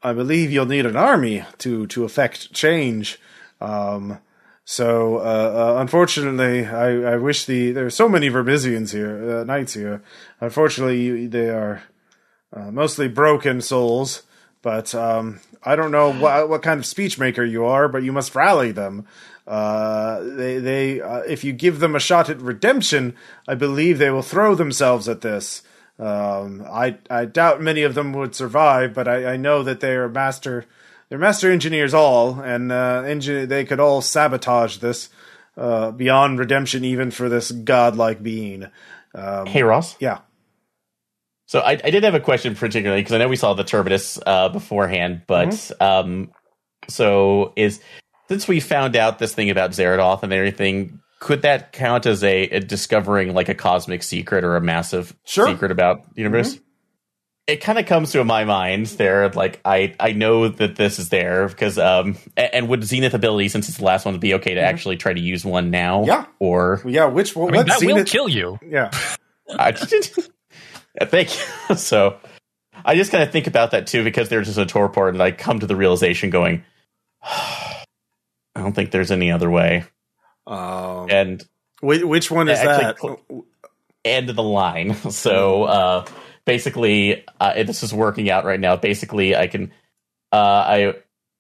I 0.03 0.13
believe 0.13 0.51
you'll 0.51 0.65
need 0.65 0.85
an 0.85 0.95
army 0.95 1.45
to 1.59 1.87
to 1.87 2.03
effect 2.03 2.53
change. 2.53 3.19
Um, 3.61 4.19
so, 4.65 5.17
uh, 5.17 5.75
uh, 5.77 5.81
unfortunately, 5.81 6.65
I, 6.65 7.13
I 7.13 7.17
wish 7.17 7.45
the 7.45 7.71
there 7.71 7.85
are 7.85 7.89
so 7.89 8.07
many 8.07 8.29
Vermissians 8.29 8.91
here, 8.91 9.39
uh, 9.39 9.43
knights 9.43 9.73
here. 9.73 10.03
Unfortunately, 10.39 11.27
they 11.27 11.49
are 11.49 11.83
uh, 12.53 12.71
mostly 12.71 13.07
broken 13.07 13.61
souls. 13.61 14.23
But 14.61 14.93
um, 14.93 15.39
I 15.63 15.75
don't 15.75 15.91
know 15.91 16.11
what 16.11 16.49
what 16.49 16.61
kind 16.61 16.79
of 16.79 16.85
speech 16.85 17.17
maker 17.17 17.43
you 17.43 17.65
are, 17.65 17.87
but 17.87 18.03
you 18.03 18.11
must 18.11 18.35
rally 18.35 18.71
them. 18.71 19.05
Uh, 19.49 20.21
they 20.21 20.59
they 20.59 21.01
uh, 21.01 21.21
if 21.21 21.43
you 21.43 21.51
give 21.51 21.79
them 21.79 21.95
a 21.95 21.99
shot 21.99 22.29
at 22.29 22.39
redemption, 22.39 23.15
I 23.47 23.55
believe 23.55 23.97
they 23.97 24.11
will 24.11 24.21
throw 24.21 24.53
themselves 24.53 25.09
at 25.09 25.21
this. 25.21 25.63
Um, 25.97 26.63
I 26.69 26.99
I 27.09 27.25
doubt 27.25 27.59
many 27.59 27.81
of 27.81 27.95
them 27.95 28.13
would 28.13 28.35
survive, 28.35 28.93
but 28.93 29.07
I, 29.07 29.33
I 29.33 29.37
know 29.37 29.63
that 29.63 29.79
they 29.79 29.95
are 29.95 30.07
master 30.07 30.67
they're 31.09 31.17
master 31.17 31.51
engineers 31.51 31.95
all, 31.95 32.39
and 32.39 32.71
uh, 32.71 33.01
engi- 33.03 33.47
they 33.47 33.65
could 33.65 33.79
all 33.79 34.01
sabotage 34.01 34.77
this 34.77 35.09
uh, 35.57 35.89
beyond 35.89 36.37
redemption, 36.37 36.85
even 36.85 37.09
for 37.09 37.27
this 37.27 37.51
godlike 37.51 38.21
being. 38.21 38.67
Um, 39.15 39.47
hey, 39.47 39.63
Ross. 39.63 39.95
yeah. 39.99 40.19
So 41.47 41.61
I, 41.61 41.71
I 41.71 41.89
did 41.89 42.03
have 42.03 42.13
a 42.13 42.19
question 42.19 42.53
particularly 42.53 43.01
because 43.01 43.13
I 43.13 43.17
know 43.17 43.27
we 43.27 43.35
saw 43.35 43.55
the 43.55 43.63
Terminus 43.63 44.19
uh, 44.23 44.49
beforehand, 44.49 45.23
but 45.25 45.71
um, 45.81 46.31
so 46.87 47.53
is 47.55 47.81
since 48.29 48.47
we 48.47 48.61
found 48.61 48.95
out 48.95 49.19
this 49.19 49.33
thing 49.35 49.49
about 49.49 49.71
Zeradoth 49.71 50.23
and 50.23 50.31
everything, 50.31 51.01
could 51.19 51.41
that 51.41 51.73
count 51.73 52.05
as 52.05 52.23
a, 52.23 52.43
a 52.43 52.59
discovering 52.61 53.33
like 53.33 53.49
a 53.49 53.55
cosmic 53.55 54.03
secret 54.03 54.45
or 54.45 54.55
a 54.55 54.61
massive 54.61 55.13
Sure. 55.25 55.47
secret 55.47 55.71
about 55.71 56.13
the 56.15 56.21
universe? 56.21 56.57
It 57.47 57.57
kind 57.61 57.79
of 57.79 57.87
comes 57.87 58.11
to 58.11 58.23
my 58.23 58.45
mind 58.45 58.85
there, 58.85 59.27
like 59.29 59.59
I 59.65 59.95
I 59.99 60.11
know 60.13 60.47
that 60.49 60.75
this 60.75 60.99
is 60.99 61.09
there 61.09 61.47
because 61.47 61.79
um 61.79 62.15
a- 62.37 62.55
and 62.55 62.69
would 62.69 62.83
Zenith 62.83 63.15
ability 63.15 63.49
since 63.49 63.67
it's 63.67 63.79
the 63.79 63.83
last 63.85 64.05
one 64.05 64.17
be 64.19 64.35
okay 64.35 64.53
to 64.53 64.61
actually 64.61 64.97
try 64.97 65.11
to 65.13 65.19
use 65.19 65.43
one 65.43 65.71
now? 65.71 66.05
Yeah. 66.05 66.25
or 66.37 66.79
Yeah, 66.85 67.05
which 67.05 67.35
one? 67.35 67.49
I 67.49 67.51
mean, 67.51 67.57
what 67.57 67.79
that 67.81 67.81
will 67.95 68.03
kill 68.05 68.29
you. 68.29 68.59
Yeah, 68.63 68.91
I 69.49 69.69
Yeah, 69.71 71.05
thank 71.05 71.35
you. 71.69 71.75
So 71.75 72.17
I 72.85 72.93
just 72.95 73.11
kind 73.11 73.23
of 73.23 73.31
think 73.31 73.47
about 73.47 73.71
that 73.71 73.87
too 73.87 74.03
because 74.03 74.29
there's 74.29 74.45
just 74.45 74.59
a 74.59 74.65
torpor 74.67 75.09
and 75.09 75.19
I 75.21 75.31
come 75.31 75.59
to 75.59 75.65
the 75.65 75.75
realization 75.75 76.29
going, 76.29 76.63
I 78.59 78.63
don't 78.63 78.73
think 78.73 78.91
there's 78.91 79.11
any 79.11 79.31
other 79.31 79.49
way. 79.49 79.85
um, 80.45 81.07
And 81.09 81.43
which, 81.81 82.03
which 82.03 82.29
one 82.29 82.49
is 82.49 82.59
Actually, 82.59 82.83
that? 82.83 82.99
cl- 82.99 83.45
end 84.03 84.29
of 84.29 84.35
the 84.35 84.43
line. 84.43 84.93
So 85.11 85.63
uh, 85.63 86.05
basically, 86.45 87.23
uh, 87.39 87.63
this 87.63 87.83
is 87.83 87.93
working 87.93 88.29
out 88.29 88.43
right 88.43 88.59
now. 88.59 88.75
Basically, 88.75 89.35
I 89.35 89.47
can, 89.47 89.71
uh, 90.31 90.35
I 90.35 90.93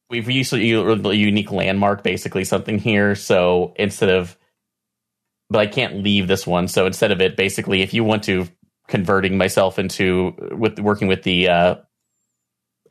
we've 0.09 0.29
used 0.29 0.53
a 0.53 0.59
unique 0.59 1.51
landmark, 1.51 2.03
basically 2.03 2.45
something 2.45 2.79
here. 2.79 3.15
So 3.15 3.73
instead 3.75 4.09
of, 4.09 4.37
but 5.49 5.59
I 5.59 5.67
can't 5.67 6.03
leave 6.03 6.27
this 6.27 6.47
one. 6.47 6.67
So 6.67 6.85
instead 6.85 7.11
of 7.11 7.19
it, 7.21 7.35
basically, 7.35 7.81
if 7.81 7.93
you 7.93 8.03
want 8.03 8.23
to 8.23 8.47
converting 8.87 9.37
myself 9.37 9.77
into 9.77 10.33
with 10.51 10.79
working 10.79 11.07
with 11.09 11.23
the. 11.23 11.83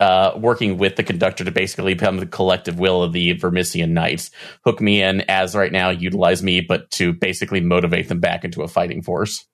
Uh, 0.00 0.32
working 0.36 0.78
with 0.78 0.96
the 0.96 1.02
conductor 1.02 1.44
to 1.44 1.50
basically 1.50 1.94
become 1.94 2.18
the 2.18 2.26
collective 2.26 2.78
will 2.78 3.02
of 3.02 3.12
the 3.12 3.34
Vermissian 3.34 3.90
Knights. 3.90 4.30
Hook 4.64 4.80
me 4.80 5.02
in 5.02 5.22
as 5.28 5.54
right 5.56 5.72
now, 5.72 5.90
utilize 5.90 6.42
me, 6.42 6.60
but 6.60 6.90
to 6.92 7.12
basically 7.12 7.60
motivate 7.60 8.08
them 8.08 8.20
back 8.20 8.44
into 8.44 8.62
a 8.62 8.68
fighting 8.68 9.02
force. 9.02 9.46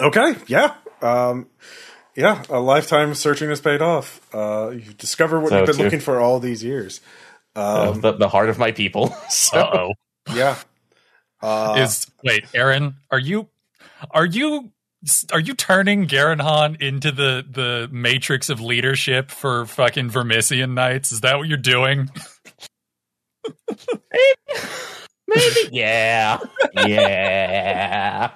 Okay, 0.00 0.34
yeah. 0.46 0.74
Um, 1.02 1.48
yeah, 2.16 2.42
a 2.48 2.60
lifetime 2.60 3.10
of 3.10 3.18
searching 3.18 3.48
has 3.50 3.60
paid 3.60 3.82
off. 3.82 4.20
Uh, 4.34 4.70
you 4.70 4.92
discover 4.94 5.40
what 5.40 5.50
So 5.50 5.56
you've 5.58 5.66
been 5.66 5.76
too. 5.76 5.82
looking 5.84 6.00
for 6.00 6.20
all 6.20 6.40
these 6.40 6.64
years. 6.64 7.00
Uh, 7.54 7.92
Um, 7.94 8.00
the, 8.00 8.12
the 8.12 8.28
heart 8.28 8.48
of 8.48 8.58
my 8.58 8.72
people. 8.72 9.08
so, 9.28 9.58
Uh 9.58 9.70
oh. 9.78 9.92
yeah. 10.34 10.56
Uh, 11.42 11.74
Is 11.78 12.06
wait, 12.24 12.46
Aaron, 12.54 12.96
are 13.10 13.18
you 13.18 13.48
are 14.10 14.26
you 14.26 14.72
are 15.32 15.40
you 15.40 15.54
turning 15.54 16.06
Garahan 16.06 16.80
into 16.82 17.12
the 17.12 17.44
the 17.48 17.88
matrix 17.92 18.48
of 18.48 18.60
leadership 18.60 19.30
for 19.30 19.66
fucking 19.66 20.10
Vermissian 20.10 20.74
Knights? 20.74 21.12
Is 21.12 21.20
that 21.20 21.38
what 21.38 21.48
you're 21.48 21.56
doing? 21.56 22.10
maybe, 25.28 25.68
yeah, 25.72 26.38
yeah. 26.74 28.30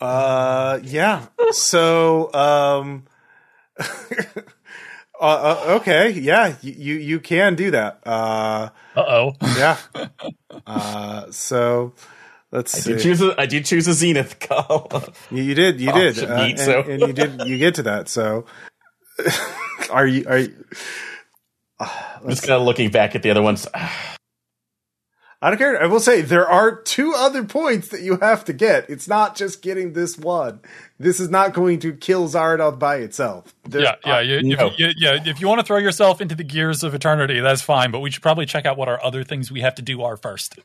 uh, 0.00 0.80
yeah. 0.82 1.26
So, 1.52 2.32
um, 2.34 3.04
uh, 3.78 3.84
uh, 5.20 5.62
okay, 5.80 6.10
yeah, 6.10 6.56
you, 6.60 6.72
you 6.72 6.94
you 6.96 7.20
can 7.20 7.54
do 7.54 7.70
that. 7.70 8.00
Uh, 8.04 8.70
Uh 8.96 9.04
oh. 9.06 9.32
yeah. 9.56 9.76
uh, 10.66 11.30
so 11.30 11.94
let's 12.56 12.74
I 12.74 12.78
see. 12.80 12.92
did 12.94 13.02
choose 13.02 13.22
a, 13.22 13.40
I 13.40 13.46
did 13.46 13.64
choose 13.64 13.86
a 13.86 13.92
zenith 13.94 14.40
call. 14.48 14.90
You, 15.30 15.42
you 15.44 15.54
did, 15.54 15.80
you 15.80 15.90
Oh, 15.92 15.98
did, 15.98 16.18
uh, 16.24 16.44
need 16.44 16.50
and, 16.52 16.58
so. 16.58 16.80
and 16.82 17.00
you 17.02 17.12
did, 17.12 17.42
you 17.46 17.58
get 17.58 17.76
to 17.76 17.84
that. 17.84 18.08
So, 18.08 18.46
are 19.90 20.06
you? 20.06 20.24
Are 20.28 20.38
you? 20.38 20.64
I'm 21.80 22.30
just 22.30 22.42
kind 22.42 22.54
of 22.54 22.62
looking 22.62 22.90
back 22.90 23.14
at 23.14 23.22
the 23.22 23.30
other 23.30 23.42
ones. 23.42 23.68
I, 23.72 23.90
I 25.42 25.50
don't 25.50 25.58
care. 25.58 25.80
I 25.80 25.86
will 25.86 26.00
say 26.00 26.22
there 26.22 26.48
are 26.48 26.74
two 26.80 27.12
other 27.14 27.44
points 27.44 27.88
that 27.88 28.00
you 28.00 28.16
have 28.16 28.46
to 28.46 28.54
get. 28.54 28.88
It's 28.88 29.06
not 29.06 29.36
just 29.36 29.60
getting 29.60 29.92
this 29.92 30.16
one. 30.16 30.60
This 30.98 31.20
is 31.20 31.28
not 31.28 31.52
going 31.52 31.78
to 31.80 31.92
kill 31.92 32.26
Zaradoth 32.26 32.78
by 32.78 32.96
itself. 32.96 33.54
There 33.64 33.82
yeah, 33.82 33.96
yeah, 34.04 34.14
are- 34.16 34.22
you, 34.22 34.42
no. 34.56 34.68
if, 34.68 34.78
you, 34.78 34.88
yeah. 34.96 35.18
If 35.26 35.38
you 35.40 35.46
want 35.46 35.60
to 35.60 35.66
throw 35.66 35.76
yourself 35.76 36.22
into 36.22 36.34
the 36.34 36.42
gears 36.42 36.82
of 36.82 36.94
eternity, 36.94 37.40
that's 37.40 37.60
fine. 37.60 37.90
But 37.90 38.00
we 38.00 38.10
should 38.10 38.22
probably 38.22 38.46
check 38.46 38.64
out 38.64 38.78
what 38.78 38.88
our 38.88 39.00
other 39.04 39.24
things 39.24 39.52
we 39.52 39.60
have 39.60 39.74
to 39.74 39.82
do 39.82 40.02
are 40.02 40.16
first. 40.16 40.58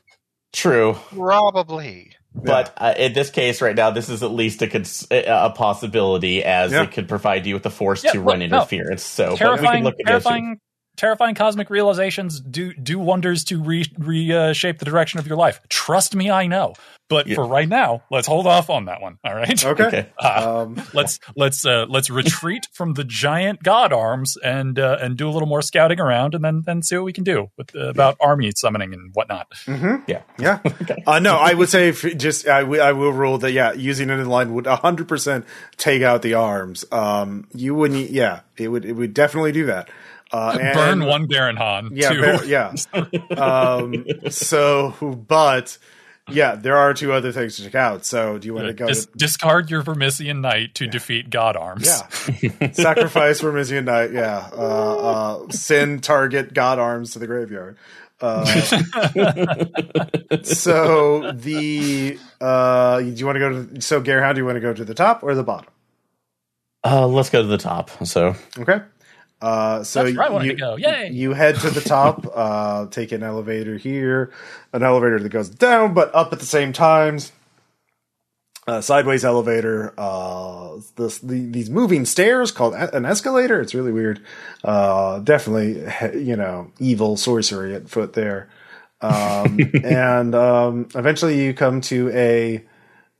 True. 0.52 0.94
Probably. 1.10 2.12
But 2.34 2.72
uh, 2.78 2.94
in 2.96 3.12
this 3.12 3.30
case, 3.30 3.60
right 3.60 3.76
now, 3.76 3.90
this 3.90 4.08
is 4.08 4.22
at 4.22 4.30
least 4.30 4.62
a 4.62 4.66
cons- 4.66 5.06
a 5.10 5.50
possibility, 5.54 6.42
as 6.42 6.72
Yeah. 6.72 6.82
it 6.84 6.92
could 6.92 7.08
provide 7.08 7.44
you 7.46 7.54
with 7.54 7.62
the 7.62 7.70
force 7.70 8.02
Yeah, 8.04 8.12
to 8.12 8.18
look, 8.18 8.26
run 8.28 8.38
no. 8.38 8.44
interference. 8.46 9.02
So, 9.04 9.36
but 9.38 9.60
we 9.60 9.66
can 9.66 9.84
look 9.84 9.94
at 9.94 9.98
this. 9.98 10.06
terrifying, 10.24 10.58
terrifying 10.96 11.34
cosmic 11.34 11.70
realizations 11.70 12.40
do 12.40 12.72
do 12.74 12.98
wonders 12.98 13.44
to 13.44 13.62
re 13.62 13.84
reshape 13.98 14.78
the 14.78 14.84
direction 14.84 15.18
of 15.20 15.26
your 15.26 15.36
life. 15.36 15.60
Trust 15.68 16.14
me, 16.14 16.30
I 16.30 16.46
know. 16.46 16.74
But 17.08 17.26
Yeah. 17.26 17.34
for 17.34 17.46
right 17.46 17.68
now, 17.68 18.04
let's 18.10 18.26
hold 18.26 18.46
off 18.46 18.70
on 18.70 18.86
that 18.86 19.02
one. 19.02 19.18
All 19.22 19.34
right. 19.34 19.62
Okay. 19.62 19.84
Okay. 19.84 20.06
Uh, 20.18 20.62
Um, 20.62 20.82
let's 20.94 21.18
let's 21.36 21.66
uh, 21.66 21.84
let's 21.88 22.08
retreat 22.08 22.66
from 22.72 22.94
the 22.94 23.04
giant 23.04 23.62
god 23.62 23.92
arms 23.92 24.36
and 24.42 24.78
uh, 24.78 24.96
and 25.00 25.16
do 25.16 25.28
a 25.28 25.32
little 25.32 25.48
more 25.48 25.60
scouting 25.62 26.00
around, 26.00 26.34
and 26.34 26.42
then 26.44 26.62
then 26.64 26.82
see 26.82 26.96
what 26.96 27.04
we 27.04 27.12
can 27.12 27.24
do 27.24 27.48
with 27.58 27.74
uh, 27.76 27.88
about 27.88 28.16
army 28.20 28.50
summoning 28.56 28.94
and 28.94 29.10
whatnot. 29.14 29.46
Yeah. 30.06 30.22
yeah. 30.38 30.60
Uh, 31.06 31.18
no, 31.18 31.36
I 31.36 31.52
would 31.54 31.68
say 31.68 31.88
if 31.88 32.02
just 32.16 32.46
I 32.48 32.60
I 32.60 32.92
will 32.92 33.12
rule 33.12 33.38
that 33.38 33.52
yeah, 33.52 33.72
using 33.72 34.08
it 34.08 34.18
in 34.18 34.26
line 34.28 34.54
would 34.54 34.64
100% 34.66 35.44
take 35.76 36.02
out 36.02 36.22
the 36.22 36.34
arms. 36.34 36.84
Um, 36.92 37.48
you 37.52 37.74
wouldn't. 37.74 38.10
Yeah, 38.10 38.40
it 38.56 38.68
would. 38.68 38.84
It 38.84 38.92
would 38.92 39.12
definitely 39.14 39.52
do 39.52 39.66
that. 39.66 39.88
Uh, 40.32 40.56
and- 40.60 40.74
Burn 40.74 41.04
one 41.04 41.26
Baron 41.26 41.56
Han. 41.56 41.90
Yeah, 41.92 42.08
two. 42.10 42.20
ver- 42.20 42.44
yeah. 42.44 42.74
um, 43.36 44.04
so, 44.30 44.94
but 45.28 45.76
yeah, 46.30 46.54
there 46.54 46.76
are 46.76 46.94
two 46.94 47.12
other 47.12 47.32
things 47.32 47.56
to 47.56 47.64
check 47.64 47.74
out. 47.74 48.04
So, 48.04 48.38
do 48.38 48.46
you 48.46 48.54
want 48.54 48.68
to 48.68 48.72
go? 48.72 48.86
Dis- 48.86 49.06
to, 49.06 49.12
discard 49.18 49.70
your 49.70 49.82
Vermissian 49.82 50.40
Knight 50.40 50.74
to 50.76 50.86
defeat 50.86 51.28
God 51.30 51.56
Arms. 51.56 51.84
yeah, 51.86 52.70
sacrifice 52.72 53.40
Vermissian 53.42 53.84
Knight. 53.84 54.12
Yeah, 54.12 54.48
uh, 54.52 55.44
uh, 55.46 55.48
send 55.50 56.02
target 56.04 56.54
God 56.54 56.78
arms 56.78 57.12
to 57.12 57.18
the 57.18 57.26
graveyard. 57.26 57.76
Uh, 58.20 58.44
so 60.44 61.32
the 61.32 62.18
uh, 62.40 63.00
do 63.00 63.06
you 63.06 63.26
want 63.26 63.36
to 63.36 63.40
go 63.40 63.64
to? 63.64 63.80
So, 63.80 64.00
Gare, 64.00 64.22
how 64.22 64.32
do 64.32 64.38
you 64.38 64.44
want 64.46 64.56
to 64.56 64.60
go 64.60 64.72
to 64.72 64.84
the 64.84 64.94
top 64.94 65.22
or 65.22 65.34
the 65.34 65.42
bottom? 65.42 65.68
Uh, 66.84 67.06
let's 67.06 67.30
go 67.30 67.42
to 67.42 67.48
the 67.48 67.58
top. 67.58 67.90
So, 68.06 68.34
Okay. 68.58 68.80
Uh, 69.42 69.82
so 69.82 70.04
That's 70.04 70.16
where 70.16 70.26
I 70.26 70.30
wanted 70.30 70.46
you, 70.46 70.52
to 70.52 70.58
go. 70.58 70.76
Yay! 70.76 71.10
you 71.10 71.32
head 71.32 71.56
to 71.56 71.70
the 71.70 71.80
top, 71.84 72.26
uh, 72.32 72.86
take 72.86 73.10
an 73.10 73.24
elevator 73.24 73.76
here, 73.76 74.32
an 74.72 74.84
elevator 74.84 75.18
that 75.18 75.28
goes 75.30 75.48
down 75.48 75.94
but 75.94 76.14
up 76.14 76.32
at 76.32 76.38
the 76.38 76.46
same 76.46 76.72
times. 76.72 77.32
Uh, 78.64 78.80
sideways 78.80 79.24
elevator, 79.24 79.92
uh, 79.98 80.76
this, 80.94 81.18
the, 81.18 81.46
these 81.46 81.68
moving 81.68 82.04
stairs 82.04 82.52
called 82.52 82.74
an 82.74 83.04
escalator. 83.04 83.60
It's 83.60 83.74
really 83.74 83.90
weird. 83.90 84.24
Uh, 84.62 85.18
definitely, 85.18 85.84
you 86.24 86.36
know, 86.36 86.70
evil 86.78 87.16
sorcery 87.16 87.74
at 87.74 87.88
foot 87.88 88.12
there. 88.12 88.48
Um, 89.00 89.58
and, 89.82 90.36
um, 90.36 90.88
eventually 90.94 91.44
you 91.44 91.54
come 91.54 91.80
to 91.80 92.10
a, 92.10 92.64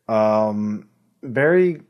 um, 0.07 0.89
very 1.25 1.83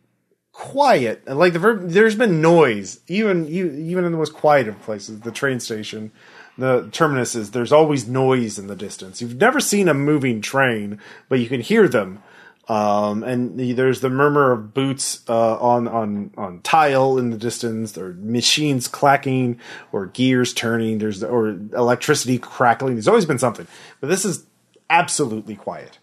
quiet. 0.53 1.27
Like 1.27 1.55
the 1.55 1.79
there's 1.83 2.15
been 2.15 2.41
noise, 2.41 3.01
even 3.09 3.47
you, 3.47 3.71
even 3.71 4.05
in 4.05 4.13
the 4.13 4.19
most 4.19 4.35
quiet 4.35 4.69
of 4.69 4.81
places, 4.83 5.21
the 5.21 5.33
train 5.33 5.61
station, 5.61 6.13
the 6.57 6.89
terminuses. 6.93 7.51
There's 7.51 7.73
always 7.73 8.07
noise 8.07 8.59
in 8.59 8.67
the 8.67 8.77
distance. 8.77 9.21
You've 9.21 9.37
never 9.37 9.61
seen 9.61 9.89
a 9.89 9.95
moving 9.95 10.41
train, 10.41 11.01
but 11.29 11.41
you 11.41 11.49
can 11.49 11.61
hear 11.61 11.89
them. 11.89 12.23
Um, 12.69 13.25
and 13.25 13.59
there's 13.77 14.01
the 14.01 14.09
murmur 14.09 14.53
of 14.53 14.73
boots 14.73 15.23
uh, 15.29 15.57
on 15.59 15.89
on 15.89 16.31
on 16.37 16.61
tile 16.61 17.19
in 17.19 17.31
the 17.31 17.37
distance, 17.39 17.99
or 17.99 18.15
machines 18.15 18.87
clacking, 18.87 19.59
or 19.91 20.07
gears 20.07 20.55
turning. 20.55 20.99
There's 20.99 21.25
or 21.25 21.49
electricity 21.49 22.39
crackling. 22.39 22.95
There's 22.95 23.09
always 23.09 23.27
been 23.27 23.41
something, 23.41 23.67
but 24.01 24.09
this 24.09 24.25
is 24.25 24.47
absolutely 24.89 25.57
quiet 25.57 25.99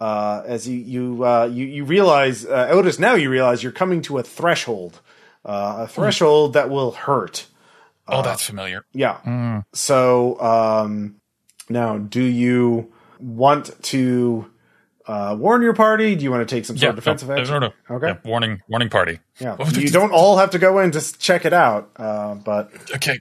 uh, 0.00 0.42
as 0.46 0.66
you 0.68 0.78
you 0.78 1.24
uh, 1.24 1.44
you 1.52 1.66
you 1.66 1.84
realize, 1.84 2.44
uh, 2.46 2.68
Otis. 2.70 2.98
Now 2.98 3.14
you 3.14 3.30
realize 3.30 3.62
you're 3.62 3.72
coming 3.72 4.02
to 4.02 4.18
a 4.18 4.22
threshold, 4.22 5.00
uh, 5.44 5.80
a 5.80 5.88
threshold 5.88 6.54
that 6.54 6.70
will 6.70 6.92
hurt. 6.92 7.46
oh, 8.08 8.22
that's 8.22 8.44
familiar. 8.44 8.84
Yeah. 8.92 9.62
So 9.72 10.40
um, 10.40 11.16
now, 11.68 11.98
do 11.98 12.22
you 12.22 12.92
want 13.20 13.70
to 13.84 14.50
uh, 15.06 15.36
warn 15.38 15.62
your 15.62 15.74
party? 15.74 16.16
Do 16.16 16.24
you 16.24 16.30
want 16.30 16.48
to 16.48 16.54
take 16.54 16.64
some 16.64 16.76
sort 16.76 16.82
Yeah, 16.84 16.88
of 16.90 16.94
defensive 16.96 17.28
no, 17.28 17.36
action? 17.36 17.54
No, 17.54 17.58
no, 17.90 17.96
Okay. 17.96 18.06
Yeah, 18.08 18.16
warning, 18.24 18.62
warning 18.68 18.88
party. 18.88 19.20
Yeah. 19.38 19.56
You 19.74 19.90
don't 19.90 20.12
all 20.12 20.38
have 20.38 20.50
to 20.50 20.58
go 20.58 20.78
in 20.80 20.90
to 20.92 21.18
check 21.18 21.44
it 21.44 21.52
out, 21.52 21.90
uh, 21.96 22.34
but 22.34 22.72
Okay, 22.94 23.18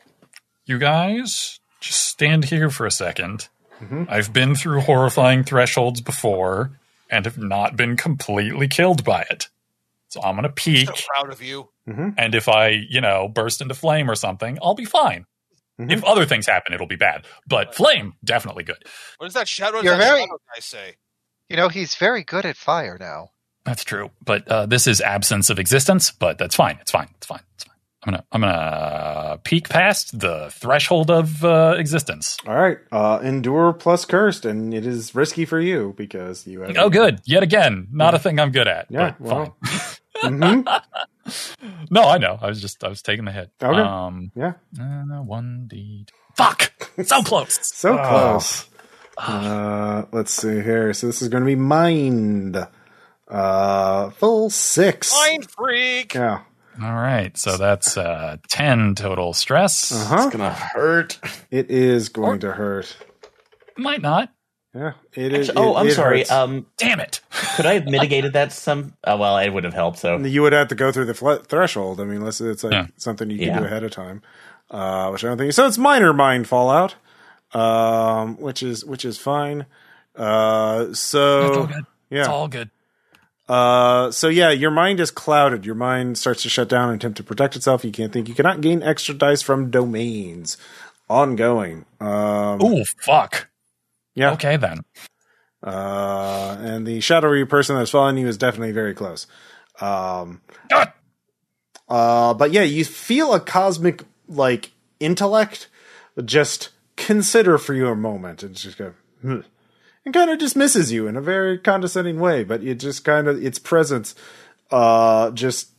you 0.65 0.77
guys, 0.79 1.59
just 1.81 2.05
stand 2.05 2.45
here 2.45 2.69
for 2.69 2.85
a 2.85 2.89
2nd 2.89 3.49
Mm-hmm. 3.81 4.03
I've 4.09 4.33
been 4.33 4.55
through 4.55 4.81
horrifying 4.81 5.43
thresholds 5.43 6.01
before 6.01 6.71
and 7.09 7.25
have 7.25 7.37
not 7.37 7.75
been 7.75 7.95
completely 7.97 8.67
killed 8.67 9.03
by 9.03 9.21
it. 9.29 9.47
So 10.09 10.21
I'm 10.21 10.35
gonna 10.35 10.49
peek, 10.49 10.87
So 10.87 10.93
proud 11.15 11.31
of 11.31 11.41
you. 11.41 11.69
and 11.87 12.35
if 12.35 12.47
I, 12.49 12.69
you 12.69 13.01
know, 13.01 13.27
burst 13.27 13.61
into 13.61 13.73
flame 13.75 14.09
or 14.09 14.15
something, 14.15 14.57
I'll 14.61 14.75
be 14.75 14.85
fine. 14.85 15.25
Mhm. 15.79 15.91
If 15.91 16.03
other 16.03 16.25
things 16.25 16.45
happen, 16.45 16.73
it'll 16.73 16.87
be 16.87 16.95
bad. 16.97 17.25
But 17.47 17.73
flame, 17.73 18.13
definitely 18.23 18.63
good. 18.63 18.83
What 19.17 19.27
does 19.27 19.33
that 19.35 19.47
shadow? 19.47 19.77
What 19.77 19.85
You're 19.85 19.97
that 19.97 20.03
very- 20.03 20.21
shadow 20.21 20.37
guy 20.53 20.59
say? 20.59 20.95
You 21.47 21.57
know, 21.57 21.69
he's 21.69 21.95
very 21.95 22.23
good 22.23 22.45
at 22.45 22.57
fire 22.57 22.97
now. 22.99 23.29
That's 23.65 23.83
true. 23.83 24.11
But 24.23 24.47
uh, 24.47 24.65
this 24.65 24.87
is 24.87 24.99
absence 25.01 25.49
of 25.49 25.57
existence. 25.59 26.11
But 26.11 26.37
that's 26.37 26.55
fine. 26.55 26.77
It's 26.81 26.91
fine. 26.91 27.09
It's 27.17 27.25
fine. 27.27 27.41
It's 27.55 27.63
fine. 27.63 27.75
I'm 28.09 28.13
gonna 28.13 28.23
I'm 28.31 28.41
gonna 28.41 29.39
peek 29.43 29.69
past 29.69 30.19
the 30.19 30.49
threshold 30.51 31.11
of 31.11 31.43
uh, 31.45 31.75
existence. 31.77 32.37
all 32.47 32.55
right. 32.55 32.77
Uh, 32.91 33.19
endure 33.23 33.73
plus 33.73 34.05
cursed, 34.05 34.45
and 34.45 34.73
it 34.73 34.85
is 34.85 35.13
risky 35.15 35.45
for 35.45 35.59
you 35.59 35.93
because 35.97 36.47
you 36.47 36.61
have. 36.61 36.75
Oh, 36.77 36.89
good. 36.89 37.21
Yet 37.25 37.43
again, 37.43 37.87
not 37.91 38.13
a 38.15 38.19
thing 38.19 38.39
I'm 38.39 38.51
good 38.51 38.67
at. 38.67 38.87
Yeah, 38.89 39.13
well. 39.19 39.57
Mhm. 40.23 40.65
No, 41.91 42.03
I 42.03 42.17
know. 42.17 42.37
I 42.41 42.47
was 42.47 42.59
just 42.59 42.83
I 42.83 42.87
was 42.89 43.01
taking 43.03 43.23
the 43.23 43.31
hit. 43.31 43.51
Okay. 43.61 43.79
Um, 43.79 44.31
Yeah. 44.35 44.53
uh, 44.79 45.21
one 45.21 45.67
d. 45.69 46.07
Fuck. 46.35 46.71
So 47.03 47.21
close. 47.23 47.59
So 47.63 47.97
Oh. 47.97 48.03
close. 48.03 48.65
Uh, 49.17 50.05
let's 50.11 50.31
see 50.33 50.61
here. 50.61 50.91
So 50.93 51.07
this 51.07 51.21
is 51.21 51.29
going 51.29 51.43
to 51.43 51.47
be 51.47 51.55
mind. 51.55 52.57
Uh, 53.27 54.09
full 54.11 54.49
six. 54.49 55.13
Mind 55.13 55.49
freak. 55.51 56.15
Yeah. 56.15 56.41
All 56.81 56.93
right. 56.93 57.37
So 57.37 57.57
that's 57.57 57.97
uh, 57.97 58.37
ten 58.47 58.95
total 58.95 59.33
stress. 59.33 59.91
Uh 59.91 60.05
huh. 60.05 60.23
it's 60.27 60.35
gonna 60.35 60.51
hurt. 60.53 61.19
It 61.51 61.69
is 61.71 62.09
going 62.09 62.39
to 62.41 62.51
hurt. 62.51 62.95
Might 63.77 64.01
not. 64.01 64.31
Yeah. 64.73 64.93
It 65.13 65.33
is. 65.33 65.49
Actually, 65.49 65.65
oh, 65.65 65.71
it- 65.75 65.79
I'm 65.79 65.87
it 65.87 65.91
sorry. 65.93 66.17
hurts. 66.19 66.31
Um, 66.31 66.65
Damn 66.77 66.99
it. 66.99 67.21
could 67.55 67.65
I 67.65 67.73
have 67.75 67.85
mitigated 67.85 68.33
that 68.33 68.51
some? 68.51 68.93
Uh, 69.03 69.17
well, 69.19 69.37
it 69.39 69.49
would 69.49 69.63
have 69.63 69.73
helped. 69.73 69.97
So 69.99 70.17
you 70.17 70.41
would 70.43 70.53
have 70.53 70.67
to 70.69 70.75
go 70.75 70.91
through 70.91 71.05
the 71.05 71.13
fl- 71.15 71.33
threshold. 71.35 71.99
I 71.99 72.03
mean, 72.05 72.17
unless 72.17 72.39
it's 72.39 72.63
like 72.63 72.73
Yeah. 72.73 72.87
something 72.97 73.29
you 73.31 73.39
can 73.39 73.47
Yeah. 73.47 73.59
do 73.59 73.65
ahead 73.65 73.83
of 73.83 73.91
time, 73.91 74.21
uh, 74.69 75.09
which 75.09 75.23
I 75.23 75.27
don't 75.29 75.37
think. 75.39 75.53
So 75.53 75.65
it's 75.65 75.77
minor 75.79 76.13
mind 76.13 76.47
fallout, 76.47 76.95
um, 77.53 78.37
which 78.37 78.61
is 78.63 78.85
which 78.85 79.05
is 79.05 79.17
fine. 79.17 79.65
Uh, 80.15 80.87
It's 80.89 80.99
so 80.99 81.53
all 81.61 81.67
good. 81.67 81.85
yeah. 82.09 82.19
It's 82.19 82.27
all 82.29 82.47
good. 82.47 82.69
Uh, 83.49 84.11
so 84.11 84.27
yeah, 84.27 84.51
your 84.51 84.69
mind 84.71 84.99
is 84.99 85.09
clouded. 85.09 85.65
Your 85.65 85.73
mind 85.75 86.17
starts 86.19 86.43
to 86.43 86.49
shut 86.49 86.69
down 86.69 86.89
and 86.91 87.01
attempt 87.01 87.17
to 87.17 87.23
protect 87.23 87.55
itself. 87.55 87.83
You 87.83 87.91
can't 87.91 88.13
think. 88.13 88.29
You 88.29 88.35
cannot 88.35 88.61
gain 88.61 88.83
extra 88.83 89.15
dice 89.15 89.41
from 89.41 89.71
domains. 89.71 90.55
Ongoing. 91.09 91.85
Um, 91.99 92.61
Ooh, 92.63 92.83
fuck. 93.01 93.49
yeah. 94.13 94.33
Okay 94.33 94.57
then. 94.57 94.81
Uh, 95.63 96.55
and 96.61 96.85
the 96.85 96.99
shadowy 97.01 97.43
person 97.45 97.75
that's 97.75 97.89
following 97.89 98.19
you 98.19 98.27
is 98.27 98.37
definitely 98.37 98.71
very 98.71 98.93
close. 98.93 99.25
Um, 99.81 100.41
Ah! 100.71 100.93
uh, 101.89 102.33
but 102.35 102.51
yeah, 102.51 102.61
you 102.61 102.85
feel 102.85 103.33
a 103.33 103.39
cosmic 103.39 104.03
like 104.27 104.71
intellect 104.99 105.67
just 106.23 106.69
consider 106.95 107.57
for 107.57 107.73
you 107.73 107.87
a 107.87 107.95
moment 107.95 108.43
and 108.43 108.55
just 108.55 108.77
go, 108.77 108.93
hmm, 109.21 109.39
and 110.09 110.13
kind 110.15 110.31
of 110.31 110.39
dismisses 110.39 110.91
you 110.91 111.07
in 111.07 111.15
a 111.15 111.21
very 111.21 111.59
condescending 111.59 112.19
way. 112.19 112.43
But 112.43 112.63
it 112.63 112.79
just 112.79 113.05
kind 113.05 113.27
of 113.27 113.43
its 113.43 113.59
presence, 113.59 114.15
uh, 114.71 115.29
just 115.31 115.69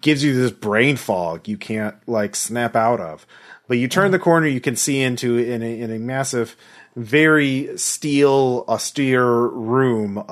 gives 0.00 0.24
you 0.24 0.34
this 0.34 0.50
brain 0.50 0.96
fog 0.96 1.46
you 1.46 1.58
can't 1.58 1.96
like 2.08 2.34
snap 2.34 2.74
out 2.74 3.00
of. 3.00 3.26
But 3.68 3.76
you 3.76 3.86
turn 3.86 4.12
the 4.12 4.18
corner, 4.18 4.46
you 4.46 4.60
can 4.60 4.76
see 4.76 5.02
into 5.02 5.36
in 5.36 5.62
a, 5.62 5.80
in 5.80 5.90
a 5.92 5.98
massive 5.98 6.56
very 6.96 7.76
steel, 7.76 8.64
austere 8.68 9.24
room 9.24 10.18
uh, 10.18 10.22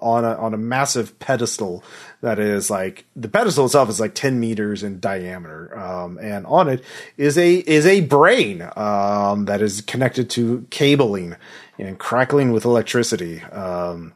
on 0.00 0.24
a 0.24 0.34
on 0.36 0.54
a 0.54 0.56
massive 0.56 1.18
pedestal 1.18 1.84
that 2.22 2.38
is 2.38 2.70
like 2.70 3.04
the 3.14 3.28
pedestal 3.28 3.66
itself 3.66 3.88
is 3.88 4.00
like 4.00 4.14
ten 4.14 4.40
meters 4.40 4.82
in 4.82 4.98
diameter, 4.98 5.78
um, 5.78 6.18
and 6.20 6.46
on 6.46 6.68
it 6.68 6.82
is 7.16 7.36
a 7.36 7.56
is 7.56 7.86
a 7.86 8.00
brain 8.00 8.62
um, 8.76 9.44
that 9.44 9.60
is 9.60 9.82
connected 9.82 10.30
to 10.30 10.66
cabling 10.70 11.36
and 11.78 11.98
crackling 11.98 12.52
with 12.52 12.64
electricity. 12.64 13.42
Um, 13.42 14.14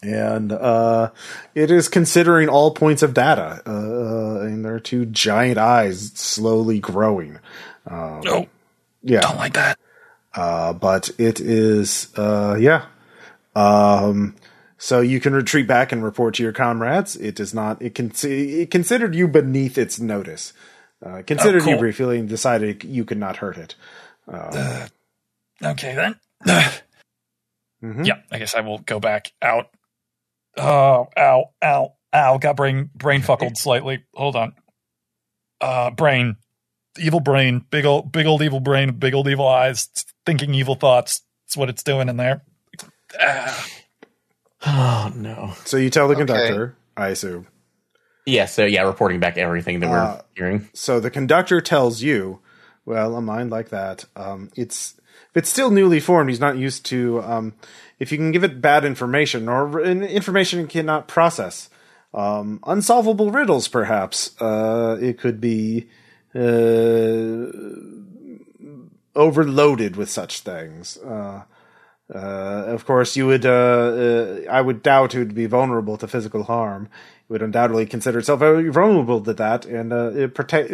and 0.00 0.52
uh, 0.52 1.10
it 1.54 1.70
is 1.70 1.88
considering 1.88 2.48
all 2.48 2.70
points 2.72 3.02
of 3.02 3.14
data, 3.14 3.62
uh, 3.66 4.40
and 4.40 4.64
there 4.64 4.74
are 4.74 4.80
two 4.80 5.06
giant 5.06 5.58
eyes 5.58 6.12
slowly 6.14 6.78
growing. 6.78 7.38
Um, 7.86 8.20
No, 8.22 8.46
yeah, 9.02 9.20
don't 9.20 9.38
like 9.38 9.54
that. 9.54 9.78
Uh, 10.34 10.72
but 10.72 11.10
it 11.18 11.40
is, 11.40 12.12
uh, 12.16 12.56
yeah. 12.58 12.86
Um, 13.54 14.36
so 14.76 15.00
you 15.00 15.20
can 15.20 15.32
retreat 15.32 15.66
back 15.66 15.90
and 15.92 16.04
report 16.04 16.34
to 16.34 16.42
your 16.42 16.52
comrades. 16.52 17.16
It 17.16 17.34
does 17.34 17.52
not. 17.52 17.82
It 17.82 17.94
can. 17.94 18.12
It 18.22 18.70
considered 18.70 19.14
you 19.14 19.26
beneath 19.26 19.76
its 19.78 19.98
notice. 19.98 20.52
Uh, 21.04 21.22
considered 21.26 21.60
you 21.62 21.72
cool. 21.72 21.78
briefly 21.78 22.18
and 22.18 22.28
decided 22.28 22.84
you 22.84 23.04
could 23.04 23.18
not 23.18 23.36
hurt 23.38 23.56
it. 23.58 23.74
Okay 25.64 25.94
then. 25.94 26.16
Mhm. 27.82 28.04
Yeah, 28.06 28.18
I 28.32 28.38
guess 28.38 28.56
I 28.56 28.60
will 28.60 28.78
go 28.78 28.98
back 28.98 29.32
out. 29.40 29.70
Oh, 30.56 31.06
ow, 31.16 31.50
ow, 31.62 31.92
ow! 32.12 32.38
Got 32.38 32.56
brain 32.56 32.90
brain 32.92 33.22
fuckled 33.22 33.56
slightly. 33.56 34.02
Hold 34.14 34.34
on. 34.34 34.52
Uh, 35.60 35.90
brain, 35.90 36.36
evil 36.98 37.20
brain, 37.20 37.64
big 37.70 37.84
old 37.86 38.10
big 38.10 38.26
old 38.26 38.42
evil 38.42 38.58
brain, 38.58 38.98
big 38.98 39.14
old 39.14 39.28
evil 39.28 39.46
eyes, 39.46 39.88
thinking 40.28 40.52
evil 40.54 40.74
thoughts. 40.74 41.22
That's 41.46 41.56
what 41.56 41.70
it's 41.70 41.82
doing 41.82 42.08
in 42.10 42.18
there. 42.18 42.42
Ah. 43.18 43.66
Oh 44.66 45.12
no. 45.16 45.54
So 45.64 45.78
you 45.78 45.88
tell 45.88 46.06
the 46.08 46.12
Okay. 46.14 46.26
conductor, 46.26 46.76
I 46.96 47.08
assume. 47.08 47.46
Yeah. 48.26 48.44
So 48.44 48.66
yeah, 48.66 48.82
reporting 48.82 49.20
back 49.20 49.38
everything 49.38 49.80
that 49.80 49.88
we're 49.88 49.96
Uh, 49.98 50.20
hearing. 50.36 50.68
So 50.74 51.00
the 51.00 51.10
conductor 51.10 51.60
tells 51.62 52.02
you, 52.02 52.40
well, 52.84 53.16
a 53.16 53.22
mind 53.22 53.50
like 53.50 53.70
that, 53.70 54.04
um, 54.16 54.50
it's 54.54 54.94
if 55.30 55.36
it's 55.36 55.48
still 55.50 55.70
newly 55.70 56.00
formed, 56.00 56.28
he's 56.28 56.40
not 56.40 56.58
used 56.58 56.84
to. 56.86 57.22
Um, 57.22 57.54
if 57.98 58.12
you 58.12 58.18
can 58.18 58.30
give 58.32 58.44
it 58.44 58.60
bad 58.60 58.84
information 58.84 59.48
or 59.48 59.80
information 59.80 60.60
it 60.60 60.68
cannot 60.68 61.08
process, 61.08 61.70
um, 62.12 62.60
unsolvable 62.66 63.30
riddles, 63.30 63.66
perhaps 63.68 64.38
uh, 64.42 64.98
it 65.00 65.18
could 65.18 65.40
be 65.40 65.88
uh, 66.34 67.46
overloaded 69.18 69.96
with 69.96 70.08
such 70.10 70.40
things. 70.40 70.96
Uh, 70.98 71.42
uh, 72.14 72.64
of 72.74 72.86
course, 72.86 73.16
you 73.16 73.26
would. 73.26 73.44
Uh, 73.44 73.50
uh, 73.50 74.40
I 74.50 74.60
would 74.62 74.82
doubt 74.82 75.14
it 75.14 75.18
would 75.18 75.34
be 75.34 75.46
vulnerable 75.46 75.98
to 75.98 76.06
physical 76.08 76.44
harm. 76.44 76.88
It 77.28 77.32
would 77.32 77.42
undoubtedly 77.42 77.84
consider 77.84 78.18
itself 78.20 78.40
very 78.40 78.70
vulnerable 78.70 79.20
to 79.20 79.34
that, 79.34 79.66
and 79.66 79.92
uh, 79.92 80.12
it 80.14 80.34
protect 80.34 80.72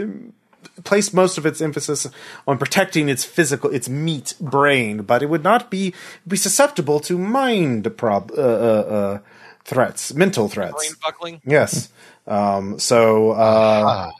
place 0.84 1.12
most 1.12 1.36
of 1.38 1.44
its 1.44 1.60
emphasis 1.60 2.06
on 2.46 2.56
protecting 2.58 3.08
its 3.08 3.24
physical, 3.24 3.70
its 3.70 3.88
meat 3.88 4.34
brain, 4.40 5.02
but 5.02 5.22
it 5.22 5.28
would 5.28 5.42
not 5.42 5.70
be 5.70 5.92
be 6.26 6.36
susceptible 6.36 7.00
to 7.00 7.18
mind 7.18 7.84
prob 7.96 8.30
uh, 8.36 8.40
uh, 8.40 8.84
uh, 8.96 9.18
threats, 9.64 10.14
mental 10.14 10.48
threats. 10.48 10.72
Brain 10.74 10.92
buckling. 11.02 11.40
Yes. 11.44 11.90
Um, 12.26 12.78
so 12.78 13.32
uh, 13.32 13.82
Ah, 13.86 14.10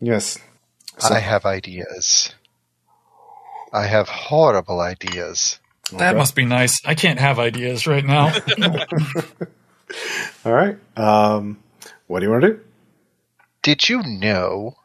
yes. 0.00 0.38
So- 0.98 1.14
I 1.14 1.18
have 1.18 1.44
ideas. 1.44 2.32
I 3.72 3.86
have 3.86 4.08
horrible 4.08 4.80
ideas. 4.80 5.58
That 5.92 6.16
must 6.16 6.34
be 6.34 6.44
nice. 6.44 6.80
I 6.84 6.94
can't 6.94 7.18
have 7.18 7.38
ideas 7.38 7.86
right 7.86 8.04
now. 8.04 8.34
All 10.44 10.52
right. 10.52 10.76
Um, 10.96 11.58
what 12.06 12.20
do 12.20 12.26
you 12.26 12.32
want 12.32 12.42
to 12.42 12.48
do? 12.48 12.60
Did 13.62 13.88
you 13.88 14.02
know, 14.02 14.76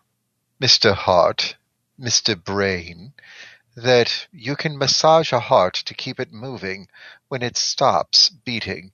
Mr. 0.61 0.93
Heart, 0.93 1.55
Mr. 1.99 2.41
Brain, 2.41 3.13
that 3.75 4.27
you 4.31 4.55
can 4.55 4.77
massage 4.77 5.33
a 5.33 5.39
heart 5.39 5.73
to 5.73 5.93
keep 5.93 6.19
it 6.19 6.31
moving 6.31 6.87
when 7.27 7.41
it 7.41 7.57
stops 7.57 8.29
beating? 8.29 8.91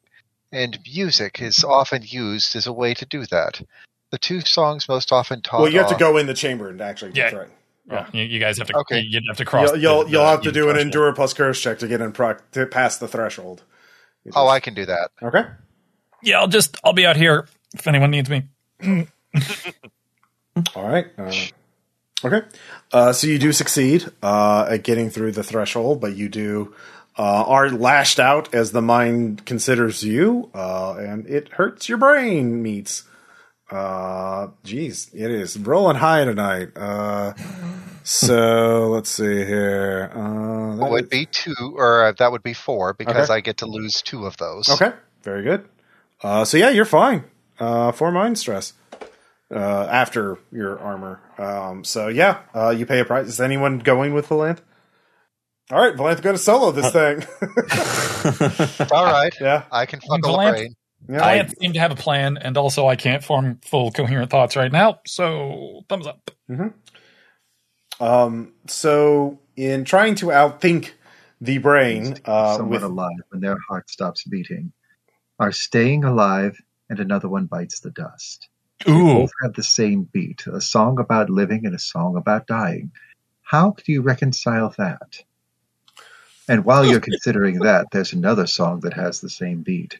And 0.51 0.79
music 0.91 1.41
is 1.41 1.63
often 1.63 2.01
used 2.03 2.55
as 2.55 2.65
a 2.65 2.73
way 2.73 2.95
to 2.95 3.05
do 3.05 3.25
that. 3.27 3.61
The 4.09 4.17
two 4.17 4.41
songs 4.41 4.89
most 4.89 5.11
often 5.11 5.41
taught 5.41 5.61
Well, 5.61 5.71
you 5.71 5.77
have 5.77 5.89
to 5.89 5.95
go 5.95 6.17
in 6.17 6.25
the 6.25 6.33
chamber 6.33 6.69
and 6.69 6.81
actually 6.81 7.11
Yeah. 7.13 7.45
Get 7.89 8.03
threat. 8.11 8.15
You, 8.15 8.23
you 8.23 8.39
guys 8.39 8.57
have 8.57 8.67
to. 8.67 8.77
Okay. 8.77 8.99
You'd 9.01 9.23
have 9.27 9.37
to 9.37 9.45
cross. 9.45 9.69
You'll 9.69 9.77
you'll, 9.81 10.03
the- 10.05 10.09
you'll 10.11 10.23
the 10.23 10.29
have 10.29 10.41
to 10.43 10.51
do 10.51 10.63
an 10.69 10.75
threshold. 10.75 10.85
endure 10.85 11.13
plus 11.13 11.33
curse 11.33 11.61
check 11.61 11.79
to 11.79 11.87
get 11.87 12.01
in 12.01 12.11
proc 12.11 12.51
to 12.51 12.65
pass 12.65 12.97
the 12.97 13.07
threshold. 13.07 13.63
You 14.23 14.31
Oh, 14.35 14.45
just- 14.45 14.53
I 14.55 14.59
can 14.59 14.73
do 14.73 14.85
that. 14.85 15.11
okay. 15.21 15.45
Yeah, 16.21 16.39
I'll 16.39 16.47
just. 16.47 16.77
I'll 16.83 16.93
be 16.93 17.05
out 17.05 17.15
here 17.17 17.47
if 17.73 17.87
anyone 17.87 18.11
needs 18.11 18.29
me. 18.29 18.43
All 20.75 20.87
right. 20.87 21.07
Uh, 21.17 21.31
okay. 22.25 22.41
Uh, 22.91 23.13
so 23.13 23.27
you 23.27 23.39
do 23.39 23.53
succeed 23.53 24.05
uh, 24.21 24.67
at 24.69 24.83
getting 24.83 25.09
through 25.09 25.31
the 25.31 25.43
threshold, 25.43 26.01
but 26.01 26.15
you 26.15 26.27
do 26.27 26.73
uh, 27.17 27.43
are 27.47 27.69
lashed 27.69 28.19
out 28.19 28.53
as 28.53 28.71
the 28.71 28.81
mind 28.81 29.45
considers 29.45 30.03
you, 30.03 30.49
uh, 30.53 30.95
and 30.99 31.25
it 31.27 31.49
hurts 31.53 31.87
your 31.87 31.97
brain. 31.97 32.61
Meets. 32.61 33.03
Uh, 33.69 34.47
geez, 34.63 35.11
it 35.13 35.29
is 35.29 35.57
rolling 35.59 35.95
high 35.97 36.25
tonight. 36.25 36.69
Uh, 36.75 37.33
so 38.03 38.87
let's 38.91 39.09
see 39.09 39.45
here. 39.45 40.11
Uh, 40.13 40.75
that 40.77 40.85
It 40.87 40.91
would 40.91 41.03
is- 41.03 41.09
be 41.09 41.25
two, 41.27 41.75
or 41.75 42.05
uh, 42.05 42.11
that 42.13 42.31
would 42.31 42.43
be 42.43 42.53
four, 42.53 42.93
because 42.93 43.29
Okay. 43.29 43.33
I 43.37 43.39
get 43.41 43.57
to 43.57 43.65
lose 43.67 44.01
two 44.01 44.25
of 44.25 44.37
those. 44.37 44.69
Okay, 44.69 44.91
very 45.23 45.43
good. 45.43 45.67
Uh, 46.21 46.45
so 46.45 46.57
yeah, 46.57 46.69
you're 46.69 46.85
fine 46.85 47.23
uh, 47.59 47.91
for 47.91 48.11
mind 48.11 48.37
stress 48.39 48.73
uh, 49.53 49.87
after 49.89 50.37
your 50.51 50.79
armor. 50.79 51.21
Um, 51.37 51.83
so 51.83 52.07
yeah, 52.07 52.39
uh, 52.55 52.69
you 52.71 52.85
pay 52.85 52.99
a 52.99 53.05
price. 53.05 53.27
Is 53.27 53.39
anyone 53.39 53.79
going 53.79 54.13
with 54.13 54.27
Valanth? 54.29 54.59
All 55.71 55.79
right, 55.79 55.95
Valanth, 55.95 56.23
going 56.23 56.35
to 56.35 56.41
solo 56.41 56.71
this 56.71 56.91
thing. 56.91 57.23
All 58.91 59.05
right. 59.05 59.31
yeah, 59.39 59.65
I 59.71 59.85
can 59.85 59.99
fuckle 59.99 60.33
a 60.47 60.51
brain. 60.51 60.75
Yeah. 61.07 61.26
I 61.26 61.38
can't 61.38 61.59
seem 61.59 61.73
to 61.73 61.80
have 61.80 61.91
a 61.91 61.95
plan, 61.95 62.38
and 62.38 62.57
also 62.57 62.88
I 62.88 62.95
can't 62.95 63.23
form 63.23 63.59
full 63.63 63.91
coherent 63.91 64.30
thoughts 64.30 64.55
right 64.55 64.71
now. 64.71 64.99
So 65.05 65.85
thumbs 65.89 66.07
up. 66.07 66.31
Um, 67.99 68.53
so 68.67 69.39
in 69.55 69.85
trying 69.85 70.15
to 70.15 70.27
outthink 70.27 70.91
the 71.41 71.57
brain, 71.57 72.17
uh, 72.26 72.57
someone 72.57 72.69
with 72.69 72.84
alive 72.84 73.11
when 73.30 73.41
their 73.41 73.57
heart 73.67 73.89
stops 73.89 74.23
beating 74.23 74.71
are 75.39 75.51
staying 75.51 76.03
alive 76.03 76.57
and 76.89 76.99
another 76.99 77.30
one 77.30 77.45
bites 77.45 77.80
the 77.80 77.91
dust. 77.91 78.49
They 78.85 78.93
both 78.93 79.31
have 79.43 79.53
the 79.53 79.63
same 79.63 80.03
beat, 80.03 80.47
a 80.47 80.61
song 80.61 80.99
about 80.99 81.30
living 81.30 81.65
and 81.65 81.76
a 81.76 81.80
song 81.80 82.15
about 82.15 82.47
dying. 82.47 82.91
How 83.41 83.71
do 83.71 83.91
you 83.91 84.01
reconcile 84.01 84.73
that? 84.77 85.23
And 86.47 86.63
while 86.63 86.85
you're 86.85 86.99
considering 87.11 87.59
that, 87.59 87.88
there's 87.91 88.13
another 88.13 88.47
song 88.47 88.81
that 88.81 88.93
has 88.93 89.19
the 89.19 89.30
same 89.30 89.61
beat. 89.61 89.99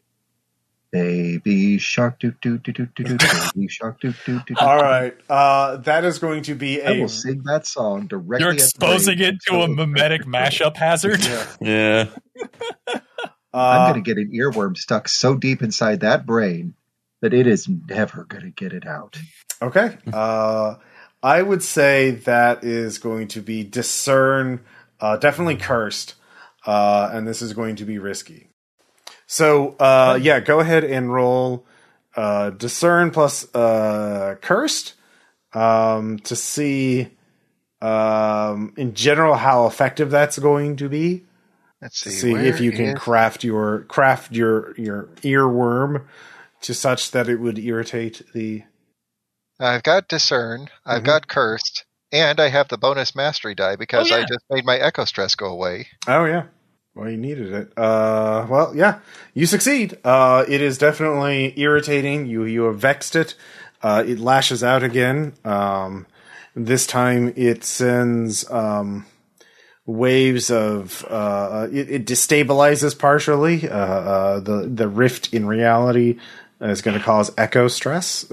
Baby 0.92 1.78
shark 1.78 2.18
doo 2.18 2.34
doo 2.40 2.58
doo 2.58 2.72
doo 2.72 2.86
doo 2.96 3.04
doo 3.16 3.16
baby 3.54 3.68
shark 3.68 4.00
doo 4.00 4.12
doo 4.26 4.40
doo 4.46 4.54
doo. 4.54 4.54
all 4.60 4.76
right, 4.76 5.16
uh, 5.28 5.76
that 5.78 6.04
is 6.04 6.18
going 6.18 6.42
to 6.42 6.54
be 6.56 6.82
I 6.82 6.92
a 6.92 7.00
will 7.00 7.08
sing 7.08 7.42
that 7.44 7.66
song 7.66 8.08
directly. 8.08 8.40
you're 8.40 8.50
at 8.50 8.58
the 8.58 8.64
exposing 8.64 9.18
brain 9.18 9.34
it 9.34 9.40
to 9.46 9.54
a 9.54 9.60
until 9.60 9.72
it 9.72 9.76
mimetic 9.76 10.24
breaks 10.24 10.56
through. 10.56 10.66
mashup 10.66 10.76
hazard. 10.76 11.20
Yeah. 11.60 12.08
I'm 13.52 13.82
uh, 13.82 13.92
going 13.92 14.02
to 14.02 14.14
get 14.14 14.18
an 14.18 14.32
earworm 14.32 14.76
stuck 14.76 15.08
so 15.08 15.36
deep 15.36 15.62
inside 15.62 16.00
that 16.00 16.26
brain 16.26 16.74
that 17.20 17.34
it 17.34 17.46
is 17.46 17.68
never 17.68 18.24
going 18.24 18.44
to 18.44 18.50
get 18.50 18.72
it 18.72 18.86
out. 18.86 19.18
Okay. 19.62 19.96
Uh, 20.12 20.76
I 21.22 21.42
would 21.42 21.62
say 21.62 22.12
that 22.12 22.64
is 22.64 22.98
going 22.98 23.28
to 23.28 23.42
be 23.42 23.62
discern, 23.62 24.60
uh, 25.00 25.16
definitely 25.18 25.56
cursed, 25.56 26.14
uh, 26.66 27.10
and 27.12 27.26
this 27.26 27.42
is 27.42 27.52
going 27.52 27.76
to 27.76 27.84
be 27.84 27.98
risky. 27.98 28.49
So, 29.32 29.76
uh, 29.78 30.18
yeah, 30.20 30.40
go 30.40 30.58
ahead 30.58 30.82
and 30.82 31.14
roll 31.14 31.64
uh, 32.16 32.50
discern 32.50 33.12
plus 33.12 33.46
uh, 33.54 34.34
cursed 34.42 34.94
um, 35.52 36.18
to 36.24 36.34
see, 36.34 37.10
um, 37.80 38.74
in 38.76 38.92
general, 38.92 39.36
how 39.36 39.68
effective 39.68 40.10
that's 40.10 40.36
going 40.40 40.74
to 40.78 40.88
be. 40.88 41.22
Let's 41.80 42.00
see. 42.00 42.10
See 42.10 42.32
if 42.32 42.60
you 42.60 42.72
can 42.72 42.86
is- 42.88 42.98
craft 42.98 43.44
your 43.44 43.82
craft 43.84 44.32
your 44.32 44.74
your 44.76 45.04
earworm 45.22 46.06
to 46.62 46.74
such 46.74 47.12
that 47.12 47.28
it 47.28 47.36
would 47.36 47.56
irritate 47.60 48.22
the 48.34 48.64
I've 49.60 49.84
got 49.84 50.08
discern. 50.08 50.70
I've 50.84 51.02
Mhm. 51.02 51.06
got 51.06 51.28
cursed, 51.28 51.84
and 52.10 52.40
I 52.40 52.48
have 52.48 52.66
the 52.66 52.78
bonus 52.78 53.14
mastery 53.14 53.54
die 53.54 53.76
because 53.76 54.10
Oh, 54.10 54.16
I 54.16 54.22
just 54.22 54.44
made 54.50 54.64
my 54.64 54.76
echo 54.76 55.04
stress 55.04 55.36
go 55.36 55.46
away. 55.46 55.86
Oh 56.08 56.24
yeah. 56.24 56.46
Well, 56.94 57.08
you 57.08 57.16
needed 57.16 57.52
it. 57.52 57.72
Uh, 57.78 58.46
well, 58.48 58.74
yeah, 58.74 58.98
you 59.32 59.46
succeed. 59.46 59.98
Uh, 60.02 60.44
it 60.48 60.60
is 60.60 60.76
definitely 60.76 61.54
irritating. 61.56 62.26
You 62.26 62.44
you 62.44 62.64
have 62.64 62.78
vexed 62.78 63.14
it. 63.14 63.34
Uh, 63.82 64.04
it 64.06 64.18
lashes 64.18 64.64
out 64.64 64.82
again. 64.82 65.34
Um, 65.44 66.06
this 66.54 66.86
time 66.86 67.32
it 67.36 67.62
sends 67.64 68.50
um, 68.50 69.06
waves 69.86 70.50
of 70.50 71.04
uh, 71.08 71.68
it, 71.70 71.90
it 71.90 72.06
destabilizes 72.06 72.98
partially. 72.98 73.68
Uh, 73.68 73.76
uh, 73.76 74.40
the 74.40 74.68
the 74.68 74.88
rift 74.88 75.32
in 75.32 75.46
reality 75.46 76.18
is 76.60 76.82
going 76.82 76.98
to 76.98 77.04
cause 77.04 77.30
echo 77.38 77.68
stress. 77.68 78.30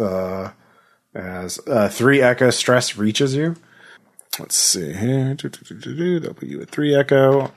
As 1.14 1.60
three 1.92 2.22
echo 2.22 2.50
stress 2.50 2.98
reaches 2.98 3.36
you. 3.36 3.56
Let's 4.40 4.56
see 4.56 4.94
here. 4.98 5.36
That'll 5.36 6.34
put 6.34 6.48
you 6.48 6.62
at 6.62 6.70
three 6.70 6.96
echo. 6.96 7.52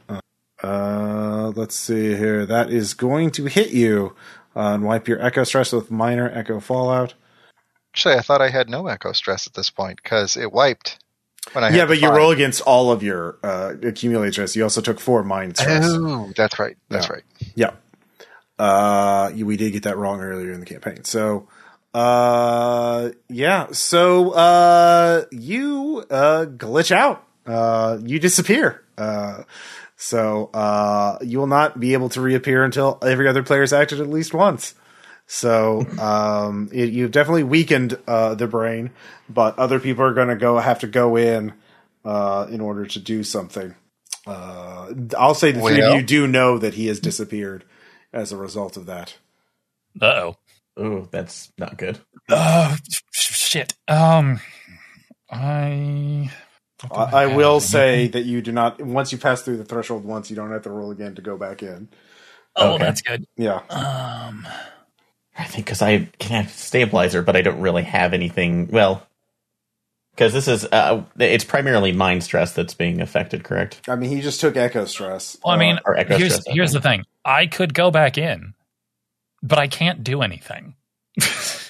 Uh, 0.62 1.52
let's 1.56 1.74
see 1.74 2.14
here. 2.16 2.44
That 2.46 2.70
is 2.70 2.94
going 2.94 3.30
to 3.32 3.46
hit 3.46 3.70
you 3.70 4.14
uh, 4.54 4.74
and 4.74 4.84
wipe 4.84 5.08
your 5.08 5.20
echo 5.24 5.44
stress 5.44 5.72
with 5.72 5.90
minor 5.90 6.30
echo 6.32 6.60
fallout. 6.60 7.14
Actually, 7.94 8.16
I 8.16 8.20
thought 8.20 8.42
I 8.42 8.50
had 8.50 8.68
no 8.68 8.86
echo 8.86 9.12
stress 9.12 9.46
at 9.46 9.54
this 9.54 9.70
point 9.70 10.00
because 10.02 10.36
it 10.36 10.52
wiped 10.52 10.98
when 11.52 11.64
I 11.64 11.70
had 11.70 11.76
yeah, 11.76 11.86
but 11.86 12.00
you 12.00 12.08
roll 12.10 12.30
against 12.30 12.60
all 12.62 12.92
of 12.92 13.02
your 13.02 13.38
uh, 13.42 13.74
accumulated 13.82 14.34
stress. 14.34 14.54
You 14.54 14.62
also 14.64 14.80
took 14.80 15.00
four 15.00 15.24
mind 15.24 15.56
stress. 15.56 15.84
Oh, 15.88 16.30
that's 16.36 16.58
right. 16.58 16.76
That's 16.88 17.06
Yeah. 17.08 17.12
right. 17.12 17.22
Yeah. 17.54 17.70
Uh, 18.58 19.32
we 19.34 19.56
did 19.56 19.72
get 19.72 19.84
that 19.84 19.96
wrong 19.96 20.20
earlier 20.20 20.52
in 20.52 20.60
the 20.60 20.66
campaign. 20.66 21.02
So, 21.04 21.48
uh, 21.94 23.10
yeah. 23.28 23.68
So, 23.72 24.32
uh, 24.32 25.24
you, 25.32 26.04
uh, 26.10 26.44
glitch 26.46 26.92
out. 26.92 27.26
Uh, 27.46 27.98
you 28.04 28.18
disappear. 28.20 28.84
Uh, 28.98 29.44
so, 30.02 30.48
uh, 30.54 31.18
you 31.20 31.38
will 31.38 31.46
not 31.46 31.78
be 31.78 31.92
able 31.92 32.08
to 32.08 32.22
reappear 32.22 32.64
until 32.64 32.98
every 33.02 33.28
other 33.28 33.42
player's 33.42 33.74
acted 33.74 34.00
at 34.00 34.08
least 34.08 34.32
once. 34.32 34.72
So, 35.26 35.86
um, 36.00 36.70
it, 36.72 36.88
you've 36.88 37.10
definitely 37.10 37.42
weakened, 37.42 37.98
uh, 38.06 38.34
the 38.34 38.46
brain, 38.46 38.92
but 39.28 39.58
other 39.58 39.78
people 39.78 40.02
are 40.02 40.14
going 40.14 40.28
to 40.28 40.36
go, 40.36 40.56
have 40.56 40.78
to 40.78 40.86
go 40.86 41.16
in, 41.16 41.52
uh, 42.02 42.46
in 42.48 42.62
order 42.62 42.86
to 42.86 42.98
do 42.98 43.22
something. 43.22 43.74
Uh, 44.26 44.90
I'll 45.18 45.34
say 45.34 45.52
the 45.52 45.60
three 45.60 45.82
of 45.82 45.94
you 45.94 46.02
do 46.02 46.26
know 46.26 46.56
that 46.56 46.72
he 46.72 46.86
has 46.86 46.98
disappeared 46.98 47.64
as 48.10 48.32
a 48.32 48.38
result 48.38 48.78
of 48.78 48.86
that. 48.86 49.18
Uh 50.00 50.06
oh. 50.06 50.36
Ooh, 50.82 51.08
that's 51.10 51.52
not 51.58 51.76
good. 51.76 51.98
Oh 52.30 52.74
shit. 53.12 53.74
Um, 53.86 54.40
I. 55.30 56.30
what 56.88 57.10
do 57.10 57.16
I, 57.16 57.24
I 57.24 57.26
will 57.26 57.60
have? 57.60 57.62
say 57.62 58.08
that 58.08 58.24
you 58.24 58.42
do 58.42 58.52
not. 58.52 58.80
Once 58.80 59.12
you 59.12 59.18
pass 59.18 59.42
through 59.42 59.58
the 59.58 59.64
threshold 59.64 60.04
once, 60.04 60.30
you 60.30 60.36
don't 60.36 60.50
have 60.50 60.62
to 60.62 60.70
roll 60.70 60.90
again 60.90 61.14
to 61.16 61.22
go 61.22 61.36
back 61.36 61.62
in. 61.62 61.88
Oh, 62.56 62.74
Okay. 62.74 62.84
that's 62.84 63.02
good. 63.02 63.26
Yeah, 63.36 63.62
Um, 63.70 64.46
I 65.38 65.44
think 65.44 65.66
because 65.66 65.82
I 65.82 66.08
can 66.18 66.44
have 66.44 66.50
stabilizer, 66.52 67.22
but 67.22 67.36
I 67.36 67.42
don't 67.42 67.60
really 67.60 67.84
have 67.84 68.12
anything. 68.14 68.68
Well, 68.68 69.06
because 70.12 70.32
this 70.32 70.48
is 70.48 70.64
uh, 70.66 71.04
it's 71.18 71.44
primarily 71.44 71.92
mind 71.92 72.24
stress 72.24 72.52
that's 72.54 72.74
being 72.74 73.00
affected, 73.00 73.44
correct? 73.44 73.80
I 73.88 73.96
mean, 73.96 74.10
he 74.10 74.20
just 74.20 74.40
took 74.40 74.56
echo 74.56 74.84
stress. 74.86 75.36
well, 75.44 75.54
I 75.54 75.58
mean, 75.58 75.78
or 75.86 75.96
echo 75.96 76.16
here's 76.18 76.32
stress, 76.34 76.44
here's 76.54 76.72
the 76.72 76.80
thing. 76.80 77.04
I 77.24 77.46
could 77.46 77.74
go 77.74 77.90
back 77.90 78.18
in, 78.18 78.54
but 79.42 79.58
I 79.58 79.68
can't 79.68 80.04
do 80.04 80.22
anything. 80.22 80.74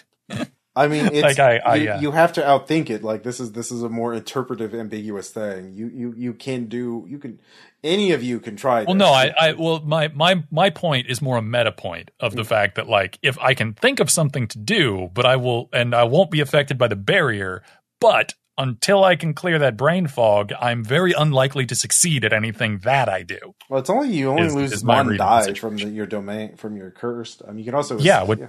I 0.85 0.89
mean, 0.89 1.07
it's, 1.07 1.23
Like, 1.23 1.39
I- 1.39 1.59
I, 1.59 1.74
you, 1.77 1.85
yeah. 1.85 2.01
you 2.01 2.11
have 2.12 2.32
to 2.35 2.43
outthink 2.43 2.90
it. 2.90 3.02
Like 3.02 3.23
this 3.23 3.40
is 3.40 3.52
this 3.52 3.70
is 3.70 3.82
a 3.82 3.89
more 3.89 4.15
interpretive, 4.15 4.74
ambiguous 4.74 5.31
thing. 5.31 5.74
You 5.74 5.89
you 5.89 6.15
you 6.16 6.32
can 6.35 6.66
do. 6.66 7.07
You 7.09 7.19
can. 7.19 7.39
Any 7.82 8.12
of 8.12 8.23
you 8.23 8.40
can 8.40 8.57
try. 8.57 8.85
Well, 8.85 8.94
this. 8.94 9.01
no, 9.01 9.07
I, 9.11 9.32
I, 9.40 9.52
well, 9.55 9.81
my, 9.81 10.09
my, 10.09 10.44
my 10.51 10.69
point 10.69 11.07
is 11.09 11.23
more 11.23 11.39
a 11.39 11.43
meta 11.43 11.73
point 11.73 12.11
of 12.20 12.36
the 12.36 12.43
mm. 12.43 12.47
fact 12.47 12.74
that, 12.74 12.89
like, 12.89 13.19
if 13.23 13.39
I 13.39 13.55
can 13.55 13.73
think 13.73 14.01
of 14.01 14.11
something 14.11 14.47
to 14.48 14.59
do, 14.59 15.09
but 15.15 15.24
I 15.24 15.36
will, 15.36 15.70
and 15.73 15.94
I 15.94 16.05
won't 16.05 16.31
be 16.31 16.40
affected 16.40 16.77
by 16.77 16.89
the 16.89 16.97
barrier, 16.97 17.62
but 17.98 18.35
until 18.59 19.02
I 19.02 19.16
can 19.16 19.32
clear 19.32 19.59
that 19.61 19.78
brain 19.78 20.09
fog, 20.09 20.52
I'm 20.61 20.85
very 20.85 21.12
unlikely 21.12 21.65
to 21.66 21.74
succeed 21.74 22.23
at 22.27 22.35
anything 22.35 22.81
that 22.81 23.09
I 23.09 23.23
do. 23.23 23.55
Well, 23.70 23.81
it's 23.81 23.89
only 23.89 24.15
you 24.15 24.28
only 24.28 24.43
is- 24.43 24.55
lose 24.55 24.73
is 24.73 24.85
one 24.85 25.07
read 25.09 25.20
of 25.20 25.44
the 25.44 25.52
die 25.52 25.59
from 25.59 25.78
the, 25.78 25.89
your 25.89 26.05
domain 26.07 26.57
from 26.57 26.77
your 26.77 26.90
cursed. 26.90 27.40
I 27.47 27.52
mean, 27.52 27.61
you 27.61 27.65
can 27.65 27.74
also 27.74 27.98
Yeah, 27.98 28.24
what- 28.24 28.40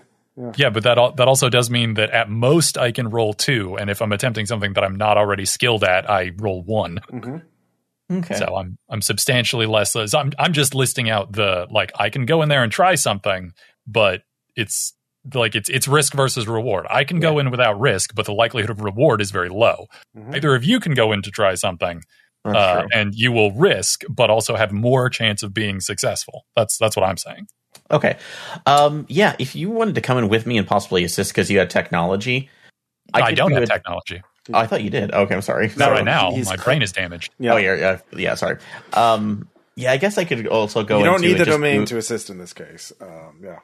Yeah, 0.55 0.69
but 0.69 0.83
that 0.83 0.97
al- 0.97 1.11
that 1.13 1.27
also 1.27 1.49
does 1.49 1.69
mean 1.69 1.95
that 1.95 2.09
at 2.11 2.29
most 2.29 2.77
I 2.77 2.91
can 2.91 3.09
roll 3.09 3.33
two, 3.33 3.77
and 3.77 3.89
if 3.89 4.01
I'm 4.01 4.11
attempting 4.11 4.45
something 4.45 4.73
that 4.73 4.83
I'm 4.83 4.95
not 4.95 5.17
already 5.17 5.45
skilled 5.45 5.83
at, 5.83 6.09
I 6.09 6.31
roll 6.37 6.63
one. 6.63 6.99
Mhm. 7.11 7.43
Okay. 8.11 8.35
So 8.35 8.55
I'm 8.55 8.77
I'm 8.89 9.01
substantially 9.01 9.65
less. 9.65 9.91
so 9.91 10.05
I'm 10.17 10.31
I'm 10.39 10.53
just 10.53 10.73
listing 10.75 11.09
out 11.09 11.33
the 11.33 11.67
like 11.69 11.91
I 11.99 12.09
can 12.09 12.25
go 12.25 12.41
in 12.41 12.49
there 12.49 12.63
and 12.63 12.71
try 12.71 12.95
something, 12.95 13.51
but 13.87 14.23
it's 14.55 14.93
like 15.33 15.53
it's 15.55 15.69
it's 15.69 15.87
risk 15.87 16.13
versus 16.13 16.47
reward. 16.47 16.87
I 16.89 17.03
can 17.03 17.19
go 17.19 17.37
in 17.39 17.51
without 17.51 17.79
risk, 17.79 18.15
but 18.15 18.25
the 18.25 18.33
likelihood 18.33 18.69
of 18.71 18.81
reward 18.81 19.21
is 19.21 19.31
very 19.31 19.49
low. 19.49 19.87
Mhm. 20.17 20.35
Either 20.35 20.55
of 20.55 20.63
you 20.63 20.79
can 20.79 20.93
go 20.93 21.11
in 21.11 21.21
to 21.21 21.29
try 21.31 21.53
something, 21.55 22.01
uh, 22.43 22.83
and 22.93 23.13
you 23.15 23.31
will 23.31 23.51
risk, 23.51 24.01
but 24.09 24.29
also 24.29 24.55
have 24.55 24.71
more 24.71 25.09
chance 25.09 25.43
of 25.43 25.53
being 25.53 25.79
successful. 25.79 26.45
That's 26.55 26.77
that's 26.77 26.95
what 26.95 27.05
I'm 27.05 27.17
saying. 27.17 27.47
Okay. 27.91 28.17
Um, 28.65 29.05
yeah, 29.09 29.35
if 29.39 29.55
you 29.55 29.69
wanted 29.69 29.95
to 29.95 30.01
come 30.01 30.17
in 30.17 30.29
with 30.29 30.45
me 30.45 30.57
and 30.57 30.67
possibly 30.67 31.03
assist 31.03 31.31
because 31.31 31.51
you 31.51 31.59
had 31.59 31.69
technology, 31.69 32.49
I, 33.13 33.29
could 33.29 33.35
don't 33.35 33.49
do 33.49 33.55
have 33.55 33.63
it- 33.63 33.69
technology. 33.69 34.21
Oh, 34.51 34.57
I 34.57 34.65
thought 34.65 34.81
you 34.83 34.89
did. 34.89 35.11
Okay, 35.13 35.35
I'm 35.35 35.41
sorry. 35.43 35.67
Not 35.67 35.77
So 35.77 35.91
right 35.91 36.03
now. 36.03 36.31
he's 36.31 36.47
My 36.47 36.55
cr- 36.57 36.63
brain 36.63 36.81
is 36.81 36.91
damaged. 36.91 37.31
Yeah. 37.39 37.53
Oh, 37.53 37.57
yeah, 37.57 37.75
yeah, 37.75 37.99
yeah. 38.17 38.33
Sorry. 38.35 38.57
Um, 38.93 39.47
yeah, 39.75 39.91
I 39.91 39.97
guess 39.97 40.17
I 40.17 40.25
could 40.25 40.47
also 40.47 40.83
go. 40.83 40.97
you 40.97 41.05
don't 41.05 41.17
into 41.23 41.27
need 41.27 41.37
the 41.37 41.45
domain 41.45 41.81
move- 41.81 41.89
to 41.89 41.97
assist 41.97 42.29
in 42.31 42.39
this 42.39 42.51
case. 42.51 42.91
Um, 42.99 43.39
yeah. 43.43 43.59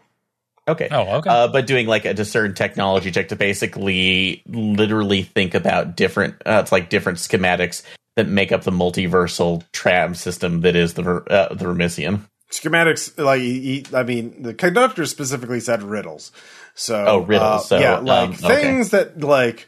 Okay. 0.68 0.88
Oh, 0.92 1.16
okay. 1.18 1.30
Uh, 1.30 1.48
but 1.48 1.66
doing 1.66 1.88
like 1.88 2.06
a 2.06 2.14
discern 2.14 2.54
technology 2.54 3.10
check 3.12 3.30
to 3.30 3.36
basically 3.36 4.44
literally 4.48 5.24
think 5.24 5.56
about 5.56 5.96
different, 5.96 6.36
uh, 6.46 6.60
it's 6.62 6.72
like 6.72 6.90
different 6.90 7.18
schematics 7.18 7.84
that 8.16 8.28
make 8.28 8.52
up 8.52 8.64
the 8.64 8.72
multiversal 8.72 9.64
tram 9.72 10.14
system 10.14 10.62
that 10.62 10.76
is 10.76 10.94
the 10.94 11.04
uh, 11.04 11.54
the 11.54 11.66
Vermissian. 11.66 12.22
Schematics 12.52 13.18
like 13.24 13.42
he, 13.42 13.86
i 13.94 14.04
mean 14.04 14.42
the 14.42 14.54
conductor 14.54 15.06
specifically 15.06 15.60
said 15.60 15.84
riddles 15.84 16.32
so 16.76 17.06
Oh, 17.06 17.18
riddles. 17.20 17.44
uh, 17.44 17.60
So, 17.60 17.80
yeah 17.80 17.94
um, 17.96 18.06
like 18.06 18.30
okay. 18.44 18.56
things 18.62 18.90
that 18.92 19.20
like 19.20 19.68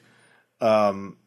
um 0.61 1.17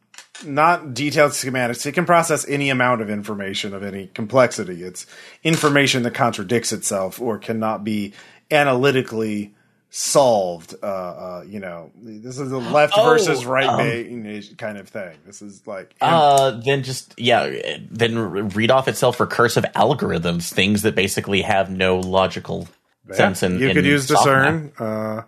not 0.44 0.94
detailed 0.94 1.32
schematics 1.32 1.84
it 1.86 1.92
can 1.92 2.06
process 2.06 2.46
any 2.48 2.70
amount 2.70 3.00
of 3.00 3.10
information 3.10 3.74
of 3.74 3.82
any 3.82 4.06
complexity 4.08 4.82
it's 4.82 5.06
information 5.44 6.02
that 6.04 6.14
contradicts 6.14 6.72
itself 6.72 7.20
or 7.20 7.38
cannot 7.38 7.84
be 7.84 8.12
analytically 8.50 9.54
solved 9.94 10.74
uh, 10.82 10.86
uh 10.86 11.44
you 11.47 11.60
know 11.60 11.90
this 12.02 12.39
is 12.39 12.51
a 12.51 12.56
left 12.56 12.94
Oh, 12.97 13.05
versus 13.05 13.44
right 13.44 13.69
um, 13.69 13.77
ba- 13.77 14.43
kind 14.56 14.78
of 14.78 14.89
thing 14.89 15.19
this 15.27 15.43
is 15.43 15.66
like 15.66 15.94
Uh, 16.01 16.52
then 16.64 16.82
just 16.82 17.12
yeah, 17.19 17.77
then 17.90 18.48
read 18.51 18.70
off 18.70 18.89
itself 18.89 19.19
recursive 19.19 19.70
algorithms, 19.74 20.51
things 20.51 20.81
that 20.82 20.94
basically 20.94 21.43
have 21.43 21.70
no 21.70 21.98
logical 21.98 22.69
yeah, 23.06 23.16
sense 23.16 23.43
And 23.43 23.60
you 23.60 23.69
in 23.69 23.74
could 23.77 23.85
use 23.85 24.06
software. 24.09 24.70
discern 24.70 24.73
uh 24.78 25.23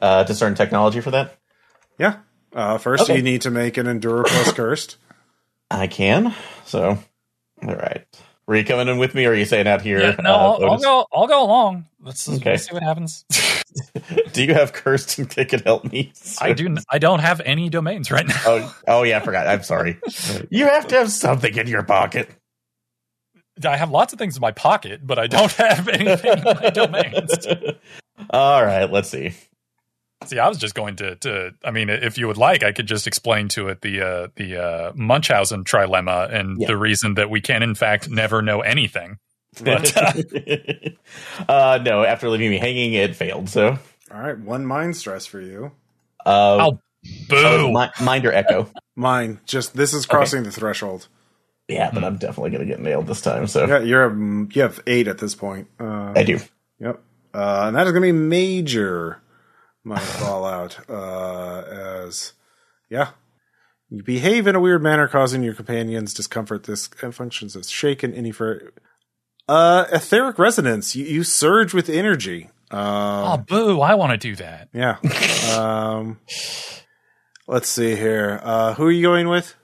Uh, 0.00 0.22
discern 0.24 0.54
technology 0.54 1.00
for 1.00 1.10
that. 1.10 1.36
Yeah. 1.98 2.16
Uh, 2.54 2.78
first, 2.78 3.02
Okay. 3.04 3.16
you 3.16 3.22
need 3.22 3.42
to 3.42 3.50
make 3.50 3.76
an 3.76 3.86
Endure 3.86 4.22
plus 4.24 4.52
Cursed. 4.52 4.96
I 5.70 5.88
can. 5.88 6.34
So, 6.64 6.96
all 7.66 7.74
right. 7.74 8.06
Were 8.46 8.56
you 8.56 8.64
coming 8.64 8.88
in 8.88 8.98
with 8.98 9.14
me, 9.14 9.26
or 9.26 9.32
are 9.32 9.34
you 9.34 9.44
staying 9.44 9.68
out 9.68 9.82
here? 9.82 10.00
Yeah, 10.00 10.16
no, 10.22 10.32
uh, 10.34 10.36
I'll, 10.58 10.64
I'll 10.72 10.78
go. 10.78 11.06
I'll 11.12 11.26
go 11.28 11.44
along. 11.44 11.86
Let's, 12.02 12.28
Okay. 12.28 12.52
let's 12.52 12.66
see 12.68 12.72
what 12.74 12.82
happens. 12.82 13.24
Do 14.32 14.44
you 14.44 14.54
have 14.54 14.72
cursed 14.72 15.16
that 15.36 15.48
could 15.48 15.62
help 15.62 15.84
me? 15.90 16.12
I 16.40 16.52
do. 16.52 16.76
I 16.90 16.98
don't 16.98 17.20
have 17.20 17.40
any 17.40 17.68
domains 17.68 18.10
right 18.10 18.26
now. 18.26 18.40
Oh, 18.46 18.76
oh 18.88 19.02
yeah, 19.02 19.18
I 19.18 19.20
forgot. 19.20 19.46
I'm 19.46 19.62
sorry. 19.62 19.98
You 20.50 20.66
have 20.66 20.86
to 20.88 20.96
have 20.96 21.10
something 21.10 21.56
in 21.56 21.66
your 21.66 21.82
pocket. 21.82 22.28
I 23.64 23.76
have 23.76 23.90
lots 23.90 24.12
of 24.12 24.18
things 24.18 24.36
in 24.36 24.40
my 24.40 24.52
pocket, 24.52 25.06
but 25.06 25.18
I 25.18 25.26
don't 25.26 25.52
have 25.52 25.86
anything 25.88 26.38
in 26.38 26.44
my 26.44 26.70
domains. 26.70 27.46
All 28.30 28.64
right, 28.64 28.90
let's 28.90 29.08
see. 29.10 29.32
See, 30.26 30.38
I 30.38 30.48
was 30.48 30.58
just 30.58 30.74
going 30.74 30.96
to. 30.96 31.16
to 31.16 31.52
I 31.64 31.70
mean, 31.70 31.88
if 31.90 32.18
you 32.18 32.26
would 32.26 32.36
like, 32.36 32.62
I 32.62 32.72
could 32.72 32.86
just 32.86 33.06
explain 33.06 33.48
to 33.48 33.68
it 33.68 33.80
the 33.80 34.00
uh, 34.02 34.28
the 34.36 34.56
uh, 34.62 34.92
Munchausen 34.94 35.64
trilemma 35.64 36.32
and 36.32 36.60
Yeah. 36.60 36.68
the 36.68 36.76
reason 36.76 37.14
that 37.14 37.30
we 37.30 37.40
can, 37.40 37.62
in 37.62 37.74
fact, 37.74 38.08
never 38.10 38.42
know 38.42 38.60
anything. 38.60 39.18
But 39.62 39.96
uh, 41.48 41.48
uh, 41.48 41.78
no, 41.84 42.04
after 42.04 42.28
leaving 42.28 42.50
me 42.50 42.58
hanging, 42.58 42.92
it 42.94 43.16
failed. 43.16 43.48
So, 43.48 43.78
All 44.12 44.20
right, 44.20 44.38
one 44.38 44.64
mind 44.66 44.96
stress 44.96 45.26
for 45.26 45.40
you. 45.40 45.72
uh, 46.24 46.56
I'll- 46.56 46.82
oh, 47.32 47.68
boo. 47.68 47.72
mi- 47.72 48.04
mind 48.04 48.26
or 48.26 48.32
echo. 48.32 48.70
Mine, 48.96 49.40
just 49.46 49.74
this 49.74 49.92
is 49.94 50.06
crossing 50.06 50.42
the 50.44 50.50
threshold. 50.52 51.08
Yeah, 51.68 51.90
but 51.92 52.04
I'm 52.04 52.16
definitely 52.18 52.50
gonna 52.50 52.66
get 52.66 52.80
nailed 52.80 53.06
this 53.06 53.20
time. 53.20 53.46
So 53.46 53.66
Yeah, 53.66 53.78
you're 53.80 54.06
a, 54.06 54.46
you 54.52 54.62
have 54.62 54.80
eight 54.86 55.08
at 55.08 55.18
this 55.18 55.34
point. 55.34 55.68
Uh, 55.78 56.12
I 56.16 56.24
do. 56.24 56.38
yep, 56.80 57.00
uh, 57.32 57.64
and 57.66 57.76
that 57.76 57.86
is 57.86 57.92
going 57.92 58.02
to 58.02 58.08
be 58.08 58.18
major 58.18 59.20
mind 59.84 60.02
fallout. 60.02 60.78
Uh, 60.90 61.62
as 62.06 62.32
yeah, 62.90 63.10
you 63.88 64.02
behave 64.02 64.46
in 64.48 64.54
a 64.56 64.60
weird 64.60 64.82
manner, 64.82 65.06
causing 65.08 65.42
your 65.44 65.54
companions 65.54 66.12
discomfort. 66.12 66.64
This 66.64 66.88
functions 66.88 67.54
as 67.56 67.70
shaken 67.70 68.12
any 68.14 68.32
for 68.32 68.72
uh, 69.50 69.86
etheric 69.92 70.38
resonance. 70.38 70.94
You, 70.94 71.04
you 71.04 71.24
surge 71.24 71.74
with 71.74 71.88
energy. 71.88 72.48
oh, 72.70 72.78
Um, 73.34 73.42
boo! 73.42 73.80
I 73.80 73.94
want 73.94 74.12
to 74.12 74.16
do 74.18 74.36
that. 74.36 74.68
yeah. 74.72 74.96
um, 75.58 76.18
let's 77.46 77.68
see 77.68 77.96
here. 77.96 78.40
Uh, 78.42 78.74
who 78.74 78.86
are 78.86 78.90
you 78.92 79.02
going 79.02 79.28
with? 79.28 79.54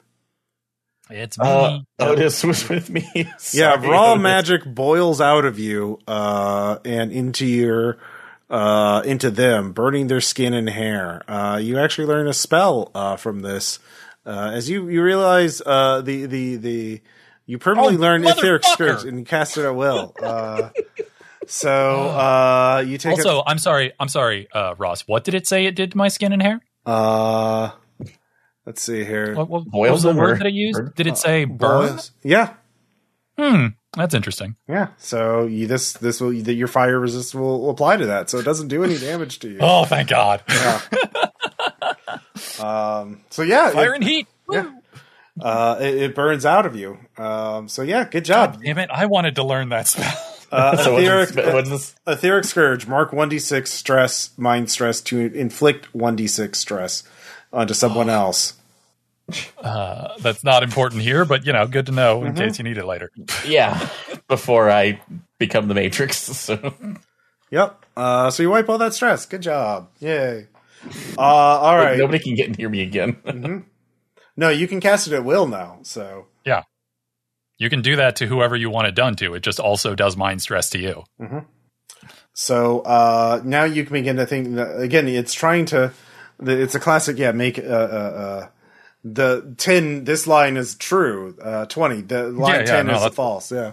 It's 1.09 1.39
me. 1.39 1.47
Uh, 1.47 1.79
Otis 2.01 2.43
was 2.43 2.69
with 2.69 2.91
me. 2.91 3.07
Yeah, 3.15 3.37
Sorry, 3.39 3.89
raw 3.89 4.13
Otis. 4.13 4.23
magic 4.23 4.65
boils 4.65 5.21
out 5.21 5.45
of 5.45 5.57
you 5.59 6.01
uh, 6.09 6.79
and 6.85 7.13
into 7.13 7.47
your 7.47 7.99
uh, 8.51 9.03
into 9.05 9.31
them, 9.31 9.73
burning 9.73 10.09
their 10.09 10.21
skin 10.21 10.53
and 10.53 10.69
hair. 10.69 11.23
Uh, 11.31 11.59
you 11.59 11.79
actually 11.79 12.07
learn 12.09 12.27
a 12.27 12.33
spell 12.33 12.91
uh, 12.95 13.15
from 13.17 13.41
this, 13.43 13.79
uh, 14.27 14.51
as 14.53 14.69
you 14.69 14.89
you 14.89 15.01
realize 15.03 15.63
uh, 15.65 16.01
the 16.01 16.27
the 16.27 16.57
the 16.57 17.01
you 17.47 17.59
permanently 17.59 17.97
Oh, 17.97 18.01
learn 18.01 18.23
etheric 18.25 18.63
motherfucker! 18.63 18.65
scourge 18.65 19.05
and 19.05 19.19
you 19.21 19.25
cast 19.25 19.57
it 19.59 19.65
at 19.65 19.75
will. 19.75 20.15
Uh, 20.23 20.71
so 21.49 21.71
uh, 22.09 22.83
you 22.87 22.99
take 22.99 23.13
Also, 23.13 23.43
I'm 23.47 23.59
sorry. 23.59 23.93
I'm 24.01 24.09
sorry, 24.09 24.49
uh, 24.53 24.75
Ross. 24.79 25.03
What 25.03 25.23
did 25.23 25.35
it 25.35 25.47
say 25.47 25.67
it 25.67 25.77
did 25.77 25.93
to 25.93 25.97
my 25.97 26.09
skin 26.09 26.33
and 26.33 26.43
hair? 26.43 26.61
uh, 26.87 27.71
let's 28.65 28.83
see 28.83 29.05
here. 29.05 29.35
What, 29.37 29.49
what, 29.49 29.63
what 29.71 29.91
was 29.93 30.03
the 30.03 30.09
them 30.09 30.19
or- 30.19 30.23
word 30.25 30.39
that 30.41 30.47
it 30.47 30.55
used? 30.55 30.79
or- 30.81 30.93
Did 30.97 31.07
it 31.07 31.17
say 31.19 31.45
burn? 31.45 31.87
Boils- 31.89 32.11
Yeah, 32.25 32.55
Hmm. 33.39 33.67
That's 33.97 34.15
interesting. 34.15 34.57
yeah. 34.69 34.89
So 34.99 35.45
you 35.47 35.67
this 35.67 35.93
this 35.95 36.21
will 36.21 36.31
that 36.43 36.55
your 36.55 36.69
fire 36.69 36.99
resist 36.99 37.35
will, 37.35 37.61
will 37.63 37.71
apply 37.71 37.97
to 37.99 38.07
that, 38.07 38.29
so 38.29 38.39
it 38.39 38.45
doesn't 38.45 38.69
do 38.69 38.83
any 38.83 38.99
damage 38.99 39.39
to 39.41 39.49
you. 39.51 39.59
Oh, 39.61 39.85
thank 39.85 40.09
God. 40.09 40.43
Yeah. 40.49 40.81
um, 42.61 43.21
so 43.31 43.43
yeah, 43.43 43.71
Fire 43.71 43.93
it, 43.93 43.97
and 43.97 44.05
heat. 44.05 44.27
yeah. 44.51 44.71
Uh, 45.41 45.77
it, 45.81 45.95
it 45.97 46.15
burns 46.15 46.47
out 46.47 46.65
of 46.67 46.77
you. 46.77 46.99
Um, 47.19 47.69
so 47.69 47.83
yeah, 47.83 48.09
good 48.09 48.25
job. 48.25 48.63
Damn 48.63 48.79
it! 48.79 48.91
I 48.91 49.07
wanted 49.07 49.35
to 49.37 49.45
learn 49.45 49.69
that 49.71 49.87
spell. 49.89 50.13
Uh, 50.53 50.77
So 50.77 50.97
etheric, 50.97 51.35
what's, 51.53 51.69
this, 51.69 51.95
what's 52.05 52.19
etheric 52.23 52.45
scourge. 52.45 52.87
Mark 52.87 53.13
one 53.13 53.29
d 53.29 53.41
six 53.41 53.73
stress, 53.73 54.31
mind 54.39 54.71
stress 54.71 55.01
to 55.01 55.19
inflict 55.19 55.93
one 55.93 56.15
d 56.15 56.29
six 56.29 56.61
stress 56.61 57.03
onto 57.53 57.75
someone 57.75 58.09
else. 58.09 58.55
Uh, 59.59 60.17
that's 60.21 60.45
not 60.45 60.63
important 60.63 61.03
here, 61.03 61.25
but 61.25 61.45
you 61.45 61.53
know, 61.53 61.67
good 61.67 61.87
to 61.87 61.93
know 61.93 62.23
in 62.23 62.29
Mm-hmm. 62.33 62.39
case 62.45 62.59
you 62.59 62.65
need 62.65 62.79
it 62.79 62.87
later. 62.87 63.11
Yeah, 63.45 63.89
before 64.29 64.71
I 64.71 65.01
become 65.39 65.67
the 65.67 65.75
Matrix. 65.75 66.17
So 66.47 66.75
Yep. 67.51 67.85
Uh, 67.97 68.31
so 68.31 68.45
you 68.45 68.51
wipe 68.51 68.69
all 68.69 68.79
that 68.79 68.95
stress. 68.95 69.27
Good 69.27 69.43
job. 69.43 69.89
Yay. 69.99 70.47
Uh, 71.19 71.21
all 71.21 71.77
right. 71.77 71.99
nobody 71.99 72.21
can 72.21 72.37
get 72.37 72.57
near 72.57 72.69
me 72.69 72.83
again. 72.83 73.65
No, 74.37 74.49
you 74.51 74.69
can 74.69 74.81
cast 74.81 75.07
it 75.07 75.13
at 75.15 75.25
will 75.25 75.47
now. 75.47 75.79
So 75.83 76.27
yeah, 76.45 76.65
You 77.59 77.71
can 77.71 77.83
do 77.83 77.97
that 77.97 78.17
to 78.17 78.27
whoever 78.27 78.55
you 78.57 78.69
want 78.71 78.87
it 78.89 78.95
done 78.95 79.17
to. 79.17 79.35
It 79.35 79.41
just 79.43 79.59
also 79.61 79.95
does 79.95 80.17
mind 80.17 80.43
stress 80.43 80.71
to 80.71 80.79
you. 80.79 81.05
So 82.35 82.81
uh, 82.81 83.41
now 83.45 83.65
you 83.65 83.85
can 83.85 83.95
begin 83.95 84.17
to 84.17 84.27
think. 84.27 84.59
Again, 84.59 85.09
it's 85.09 85.33
trying 85.33 85.65
to. 85.67 85.93
It's 86.41 86.75
a 86.75 86.81
classic. 86.81 87.19
Yeah, 87.19 87.33
make 87.33 87.59
uh, 87.59 87.63
uh, 87.63 87.65
uh, 87.65 88.49
the 89.03 89.55
ten. 89.57 90.05
This 90.05 90.27
line 90.27 90.57
is 90.59 90.75
true. 90.75 91.35
Uh, 91.41 91.65
Twenty. 91.67 92.03
The 92.03 92.29
line 92.29 92.55
Yeah, 92.55 92.61
yeah, 92.61 92.65
ten 92.67 92.87
no, 92.89 93.07
is 93.07 93.15
false. 93.15 93.51
Yeah. 93.51 93.73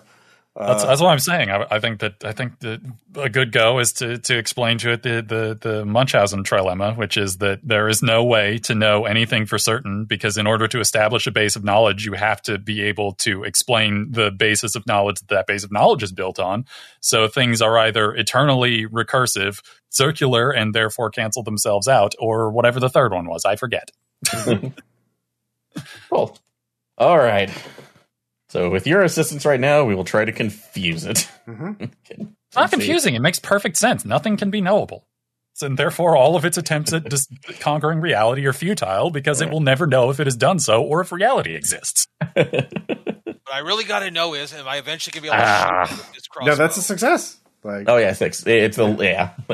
That's, 0.59 0.83
uh, 0.83 0.87
that's 0.87 1.01
what 1.01 1.09
I'm 1.09 1.19
saying. 1.19 1.49
I, 1.49 1.65
I 1.71 1.79
think 1.79 1.99
that 2.01 2.23
I 2.23 2.31
think 2.31 2.59
that 2.59 2.79
a 3.15 3.29
good 3.29 3.51
go 3.51 3.79
is 3.79 3.93
to 3.93 4.19
to 4.19 4.37
explain 4.37 4.77
to 4.79 4.91
it 4.91 5.03
the 5.03 5.23
the 5.27 5.57
the 5.59 5.85
Munchausen 5.85 6.43
trilemma, 6.43 6.95
which 6.95 7.17
is 7.17 7.37
that 7.37 7.59
there 7.63 7.89
is 7.89 8.03
no 8.03 8.23
way 8.23 8.59
to 8.59 8.75
know 8.75 9.05
anything 9.05 9.47
for 9.47 9.57
certain 9.57 10.05
because 10.05 10.37
in 10.37 10.47
order 10.47 10.67
to 10.67 10.79
establish 10.79 11.27
a 11.27 11.31
base 11.31 11.55
of 11.55 11.63
knowledge, 11.63 12.05
you 12.05 12.13
have 12.13 12.41
to 12.43 12.59
be 12.59 12.83
able 12.83 13.13
to 13.13 13.43
explain 13.43 14.11
the 14.11 14.31
basis 14.31 14.75
of 14.75 14.85
knowledge 14.87 15.19
that 15.21 15.29
that 15.29 15.47
base 15.47 15.63
of 15.63 15.71
knowledge 15.71 16.03
is 16.03 16.11
built 16.11 16.39
on. 16.39 16.65
So 17.01 17.27
things 17.27 17.61
are 17.61 17.77
either 17.79 18.13
eternally 18.13 18.85
recursive, 18.85 19.61
circular, 19.89 20.51
and 20.51 20.75
therefore 20.75 21.09
cancel 21.09 21.43
themselves 21.43 21.87
out, 21.87 22.13
or 22.19 22.51
whatever 22.51 22.79
the 22.79 22.89
third 22.89 23.11
one 23.11 23.27
was. 23.27 23.43
I 23.45 23.55
forget. 23.55 23.91
Cool. 26.09 26.37
All 26.97 27.17
right. 27.17 27.51
So 28.53 28.69
with 28.69 28.85
your 28.85 29.01
assistance 29.01 29.45
right 29.47 29.59
now, 29.59 29.83
we 29.83 29.95
will 29.95 30.03
try 30.03 30.25
to 30.25 30.31
confuse 30.31 31.05
it. 31.05 31.27
Mhm. 31.47 31.91
It's 32.09 32.55
not 32.55 32.69
confusing. 32.69 33.15
It 33.15 33.21
makes 33.21 33.39
perfect 33.39 33.77
sense. 33.77 34.05
Nothing 34.05 34.37
can 34.37 34.51
be 34.51 34.61
knowable. 34.61 35.07
So, 35.53 35.65
and 35.65 35.75
therefore, 35.77 36.15
all 36.15 36.35
of 36.35 36.45
its 36.45 36.55
attempts 36.55 36.93
at 36.93 37.09
just 37.09 37.29
conquering 37.59 37.99
reality 37.99 38.45
are 38.45 38.53
futile 38.53 39.09
because 39.09 39.41
it 39.41 39.49
will 39.49 39.59
never 39.59 39.87
know 39.87 40.11
if 40.11 40.19
it 40.19 40.27
has 40.27 40.35
done 40.35 40.59
so 40.59 40.83
or 40.83 41.01
if 41.01 41.11
reality 41.11 41.55
exists. 41.55 42.07
What 42.35 43.55
I 43.55 43.59
really 43.59 43.83
got 43.85 43.99
to 43.99 44.11
know 44.11 44.35
is, 44.35 44.53
am 44.53 44.67
I 44.67 44.77
eventually 44.77 45.11
going 45.19 45.23
to 45.23 45.29
be 45.31 45.35
able 45.35 45.43
to 45.43 45.51
Ah. 45.51 45.85
shoot 45.85 46.13
this 46.13 46.27
crossbow? 46.27 46.51
No, 46.51 46.55
that's 46.55 46.77
a 46.77 46.81
success. 46.81 47.37
Like 47.63 47.89
Oh 47.89 47.97
yeah, 47.97 48.13
six. 48.13 48.45
It's 48.47 48.77
a 48.77 48.95
yeah. 49.01 49.31
I 49.49 49.53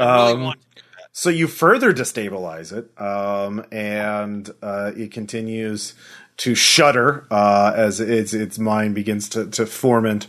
really 0.00 0.32
um, 0.32 0.42
want 0.44 0.60
to. 0.62 0.82
so, 1.12 1.28
you 1.30 1.46
further 1.46 1.92
destabilize 1.92 2.72
it, 2.72 2.90
um, 3.00 3.64
and 3.70 4.50
uh, 4.62 4.92
it 4.96 5.12
continues 5.12 5.94
to 6.38 6.54
shudder 6.54 7.26
uh, 7.30 7.72
as 7.76 8.00
its 8.00 8.32
its 8.34 8.58
mind 8.58 8.94
begins 8.94 9.28
to 9.30 9.46
to 9.50 9.66
ferment 9.66 10.26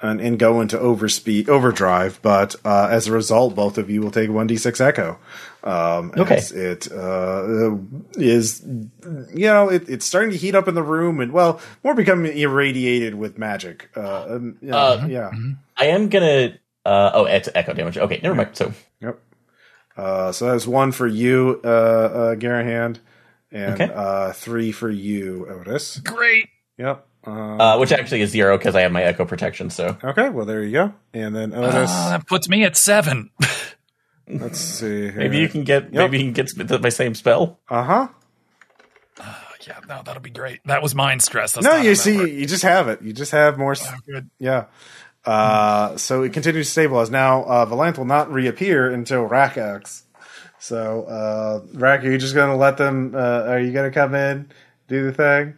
and, 0.00 0.20
and 0.20 0.38
go 0.38 0.60
into 0.60 0.76
overspeed 0.78 1.48
overdrive. 1.48 2.20
But 2.22 2.54
uh, 2.64 2.88
as 2.90 3.08
a 3.08 3.12
result, 3.12 3.54
both 3.56 3.78
of 3.78 3.90
you 3.90 4.00
will 4.00 4.12
take 4.12 4.30
one 4.30 4.46
d 4.46 4.56
six 4.56 4.80
echo. 4.80 5.18
Um, 5.64 6.12
Okay. 6.16 6.36
as 6.36 6.52
It 6.52 6.90
uh, 6.92 7.74
is, 8.14 8.62
you 8.64 9.46
know, 9.46 9.68
it, 9.68 9.88
it's 9.88 10.06
starting 10.06 10.30
to 10.30 10.36
heat 10.36 10.54
up 10.54 10.68
in 10.68 10.76
the 10.76 10.82
room, 10.84 11.20
and 11.20 11.32
well, 11.32 11.60
more 11.82 11.94
becoming 11.94 12.36
irradiated 12.38 13.16
with 13.16 13.38
magic. 13.38 13.90
Uh, 13.96 14.26
um, 14.36 14.56
yeah, 14.62 14.76
Uh, 14.76 15.06
yeah. 15.08 15.30
I 15.76 15.86
am 15.86 16.08
gonna. 16.08 16.56
Uh, 16.86 17.10
oh, 17.12 17.24
it's 17.24 17.48
echo 17.54 17.74
damage. 17.74 17.98
Okay, 17.98 18.20
never 18.22 18.36
mind. 18.36 18.50
So 18.56 18.72
Yep. 19.00 19.18
Uh, 19.96 20.30
so 20.30 20.46
that's 20.52 20.66
one 20.66 20.92
for 20.92 21.08
you, 21.08 21.60
uh, 21.64 21.68
uh, 21.68 22.34
Garahan, 22.36 22.98
and 23.52 23.74
Okay. 23.80 23.90
uh, 23.94 24.32
three 24.32 24.72
for 24.72 24.90
you, 24.90 25.46
Otis. 25.48 25.98
Great. 25.98 26.48
Yep. 26.78 27.06
Uh, 27.26 27.30
uh, 27.30 27.78
which 27.78 27.92
actually 27.92 28.20
is 28.22 28.30
zero 28.30 28.56
because 28.56 28.74
I 28.76 28.82
have 28.82 28.92
my 28.92 29.02
echo 29.02 29.24
protection. 29.24 29.70
So 29.70 29.96
okay, 30.02 30.28
well 30.28 30.46
there 30.46 30.62
you 30.62 30.72
go. 30.72 30.94
And 31.12 31.34
then 31.34 31.52
Otis. 31.52 31.90
Ah, 31.92 32.10
that 32.10 32.26
puts 32.26 32.48
me 32.48 32.64
at 32.64 32.76
seven. 32.76 33.30
let's 34.28 34.58
see. 34.58 35.02
Here. 35.10 35.14
maybe 35.16 35.38
you 35.38 35.48
can 35.48 35.64
get 35.64 35.92
maybe 35.92 36.18
you 36.22 36.32
can 36.32 36.46
get 36.46 36.82
my 36.82 36.88
same 36.88 37.14
spell. 37.14 37.58
Uh 37.68 37.82
huh. 37.82 38.08
yeah, 39.66 39.80
no, 39.88 40.02
that'll 40.04 40.22
be 40.22 40.30
great. 40.30 40.60
That 40.66 40.80
was 40.82 40.94
mind 40.94 41.22
stress. 41.22 41.52
That's 41.52 41.64
No, 41.66 41.76
you 41.76 41.94
see, 41.96 42.16
works. 42.16 42.30
you 42.30 42.46
just 42.46 42.62
have 42.62 42.88
it. 42.88 43.02
You 43.02 43.12
just 43.12 43.32
have 43.32 43.58
more. 43.58 43.72
s- 43.72 43.86
Oh, 43.86 43.96
good. 44.06 44.30
Yeah. 44.38 44.66
Uh, 45.24 45.96
so 45.96 46.22
it 46.22 46.32
continues 46.32 46.66
to 46.68 46.72
stabilize. 46.72 47.10
Now, 47.10 47.42
uh, 47.44 47.66
Valanth 47.66 47.98
will 47.98 48.04
not 48.06 48.32
reappear 48.32 48.90
until 48.90 49.24
Rack 49.24 49.58
acts. 49.58 50.04
So, 50.60 51.04
uh, 51.04 51.60
Rack, 51.74 52.04
are 52.04 52.10
you 52.10 52.18
just 52.18 52.34
going 52.34 52.50
to 52.50 52.56
let 52.56 52.76
them? 52.76 53.14
Uh, 53.14 53.44
are 53.44 53.60
you 53.60 53.72
going 53.72 53.90
to 53.90 53.94
come 53.94 54.14
in, 54.14 54.50
do 54.88 55.04
the 55.04 55.12
thing? 55.12 55.56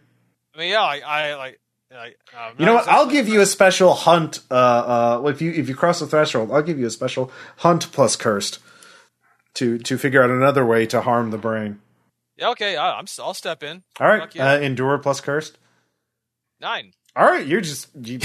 I 0.55 0.59
mean, 0.59 0.69
yeah, 0.69 0.81
I, 0.81 0.99
I 0.99 1.35
like. 1.35 1.59
I, 1.93 2.13
uh, 2.37 2.51
You 2.57 2.65
know 2.65 2.75
what? 2.75 2.87
I'll 2.87 3.07
give 3.09 3.27
you 3.27 3.41
a 3.41 3.45
special 3.45 3.93
hunt. 3.93 4.39
Uh, 4.49 5.19
uh, 5.23 5.27
if 5.27 5.41
you 5.41 5.51
if 5.51 5.67
you 5.67 5.75
cross 5.75 5.99
the 5.99 6.07
threshold, 6.07 6.51
I'll 6.51 6.61
give 6.61 6.79
you 6.79 6.85
a 6.85 6.91
special 6.91 7.31
hunt 7.57 7.91
plus 7.91 8.15
cursed 8.15 8.59
to 9.55 9.77
to 9.79 9.97
figure 9.97 10.23
out 10.23 10.29
another 10.29 10.65
way 10.65 10.85
to 10.85 11.01
harm 11.01 11.31
the 11.31 11.37
brain. 11.37 11.81
Yeah, 12.37 12.49
okay, 12.51 12.77
I, 12.77 12.97
I'm. 12.97 13.05
I'll 13.19 13.33
step 13.33 13.61
in. 13.63 13.83
All 13.99 14.07
right, 14.07 14.33
yeah. 14.33 14.53
uh, 14.53 14.59
endure 14.59 14.97
plus 14.99 15.19
cursed. 15.19 15.57
Nine. 16.61 16.93
All 17.15 17.25
right, 17.25 17.45
you're 17.45 17.59
just 17.61 17.89
you, 17.95 18.19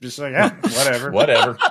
just 0.00 0.18
like 0.18 0.32
yeah, 0.32 0.50
whatever. 0.60 1.10
Whatever. 1.10 1.58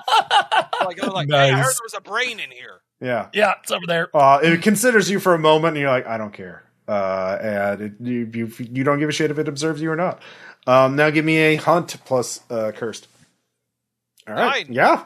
Like, 0.85 1.03
I'm 1.03 1.09
like, 1.11 1.29
hey, 1.29 1.51
I 1.51 1.57
heard 1.57 1.65
there 1.65 1.83
was 1.83 1.93
a 1.93 1.99
brain 1.99 2.39
in 2.39 2.51
here. 2.51 2.79
Yeah, 3.01 3.27
Yeah, 3.33 3.53
it's 3.61 3.71
over 3.71 3.85
there. 3.87 4.09
uh, 4.15 4.39
it 4.43 4.61
considers 4.61 5.09
you 5.09 5.19
for 5.19 5.33
a 5.33 5.39
moment, 5.39 5.75
and 5.75 5.81
you're 5.81 5.89
like, 5.89 6.05
I 6.07 6.17
don't 6.17 6.33
care, 6.33 6.63
uh, 6.87 7.37
and 7.41 7.81
it, 7.81 7.93
you, 8.01 8.29
you 8.33 8.51
you 8.59 8.83
don't 8.83 8.99
give 8.99 9.07
a 9.09 9.11
shit 9.13 9.31
if 9.31 9.39
it 9.39 9.47
observes 9.47 9.81
you 9.81 9.89
or 9.91 9.95
not. 9.95 10.21
Um, 10.67 10.95
now 10.97 11.09
give 11.09 11.23
me 11.23 11.37
a 11.37 11.55
hunt 11.55 11.95
plus 12.05 12.41
uh, 12.49 12.71
cursed. 12.75 13.07
All 14.27 14.33
right, 14.35 14.65
Nine. 14.67 14.73
yeah. 14.75 15.03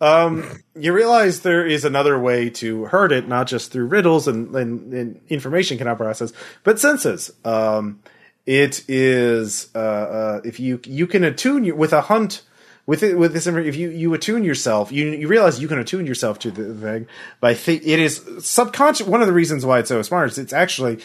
Um, 0.00 0.44
you 0.76 0.92
realize 0.92 1.40
there 1.40 1.66
is 1.66 1.84
another 1.84 2.18
way 2.18 2.50
to 2.50 2.84
hurt 2.84 3.10
it, 3.12 3.26
not 3.26 3.46
just 3.48 3.72
through 3.72 3.86
riddles 3.86 4.28
and, 4.28 4.54
and, 4.54 4.92
and 4.92 5.20
information 5.28 5.76
cannot 5.78 5.96
process, 5.96 6.32
but 6.62 6.78
senses. 6.78 7.32
Um, 7.44 8.00
it 8.46 8.84
is 8.88 9.68
uh, 9.74 9.78
uh, 9.78 10.40
if 10.44 10.60
you 10.60 10.80
you 10.84 11.06
can 11.06 11.24
attune 11.24 11.64
you 11.64 11.74
with 11.74 11.92
a 11.92 12.02
hunt 12.02 12.42
with 12.88 13.02
it 13.02 13.18
with 13.18 13.34
this 13.34 13.46
if 13.46 13.76
you 13.76 13.90
you 13.90 14.14
attune 14.14 14.42
yourself 14.42 14.90
you 14.90 15.10
you 15.10 15.28
realize 15.28 15.60
you 15.60 15.68
can 15.68 15.78
attune 15.78 16.06
yourself 16.06 16.38
to 16.38 16.50
the 16.50 16.74
thing 16.74 17.06
by 17.38 17.52
th- 17.52 17.82
it 17.84 17.98
is 17.98 18.24
subconscious 18.40 19.06
one 19.06 19.20
of 19.20 19.26
the 19.26 19.32
reasons 19.32 19.66
why 19.66 19.78
it's 19.78 19.90
so 19.90 20.00
smart 20.00 20.30
is 20.30 20.38
it's 20.38 20.54
actually 20.54 20.98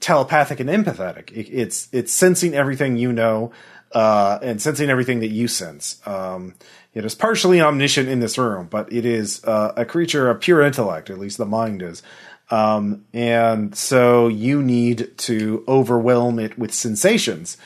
telepathic 0.00 0.60
and 0.60 0.68
empathetic. 0.68 1.30
It, 1.32 1.48
it's 1.50 1.88
it's 1.92 2.12
sensing 2.12 2.54
everything 2.54 2.98
you 2.98 3.10
know 3.10 3.52
uh, 3.92 4.38
and 4.42 4.60
sensing 4.60 4.90
everything 4.90 5.20
that 5.20 5.28
you 5.28 5.48
sense. 5.48 6.06
Um, 6.06 6.54
it 6.92 7.04
is 7.04 7.14
partially 7.14 7.60
omniscient 7.60 8.08
in 8.08 8.20
this 8.20 8.36
room 8.36 8.68
but 8.70 8.92
it 8.92 9.06
is 9.06 9.42
uh, 9.44 9.72
a 9.78 9.86
creature 9.86 10.28
of 10.28 10.40
pure 10.40 10.60
intellect 10.60 11.08
at 11.08 11.18
least 11.18 11.38
the 11.38 11.46
mind 11.46 11.80
is. 11.80 12.02
Um, 12.50 13.06
and 13.14 13.74
so 13.76 14.26
you 14.26 14.60
need 14.60 15.16
to 15.18 15.64
overwhelm 15.68 16.38
it 16.40 16.58
with 16.58 16.74
sensations 16.74 17.56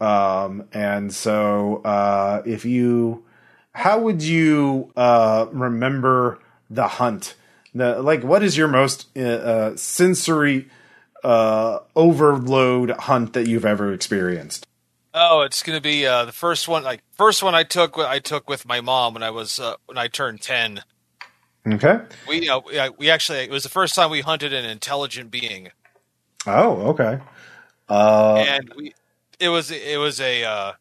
um, 0.00 0.68
and 0.72 1.12
so, 1.12 1.82
uh, 1.84 2.42
if 2.46 2.64
you, 2.64 3.24
how 3.72 4.00
would 4.00 4.22
you 4.22 4.92
uh, 4.96 5.46
remember 5.52 6.38
the 6.68 6.86
hunt? 6.86 7.34
The, 7.74 8.02
like, 8.02 8.22
what 8.22 8.42
is 8.42 8.56
your 8.56 8.68
most 8.68 9.06
uh, 9.16 9.20
uh, 9.20 9.76
sensory 9.76 10.68
uh, 11.22 11.80
overload 11.94 12.90
hunt 12.90 13.34
that 13.34 13.46
you've 13.46 13.66
ever 13.66 13.92
experienced? 13.92 14.66
Oh, 15.12 15.42
it's 15.42 15.62
gonna 15.64 15.80
be 15.80 16.06
uh, 16.06 16.24
the 16.24 16.32
first 16.32 16.68
one. 16.68 16.84
Like 16.84 17.02
first 17.16 17.42
one 17.42 17.54
I 17.54 17.64
took. 17.64 17.98
I 17.98 18.20
took 18.20 18.48
with 18.48 18.64
my 18.64 18.80
mom 18.80 19.14
when 19.14 19.24
I 19.24 19.30
was 19.30 19.58
uh, 19.58 19.74
when 19.86 19.98
I 19.98 20.06
turned 20.06 20.40
ten. 20.40 20.82
Okay. 21.66 21.98
We 22.28 22.48
uh, 22.48 22.60
we, 22.64 22.80
we 22.96 23.10
actually 23.10 23.38
it 23.38 23.50
was 23.50 23.64
the 23.64 23.68
first 23.68 23.96
time 23.96 24.10
we 24.12 24.20
hunted 24.20 24.52
an 24.52 24.64
intelligent 24.64 25.32
being, 25.32 25.72
Oh, 26.46 26.88
okay. 26.90 27.18
Uh, 27.88 28.44
and 28.48 28.72
we 28.76 28.94
it 29.40 29.48
was 29.48 29.70
it 29.70 29.98
was 29.98 30.20
a 30.20 30.44
uh, 30.44 30.72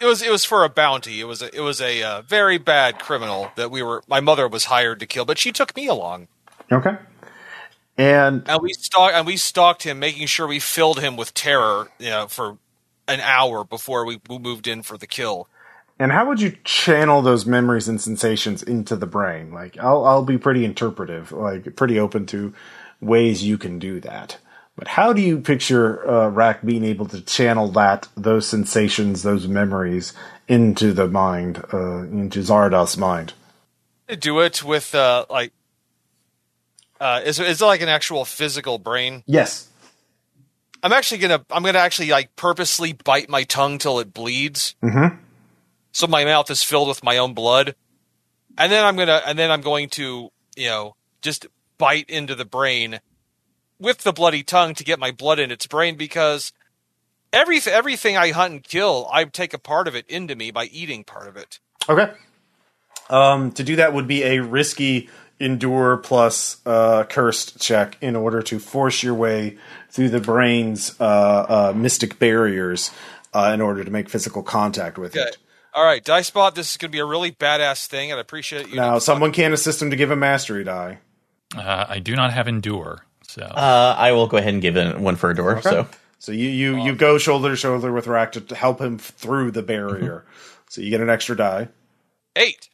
it 0.00 0.04
was 0.06 0.22
it 0.22 0.30
was 0.30 0.44
for 0.44 0.64
a 0.64 0.68
bounty. 0.68 1.20
It 1.20 1.24
was 1.24 1.42
a, 1.42 1.54
it 1.54 1.60
was 1.62 1.80
a 1.80 2.02
uh, 2.02 2.22
very 2.22 2.58
bad 2.58 2.98
criminal 2.98 3.50
that 3.56 3.70
we 3.70 3.82
were. 3.82 4.02
My 4.06 4.20
mother 4.20 4.46
was 4.46 4.66
hired 4.66 5.00
to 5.00 5.06
kill, 5.06 5.24
but 5.24 5.38
she 5.38 5.52
took 5.52 5.74
me 5.74 5.86
along, 5.86 6.28
okay. 6.70 6.96
And 7.98 8.46
and 8.46 8.60
we 8.62 8.74
stalked 8.74 9.14
and 9.14 9.26
we 9.26 9.36
stalked 9.38 9.84
him, 9.84 9.98
making 9.98 10.26
sure 10.26 10.46
we 10.46 10.60
filled 10.60 11.00
him 11.00 11.16
with 11.16 11.32
terror. 11.32 11.88
You 11.98 12.10
know, 12.10 12.26
for 12.28 12.58
an 13.08 13.20
hour 13.20 13.64
before 13.64 14.04
we, 14.04 14.20
we 14.28 14.38
moved 14.38 14.66
in 14.66 14.82
for 14.82 14.98
the 14.98 15.06
kill. 15.06 15.48
and 15.98 16.12
how 16.12 16.26
would 16.26 16.40
you 16.40 16.56
channel 16.64 17.22
those 17.22 17.46
memories 17.46 17.88
and 17.88 18.00
sensations 18.00 18.62
into 18.62 18.96
the 18.96 19.06
brain? 19.06 19.50
Like, 19.52 19.78
I'll 19.78 20.04
I'll 20.04 20.24
be 20.24 20.38
pretty 20.38 20.64
interpretive, 20.64 21.32
like 21.32 21.74
pretty 21.76 21.98
open 21.98 22.26
to 22.26 22.52
ways 23.00 23.42
you 23.44 23.56
can 23.58 23.78
do 23.78 24.00
that. 24.00 24.38
But 24.76 24.88
how 24.88 25.12
do 25.14 25.22
you 25.22 25.38
picture 25.40 26.08
uh, 26.08 26.28
Rack 26.28 26.62
being 26.64 26.84
able 26.84 27.06
to 27.06 27.20
channel 27.22 27.68
that 27.72 28.08
those 28.16 28.46
sensations, 28.46 29.22
those 29.22 29.48
memories 29.48 30.12
into 30.48 30.92
the 30.92 31.08
mind, 31.08 31.64
uh, 31.72 32.02
into 32.02 32.40
Zardoth's 32.40 32.96
mind? 32.96 33.32
do 34.20 34.38
it 34.38 34.62
with 34.62 34.94
uh 34.94 35.26
like 35.28 35.52
uh 37.00 37.20
is 37.24 37.40
is 37.40 37.60
it 37.60 37.64
like 37.64 37.80
an 37.80 37.88
actual 37.88 38.24
physical 38.24 38.78
brain 38.78 39.24
Yes. 39.26 39.68
i'm 40.80 40.92
actually 40.92 41.18
gonna 41.18 41.44
i'm 41.50 41.64
gonna 41.64 41.78
actually 41.80 42.10
like 42.10 42.36
purposely 42.36 42.92
bite 42.92 43.28
my 43.28 43.42
tongue 43.42 43.78
till 43.78 43.98
it 43.98 44.14
bleeds 44.14 44.76
Mm-hmm. 44.80 45.16
so 45.90 46.06
my 46.06 46.24
mouth 46.24 46.48
is 46.52 46.62
filled 46.62 46.86
with 46.86 47.02
my 47.02 47.18
own 47.18 47.34
blood 47.34 47.74
and 48.56 48.70
then 48.70 48.84
i'm 48.84 48.94
gonna 48.94 49.20
and 49.26 49.36
then 49.36 49.50
i'm 49.50 49.60
going 49.60 49.88
to 49.90 50.30
you 50.56 50.68
know 50.68 50.94
just 51.20 51.46
bite 51.78 52.08
into 52.08 52.36
the 52.36 52.44
brain 52.44 53.00
with 53.78 53.98
the 53.98 54.12
bloody 54.12 54.42
tongue 54.42 54.74
to 54.74 54.84
get 54.84 54.98
my 54.98 55.10
blood 55.10 55.38
in 55.38 55.50
its 55.50 55.66
brain 55.66 55.96
because 55.96 56.52
everything 57.32 57.72
everything 57.72 58.16
i 58.16 58.30
hunt 58.30 58.52
and 58.52 58.62
kill 58.64 59.08
i 59.12 59.24
take 59.24 59.52
a 59.54 59.58
part 59.58 59.88
of 59.88 59.94
it 59.94 60.06
into 60.08 60.34
me 60.36 60.50
by 60.50 60.64
eating 60.66 61.04
part 61.04 61.28
of 61.28 61.36
it 61.36 61.60
Okay. 61.88 62.10
Um, 63.08 63.52
to 63.52 63.62
do 63.62 63.76
that 63.76 63.94
would 63.94 64.08
be 64.08 64.24
a 64.24 64.40
risky 64.42 65.08
endure 65.38 65.98
plus 65.98 66.56
uh, 66.66 67.04
cursed 67.04 67.60
check 67.60 67.96
in 68.00 68.16
order 68.16 68.42
to 68.42 68.58
force 68.58 69.02
your 69.04 69.14
way 69.14 69.58
through 69.90 70.08
the 70.08 70.18
brain's 70.20 70.98
uh, 71.00 71.04
uh, 71.04 71.72
mystic 71.76 72.18
barriers 72.18 72.90
uh, 73.34 73.52
in 73.54 73.60
order 73.60 73.84
to 73.84 73.90
make 73.90 74.08
physical 74.08 74.42
contact 74.42 74.98
with 74.98 75.14
Okay. 75.14 75.28
it. 75.28 75.38
all 75.74 75.84
right 75.84 76.04
Dicebot 76.04 76.54
this 76.54 76.70
is 76.72 76.76
gonna 76.76 76.90
be 76.90 76.98
a 76.98 77.04
really 77.04 77.30
badass 77.30 77.86
thing 77.86 78.10
and 78.10 78.18
i 78.18 78.20
appreciate 78.20 78.68
you 78.68 78.76
Now, 78.76 78.98
someone 78.98 79.30
can 79.30 79.52
assist 79.52 79.80
him 79.80 79.90
to 79.90 79.96
give 79.96 80.10
a 80.10 80.16
mastery 80.16 80.64
die. 80.64 80.98
Uh, 81.56 81.86
I 81.88 82.00
do 82.00 82.16
not 82.16 82.32
have 82.32 82.48
endure, 82.48 83.05
so 83.36 83.42
Uh, 83.42 83.94
I 83.98 84.12
will 84.12 84.26
go 84.26 84.38
ahead 84.38 84.54
and 84.54 84.62
give 84.62 84.76
it 84.76 84.98
one 84.98 85.16
for 85.16 85.30
a 85.30 85.34
door. 85.34 85.60
So 85.62 85.86
So 86.18 86.32
you 86.32 86.48
you 86.48 86.82
you 86.82 86.94
go 86.94 87.18
shoulder 87.18 87.50
to 87.50 87.56
shoulder 87.56 87.92
with 87.92 88.06
Rack 88.06 88.32
to, 88.32 88.40
to 88.40 88.54
help 88.54 88.80
him 88.80 88.98
through 88.98 89.50
the 89.50 89.62
barrier. 89.62 90.24
So 90.68 90.80
you 90.80 90.90
get 90.90 91.00
an 91.00 91.10
extra 91.10 91.36
die. 91.36 91.68
eight 92.34 92.68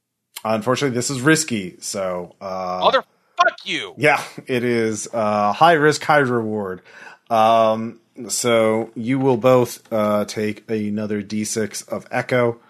Unfortunately, 0.45 0.95
this 0.95 1.11
is 1.11 1.21
risky. 1.21 1.77
So 1.81 2.35
uh, 2.41 2.81
Mother 2.83 3.05
fuck 3.37 3.59
you. 3.65 3.95
Yeah, 3.97 4.23
it 4.47 4.65
is 4.65 5.09
uh, 5.13 5.53
high 5.53 5.75
risk, 5.75 6.03
high 6.03 6.19
reward. 6.19 6.83
Um, 7.29 8.01
so 8.29 8.91
you 8.95 9.19
will 9.19 9.37
both 9.37 9.91
uh, 9.93 10.25
take 10.25 10.69
another 10.71 11.23
d6 11.23 11.89
of 11.89 12.07
echo. 12.11 12.61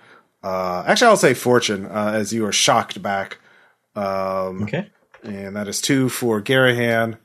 Uh, 0.43 0.85
actually, 0.87 1.09
I'll 1.09 1.17
say 1.17 1.35
fortune 1.35 1.87
uh, 1.87 2.13
as 2.15 2.33
you 2.33 2.45
are 2.47 2.53
shocked 2.53 3.01
back, 3.03 3.39
um, 3.95 4.65
okay, 4.65 4.91
and 5.23 5.55
that 5.57 5.69
is 5.69 5.81
two 5.81 6.09
for 6.09 6.43
Garahan 6.43 7.11
okay. 7.11 7.19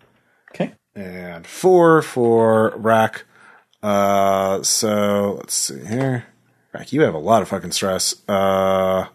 And 0.97 1.45
four 1.45 2.01
for 2.01 2.73
Rack. 2.75 3.25
Uh, 3.83 4.63
so 4.63 5.35
let's 5.37 5.53
see 5.53 5.85
here. 5.85 6.25
Rack, 6.73 6.91
you 6.91 7.01
have 7.03 7.13
a 7.13 7.19
lot 7.19 7.41
of 7.41 7.47
fucking 7.47 7.71
stress. 7.71 8.15
Uh, 8.27 9.05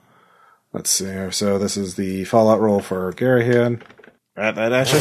let's 0.72 0.90
see 0.90 1.06
here. 1.06 1.32
So 1.32 1.58
this 1.58 1.76
is 1.76 1.96
the 1.96 2.24
Fallout 2.24 2.60
roll 2.60 2.80
for 2.80 3.12
Garahan. 3.12 3.82
At 4.36 4.54
that 4.54 4.72
action. 4.72 5.00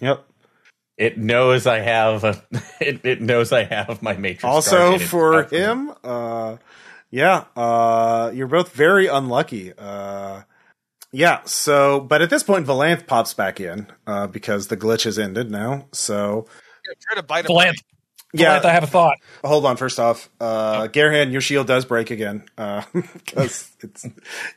Yep. 0.00 0.24
It 0.96 1.18
knows 1.18 1.66
I 1.66 1.80
have 1.80 2.24
a, 2.24 2.42
it, 2.80 3.04
it 3.04 3.20
knows 3.20 3.52
I 3.52 3.64
have 3.64 4.00
my 4.02 4.16
matrix. 4.16 4.44
Also 4.44 4.98
for 4.98 5.44
him, 5.44 5.92
uh, 6.04 6.56
yeah, 7.10 7.44
uh, 7.56 8.30
you're 8.34 8.46
both 8.46 8.72
very 8.72 9.08
unlucky. 9.08 9.72
Uh, 9.76 10.42
yeah, 11.12 11.42
so, 11.44 12.00
but 12.00 12.22
at 12.22 12.30
this 12.30 12.42
point, 12.42 12.66
Valanth 12.66 13.06
pops 13.06 13.34
back 13.34 13.60
in, 13.60 13.86
uh, 14.06 14.26
because 14.26 14.68
the 14.68 14.76
glitch 14.76 15.04
has 15.04 15.18
ended 15.18 15.50
now. 15.50 15.86
So, 15.92 16.46
Try 17.00 17.16
to 17.16 17.22
bite 17.22 17.44
a 17.44 17.48
Valanth, 17.48 17.82
yeah, 18.34 18.60
Valanth, 18.60 18.64
I 18.66 18.72
have 18.72 18.84
a 18.84 18.88
thought. 18.88 19.16
hold 19.42 19.64
on. 19.64 19.78
First 19.78 19.98
off, 19.98 20.28
uh, 20.38 20.88
Garahan, 20.88 21.32
your 21.32 21.40
shield 21.40 21.66
does 21.66 21.86
break 21.86 22.10
again, 22.10 22.44
uh, 22.58 22.82
because 22.92 23.70
it's, 23.80 24.06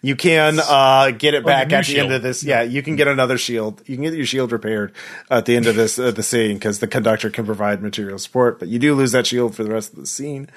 you 0.02 0.18
can, 0.18 0.60
uh, 0.60 1.12
get 1.12 1.34
it 1.36 1.46
back 1.46 1.70
new 1.70 1.78
at 1.78 1.86
the 1.86 2.00
end 2.00 2.12
of 2.12 2.22
this. 2.22 2.44
Yeah, 2.44 2.64
you 2.64 2.84
can 2.84 2.98
get 2.98 3.08
another 3.08 3.38
shield. 3.38 3.82
You 3.88 3.96
can 3.96 4.04
get 4.04 4.14
your 4.14 4.26
shield 4.26 4.52
repaired 4.52 4.94
at 5.30 5.46
the 5.46 5.56
end 5.56 5.68
of 5.68 5.76
this, 5.76 5.98
uh, 5.98 6.12
the 6.12 6.24
scene, 6.24 6.56
because 6.56 6.80
the 6.80 6.88
conductor 6.88 7.30
can 7.30 7.46
provide 7.46 7.82
material 7.82 8.18
support, 8.20 8.60
but 8.60 8.68
you 8.68 8.78
do 8.78 8.94
lose 8.94 9.14
that 9.14 9.26
shield 9.26 9.56
for 9.56 9.64
the 9.64 9.72
rest 9.72 9.94
of 9.94 10.00
the 10.00 10.06
scene. 10.06 10.50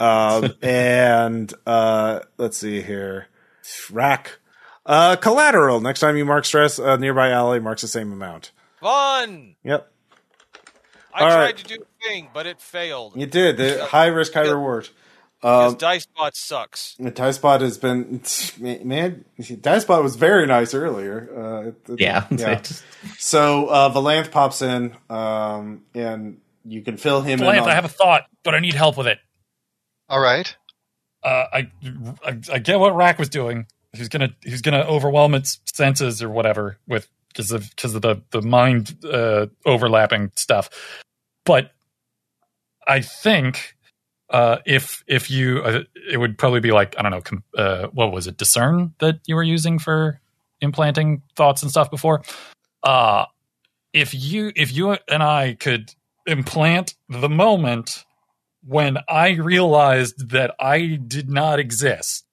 Um, 0.00 0.52
and, 0.62 1.54
uh, 1.66 2.20
let's 2.36 2.58
see 2.58 2.82
here. 2.82 3.28
Rack. 3.92 4.40
Uh, 4.86 5.16
collateral. 5.16 5.80
Next 5.80 6.00
time 6.00 6.16
you 6.16 6.24
mark 6.24 6.44
stress, 6.44 6.78
a 6.78 6.96
nearby 6.96 7.30
ally 7.30 7.58
marks 7.58 7.82
the 7.82 7.88
same 7.88 8.12
amount. 8.12 8.52
Fun. 8.80 9.56
Yep. 9.64 9.90
I 11.12 11.20
All 11.24 11.30
tried 11.30 11.44
right. 11.44 11.56
to 11.56 11.64
do 11.64 11.74
a 11.82 12.04
thing, 12.08 12.28
but 12.32 12.46
it 12.46 12.60
failed. 12.60 13.14
You 13.16 13.26
did. 13.26 13.56
The 13.56 13.84
high 13.86 14.06
risk, 14.06 14.32
high 14.34 14.48
reward. 14.48 14.88
Um, 15.42 15.74
dice 15.76 16.06
bot 16.16 16.34
sucks. 16.34 16.94
The 16.98 17.12
Dicebot 17.12 17.60
has 17.60 17.78
been 17.78 18.22
man. 18.84 19.24
Dicebot 19.38 20.02
was 20.02 20.16
very 20.16 20.46
nice 20.46 20.72
earlier. 20.74 21.28
Uh, 21.36 21.68
it- 21.68 21.90
it- 21.92 22.00
Yeah. 22.00 22.26
yeah. 22.30 22.62
So 23.18 23.66
uh, 23.68 23.90
Valanth 23.92 24.30
pops 24.30 24.62
in, 24.62 24.94
um, 25.10 25.82
and 25.94 26.40
you 26.64 26.82
can 26.82 26.96
fill 26.96 27.20
him 27.22 27.40
in. 27.40 27.44
Valanth, 27.46 27.62
on- 27.62 27.68
I 27.68 27.74
have 27.74 27.84
a 27.84 27.88
thought, 27.88 28.24
but 28.44 28.54
I 28.54 28.60
need 28.60 28.74
help 28.74 28.96
with 28.96 29.06
it. 29.06 29.18
All 30.08 30.20
right. 30.20 30.54
Uh, 31.22 31.44
I, 31.52 31.70
I 32.24 32.38
I 32.52 32.58
get 32.58 32.78
what 32.80 32.94
Rack 32.96 33.18
was 33.18 33.28
doing. 33.28 33.66
He's 33.96 34.08
gonna 34.08 34.30
he's 34.42 34.62
gonna 34.62 34.82
overwhelm 34.82 35.34
its 35.34 35.60
senses 35.66 36.22
or 36.22 36.28
whatever 36.28 36.78
with 36.86 37.08
because 37.28 37.52
of 37.52 37.68
because 37.70 37.94
of 37.94 38.02
the 38.02 38.22
the 38.30 38.42
mind 38.42 38.96
uh, 39.04 39.46
overlapping 39.64 40.32
stuff. 40.36 40.70
But 41.44 41.72
I 42.86 43.00
think 43.00 43.76
uh, 44.30 44.58
if 44.66 45.04
if 45.06 45.30
you 45.30 45.60
uh, 45.62 45.82
it 46.10 46.18
would 46.18 46.38
probably 46.38 46.60
be 46.60 46.72
like 46.72 46.94
I 46.98 47.02
don't 47.02 47.12
know 47.12 47.20
com- 47.20 47.44
uh, 47.56 47.86
what 47.88 48.12
was 48.12 48.26
it 48.26 48.36
discern 48.36 48.94
that 48.98 49.20
you 49.26 49.34
were 49.34 49.42
using 49.42 49.78
for 49.78 50.20
implanting 50.60 51.22
thoughts 51.34 51.62
and 51.62 51.70
stuff 51.70 51.90
before. 51.90 52.22
Uh, 52.82 53.26
if 53.92 54.14
you 54.14 54.52
if 54.54 54.72
you 54.74 54.96
and 55.08 55.22
I 55.22 55.54
could 55.54 55.94
implant 56.26 56.94
the 57.08 57.28
moment 57.28 58.04
when 58.64 58.98
I 59.08 59.30
realized 59.30 60.30
that 60.30 60.54
I 60.58 60.98
did 61.06 61.30
not 61.30 61.58
exist, 61.58 62.25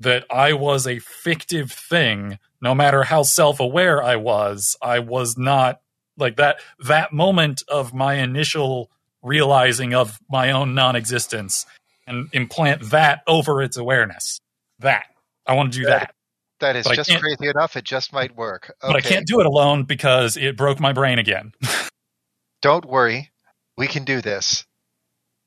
that 0.00 0.24
I 0.30 0.54
was 0.54 0.86
a 0.86 0.98
fictive 0.98 1.70
thing, 1.70 2.38
no 2.60 2.74
matter 2.74 3.04
how 3.04 3.22
self 3.22 3.60
aware 3.60 4.02
I 4.02 4.16
was, 4.16 4.76
I 4.82 4.98
was 4.98 5.36
not 5.36 5.80
like 6.16 6.36
that. 6.36 6.60
That 6.86 7.12
moment 7.12 7.62
of 7.68 7.94
my 7.94 8.14
initial 8.14 8.90
realizing 9.22 9.94
of 9.94 10.18
my 10.30 10.50
own 10.50 10.74
non 10.74 10.96
existence 10.96 11.66
and 12.06 12.28
implant 12.32 12.90
that 12.90 13.22
over 13.26 13.62
its 13.62 13.76
awareness. 13.76 14.40
That. 14.80 15.04
I 15.46 15.54
want 15.54 15.72
to 15.72 15.78
do 15.78 15.86
that. 15.86 16.14
That 16.60 16.76
is 16.76 16.84
But 16.84 16.96
just 16.96 17.10
crazy 17.10 17.48
enough. 17.48 17.76
It 17.76 17.84
just 17.84 18.12
might 18.12 18.36
work. 18.36 18.74
Okay. 18.82 18.92
But 18.92 18.96
I 18.96 19.00
can't 19.00 19.26
do 19.26 19.40
it 19.40 19.46
alone 19.46 19.84
because 19.84 20.36
it 20.36 20.56
broke 20.56 20.78
my 20.78 20.92
brain 20.92 21.18
again. 21.18 21.52
Don't 22.62 22.84
worry. 22.84 23.30
We 23.78 23.86
can 23.86 24.04
do 24.04 24.20
this. 24.20 24.66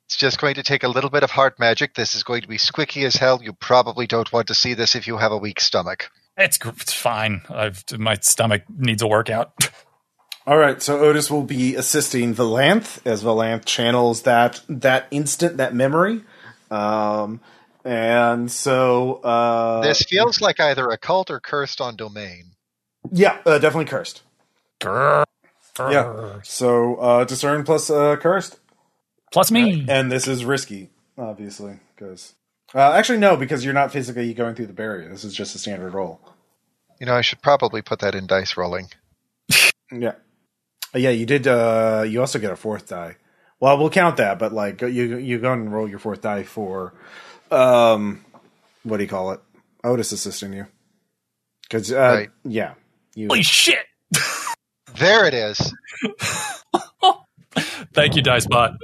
It's 0.06 0.18
just 0.18 0.40
going 0.40 0.56
to 0.56 0.64
take 0.64 0.84
a 0.84 0.88
little 0.90 1.10
bit 1.10 1.24
of 1.24 1.32
heart 1.32 1.60
magic. 1.60 1.94
This 1.94 2.16
is 2.16 2.24
going 2.24 2.42
to 2.42 2.48
be 2.48 2.58
squicky 2.58 3.06
as 3.06 3.16
hell. 3.16 3.42
You 3.42 3.54
probably 3.54 4.06
don't 4.06 4.32
want 4.32 4.48
to 4.48 4.54
see 4.54 4.74
this 4.74 4.96
if 4.96 5.08
you 5.08 5.18
have 5.18 5.32
a 5.32 5.38
weak 5.38 5.60
stomach. 5.60 6.12
It's, 6.38 6.60
it's 6.64 6.94
fine. 6.94 7.42
I've, 7.50 7.84
my 7.98 8.16
stomach 8.16 8.64
needs 8.70 9.02
a 9.02 9.08
workout. 9.08 9.54
All 10.46 10.58
right, 10.58 10.82
so 10.82 11.00
Otis 11.00 11.32
will 11.32 11.44
be 11.44 11.76
assisting 11.76 12.36
Valanth 12.36 13.06
as 13.08 13.24
Valanth 13.24 13.64
channels 13.64 14.24
that 14.24 14.60
that 14.68 15.08
instant, 15.10 15.56
that 15.56 15.74
memory. 15.74 16.22
Um, 16.70 17.40
and 17.86 18.52
so 18.52 19.22
uh, 19.24 19.82
this 19.82 20.04
feels 20.04 20.42
like 20.42 20.60
either 20.60 20.90
occult 20.90 21.32
or 21.32 21.40
cursed 21.40 21.80
on 21.80 21.96
domain. 21.96 22.52
yeah, 23.10 23.38
uh, 23.46 23.58
definitely 23.58 23.86
cursed. 23.86 24.22
Grr, 24.82 25.24
Yeah. 25.80 26.40
So 26.44 26.96
uh, 26.96 27.24
discern 27.24 27.64
plus 27.64 27.90
uh, 27.90 28.18
cursed. 28.18 28.60
Plus 29.34 29.52
me. 29.52 29.86
and 29.90 30.10
this 30.12 30.28
is 30.28 30.46
risky, 30.46 30.90
obviously, 31.18 31.80
because 31.96 32.34
uh, 32.74 32.92
actually 32.94 33.18
no, 33.18 33.36
because 33.36 33.66
you're 33.66 33.74
not 33.74 33.92
physically 33.92 34.34
going 34.34 34.56
through 34.56 34.68
the 34.68 34.74
barrier. 34.74 35.10
This 35.10 35.24
is 35.26 35.34
just 35.36 35.54
a 35.56 35.60
standard 35.60 35.94
roll. 35.94 36.22
You 37.00 37.08
know, 37.08 37.16
I 37.16 37.22
should 37.22 37.42
probably 37.42 37.82
put 37.82 38.00
that 38.00 38.16
in 38.16 38.28
dice 38.28 38.56
rolling. 38.56 38.88
Yeah, 39.92 40.14
Uh, 40.96 41.00
yeah. 41.00 41.10
You 41.12 41.26
did. 41.26 41.46
Uh, 41.46 42.04
you 42.08 42.20
also 42.22 42.40
get 42.40 42.52
a 42.52 42.56
fourth 42.56 42.88
die. 42.88 43.18
Well, 43.60 43.78
we'll 43.78 43.90
count 43.92 44.18
that, 44.18 44.40
but 44.40 44.54
like 44.54 44.82
you 44.82 45.18
you 45.18 45.38
go 45.40 45.54
and 45.54 45.72
roll 45.72 45.88
your 45.88 46.00
fourth 46.00 46.22
die 46.22 46.44
for, 46.44 46.94
um, 47.52 48.26
what 48.84 48.98
do 48.98 49.04
you 49.04 49.10
call 49.10 49.32
it? 49.34 49.40
Otis 49.84 50.12
assisting 50.12 50.54
you, 50.54 50.66
because 51.64 51.92
uh, 51.92 51.96
Right. 51.98 52.30
yeah, 52.44 52.74
you. 53.14 53.28
Holy 53.28 53.44
shit! 53.44 53.86
There 54.98 55.26
it 55.28 55.34
is. 55.36 55.74
Thank 57.94 58.16
you, 58.16 58.24
Dicebot. 58.24 58.76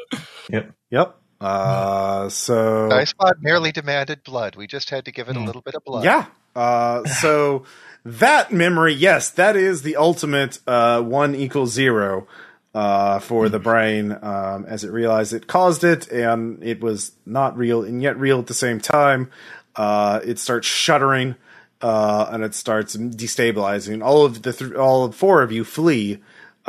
Yep. 0.49 0.71
Yep. 0.91 1.15
Uh, 1.41 2.27
so 2.29 2.89
Dicebot 2.91 3.41
merely 3.41 3.71
demanded 3.71 4.23
blood. 4.23 4.55
We 4.55 4.67
just 4.67 4.89
had 4.89 5.05
to 5.05 5.11
give 5.11 5.29
it 5.29 5.35
a 5.37 5.39
Hmm. 5.39 5.45
little 5.45 5.61
bit 5.61 5.75
of 5.75 5.83
blood. 5.85 6.03
Yeah. 6.03 6.25
Uh, 6.55 7.05
so 7.05 7.63
that 8.03 8.51
memory, 8.51 8.93
yes, 8.93 9.29
that 9.29 9.55
is 9.55 9.83
the 9.83 9.95
ultimate 9.95 10.59
uh, 10.67 11.01
one 11.01 11.35
equals 11.35 11.71
zero 11.71 12.27
uh, 12.75 13.19
for 13.19 13.47
the 13.49 13.59
brain 13.59 14.11
um, 14.21 14.65
as 14.67 14.83
it 14.83 14.91
realized 14.91 15.31
it 15.33 15.47
caused 15.47 15.83
it 15.83 16.07
and 16.11 16.61
it 16.63 16.81
was 16.81 17.13
not 17.25 17.57
real 17.57 17.83
and 17.83 18.01
yet 18.01 18.17
real 18.19 18.39
at 18.39 18.47
the 18.47 18.53
same 18.53 18.79
time. 18.79 19.29
Uh, 19.75 20.19
it 20.25 20.37
starts 20.39 20.67
shuddering 20.67 21.35
uh, 21.81 22.27
and 22.31 22.43
it 22.43 22.53
starts 22.53 22.97
destabilizing. 22.97 24.03
All 24.03 24.25
of 24.25 24.41
the 24.41 24.51
th- 24.51 24.73
all 24.73 25.05
of 25.05 25.15
four 25.15 25.41
of 25.41 25.51
you 25.51 25.63
flee 25.63 26.19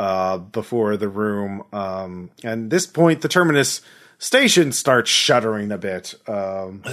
uh, 0.01 0.37
before 0.39 0.97
the 0.97 1.07
room. 1.09 1.63
Um, 1.71 2.31
and 2.43 2.69
this 2.71 2.85
point, 2.87 3.21
the 3.21 3.27
terminus 3.29 3.81
station 4.17 4.71
starts 4.71 5.09
shuddering 5.11 5.71
a 5.71 5.77
bit. 5.77 6.15
Um, 6.27 6.83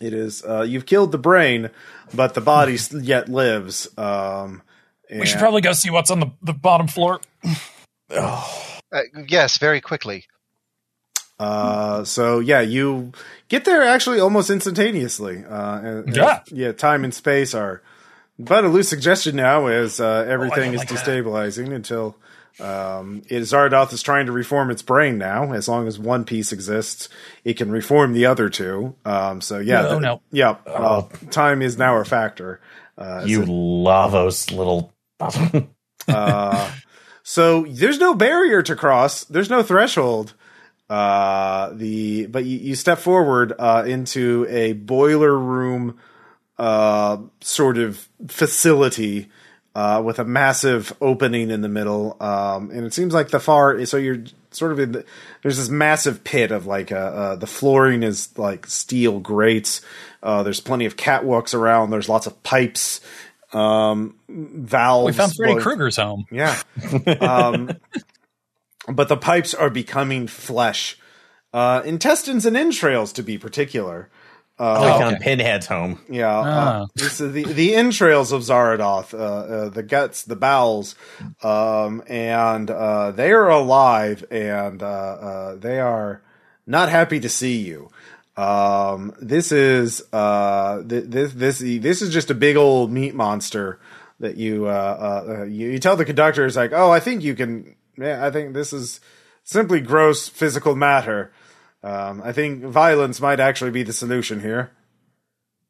it 0.00 0.12
is 0.14 0.44
uh, 0.44 0.62
you've 0.62 0.86
killed 0.86 1.10
the 1.12 1.18
brain, 1.18 1.70
but 2.14 2.34
the 2.34 2.40
body 2.40 2.78
yet 2.92 3.28
lives. 3.28 3.88
Um, 3.98 4.62
We 5.10 5.26
should 5.26 5.38
probably 5.40 5.60
go 5.60 5.72
see 5.72 5.90
what's 5.90 6.10
on 6.10 6.20
the, 6.20 6.30
the 6.42 6.54
bottom 6.54 6.86
floor. 6.88 7.20
Uh, 8.10 9.00
yes, 9.28 9.58
very 9.58 9.80
quickly. 9.80 10.24
Uh, 11.40 12.04
so 12.04 12.38
yeah, 12.38 12.60
you 12.60 13.10
get 13.48 13.64
there 13.64 13.82
actually 13.82 14.20
almost 14.20 14.50
instantaneously. 14.50 15.44
Uh, 15.44 15.78
and- 15.78 16.04
and- 16.06 16.16
Yeah. 16.16 16.40
yeah. 16.52 16.72
Time 16.72 17.02
and 17.02 17.12
space 17.12 17.54
are, 17.54 17.82
but 18.38 18.64
a 18.64 18.68
loose 18.68 18.88
suggestion 18.88 19.36
now 19.36 19.66
is 19.68 20.00
uh, 20.00 20.24
everything 20.28 20.72
don't 20.72 20.74
is 20.74 20.78
like 20.80 20.88
that. 20.88 20.98
destabilizing 21.06 21.74
until 21.74 22.16
um, 22.60 23.22
it, 23.28 23.40
Zardoth 23.42 23.92
is 23.92 24.02
trying 24.02 24.26
to 24.26 24.32
reform 24.32 24.70
its 24.70 24.82
brain 24.82 25.18
now. 25.18 25.52
As 25.52 25.68
long 25.68 25.88
as 25.88 25.98
one 25.98 26.24
piece 26.24 26.52
exists, 26.52 27.08
it 27.44 27.54
can 27.56 27.70
reform 27.72 28.12
the 28.12 28.26
other 28.26 28.48
two. 28.48 28.94
Um, 29.04 29.40
so 29.40 29.58
yeah, 29.58 29.86
Oh, 29.86 29.94
the- 29.94 30.00
no. 30.00 30.22
yeah. 30.30 30.56
Uh, 30.66 31.02
time 31.30 31.62
is 31.62 31.76
now 31.78 31.96
a 31.96 32.04
factor. 32.04 32.60
Uh, 32.96 33.22
You 33.26 33.42
Lavos 33.42 34.50
little. 34.56 34.92
Uh, 36.06 36.70
so 37.22 37.64
there's 37.64 37.98
no 37.98 38.14
barrier 38.14 38.62
to 38.62 38.76
cross. 38.76 39.24
There's 39.24 39.48
no 39.48 39.62
threshold. 39.62 40.34
Uh, 40.90 41.70
the 41.72 42.26
but 42.26 42.44
you, 42.44 42.58
you 42.58 42.74
step 42.74 42.98
forward 42.98 43.54
uh, 43.58 43.84
into 43.86 44.46
a 44.50 44.74
boiler 44.74 45.36
room 45.38 45.98
uh, 46.58 47.18
sort 47.40 47.78
of 47.78 48.08
facility 48.28 49.30
uh, 49.74 50.00
with 50.04 50.18
a 50.18 50.24
massive 50.24 50.92
opening 51.00 51.50
in 51.50 51.60
the 51.60 51.68
middle, 51.68 52.16
um, 52.20 52.70
and 52.70 52.86
it 52.86 52.94
seems 52.94 53.12
like 53.12 53.28
the 53.28 53.40
far. 53.40 53.84
So 53.86 53.96
you're 53.96 54.24
sort 54.50 54.72
of 54.72 54.78
in. 54.78 54.92
The, 54.92 55.04
there's 55.42 55.56
this 55.56 55.68
massive 55.68 56.22
pit 56.22 56.52
of 56.52 56.66
like 56.66 56.92
uh, 56.92 56.96
uh, 56.96 57.36
the 57.36 57.46
flooring 57.46 58.02
is 58.02 58.36
like 58.38 58.66
steel 58.66 59.18
grates. 59.18 59.80
Uh, 60.22 60.42
there's 60.42 60.60
plenty 60.60 60.86
of 60.86 60.96
catwalks 60.96 61.54
around. 61.54 61.90
There's 61.90 62.08
lots 62.08 62.26
of 62.26 62.40
pipes, 62.44 63.00
um, 63.52 64.16
valves. 64.28 65.06
We 65.06 65.12
found 65.12 65.34
Freddy 65.34 65.60
Krueger's 65.60 65.96
home. 65.96 66.26
yeah. 66.30 66.60
Um, 67.20 67.70
but 68.88 69.08
the 69.08 69.16
pipes 69.16 69.54
are 69.54 69.70
becoming 69.70 70.26
flesh. 70.28 70.98
Uh, 71.52 71.82
intestines 71.84 72.46
and 72.46 72.56
entrails, 72.56 73.12
to 73.12 73.22
be 73.22 73.38
particular. 73.38 74.08
We 74.58 74.64
Oh, 74.66 74.98
found 74.98 75.16
okay. 75.16 75.24
Pinhead's 75.24 75.66
home. 75.66 76.00
Yeah. 76.08 76.38
Uh, 76.38 76.44
Ah. 76.46 76.86
this 76.94 77.20
is 77.20 77.32
the, 77.32 77.44
the 77.44 77.74
entrails 77.74 78.30
of 78.32 78.42
Zaradoth, 78.42 79.12
uh, 79.12 79.16
uh, 79.16 79.68
the 79.70 79.82
guts, 79.82 80.22
the 80.22 80.36
bowels, 80.36 80.94
um, 81.42 82.02
and 82.06 82.70
uh, 82.70 83.10
they 83.10 83.32
are 83.32 83.48
alive 83.50 84.24
and 84.30 84.82
uh, 84.82 84.86
uh, 84.86 85.56
they 85.56 85.80
are 85.80 86.22
not 86.66 86.88
happy 86.88 87.18
to 87.20 87.28
see 87.28 87.56
you. 87.58 87.90
Um, 88.36 89.12
this 89.20 89.52
is 89.52 90.02
uh, 90.12 90.82
th- 90.82 91.04
this 91.06 91.32
this 91.34 91.58
this 91.60 92.02
is 92.02 92.12
just 92.12 92.30
a 92.30 92.34
big 92.34 92.56
old 92.56 92.90
meat 92.90 93.14
monster 93.14 93.78
that 94.20 94.36
you 94.36 94.66
uh, 94.66 94.70
uh, 95.28 95.32
uh, 95.32 95.42
you, 95.44 95.70
you 95.70 95.78
tell 95.78 95.96
the 95.96 96.04
conductor 96.04 96.44
is 96.44 96.56
like, 96.56 96.72
oh, 96.72 96.90
I 96.90 96.98
think 97.00 97.22
you 97.22 97.34
can. 97.36 97.76
Yeah, 97.96 98.26
I 98.26 98.30
think 98.32 98.54
this 98.54 98.72
is 98.72 98.98
simply 99.44 99.80
gross 99.80 100.28
physical 100.28 100.74
matter. 100.74 101.30
Um, 101.84 102.22
I 102.24 102.32
think 102.32 102.64
violence 102.64 103.20
might 103.20 103.40
actually 103.40 103.70
be 103.70 103.82
the 103.82 103.92
solution 103.92 104.40
here. 104.40 104.72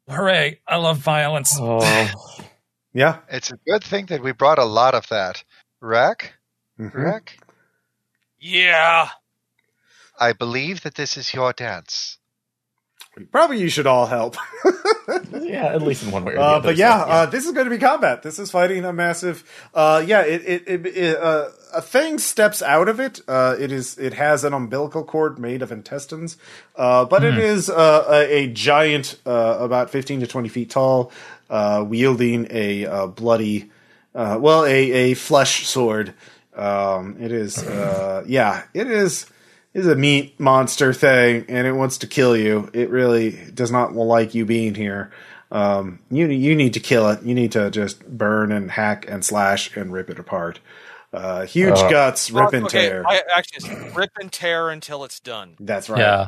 Hooray! 0.09 0.61
I 0.67 0.77
love 0.77 0.97
violence. 0.99 1.57
Oh, 1.59 2.09
Yeah. 2.93 3.17
It's 3.29 3.51
a 3.51 3.57
good 3.67 3.83
thing 3.83 4.05
that 4.05 4.23
we 4.23 4.31
brought 4.31 4.57
a 4.57 4.63
lot 4.63 4.95
of 4.95 5.05
that. 5.09 5.43
Rack? 5.81 6.33
Mhm. 6.79 6.93
Rack? 6.93 7.37
Yeah. 8.39 9.09
I 10.17 10.31
believe 10.31 10.81
that 10.83 10.95
this 10.95 11.17
is 11.17 11.33
your 11.33 11.51
dance. 11.51 12.17
Probably 13.31 13.59
you 13.59 13.69
should 13.69 13.87
all 13.87 14.05
help. 14.07 14.35
yeah, 15.41 15.67
at 15.67 15.81
least 15.81 16.03
in 16.03 16.11
one 16.11 16.25
way 16.25 16.33
or 16.33 16.35
the 16.35 16.41
Uh, 16.41 16.45
other. 16.45 16.69
but 16.69 16.75
so, 16.75 16.79
yeah, 16.79 16.95
Uh, 17.03 17.25
this 17.25 17.45
is 17.45 17.51
going 17.53 17.65
to 17.65 17.69
be 17.69 17.77
combat. 17.77 18.23
This 18.23 18.39
is 18.39 18.51
fighting 18.51 18.83
a 18.85 18.91
massive. 18.91 19.43
Uh, 19.73 20.03
yeah, 20.05 20.21
it 20.21 20.41
it, 20.45 20.63
it, 20.67 20.85
it 20.85 21.17
uh, 21.17 21.49
a 21.73 21.81
thing 21.81 22.17
steps 22.19 22.61
out 22.61 22.89
of 22.89 22.99
it. 22.99 23.21
Uh, 23.27 23.55
it 23.59 23.71
is 23.71 23.97
it 23.97 24.13
has 24.15 24.43
an 24.43 24.53
umbilical 24.53 25.03
cord 25.03 25.39
made 25.39 25.61
of 25.61 25.71
intestines, 25.71 26.37
uh, 26.75 27.05
but 27.05 27.23
it 27.23 27.37
is 27.37 27.69
uh, 27.69 28.05
a, 28.09 28.43
a 28.43 28.47
giant, 28.47 29.17
uh, 29.25 29.57
about 29.59 29.89
fifteen 29.89 30.19
to 30.19 30.27
twenty 30.27 30.49
feet 30.49 30.69
tall, 30.69 31.11
uh, 31.49 31.85
wielding 31.87 32.47
a 32.49 32.85
uh, 32.85 33.07
bloody, 33.07 33.71
uh, 34.13 34.37
well, 34.41 34.65
a 34.65 34.91
a 34.91 35.13
flesh 35.13 35.65
sword. 35.67 36.13
Um, 36.55 37.17
it 37.19 37.31
is, 37.33 37.61
uh, 37.63 38.23
yeah, 38.27 38.63
it 38.73 38.87
is. 38.87 39.25
Is 39.75 39.87
a 39.87 39.95
meat 39.95 40.39
monster 40.39 40.93
thing, 40.93 41.45
and 41.49 41.67
it 41.67 41.73
wants 41.73 41.99
to 41.99 42.07
kill 42.07 42.37
you. 42.37 42.69
It 42.73 42.89
really 42.89 43.31
does 43.53 43.71
not 43.71 43.93
like 43.93 44.33
you 44.33 44.45
being 44.45 44.73
here. 44.75 45.11
Um, 45.51 45.99
you 46.09 46.27
you 46.29 46.55
need 46.55 46.73
to 46.75 46.79
kill 46.79 47.09
it. 47.09 47.23
You 47.23 47.35
need 47.35 47.51
to 47.53 47.69
just 47.71 48.05
burn 48.07 48.53
and 48.53 48.71
hack 48.71 49.05
and 49.09 49.23
slash 49.25 49.75
and 49.77 49.93
rip 49.93 50.09
it 50.09 50.19
apart. 50.19 50.61
Uh, 51.13 51.45
huge 51.45 51.75
Uh, 51.77 51.89
guts, 51.89 52.31
rip 52.31 52.53
and 52.53 52.65
okay, 52.67 52.87
tear. 52.89 53.05
I, 53.07 53.21
actually, 53.35 53.57
it's 53.57 53.71
rip 53.95 54.11
and 54.19 54.31
tear 54.31 54.69
until 54.69 55.03
it's 55.03 55.19
done. 55.19 55.57
That's 55.59 55.89
right. 55.89 55.99
Yeah, 56.01 56.27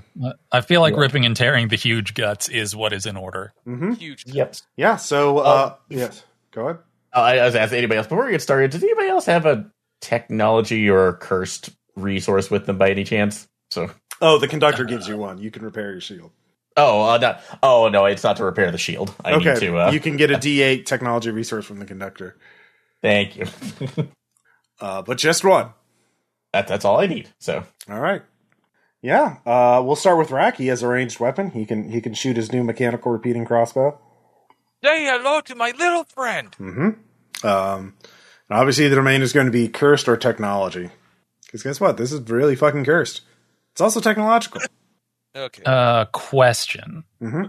I 0.51 0.61
feel 0.61 0.81
like 0.81 0.95
Yeah. 0.95 1.01
ripping 1.01 1.25
and 1.25 1.35
tearing 1.35 1.69
the 1.69 1.77
huge 1.77 2.13
guts 2.13 2.49
is 2.49 2.75
what 2.75 2.93
is 2.93 3.05
in 3.05 3.17
order. 3.17 3.53
hmm 3.65 3.93
Huge. 3.93 4.23
Yep. 4.27 4.55
Yeah. 4.77 4.97
So, 4.97 5.39
uh, 5.39 5.75
yes. 5.89 6.23
Go 6.51 6.63
ahead. 6.67 6.79
Oh, 7.13 7.21
I 7.21 7.43
was 7.45 7.55
asking 7.55 7.79
anybody 7.79 7.97
else 7.97 8.07
before 8.07 8.25
we 8.25 8.31
get 8.31 8.41
started. 8.41 8.71
Does 8.71 8.83
anybody 8.83 9.07
else 9.07 9.25
have 9.25 9.45
a 9.45 9.71
technology 10.01 10.89
or 10.89 11.13
cursed 11.13 11.71
resource 11.97 12.49
with 12.49 12.65
them 12.65 12.77
by 12.77 12.89
any 12.91 13.03
chance? 13.03 13.47
So, 13.71 13.89
Oh, 14.21 14.39
the 14.39 14.47
conductor 14.47 14.83
gives 14.85 15.07
you 15.07 15.17
one. 15.17 15.37
You 15.37 15.51
can 15.51 15.63
repair 15.63 15.91
your 15.91 16.01
shield. 16.01 16.31
oh, 16.77 17.09
uh, 17.09 17.17
not, 17.17 17.41
oh 17.61 17.89
no, 17.89 18.05
it's 18.05 18.23
not 18.23 18.37
to 18.37 18.45
repair 18.45 18.71
the 18.71 18.77
shield. 18.77 19.13
I 19.23 19.33
okay. 19.33 19.53
need 19.53 19.59
to. 19.59 19.77
Uh, 19.77 19.91
You 19.91 19.99
can 19.99 20.17
get 20.17 20.31
a 20.31 20.35
D8 20.35 20.85
technology 20.85 21.29
resource 21.31 21.65
from 21.65 21.79
the 21.79 21.85
conductor, 21.85 22.37
thank 23.01 23.35
you. 23.35 23.45
uh, 24.79 25.01
but 25.01 25.17
just 25.17 25.43
one. 25.43 25.69
that, 26.53 26.67
that's 26.67 26.85
all 26.85 26.99
I 26.99 27.07
need. 27.07 27.29
So, 27.39 27.63
All 27.89 27.99
right. 27.99 28.23
Yeah. 29.01 29.37
Uh, 29.45 29.81
we'll 29.85 29.95
start 29.95 30.17
with 30.17 30.31
Rack. 30.31 30.57
He 30.57 30.67
has 30.67 30.81
a 30.81 30.87
ranged 30.87 31.19
weapon. 31.19 31.51
He 31.51 31.65
can 31.65 31.91
he 31.91 32.01
can 32.01 32.13
shoot 32.15 32.35
his 32.35 32.51
new 32.51 32.63
mechanical 32.63 33.11
repeating 33.11 33.45
crossbow. 33.45 33.99
Say 34.83 35.05
hello 35.05 35.41
to 35.41 35.55
my 35.55 35.71
little 35.77 36.03
friend. 36.03 36.51
Mm-hmm. 36.59 37.47
Um, 37.47 37.93
and 38.49 38.59
obviously, 38.59 38.87
the 38.87 38.95
domain 38.95 39.21
is 39.21 39.33
going 39.33 39.45
to 39.45 39.51
be 39.51 39.67
cursed 39.67 40.07
or 40.09 40.17
technology. 40.17 40.89
Because 41.47 41.63
guess 41.63 41.79
what? 41.81 41.97
This 41.97 42.11
is 42.11 42.21
really 42.29 42.55
fucking 42.55 42.85
cursed. 42.85 43.21
It's 43.71 43.81
also 43.81 43.99
technological. 43.99 44.61
Okay. 45.35 45.63
Uh, 45.65 46.05
question. 46.05 47.03
hmm 47.19 47.43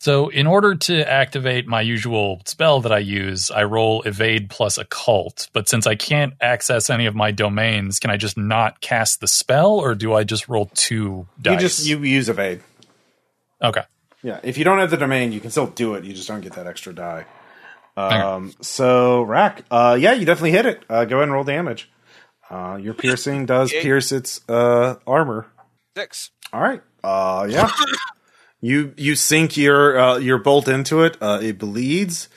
So, 0.00 0.28
in 0.28 0.46
order 0.46 0.74
to 0.74 1.10
activate 1.10 1.66
my 1.66 1.80
usual 1.80 2.42
spell 2.44 2.80
that 2.82 2.92
I 2.92 2.98
use, 2.98 3.50
I 3.50 3.64
roll 3.64 4.02
evade 4.02 4.50
plus 4.50 4.76
occult. 4.76 5.48
But 5.54 5.66
since 5.68 5.86
I 5.86 5.94
can't 5.94 6.34
access 6.42 6.90
any 6.90 7.06
of 7.06 7.14
my 7.14 7.30
domains, 7.30 7.98
can 8.00 8.10
I 8.10 8.18
just 8.18 8.36
not 8.36 8.82
cast 8.82 9.20
the 9.20 9.26
spell, 9.26 9.72
or 9.72 9.94
do 9.94 10.12
I 10.12 10.24
just 10.24 10.46
roll 10.48 10.66
two 10.74 11.26
dice? 11.40 11.54
You 11.54 11.58
just 11.60 11.86
you 11.86 11.98
use 12.02 12.28
evade. 12.28 12.60
okay. 13.62 13.84
Yeah. 14.22 14.40
If 14.42 14.56
you 14.58 14.64
don't 14.64 14.78
have 14.78 14.90
the 14.90 14.96
domain, 14.96 15.32
you 15.32 15.40
can 15.40 15.50
still 15.50 15.66
do 15.68 15.94
it. 15.94 16.04
You 16.04 16.12
just 16.14 16.28
don't 16.28 16.40
get 16.40 16.54
that 16.54 16.66
extra 16.66 16.94
die. 16.94 17.24
Um, 17.96 18.52
so 18.60 19.22
Rack, 19.22 19.64
uh, 19.70 19.96
yeah, 20.00 20.12
you 20.14 20.24
definitely 20.26 20.50
hit 20.52 20.66
it. 20.66 20.82
Uh, 20.88 21.04
go 21.04 21.16
ahead 21.16 21.24
and 21.24 21.32
roll 21.32 21.44
damage. 21.44 21.90
Uh, 22.54 22.76
your 22.76 22.94
piercing 22.94 23.46
does 23.46 23.72
Eight. 23.72 23.82
pierce 23.82 24.12
its 24.12 24.40
uh, 24.48 24.94
armor. 25.06 25.46
Six. 25.96 26.30
All 26.52 26.60
right. 26.60 26.82
Uh, 27.02 27.46
yeah. 27.50 27.68
you 28.60 28.94
you 28.96 29.16
sink 29.16 29.56
your 29.56 29.98
uh, 29.98 30.18
your 30.18 30.38
bolt 30.38 30.68
into 30.68 31.02
it. 31.02 31.16
Uh, 31.20 31.40
it 31.42 31.58
bleeds. 31.58 32.28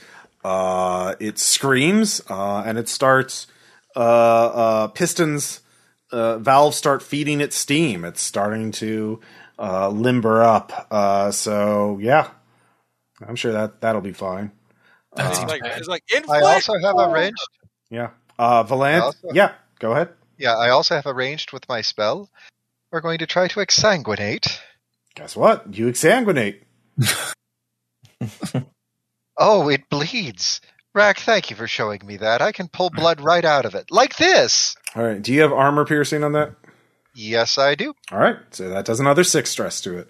Uh, 0.43 1.13
it 1.19 1.37
screams, 1.37 2.21
uh, 2.29 2.63
and 2.65 2.77
it 2.77 2.89
starts. 2.89 3.45
Uh, 3.95 3.99
uh, 3.99 4.87
pistons, 4.87 5.61
uh, 6.11 6.37
valves 6.37 6.77
start 6.77 7.01
feeding 7.03 7.41
it 7.41 7.53
steam. 7.53 8.05
It's 8.05 8.21
starting 8.21 8.71
to 8.73 9.19
uh, 9.59 9.89
limber 9.89 10.41
up. 10.41 10.87
Uh, 10.89 11.31
so 11.31 11.99
yeah, 12.01 12.29
I'm 13.27 13.35
sure 13.35 13.51
that 13.51 13.81
that'll 13.81 14.01
be 14.01 14.13
fine. 14.13 14.51
That's 15.15 15.39
It's 15.39 15.49
like, 15.49 15.61
it's 15.63 15.87
like 15.87 16.03
I 16.29 16.41
also 16.41 16.73
have 16.81 16.97
a 16.97 17.09
ranged. 17.11 17.37
Yeah. 17.89 18.09
Uh, 18.37 18.63
Valanth. 18.63 19.01
Also- 19.01 19.29
Yeah. 19.33 19.53
Go 19.79 19.91
ahead. 19.91 20.09
Yeah, 20.37 20.55
I 20.55 20.69
also 20.69 20.95
have 20.95 21.05
arranged 21.07 21.51
with 21.51 21.67
my 21.67 21.81
spell. 21.81 22.29
We're 22.91 23.01
going 23.01 23.19
to 23.19 23.27
try 23.27 23.47
to 23.47 23.59
exsanguinate. 23.59 24.59
Guess 25.15 25.35
what? 25.35 25.73
You 25.75 25.87
exsanguinate. 25.87 26.61
Oh, 29.37 29.69
it 29.69 29.87
bleeds. 29.89 30.61
Rack, 30.95 31.19
thank 31.19 31.49
you 31.51 31.55
for 31.55 31.67
showing 31.67 32.01
me 32.05 32.17
that. 32.17 32.41
I 32.41 32.51
can 32.51 32.67
pull 32.67 32.89
blood 32.89 33.21
right 33.21 33.45
out 33.45 33.65
of 33.65 33.75
it. 33.75 33.91
Like 33.91 34.15
this! 34.15 34.75
All 34.95 35.03
right. 35.03 35.21
Do 35.21 35.31
you 35.31 35.41
have 35.41 35.53
armor 35.53 35.85
piercing 35.85 36.23
on 36.23 36.31
that? 36.31 36.55
Yes, 37.13 37.57
I 37.57 37.75
do. 37.75 37.93
All 38.11 38.19
right, 38.19 38.37
so 38.51 38.69
that 38.69 38.85
does 38.85 38.99
another 38.99 39.23
six 39.23 39.49
stress 39.49 39.81
to 39.81 39.97
it. 39.99 40.07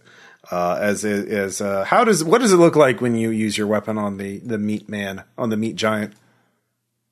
Uh, 0.50 0.78
as 0.80 1.04
it 1.04 1.28
is, 1.28 1.60
uh, 1.60 1.84
how 1.84 2.06
does 2.06 2.24
what 2.24 2.40
does 2.40 2.54
it 2.54 2.58
look 2.58 2.78
like 2.78 3.02
when 3.02 3.16
you 3.16 3.32
use 3.32 3.58
your 3.58 3.68
weapon 3.68 3.98
on 3.98 4.18
the 4.18 4.40
the 4.40 4.58
meat 4.58 4.88
man 4.88 5.24
on 5.38 5.50
the 5.50 5.58
meat 5.58 5.76
giant? 5.76 6.14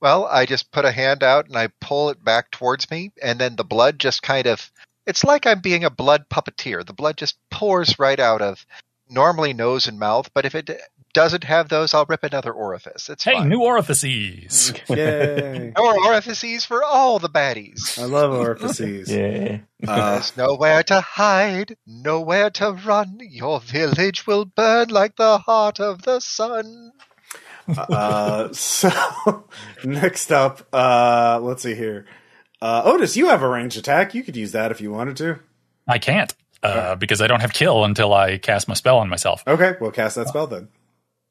Well, 0.02 0.26
I 0.26 0.46
just 0.46 0.72
put 0.72 0.86
a 0.86 0.92
hand 0.92 1.24
out 1.24 1.48
and 1.48 1.56
I 1.58 1.70
pull 1.82 2.10
it 2.10 2.24
back 2.24 2.52
towards 2.52 2.90
me, 2.92 3.12
and 3.22 3.40
then 3.40 3.56
the 3.56 3.64
blood 3.64 4.00
just 4.00 4.22
kind 4.22 4.48
of. 4.48 4.72
It's 5.08 5.24
like 5.24 5.46
I'm 5.46 5.62
being 5.62 5.84
a 5.84 5.90
blood 5.90 6.26
puppeteer. 6.30 6.86
The 6.86 6.94
blood 6.94 7.18
just 7.18 7.38
pours 7.52 8.00
right 8.00 8.20
out 8.20 8.42
of 8.42 8.66
normally 9.10 9.54
nose 9.54 9.86
and 9.88 10.00
mouth, 10.00 10.30
but 10.34 10.46
if 10.46 10.56
it 10.56 10.70
doesn't 11.14 11.44
have 11.44 11.70
those, 11.70 11.94
I'll 11.94 12.06
rip 12.10 12.24
another 12.24 12.52
orifice. 12.52 13.08
It's 13.10 13.24
Hey, 13.24 13.34
fine. 13.36 13.48
new 13.50 13.62
orifices. 13.62 14.74
Yay! 14.90 15.72
More 15.78 16.06
orifices 16.08 16.66
for 16.66 16.84
all 16.84 17.20
the 17.20 17.30
baddies. 17.30 17.98
I 18.00 18.06
love 18.06 18.34
orifices. 18.34 19.10
Yeah. 19.12 19.60
Uh, 19.88 20.14
There's 20.14 20.36
nowhere 20.36 20.82
to 20.84 21.02
hide, 21.02 21.78
nowhere 21.86 22.50
to 22.50 22.72
run. 22.74 23.20
Your 23.22 23.60
village 23.60 24.26
will 24.26 24.46
burn 24.46 24.90
like 24.90 25.16
the 25.16 25.38
heart 25.38 25.80
of 25.80 26.02
the 26.02 26.20
sun. 26.20 26.92
Uh, 27.68 28.52
so 28.54 28.90
next 29.84 30.32
up, 30.32 30.62
uh, 30.74 31.40
let's 31.42 31.64
see 31.64 31.76
here. 31.76 32.06
Uh, 32.62 32.82
Otis, 32.86 33.16
you 33.18 33.28
have 33.28 33.42
a 33.42 33.48
ranged 33.50 33.78
attack. 33.78 34.14
You 34.16 34.24
could 34.24 34.36
use 34.36 34.52
that 34.54 34.72
if 34.72 34.82
you 34.82 34.92
wanted 34.92 35.18
to. 35.18 35.40
I 35.88 36.00
can't 36.00 36.34
uh, 36.64 36.96
because 36.96 37.22
I 37.22 37.28
don't 37.28 37.42
have 37.42 37.54
kill 37.54 37.84
until 37.84 38.14
I 38.14 38.38
cast 38.38 38.68
my 38.68 38.74
spell 38.74 38.98
on 38.98 39.10
myself. 39.10 39.44
Okay, 39.46 39.74
we'll 39.80 39.92
cast 39.92 40.16
that 40.16 40.28
spell 40.30 40.48
then. 40.48 40.70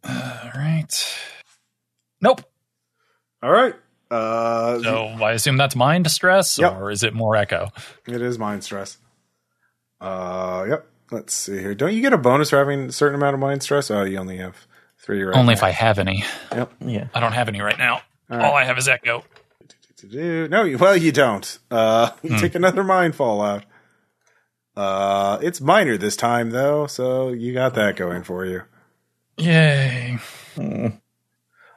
All 0.07 0.51
right. 0.55 1.17
Nope. 2.21 2.43
All 3.43 3.51
right. 3.51 3.75
Uh, 4.11 4.79
So 4.83 5.07
I 5.07 5.33
assume 5.33 5.57
that's 5.57 5.75
mind 5.75 6.11
stress, 6.11 6.59
Yep. 6.59 6.77
or 6.77 6.91
is 6.91 7.03
it 7.03 7.15
more 7.15 7.37
echo? 7.37 7.71
It 8.07 8.23
is 8.23 8.39
mind 8.39 8.63
stress. 8.65 8.99
Uh, 10.01 10.67
yep. 10.69 10.87
Let's 11.11 11.35
see 11.35 11.59
here. 11.59 11.75
Don't 11.75 11.93
you 11.95 12.01
get 12.01 12.13
a 12.13 12.19
bonus 12.19 12.51
for 12.51 12.59
having 12.59 12.87
a 12.87 12.93
certain 12.93 13.15
amount 13.17 13.35
of 13.35 13.41
mind 13.41 13.63
stress? 13.63 13.91
Oh, 13.91 14.05
you 14.05 14.19
only 14.19 14.37
have 14.39 14.67
three 15.05 15.23
right 15.23 15.37
Only 15.37 15.55
now. 15.55 15.59
if 15.59 15.63
I 15.65 15.71
have 15.71 15.99
any. 15.99 16.25
Yep. 16.53 16.73
Yeah. 16.81 17.09
I 17.15 17.21
don't 17.21 17.33
have 17.33 17.49
any 17.49 17.61
right 17.61 17.79
now. 17.79 18.03
All 18.31 18.37
All, 18.41 18.53
right. 18.53 18.63
I 18.63 18.65
have 18.65 18.79
is 18.79 18.89
echo. 18.89 19.23
No, 20.13 20.65
you- 20.65 20.77
well, 20.79 20.97
you 20.97 21.13
don't. 21.13 21.59
Uh, 21.71 22.11
you 22.23 22.31
Hmm. 22.35 22.37
take 22.39 22.55
another 22.55 22.85
mind 22.85 23.15
fallout. 23.15 23.65
Uh, 24.77 25.39
it's 25.41 25.61
minor 25.61 25.97
this 25.97 26.17
time 26.17 26.51
though, 26.51 26.87
so 26.87 27.29
you 27.31 27.53
got 27.55 27.75
that 27.75 27.97
going 27.97 28.23
for 28.25 28.45
you. 28.45 28.63
Yay. 29.39 30.19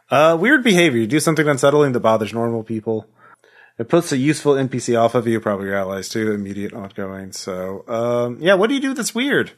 Uh, 0.09 0.37
weird 0.39 0.63
behavior. 0.63 0.99
You 1.01 1.07
do 1.07 1.19
something 1.19 1.47
unsettling 1.47 1.91
that 1.91 1.99
bothers 1.99 2.33
normal 2.33 2.63
people. 2.63 3.07
It 3.77 3.89
puts 3.89 4.11
a 4.11 4.17
useful 4.17 4.53
NPC 4.53 4.99
off 4.99 5.13
of 5.15 5.27
you, 5.27 5.39
probably 5.39 5.67
your 5.67 5.75
allies 5.75 6.09
too, 6.09 6.31
immediate 6.31 6.73
ongoing. 6.73 7.31
So, 7.33 7.83
um, 7.87 8.37
yeah, 8.39 8.55
what 8.55 8.69
do 8.69 8.73
you 8.75 8.81
do 8.81 8.93
that's 8.93 9.13
weird? 9.13 9.51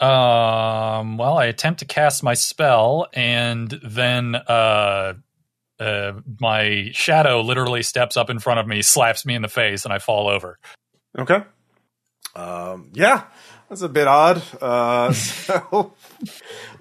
Um. 0.00 1.16
Well, 1.18 1.38
I 1.38 1.46
attempt 1.46 1.80
to 1.80 1.84
cast 1.86 2.22
my 2.22 2.34
spell, 2.34 3.06
and 3.12 3.70
then 3.82 4.34
uh, 4.34 5.14
uh, 5.78 6.12
my 6.40 6.90
shadow 6.92 7.40
literally 7.40 7.82
steps 7.82 8.16
up 8.16 8.30
in 8.30 8.38
front 8.38 8.60
of 8.60 8.66
me, 8.66 8.82
slaps 8.82 9.26
me 9.26 9.34
in 9.34 9.42
the 9.42 9.48
face, 9.48 9.84
and 9.84 9.92
I 9.92 9.98
fall 9.98 10.28
over. 10.28 10.58
Okay. 11.18 11.42
Um, 12.34 12.90
yeah, 12.92 13.24
that's 13.68 13.82
a 13.82 13.88
bit 13.88 14.06
odd. 14.06 14.42
Uh, 14.60 15.12
so, 15.14 15.92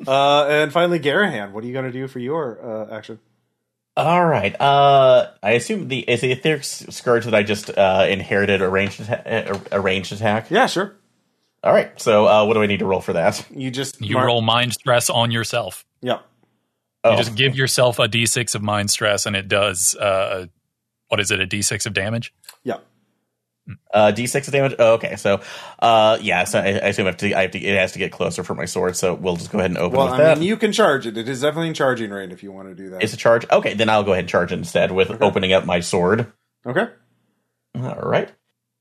uh, 0.07 0.45
and 0.47 0.71
finally, 0.71 0.99
Garahan, 0.99 1.51
what 1.51 1.63
are 1.63 1.67
you 1.67 1.73
going 1.73 1.85
to 1.85 1.91
do 1.91 2.07
for 2.07 2.19
your 2.19 2.59
uh, 2.63 2.95
action? 2.95 3.19
All 3.97 4.25
right. 4.25 4.55
Uh, 4.61 5.31
I 5.43 5.51
assume 5.51 5.87
the 5.89 5.99
is 6.09 6.21
the 6.21 6.31
etheric 6.31 6.63
scourge 6.63 7.25
that 7.25 7.35
I 7.35 7.43
just 7.43 7.69
uh, 7.75 8.05
inherited 8.07 8.61
a 8.61 8.69
ranged 8.69 9.01
atta- 9.01 9.59
a- 9.71 9.77
a 9.77 9.81
ranged 9.81 10.13
attack. 10.13 10.49
Yeah, 10.49 10.67
sure. 10.67 10.95
All 11.64 11.73
right. 11.73 11.99
So 11.99 12.26
uh, 12.27 12.45
what 12.45 12.53
do 12.53 12.61
I 12.61 12.68
need 12.68 12.80
to 12.80 12.86
roll 12.86 13.02
for 13.02 13.14
that? 13.14 13.45
You 13.53 13.69
just 13.72 14.02
You 14.02 14.15
mark- 14.15 14.27
roll 14.27 14.41
mind 14.41 14.73
stress 14.73 15.10
on 15.10 15.31
yourself. 15.31 15.86
Yeah. 16.02 16.19
Oh, 17.03 17.11
You 17.11 17.18
just 17.18 17.36
give 17.36 17.56
yourself 17.56 17.99
a 17.99 18.07
d6 18.07 18.56
of 18.56 18.61
mind 18.61 18.90
stress, 18.91 19.26
and 19.26 19.36
it 19.36 19.48
does. 19.48 19.95
Uh, 19.95 20.48
what 21.07 21.19
is 21.19 21.31
it? 21.31 21.40
A 21.41 21.48
d6 21.48 21.86
of 21.86 21.94
damage. 21.94 22.34
Yeah. 22.64 22.77
uh, 23.94 24.11
d6 24.15 24.48
of 24.48 24.53
damage. 24.53 24.76
Oh, 24.80 24.94
okay. 24.95 25.15
So 25.15 25.41
uh, 25.80 26.18
yeah. 26.22 26.44
So 26.45 26.60
I, 26.60 26.64
I 26.64 26.69
assume 26.90 27.06
I 27.07 27.10
have 27.10 27.18
to, 27.18 27.34
I 27.38 27.41
have 27.44 27.52
to. 27.52 27.60
It 27.60 27.77
has 27.77 27.91
to 27.94 27.99
get 27.99 28.11
closer 28.11 28.44
for 28.44 28.53
my 28.56 28.65
sword. 28.65 28.95
So 28.98 29.14
we'll 29.14 29.36
just 29.38 29.52
go 29.52 29.60
ahead 29.60 29.72
and 29.72 29.77
open 29.77 29.98
Well, 29.98 30.07
with 30.11 30.15
I 30.15 30.23
that. 30.23 30.38
mean, 30.40 30.48
you 30.48 30.57
can 30.57 30.72
charge 30.73 31.06
it. 31.07 31.18
It 31.18 31.27
is 31.30 31.41
definitely 31.41 31.69
in 31.69 31.73
charging 31.73 32.10
range 32.11 32.34
if 32.34 32.41
you 32.44 32.52
want 32.52 32.68
to 32.69 32.76
do 32.76 32.90
that. 32.91 33.03
it's 33.03 33.14
a 33.14 33.18
charge. 33.18 33.45
Okay, 33.49 33.73
then 33.76 33.90
I'll 33.90 34.03
go 34.03 34.11
ahead 34.14 34.23
and 34.23 34.30
charge 34.30 34.52
instead 34.52 34.91
with 34.91 35.10
Okay. 35.11 35.26
opening 35.26 35.53
up 35.53 35.65
my 35.65 35.80
sword. 35.81 36.31
okay. 36.65 36.88
All 37.76 37.95
right. 38.02 38.30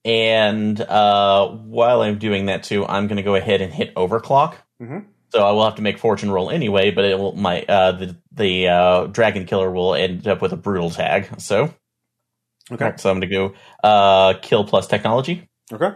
And 0.08 0.80
uh, 0.80 1.48
while 1.48 2.00
I'm 2.00 2.18
doing 2.18 2.46
that 2.46 2.62
too, 2.62 2.86
I'm 2.86 3.06
going 3.08 3.18
to 3.18 3.22
go 3.22 3.34
ahead 3.34 3.60
and 3.60 3.70
hit 3.72 3.94
overclock. 3.94 4.54
Mhm. 4.82 5.04
So 5.30 5.44
I 5.46 5.50
will 5.52 5.64
have 5.66 5.74
to 5.74 5.82
make 5.82 5.98
fortune 5.98 6.30
roll 6.30 6.48
anyway, 6.48 6.90
but 6.90 7.04
it 7.04 7.18
will 7.18 7.32
my 7.36 7.62
uh, 7.62 7.92
the 7.92 8.16
the 8.32 8.68
uh, 8.68 9.06
dragon 9.08 9.44
killer 9.44 9.70
will 9.70 9.94
end 9.94 10.26
up 10.26 10.40
with 10.40 10.52
a 10.52 10.56
brutal 10.56 10.88
tag. 10.90 11.28
So 11.38 11.74
Okay. 12.72 12.92
so 12.96 13.10
I'm 13.10 13.20
going 13.20 13.28
to 13.30 13.34
go 13.34 13.54
uh, 13.84 14.34
kill 14.40 14.64
plus 14.64 14.86
technology. 14.86 15.46
Okay. 15.70 15.90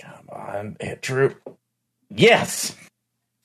Come 0.00 0.28
on, 0.32 0.76
hit 0.80 1.02
true. 1.02 1.36
Yes. 2.10 2.74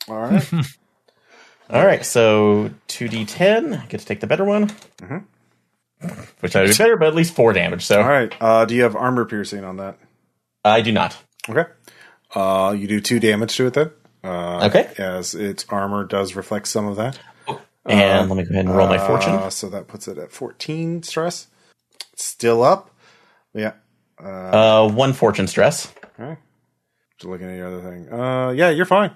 All 0.08 0.18
right. 0.20 0.52
All 1.70 1.86
right. 1.86 2.04
So 2.04 2.72
two 2.88 3.08
d10. 3.08 3.80
I 3.80 3.86
get 3.86 4.00
to 4.00 4.06
take 4.08 4.22
the 4.22 4.28
better 4.28 4.46
one. 4.46 4.70
Mhm. 4.98 5.26
Which 6.40 6.56
I 6.56 6.66
do 6.66 6.74
better, 6.76 6.96
but 6.98 7.08
at 7.10 7.16
least 7.16 7.36
four 7.36 7.52
damage. 7.54 7.86
So 7.86 8.02
All 8.02 8.08
right. 8.08 8.34
Uh, 8.40 8.66
do 8.66 8.74
you 8.76 8.84
have 8.84 8.96
armor 8.96 9.26
piercing 9.26 9.64
on 9.64 9.78
that? 9.78 9.98
I 10.64 10.82
do 10.82 10.92
not. 10.92 11.18
Okay. 11.50 11.66
Uh, 12.34 12.76
you 12.78 12.88
do 12.88 13.02
two 13.02 13.20
damage 13.20 13.56
to 13.58 13.68
it 13.68 13.74
then. 13.74 13.92
Uh, 14.24 14.66
Okay. 14.68 14.90
As 14.98 15.36
its 15.36 15.66
armor 15.70 16.06
does 16.06 16.36
reflect 16.36 16.68
some 16.68 16.88
of 16.88 16.96
that. 16.98 17.20
And 17.86 18.30
let 18.30 18.38
me 18.38 18.44
go 18.44 18.52
ahead 18.52 18.66
and 18.66 18.76
roll 18.76 18.88
my 18.88 18.98
fortune. 19.00 19.34
Uh, 19.34 19.50
so 19.50 19.68
that 19.70 19.88
puts 19.88 20.08
it 20.08 20.18
at 20.18 20.32
14 20.32 21.02
stress. 21.04 21.48
It's 22.14 22.24
still 22.24 22.62
up. 22.64 22.92
Yeah. 23.54 23.74
Uh, 24.22 24.90
one 24.90 25.14
fortune 25.14 25.48
stress. 25.48 25.92
Okay. 26.20 26.38
Just 27.18 27.30
looking 27.30 27.50
at 27.50 27.56
your 27.58 27.68
other 27.68 27.82
thing. 27.82 28.12
Uh, 28.14 28.52
yeah, 28.52 28.70
you're 28.70 28.86
fine. 28.86 29.12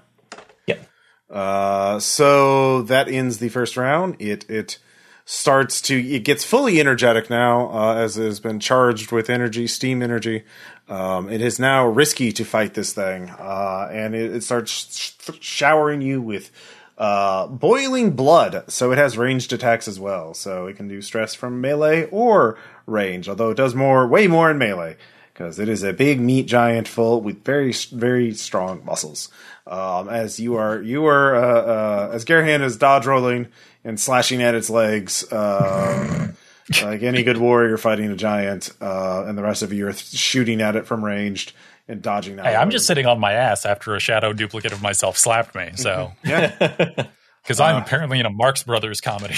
Yep. 0.65 0.89
Uh, 1.29 1.99
so 1.99 2.81
that 2.83 3.07
ends 3.09 3.37
the 3.37 3.49
first 3.49 3.77
round. 3.77 4.15
It 4.19 4.49
it 4.49 4.79
starts 5.25 5.81
to 5.81 5.95
it 5.95 6.23
gets 6.23 6.43
fully 6.43 6.79
energetic 6.79 7.29
now 7.29 7.69
uh, 7.71 7.95
as 7.95 8.17
it 8.17 8.25
has 8.25 8.39
been 8.39 8.59
charged 8.59 9.11
with 9.11 9.29
energy, 9.29 9.67
steam 9.67 10.01
energy. 10.01 10.43
Um, 10.89 11.29
it 11.29 11.41
is 11.41 11.59
now 11.59 11.87
risky 11.87 12.31
to 12.33 12.43
fight 12.43 12.73
this 12.73 12.93
thing, 12.93 13.29
uh, 13.29 13.89
and 13.91 14.13
it, 14.13 14.35
it 14.35 14.43
starts 14.43 14.71
sh- 14.71 15.31
showering 15.39 16.01
you 16.01 16.21
with 16.21 16.51
uh, 16.97 17.47
boiling 17.47 18.11
blood. 18.11 18.65
So 18.67 18.91
it 18.91 18.97
has 18.97 19.17
ranged 19.17 19.53
attacks 19.53 19.87
as 19.87 19.99
well. 19.99 20.33
So 20.33 20.67
it 20.67 20.75
can 20.75 20.87
do 20.87 21.01
stress 21.01 21.33
from 21.33 21.61
melee 21.61 22.05
or 22.11 22.57
range, 22.85 23.29
although 23.29 23.51
it 23.51 23.57
does 23.57 23.73
more, 23.73 24.07
way 24.07 24.27
more 24.27 24.51
in 24.51 24.57
melee 24.57 24.97
because 25.33 25.57
it 25.57 25.67
is 25.67 25.83
a 25.83 25.93
big 25.93 26.19
meat 26.19 26.45
giant 26.45 26.87
full 26.87 27.19
with 27.19 27.43
very 27.43 27.73
very 27.91 28.33
strong 28.33 28.83
muscles. 28.85 29.29
Um, 29.65 30.09
as 30.09 30.39
you 30.39 30.55
are 30.55 30.81
you 30.81 31.05
are 31.05 31.35
uh, 31.35 31.61
uh, 31.61 32.09
as 32.13 32.25
Garahan 32.25 32.61
is 32.61 32.77
dodge 32.77 33.05
rolling 33.05 33.47
and 33.83 33.99
slashing 33.99 34.41
at 34.41 34.55
its 34.55 34.69
legs. 34.69 35.23
Uh, 35.31 36.31
like 36.83 37.03
any 37.03 37.23
good 37.23 37.37
warrior 37.37 37.77
fighting 37.77 38.09
a 38.09 38.15
giant, 38.15 38.71
uh, 38.81 39.25
and 39.27 39.37
the 39.37 39.43
rest 39.43 39.63
of 39.63 39.73
you 39.73 39.87
are 39.87 39.93
shooting 39.93 40.61
at 40.61 40.75
it 40.75 40.85
from 40.87 41.03
ranged 41.03 41.53
and 41.87 42.01
dodging. 42.01 42.39
out 42.39 42.45
Hey, 42.45 42.55
I'm 42.55 42.69
just 42.69 42.87
sitting 42.87 43.05
on 43.05 43.19
my 43.19 43.33
ass 43.33 43.65
after 43.65 43.93
a 43.95 43.99
shadow 43.99 44.31
duplicate 44.33 44.71
of 44.71 44.81
myself 44.81 45.17
slapped 45.17 45.53
me. 45.55 45.71
So 45.75 46.13
Yeah. 46.23 47.05
Because 47.43 47.59
I'm 47.59 47.75
Uh. 47.75 47.79
apparently 47.81 48.21
in 48.21 48.25
a 48.25 48.29
Marx 48.29 48.63
Brothers 48.63 49.01
comedy. 49.01 49.35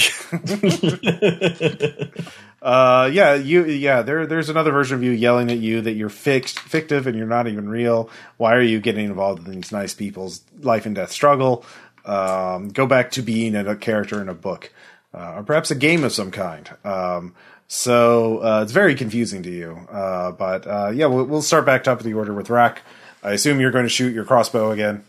Uh, 2.61 3.09
yeah, 3.13 3.35
you, 3.35 3.65
yeah. 3.65 4.01
There, 4.01 4.25
there's 4.25 4.49
another 4.49 4.71
version 4.71 4.95
of 4.97 5.03
you 5.03 5.11
yelling 5.11 5.51
at 5.51 5.57
you 5.59 5.81
that 5.81 5.93
you're 5.93 6.09
fixed, 6.09 6.57
fictive, 6.59 7.05
and 7.05 7.15
you're 7.15 7.27
not 7.27 7.47
even 7.47 7.69
real. 7.69 8.09
Why 8.37 8.53
are 8.55 8.61
you 8.61 8.79
getting 8.79 9.05
involved 9.05 9.47
in 9.47 9.53
these 9.53 9.71
nice 9.71 9.93
people's 9.93 10.41
life 10.61 10.85
and 10.87 10.95
death 10.95 11.11
struggle? 11.11 11.63
Um, 12.05 12.69
go 12.69 12.85
back 12.87 13.11
to 13.11 13.21
being 13.21 13.55
a 13.55 13.75
character 13.75 14.21
in 14.21 14.29
a 14.29 14.33
book, 14.33 14.71
uh, 15.13 15.33
or 15.37 15.43
perhaps 15.43 15.71
a 15.71 15.75
game 15.75 16.03
of 16.03 16.11
some 16.13 16.31
kind. 16.31 16.69
Um, 16.83 17.33
so 17.67 18.39
uh, 18.43 18.61
it's 18.63 18.71
very 18.71 18.93
confusing 18.95 19.41
to 19.43 19.49
you. 19.49 19.75
Uh, 19.91 20.31
but 20.31 20.67
uh, 20.67 20.91
yeah, 20.93 21.07
we'll, 21.07 21.25
we'll 21.25 21.41
start 21.41 21.65
back 21.65 21.83
top 21.83 21.99
of 21.99 22.05
the 22.05 22.13
order 22.13 22.33
with 22.33 22.49
Rack. 22.49 22.81
I 23.23 23.31
assume 23.31 23.59
you're 23.59 23.71
going 23.71 23.85
to 23.85 23.89
shoot 23.89 24.13
your 24.13 24.23
crossbow 24.25 24.69
again. 24.71 25.03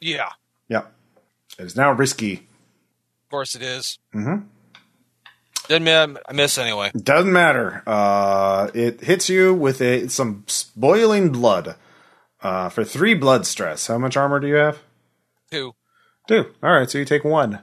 Yeah, 0.00 0.28
Yeah, 0.68 0.82
it 1.58 1.64
is 1.64 1.74
now 1.74 1.90
risky. 1.90 2.34
of 2.34 3.30
course 3.30 3.56
it 3.56 3.62
is. 3.62 3.98
Mm-hmm. 4.14 4.44
Didn't 5.66 5.84
mi- 5.84 6.20
I 6.26 6.32
miss 6.32 6.56
anyway. 6.56 6.92
Doesn't 6.96 7.32
matter. 7.32 7.82
Uh, 7.86 8.70
it 8.72 9.00
hits 9.00 9.28
you 9.28 9.52
with 9.54 9.82
a 9.82 10.08
some 10.08 10.44
boiling 10.76 11.30
blood 11.30 11.74
uh, 12.40 12.68
for 12.68 12.84
three 12.84 13.14
blood 13.14 13.44
stress. 13.46 13.88
How 13.88 13.98
much 13.98 14.16
armor 14.16 14.38
do 14.40 14.46
you 14.46 14.54
have? 14.54 14.78
Two. 15.50 15.74
Two. 16.28 16.46
All 16.62 16.72
right, 16.72 16.88
so 16.88 16.98
you 16.98 17.04
take 17.04 17.24
one. 17.24 17.60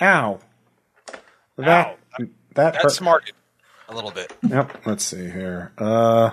Ow. 0.00 0.40
That 1.56 1.98
that 2.16 2.28
That 2.54 2.76
hurt. 2.76 2.92
smarted 2.92 3.34
a 3.88 3.94
little 3.94 4.10
bit. 4.12 4.32
Yep. 4.48 4.86
Let's 4.86 5.04
see 5.04 5.28
here. 5.28 5.72
Uh, 5.76 6.30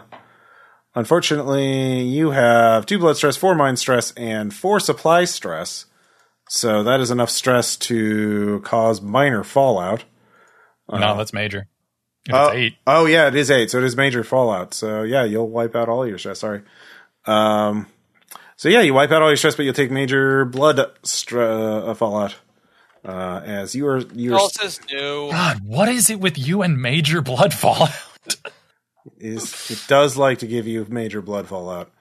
unfortunately, 0.93 2.01
you 2.03 2.31
have 2.31 2.85
two 2.85 2.99
blood 2.99 3.17
stress, 3.17 3.35
four 3.37 3.55
mind 3.55 3.79
stress, 3.79 4.11
and 4.11 4.53
four 4.53 4.79
supply 4.79 5.25
stress. 5.25 5.85
So 6.47 6.83
that 6.83 6.99
is 6.99 7.09
enough 7.09 7.31
stress 7.31 7.75
to 7.77 8.61
cause 8.63 9.01
minor 9.01 9.43
fallout. 9.43 10.03
no, 10.91 11.17
that's 11.17 11.33
major. 11.33 11.67
If 12.27 12.33
Oh, 12.35 12.47
it's 12.47 12.55
eight. 12.55 12.75
Oh 12.85 13.05
yeah, 13.07 13.27
it 13.27 13.35
is 13.35 13.49
eight, 13.49 13.71
so 13.71 13.79
it 13.79 13.83
is 13.83 13.95
major 13.97 14.23
fallout. 14.23 14.73
So 14.75 15.01
yeah, 15.03 15.23
you'll 15.23 15.49
wipe 15.49 15.75
out 15.75 15.89
all 15.89 16.07
your 16.07 16.17
stress. 16.19 16.39
Sorry. 16.39 16.61
Um. 17.25 17.87
So 18.57 18.69
yeah, 18.69 18.82
you 18.82 18.94
wipe 18.94 19.11
out 19.11 19.22
all 19.22 19.30
your 19.30 19.38
stress, 19.38 19.56
but 19.56 19.64
you'll 19.64 19.73
take 19.73 19.91
major 19.91 20.45
blood 20.45 20.80
stra- 21.03 21.86
uh, 21.86 21.94
fallout. 21.94 22.36
Uh, 23.03 23.41
as 23.45 23.76
you 23.76 23.86
are 23.88 23.99
you 23.99 24.34
are 24.34 24.40
All 24.40 24.49
says 24.49 24.80
no. 24.91 25.30
God, 25.30 25.60
what 25.64 25.90
is 25.90 26.10
it 26.10 26.19
with 26.19 26.38
you 26.38 26.61
and 26.61 26.82
major 26.82 27.22
blood 27.22 27.53
fallout? 27.64 27.91
is 29.19 29.69
it 29.69 29.84
does 29.88 30.18
like 30.18 30.40
to 30.40 30.48
give 30.48 30.68
you 30.68 30.86
major 30.90 31.22
blood 31.22 31.48
fallout. 31.48 31.91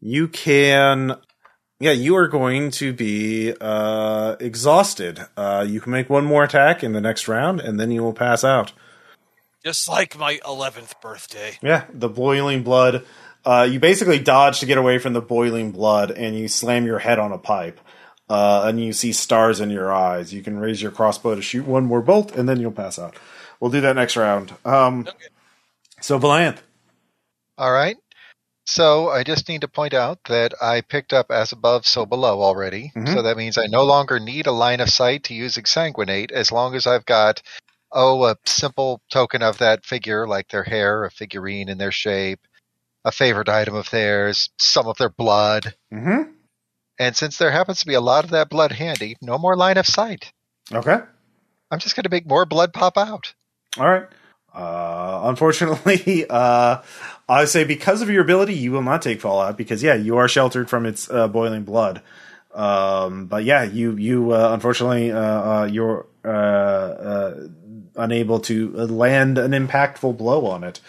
You 0.00 0.28
can. 0.28 1.16
Yeah, 1.78 1.92
you 1.92 2.16
are 2.16 2.28
going 2.28 2.70
to 2.72 2.92
be 2.92 3.54
uh, 3.60 4.36
exhausted. 4.38 5.20
Uh, 5.36 5.66
you 5.68 5.80
can 5.80 5.90
make 5.90 6.08
one 6.08 6.24
more 6.24 6.44
attack 6.44 6.84
in 6.84 6.92
the 6.92 7.00
next 7.00 7.26
round, 7.26 7.60
and 7.60 7.78
then 7.78 7.90
you 7.90 8.04
will 8.04 8.12
pass 8.12 8.44
out. 8.44 8.72
Just 9.64 9.88
like 9.88 10.16
my 10.16 10.38
11th 10.44 11.00
birthday. 11.00 11.58
Yeah, 11.60 11.84
the 11.92 12.08
boiling 12.08 12.62
blood. 12.62 13.04
Uh, 13.44 13.66
you 13.70 13.80
basically 13.80 14.18
dodge 14.18 14.60
to 14.60 14.66
get 14.66 14.78
away 14.78 14.98
from 14.98 15.12
the 15.12 15.20
boiling 15.20 15.72
blood, 15.72 16.10
and 16.10 16.36
you 16.36 16.48
slam 16.48 16.86
your 16.86 17.00
head 17.00 17.18
on 17.18 17.32
a 17.32 17.38
pipe, 17.38 17.80
uh, 18.28 18.62
and 18.66 18.80
you 18.80 18.92
see 18.92 19.12
stars 19.12 19.60
in 19.60 19.70
your 19.70 19.92
eyes. 19.92 20.32
You 20.32 20.42
can 20.42 20.58
raise 20.58 20.80
your 20.80 20.92
crossbow 20.92 21.34
to 21.34 21.42
shoot 21.42 21.66
one 21.66 21.84
more 21.84 22.02
bolt, 22.02 22.36
and 22.36 22.48
then 22.48 22.60
you'll 22.60 22.70
pass 22.72 22.98
out. 22.98 23.16
We'll 23.60 23.70
do 23.70 23.80
that 23.82 23.96
next 23.96 24.16
round. 24.16 24.54
Um, 24.64 25.00
Okay. 25.08 25.26
so, 26.00 26.18
Valanth. 26.18 26.58
All 27.58 27.72
right. 27.72 27.96
So 28.64 29.08
I 29.10 29.24
just 29.24 29.48
need 29.48 29.62
to 29.62 29.68
point 29.68 29.92
out 29.92 30.20
that 30.28 30.54
I 30.62 30.82
picked 30.82 31.12
up 31.12 31.30
as 31.32 31.50
above, 31.52 31.84
so 31.84 32.06
below 32.06 32.40
already. 32.42 32.92
Mhm. 32.96 33.12
So 33.12 33.22
that 33.22 33.36
means 33.36 33.58
I 33.58 33.66
no 33.66 33.82
longer 33.82 34.20
need 34.20 34.46
a 34.46 34.52
line 34.52 34.80
of 34.80 34.88
sight 34.88 35.24
to 35.24 35.34
use 35.34 35.56
exsanguinate 35.56 36.30
as 36.30 36.52
long 36.52 36.76
as 36.76 36.86
I've 36.86 37.04
got, 37.04 37.42
oh, 37.90 38.24
a 38.24 38.36
simple 38.46 39.00
token 39.10 39.42
of 39.42 39.58
that 39.58 39.84
figure, 39.84 40.28
like 40.28 40.48
their 40.48 40.62
hair, 40.62 41.04
a 41.04 41.10
figurine 41.10 41.68
in 41.68 41.78
their 41.78 41.90
shape, 41.92 42.40
a 43.04 43.12
favorite 43.12 43.48
item 43.48 43.74
of 43.74 43.90
theirs, 43.90 44.50
some 44.58 44.86
of 44.86 44.96
their 44.98 45.10
blood. 45.10 45.74
Mm-hmm. 45.92 46.30
And 46.98 47.16
since 47.16 47.38
there 47.38 47.50
happens 47.50 47.80
to 47.80 47.86
be 47.86 47.94
a 47.94 48.00
lot 48.00 48.24
of 48.24 48.30
that 48.30 48.48
blood 48.48 48.72
handy, 48.72 49.16
no 49.20 49.38
more 49.38 49.56
line 49.56 49.78
of 49.78 49.86
sight. 49.86 50.32
Okay. 50.72 50.98
I'm 51.70 51.78
just 51.78 51.96
going 51.96 52.04
to 52.04 52.10
make 52.10 52.26
more 52.26 52.46
blood 52.46 52.72
pop 52.72 52.98
out. 52.98 53.34
All 53.78 53.88
right. 53.88 54.06
Uh, 54.54 55.22
unfortunately, 55.24 56.26
uh, 56.30 56.82
I 57.28 57.44
say 57.46 57.64
because 57.64 58.02
of 58.02 58.10
your 58.10 58.22
ability, 58.22 58.54
you 58.54 58.72
will 58.72 58.82
not 58.82 59.02
take 59.02 59.20
fallout 59.20 59.56
because 59.56 59.82
yeah, 59.82 59.94
you 59.94 60.18
are 60.18 60.28
sheltered 60.28 60.68
from 60.68 60.86
its 60.86 61.10
uh, 61.10 61.28
boiling 61.28 61.64
blood. 61.64 62.02
Um, 62.54 63.26
but 63.26 63.44
yeah, 63.44 63.62
you 63.62 63.96
you 63.96 64.32
uh, 64.32 64.50
unfortunately 64.52 65.10
uh, 65.10 65.18
uh, 65.18 65.64
you're 65.64 66.06
uh, 66.24 66.28
uh, 66.28 67.48
unable 67.96 68.40
to 68.40 68.70
land 68.72 69.38
an 69.38 69.52
impactful 69.52 70.18
blow 70.18 70.46
on 70.46 70.62
it, 70.64 70.80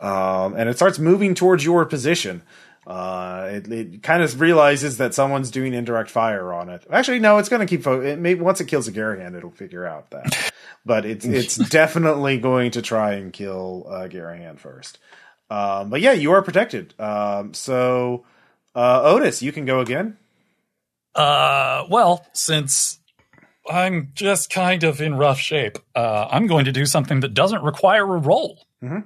um, 0.00 0.54
and 0.56 0.68
it 0.68 0.76
starts 0.76 0.98
moving 0.98 1.34
towards 1.34 1.64
your 1.64 1.84
position. 1.84 2.42
Uh, 2.86 3.48
it, 3.52 3.70
it 3.70 4.02
kind 4.02 4.22
of 4.22 4.40
realizes 4.40 4.96
that 4.96 5.14
someone's 5.14 5.50
doing 5.50 5.74
indirect 5.74 6.10
fire 6.10 6.52
on 6.52 6.68
it. 6.70 6.84
Actually, 6.90 7.18
no, 7.20 7.38
it's 7.38 7.48
going 7.48 7.60
to 7.60 7.66
keep. 7.66 7.82
Fo- 7.82 8.00
it 8.00 8.18
may, 8.18 8.34
once 8.34 8.60
it 8.60 8.66
kills 8.66 8.88
a 8.88 8.92
Garahan, 8.92 9.36
it'll 9.36 9.50
figure 9.50 9.86
out 9.86 10.10
that. 10.10 10.52
but 10.86 11.04
it's 11.04 11.24
it's 11.24 11.56
definitely 11.68 12.38
going 12.38 12.70
to 12.72 12.82
try 12.82 13.12
and 13.12 13.32
kill 13.32 13.86
uh, 13.88 14.08
Garahan 14.08 14.58
first. 14.58 14.98
Um, 15.50 15.90
but 15.90 16.00
yeah, 16.00 16.12
you 16.12 16.32
are 16.32 16.42
protected. 16.42 16.94
Um, 16.98 17.54
so 17.54 18.24
uh, 18.74 19.02
Otis, 19.04 19.42
you 19.42 19.52
can 19.52 19.66
go 19.66 19.80
again. 19.80 20.16
Uh, 21.14 21.84
well, 21.90 22.24
since 22.32 22.98
I'm 23.68 24.12
just 24.14 24.48
kind 24.50 24.84
of 24.84 25.00
in 25.00 25.16
rough 25.16 25.38
shape, 25.38 25.78
uh, 25.94 26.28
I'm 26.30 26.46
going 26.46 26.64
to 26.64 26.72
do 26.72 26.86
something 26.86 27.20
that 27.20 27.34
doesn't 27.34 27.62
require 27.62 28.02
a 28.04 28.18
roll. 28.18 28.64
Mhm. 28.82 29.04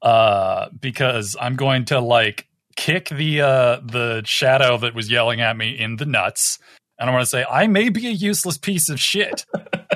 Uh, 0.00 0.68
because 0.80 1.36
I'm 1.40 1.56
going 1.56 1.86
to 1.86 2.00
like 2.00 2.46
kick 2.76 3.08
the 3.08 3.40
uh 3.40 3.80
the 3.84 4.22
shadow 4.24 4.78
that 4.78 4.94
was 4.94 5.10
yelling 5.10 5.40
at 5.40 5.56
me 5.56 5.70
in 5.78 5.96
the 5.96 6.06
nuts, 6.06 6.58
and 6.98 7.10
I'm 7.10 7.14
going 7.14 7.24
to 7.24 7.30
say 7.30 7.44
I 7.50 7.66
may 7.66 7.88
be 7.88 8.06
a 8.06 8.12
useless 8.12 8.58
piece 8.58 8.88
of 8.88 9.00
shit, 9.00 9.44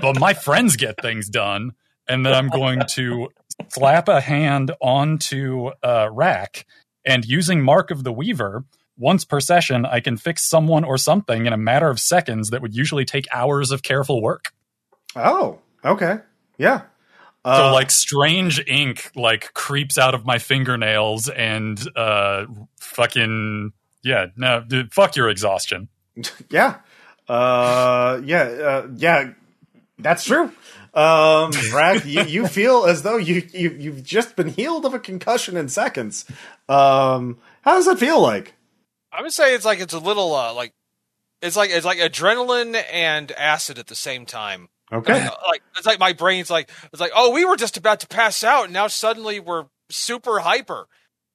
but 0.01 0.19
my 0.19 0.35
friends 0.35 0.77
get 0.77 1.01
things 1.01 1.29
done, 1.29 1.73
and 2.09 2.27
then 2.27 2.35
I'm 2.35 2.49
going 2.49 2.83
to 2.89 3.29
slap 3.69 4.09
a 4.09 4.21
hand 4.21 4.73
onto 4.81 5.71
uh 5.83 6.09
rack 6.11 6.67
and 7.05 7.25
using 7.25 7.63
Mark 7.63 7.91
of 7.91 8.05
the 8.05 8.13
Weaver 8.13 8.65
once 8.97 9.25
per 9.25 9.41
session, 9.41 9.85
I 9.87 10.01
can 10.01 10.17
fix 10.17 10.49
someone 10.49 10.85
or 10.85 10.99
something 10.99 11.47
in 11.47 11.53
a 11.53 11.57
matter 11.57 11.89
of 11.89 11.99
seconds 11.99 12.51
that 12.51 12.63
would 12.63 12.75
usually 12.75 13.05
take 13.05 13.27
hours 13.33 13.71
of 13.71 13.83
careful 13.83 14.23
work. 14.23 14.53
Oh, 15.17 15.59
okay, 15.85 16.19
yeah. 16.59 16.83
So 17.45 17.51
Uh, 17.51 17.73
like 17.73 17.91
strange 17.91 18.63
ink 18.69 19.11
like 19.17 19.53
creeps 19.53 19.99
out 19.99 20.15
of 20.15 20.25
my 20.25 20.39
fingernails 20.39 21.29
and 21.29 21.81
uh 21.97 22.47
fucking 22.79 23.73
yeah, 24.05 24.27
no 24.37 24.65
dude, 24.67 24.93
fuck 24.93 25.17
your 25.17 25.29
exhaustion. 25.29 25.89
yeah, 26.51 26.77
uh, 27.29 28.21
yeah, 28.25 28.43
uh, 28.43 28.89
yeah. 28.97 29.31
That's 29.99 30.25
true. 30.25 30.51
Um, 30.95 31.53
Rack, 31.73 32.05
you, 32.05 32.23
you 32.23 32.47
feel 32.59 32.85
as 32.85 33.03
though 33.03 33.17
you, 33.17 33.49
you 33.53 33.71
you've 33.71 34.03
just 34.03 34.37
been 34.37 34.49
healed 34.49 34.85
of 34.85 34.95
a 34.95 34.99
concussion 34.99 35.57
in 35.57 35.69
seconds. 35.69 36.25
Um, 36.69 37.39
how 37.63 37.75
does 37.75 37.87
that 37.87 37.99
feel 37.99 38.21
like? 38.21 38.55
I 39.13 39.23
would 39.23 39.33
say 39.33 39.55
it's 39.55 39.65
like 39.65 39.81
it's 39.81 39.95
a 39.95 39.99
little 39.99 40.35
uh, 40.35 40.53
like 40.53 40.73
it's 41.41 41.57
like 41.57 41.71
it's 41.71 41.87
like 41.87 41.99
adrenaline 41.99 42.81
and 42.93 43.31
acid 43.33 43.79
at 43.79 43.87
the 43.87 43.95
same 43.95 44.27
time. 44.27 44.69
Okay. 44.93 45.27
Like 45.47 45.63
it's 45.79 45.87
like 45.87 45.99
my 45.99 46.13
brain's 46.13 46.51
like 46.51 46.71
it's 46.93 47.01
like 47.01 47.13
oh 47.15 47.31
we 47.33 47.45
were 47.45 47.57
just 47.57 47.77
about 47.77 48.01
to 48.01 48.07
pass 48.09 48.45
out 48.45 48.65
and 48.65 48.73
now 48.73 48.87
suddenly 48.89 49.41
we're 49.41 49.65
super 49.91 50.41
hyper. 50.41 50.87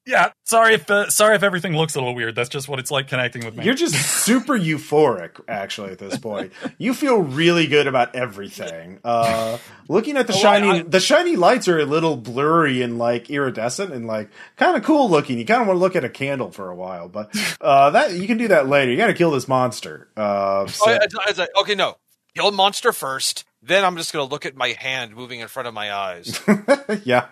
Yeah, 0.06 0.32
sorry 0.46 0.76
if 0.76 0.90
uh, 0.90 1.10
sorry 1.10 1.36
if 1.36 1.44
everything 1.44 1.76
looks 1.76 1.96
a 1.96 2.00
little 2.00 2.16
weird. 2.16 2.34
That's 2.34 2.48
just 2.48 2.70
what 2.70 2.80
it's 2.80 2.90
like 2.90 3.10
connecting 3.10 3.44
with 3.44 3.58
me. 3.58 3.66
You're 3.66 3.74
just 3.74 3.94
super 4.24 4.58
euphoric, 4.58 5.42
actually, 5.50 5.92
at 5.92 6.00
this 6.00 6.18
point. 6.18 6.54
You 6.78 6.94
feel 6.94 7.18
really 7.18 7.68
good 7.68 7.88
about 7.88 8.16
everything. 8.16 9.00
Uh, 9.04 9.58
looking 9.90 10.16
at 10.16 10.26
the 10.28 10.32
Oh, 10.32 10.38
shiny, 10.38 10.70
I- 10.80 10.84
the 10.84 11.02
shiny 11.02 11.36
lights 11.36 11.68
are 11.68 11.78
a 11.80 11.86
little 11.86 12.16
blurry 12.16 12.82
and 12.84 12.98
like 12.98 13.30
iridescent 13.30 13.92
and 13.92 14.08
like 14.08 14.30
kind 14.56 14.78
of 14.78 14.84
cool 14.84 15.10
looking. 15.10 15.40
You 15.40 15.46
kind 15.46 15.60
of 15.62 15.68
want 15.68 15.76
to 15.76 15.82
look 15.82 15.98
at 15.98 16.06
a 16.06 16.10
candle 16.10 16.52
for 16.52 16.70
a 16.70 16.76
while, 16.76 17.10
but 17.10 17.36
uh, 17.60 17.90
that 17.90 18.14
you 18.14 18.28
can 18.28 18.38
do 18.38 18.48
that 18.48 18.70
later. 18.70 18.90
You 18.90 18.96
got 18.98 19.08
to 19.08 19.14
kill 19.14 19.32
this 19.32 19.50
monster. 19.50 20.08
Uh, 20.16 20.68
so- 20.68 20.86
Oh, 20.90 20.94
it's, 21.02 21.16
it's 21.28 21.40
like, 21.40 21.50
okay, 21.60 21.76
no, 21.76 21.98
kill 22.38 22.52
monster 22.52 22.92
first. 22.92 23.46
Then 23.62 23.84
I'm 23.84 23.98
just 23.98 24.14
gonna 24.14 24.26
look 24.26 24.46
at 24.46 24.56
my 24.56 24.70
hand 24.70 25.16
moving 25.16 25.40
in 25.40 25.48
front 25.48 25.68
of 25.68 25.74
my 25.74 25.94
eyes. 25.94 26.40
yeah, 27.04 27.28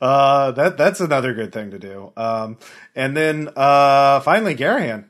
uh, 0.00 0.52
that 0.52 0.76
that's 0.76 1.00
another 1.00 1.34
good 1.34 1.52
thing 1.52 1.70
to 1.72 1.78
do. 1.78 2.12
Um, 2.16 2.58
and 2.94 3.16
then 3.16 3.50
uh, 3.54 4.20
finally, 4.20 4.54
Garahan. 4.54 5.04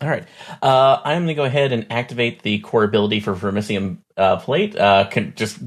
All 0.00 0.08
right. 0.08 0.26
Uh, 0.60 1.00
I'm 1.04 1.18
going 1.18 1.28
to 1.28 1.34
go 1.34 1.44
ahead 1.44 1.70
and 1.70 1.86
activate 1.88 2.42
the 2.42 2.58
core 2.58 2.82
ability 2.82 3.20
for 3.20 3.36
Vermissian 3.36 3.98
uh, 4.16 4.36
Plate. 4.38 4.74
Uh, 4.74 5.04
can 5.08 5.32
just 5.36 5.60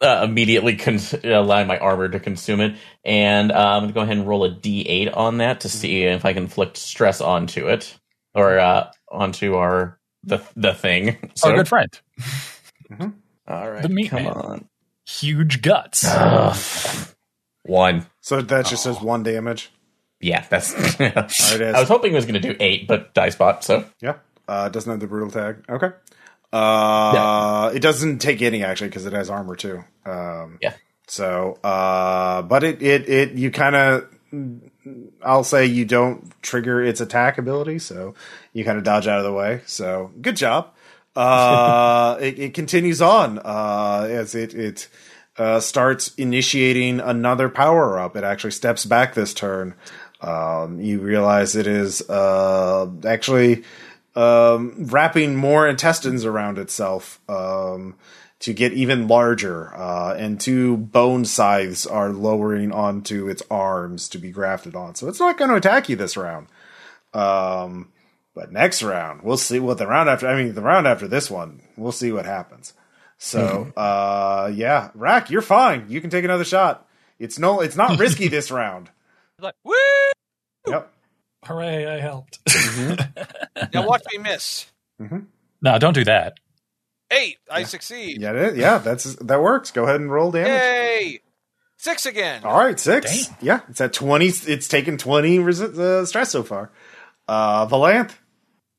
uh, 0.00 0.22
immediately 0.24 0.76
cons- 0.76 1.12
allow 1.22 1.62
my 1.64 1.76
armor 1.76 2.08
to 2.08 2.18
consume 2.18 2.62
it. 2.62 2.76
And 3.04 3.52
uh, 3.52 3.56
I'm 3.56 3.82
going 3.82 3.88
to 3.88 3.94
go 3.94 4.00
ahead 4.00 4.16
and 4.16 4.26
roll 4.26 4.44
a 4.44 4.50
d8 4.50 5.14
on 5.14 5.36
that 5.36 5.60
to 5.60 5.68
see 5.68 6.04
if 6.04 6.24
I 6.24 6.32
can 6.32 6.44
inflict 6.44 6.78
stress 6.78 7.20
onto 7.20 7.68
it 7.68 7.94
or 8.34 8.58
uh, 8.58 8.90
onto 9.10 9.56
our 9.56 9.99
the 10.24 10.42
the 10.56 10.74
thing. 10.74 11.16
So 11.34 11.50
Our 11.50 11.56
good 11.56 11.68
friend. 11.68 12.00
all 13.48 13.70
right, 13.70 13.82
The 13.82 13.88
meat 13.88 14.10
come 14.10 14.24
man. 14.24 14.32
on. 14.32 14.68
Huge 15.06 15.62
guts. 15.62 16.04
Ugh. 16.06 16.56
One. 17.64 18.06
So 18.20 18.40
that 18.42 18.66
just 18.66 18.82
says 18.82 19.00
one 19.00 19.22
damage. 19.22 19.70
Yeah, 20.20 20.44
that's. 20.48 20.74
it 21.00 21.60
is. 21.60 21.74
I 21.74 21.80
was 21.80 21.88
hoping 21.88 22.12
it 22.12 22.16
was 22.16 22.26
going 22.26 22.40
to 22.40 22.52
do 22.52 22.56
eight, 22.60 22.86
but 22.86 23.14
Dicebot. 23.14 23.62
So 23.62 23.84
Yeah. 24.00 24.16
Uh, 24.48 24.68
doesn't 24.68 24.90
have 24.90 25.00
the 25.00 25.06
brutal 25.06 25.30
tag. 25.30 25.64
Okay. 25.68 25.90
Uh, 26.52 27.70
it 27.74 27.80
doesn't 27.80 28.18
take 28.18 28.42
any 28.42 28.64
actually 28.64 28.88
because 28.88 29.06
it 29.06 29.12
has 29.12 29.30
armor 29.30 29.54
too. 29.54 29.84
Um, 30.04 30.58
yeah, 30.60 30.74
So, 31.06 31.52
uh, 31.62 32.42
but 32.42 32.64
it, 32.64 32.82
it, 32.82 33.08
it, 33.08 33.32
you 33.32 33.52
kind 33.52 33.76
of, 33.76 34.08
I'll 35.22 35.44
say 35.44 35.66
you 35.66 35.84
don't 35.84 36.32
trigger 36.42 36.82
its 36.82 37.00
attack 37.00 37.38
ability, 37.38 37.78
so 37.78 38.14
you 38.52 38.64
kind 38.64 38.78
of 38.78 38.84
dodge 38.84 39.06
out 39.06 39.18
of 39.18 39.24
the 39.24 39.32
way. 39.32 39.62
So, 39.66 40.12
good 40.20 40.36
job. 40.36 40.74
Uh, 41.14 42.16
it, 42.20 42.38
it 42.38 42.54
continues 42.54 43.02
on, 43.02 43.38
uh, 43.38 44.06
as 44.10 44.34
it, 44.34 44.54
it, 44.54 44.88
uh, 45.38 45.60
starts 45.60 46.14
initiating 46.16 47.00
another 47.00 47.48
power 47.48 47.98
up. 47.98 48.16
It 48.16 48.24
actually 48.24 48.50
steps 48.50 48.84
back 48.84 49.14
this 49.14 49.32
turn. 49.32 49.74
Um, 50.20 50.80
you 50.80 51.00
realize 51.00 51.56
it 51.56 51.66
is, 51.66 52.08
uh, 52.10 52.90
actually, 53.06 53.64
um, 54.14 54.74
wrapping 54.86 55.36
more 55.36 55.66
intestines 55.66 56.24
around 56.24 56.58
itself, 56.58 57.20
um, 57.28 57.94
to 58.40 58.52
get 58.52 58.72
even 58.72 59.06
larger. 59.06 59.74
Uh, 59.74 60.14
and 60.14 60.40
two 60.40 60.76
bone 60.76 61.24
scythes 61.24 61.86
are 61.86 62.10
lowering 62.10 62.72
onto 62.72 63.28
its 63.28 63.42
arms 63.50 64.08
to 64.08 64.18
be 64.18 64.30
grafted 64.30 64.74
on. 64.74 64.94
So 64.94 65.08
it's 65.08 65.20
not 65.20 65.38
going 65.38 65.50
to 65.50 65.56
attack 65.56 65.88
you 65.88 65.96
this 65.96 66.16
round. 66.16 66.48
Um, 67.14 67.88
but 68.34 68.52
next 68.52 68.82
round, 68.82 69.22
we'll 69.22 69.36
see 69.36 69.58
what 69.58 69.78
the 69.78 69.86
round 69.86 70.08
after, 70.08 70.26
I 70.28 70.36
mean, 70.42 70.54
the 70.54 70.62
round 70.62 70.86
after 70.86 71.08
this 71.08 71.30
one, 71.30 71.62
we'll 71.76 71.92
see 71.92 72.12
what 72.12 72.24
happens. 72.26 72.72
So, 73.18 73.72
uh, 73.76 74.50
yeah, 74.54 74.90
Rack, 74.94 75.30
you're 75.30 75.42
fine. 75.42 75.86
You 75.88 76.00
can 76.00 76.10
take 76.10 76.24
another 76.24 76.44
shot. 76.44 76.86
It's 77.18 77.38
no, 77.38 77.60
it's 77.60 77.76
not 77.76 77.98
risky 77.98 78.28
this 78.28 78.50
round. 78.50 78.90
Like, 79.38 79.54
woo! 79.64 79.74
Yep. 80.66 80.90
Hooray, 81.44 81.86
I 81.86 82.00
helped. 82.00 82.38
Now 83.74 83.86
watch 83.86 84.02
me 84.12 84.18
miss. 84.18 84.66
no, 84.98 85.78
don't 85.78 85.92
do 85.94 86.04
that. 86.04 86.38
Eight. 87.10 87.38
I 87.50 87.64
succeed. 87.64 88.20
Yeah, 88.22 88.30
it 88.30 88.36
is. 88.52 88.56
yeah, 88.58 88.78
that's 88.78 89.14
that 89.16 89.42
works. 89.42 89.70
Go 89.70 89.84
ahead 89.84 90.00
and 90.00 90.10
roll 90.10 90.30
damage. 90.30 90.48
Yay! 90.50 91.20
Six 91.76 92.06
again. 92.06 92.42
All 92.44 92.58
right, 92.58 92.78
six. 92.78 93.26
Damn. 93.26 93.36
Yeah, 93.42 93.60
it's 93.68 93.80
at 93.80 93.92
twenty. 93.92 94.26
It's 94.28 94.68
taken 94.68 94.96
twenty 94.96 95.38
resi- 95.38 95.76
uh, 95.78 96.06
stress 96.06 96.30
so 96.30 96.42
far. 96.42 96.70
Uh, 97.30 97.64
Valanth. 97.68 98.10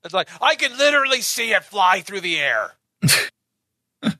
It's 0.04 0.12
like 0.12 0.28
I 0.42 0.56
can 0.56 0.76
literally 0.76 1.22
see 1.22 1.52
it 1.54 1.64
fly 1.64 2.00
through 2.00 2.20
the 2.20 2.38
air. 2.38 2.72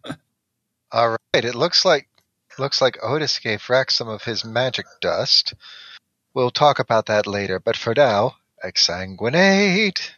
All 0.90 1.10
right. 1.10 1.44
It 1.44 1.54
looks 1.54 1.84
like 1.84 2.08
looks 2.58 2.80
like 2.80 2.96
Otis 3.02 3.38
gave 3.40 3.68
Rex 3.68 3.94
some 3.94 4.08
of 4.08 4.24
his 4.24 4.42
magic 4.42 4.86
dust. 5.02 5.52
We'll 6.32 6.50
talk 6.50 6.78
about 6.78 7.06
that 7.06 7.26
later, 7.26 7.60
but 7.60 7.76
for 7.76 7.92
now, 7.94 8.36
exsanguinate. 8.64 10.12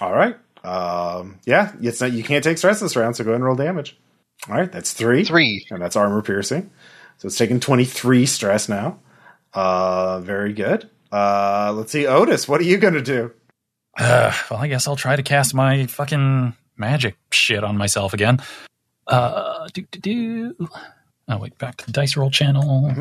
All 0.00 0.14
right. 0.14 0.36
Um, 0.64 1.38
yeah, 1.44 1.72
it's 1.82 2.00
not. 2.00 2.12
You 2.12 2.24
can't 2.24 2.42
take 2.42 2.56
stress 2.56 2.80
this 2.80 2.96
round, 2.96 3.16
so 3.16 3.24
go 3.24 3.30
ahead 3.30 3.36
and 3.36 3.44
roll 3.44 3.54
damage. 3.54 3.98
All 4.48 4.54
right, 4.54 4.72
that's 4.72 4.94
three. 4.94 5.24
Three. 5.24 5.66
and 5.70 5.82
that's 5.82 5.94
armor 5.94 6.22
piercing. 6.22 6.70
So 7.18 7.26
it's 7.26 7.36
taking 7.36 7.60
twenty 7.60 7.84
three 7.84 8.24
stress 8.24 8.66
now. 8.66 8.98
Uh, 9.52 10.20
very 10.20 10.54
good. 10.54 10.88
Uh, 11.12 11.74
let's 11.76 11.92
see, 11.92 12.06
Otis. 12.06 12.48
What 12.48 12.62
are 12.62 12.64
you 12.64 12.78
gonna 12.78 13.02
do? 13.02 13.34
Uh, 13.98 14.32
well, 14.50 14.60
I 14.60 14.68
guess 14.68 14.86
I'll 14.86 14.96
try 14.96 15.16
to 15.16 15.22
cast 15.22 15.54
my 15.54 15.86
fucking 15.86 16.54
magic 16.76 17.16
shit 17.32 17.64
on 17.64 17.76
myself 17.76 18.14
again. 18.14 18.38
Uh, 19.06 19.66
do 19.72 19.82
do 19.90 19.98
do. 20.54 20.68
Oh 21.28 21.38
wait, 21.38 21.58
back 21.58 21.76
to 21.78 21.86
the 21.86 21.92
dice 21.92 22.16
roll 22.16 22.30
channel. 22.30 22.92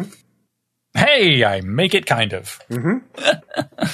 Hey, 0.96 1.44
I 1.46 1.62
make 1.62 1.94
it 1.94 2.06
kind 2.06 2.34
of. 2.34 2.60
Mhm. 2.70 3.04
uh, 3.78 3.88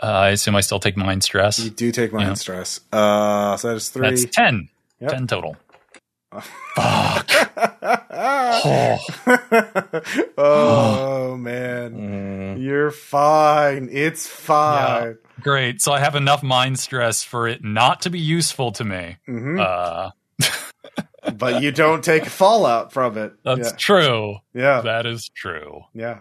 I 0.00 0.28
assume 0.30 0.56
I 0.56 0.60
still 0.62 0.80
take 0.80 0.96
mind 0.96 1.22
stress. 1.22 1.58
You 1.58 1.70
do 1.70 1.92
take 1.92 2.12
mind 2.12 2.28
Yeah. 2.28 2.34
stress. 2.34 2.80
Uh, 2.92 3.56
so 3.56 3.68
that 3.68 3.76
is 3.76 3.90
three. 3.90 4.08
That's 4.08 4.24
ten. 4.24 4.68
Yep. 5.00 5.10
Ten 5.10 5.26
total. 5.26 5.56
Fuck. 6.40 7.30
Oh. 8.14 8.98
oh 10.38 11.36
man, 11.36 11.92
Mm, 11.92 12.62
you're 12.62 12.90
fine. 12.90 13.88
It's 13.92 14.26
fine. 14.26 15.18
Great. 15.40 15.80
So 15.82 15.92
I 15.92 15.98
have 16.00 16.14
enough 16.14 16.42
mind 16.42 16.78
stress 16.78 17.22
for 17.24 17.48
it 17.48 17.62
not 17.64 18.02
to 18.02 18.10
be 18.10 18.18
useful 18.20 18.72
to 18.72 18.84
me. 18.84 19.16
Mhm. 19.28 19.60
Uh, 19.60 20.10
but 21.34 21.62
you 21.62 21.72
don't 21.72 22.02
take 22.04 22.26
fallout 22.26 22.92
from 22.92 23.18
it. 23.18 23.32
that's 23.44 23.72
true. 23.72 24.36
yeah, 24.54 24.76
yeah, 24.76 24.80
That 24.82 25.06
is 25.06 25.28
true. 25.28 25.82
yeah. 25.94 26.20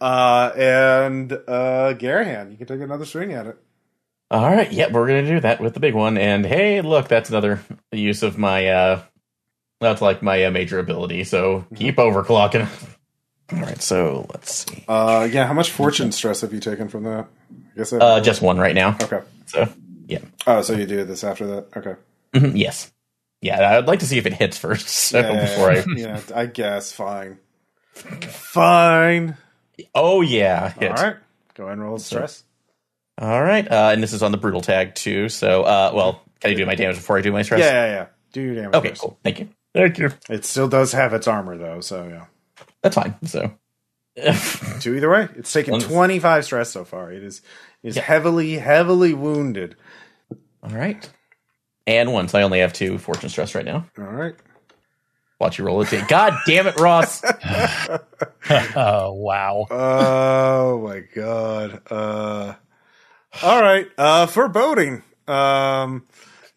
Uh, 0.00 0.52
and 0.56 1.32
uh, 1.32 1.92
Garahan, 1.98 2.52
you 2.52 2.56
can 2.56 2.66
take 2.68 2.80
another 2.80 3.04
swing 3.04 3.32
at 3.32 3.46
it. 3.46 3.58
all 4.30 4.48
right, 4.48 4.70
yep, 4.72 4.92
we're 4.92 5.08
going 5.08 5.24
to 5.24 5.30
do 5.30 5.40
that 5.40 5.60
with 5.60 5.74
the 5.74 5.80
big 5.80 5.94
one. 5.94 6.16
And 6.16 6.46
hey, 6.46 6.82
look, 6.82 7.08
that's 7.08 7.30
another 7.30 7.60
use 7.92 8.22
of 8.22 8.38
my. 8.38 8.68
uh 8.68 9.02
That's 9.80 10.00
like 10.02 10.22
my 10.22 10.44
uh, 10.44 10.50
major 10.50 10.78
ability. 10.78 11.24
So 11.24 11.64
keep 11.74 11.96
overclocking. 11.96 12.68
All 13.52 13.60
right, 13.60 13.80
so 13.80 14.26
let's 14.34 14.66
see. 14.66 14.84
Uh, 14.88 15.26
yeah. 15.30 15.46
How 15.46 15.54
much 15.54 15.70
fortune 15.70 16.12
stress 16.12 16.42
have 16.42 16.52
you 16.52 16.60
taken 16.60 16.88
from 16.88 17.04
that? 17.04 17.26
I 17.50 17.76
guess 17.78 17.92
I 17.92 17.96
Uh, 17.98 18.20
just 18.20 18.42
one 18.42 18.58
right 18.58 18.74
now. 18.74 18.96
okay. 19.00 19.20
So 19.46 19.68
yeah, 20.06 20.18
Oh, 20.46 20.62
so 20.62 20.74
you 20.74 20.84
do 20.86 21.04
this 21.04 21.24
after 21.24 21.46
that? 21.46 21.66
Okay. 21.76 21.94
Mhm, 22.34 22.52
yes, 22.56 22.92
yeah. 23.40 23.78
I'd 23.78 23.86
like 23.86 24.00
to 24.00 24.06
see 24.06 24.18
if 24.18 24.26
it 24.26 24.34
hits 24.34 24.58
first. 24.58 24.86
So 25.10 25.20
Yeah, 25.20 25.40
before 25.40 25.70
I. 25.70 25.84
yeah, 25.96 26.20
I 26.34 26.46
guess. 26.46 26.92
Fine. 26.92 27.38
Fine. 27.94 29.36
Oh 29.94 30.20
yeah, 30.20 30.70
hit. 30.70 30.90
All 30.90 30.96
right. 30.96 31.16
Go 31.54 31.64
ahead 31.64 31.74
and 31.78 31.82
roll 31.84 31.98
stress. 31.98 32.44
All 33.20 33.42
right, 33.42 33.66
uh, 33.70 33.90
and 33.92 34.02
this 34.02 34.12
is 34.12 34.22
on 34.22 34.30
the 34.32 34.38
brutal 34.38 34.60
tag 34.60 34.94
too. 34.94 35.28
So, 35.28 35.62
uh, 35.62 35.90
well, 35.94 36.22
can 36.40 36.52
I 36.52 36.54
do 36.54 36.66
my 36.66 36.74
damage 36.76 36.96
before 36.96 37.18
I 37.18 37.20
do 37.20 37.32
my 37.32 37.42
stress? 37.42 37.60
Yeah, 37.60 37.86
yeah, 37.86 37.92
yeah. 37.94 38.06
Do 38.32 38.40
your 38.42 38.54
damage. 38.54 38.74
Okay, 38.76 38.88
first. 38.90 39.00
cool. 39.00 39.18
Thank 39.24 39.40
you. 39.40 39.48
Thank 39.74 39.98
you. 39.98 40.10
It 40.30 40.44
still 40.44 40.68
does 40.68 40.92
have 40.92 41.14
its 41.14 41.28
armor 41.28 41.56
though, 41.58 41.80
so 41.80 42.08
yeah. 42.08 42.26
That's 42.82 42.96
fine. 42.96 43.14
So, 43.24 43.52
Two 44.80 44.94
either 44.96 45.10
way. 45.10 45.28
It's 45.36 45.52
taken 45.52 45.72
Long 45.74 45.80
25 45.80 46.44
stress 46.44 46.70
so 46.70 46.84
far. 46.84 47.12
It 47.12 47.22
is 47.22 47.42
is 47.82 47.96
Yeah. 47.96 48.02
heavily, 48.02 48.58
heavily 48.58 49.14
wounded. 49.14 49.76
all 50.62 50.70
right. 50.70 51.08
And 51.86 52.12
once 52.12 52.34
I 52.34 52.42
only 52.42 52.60
have 52.60 52.72
two 52.72 52.98
fortune 52.98 53.28
stress 53.30 53.54
right 53.54 53.64
now. 53.64 53.86
All 53.98 54.04
right. 54.04 54.34
Watch 55.40 55.58
you 55.58 55.64
roll 55.64 55.82
it. 55.82 56.08
God 56.08 56.34
damn 56.46 56.66
it, 56.66 56.78
Ross. 56.80 57.22
Oh 58.74 59.12
wow. 59.12 59.66
Oh 59.70 60.80
my 60.86 61.00
god. 61.00 61.82
Uh 61.90 62.54
all 63.42 63.62
right. 63.62 63.86
Uh 63.98 64.26
foreboding. 64.26 65.02
Um 65.26 66.06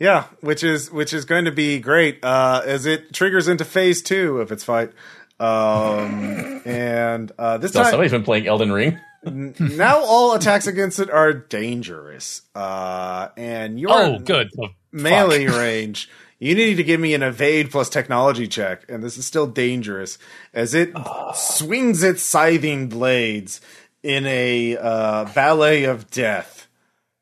yeah, 0.02 0.26
which 0.40 0.64
is 0.64 0.92
which 0.92 1.14
is 1.14 1.26
going 1.26 1.46
to 1.46 1.52
be 1.52 1.80
great 1.80 2.26
uh 2.26 2.64
as 2.66 2.88
it 2.88 3.14
triggers 3.14 3.48
into 3.48 3.64
phase 3.64 4.02
2 4.02 4.42
of 4.42 4.52
its 4.52 4.64
fight. 4.64 4.92
Um 5.40 6.62
and 6.66 7.32
uh 7.38 7.60
this 7.60 7.72
So 7.74 7.84
time 7.84 7.92
somebody's 7.92 8.12
been 8.12 8.24
playing 8.24 8.48
Elden 8.48 8.72
Ring. 8.72 9.00
now 9.24 10.04
all 10.04 10.34
attacks 10.34 10.66
against 10.66 11.00
it 11.00 11.12
are 11.12 11.32
dangerous. 11.34 12.42
Uh 12.56 13.30
and 13.38 13.80
your 13.80 13.92
Oh, 13.94 14.18
good. 14.18 14.50
Oh, 14.60 14.70
melee 14.92 15.46
range. 15.46 16.10
You 16.40 16.56
need 16.56 16.78
to 16.78 16.84
give 16.84 17.00
me 17.00 17.14
an 17.14 17.22
evade 17.22 17.70
plus 17.70 17.88
technology 17.88 18.48
check, 18.48 18.84
and 18.90 19.04
this 19.04 19.16
is 19.20 19.28
still 19.28 19.46
dangerous 19.46 20.18
as 20.56 20.74
it 20.74 20.92
swings 21.36 22.02
its 22.02 22.24
scything 22.24 22.90
blades 22.90 23.62
in 24.02 24.26
a 24.26 24.76
uh, 24.76 25.26
ballet 25.36 25.84
of 25.84 26.10
death. 26.10 26.61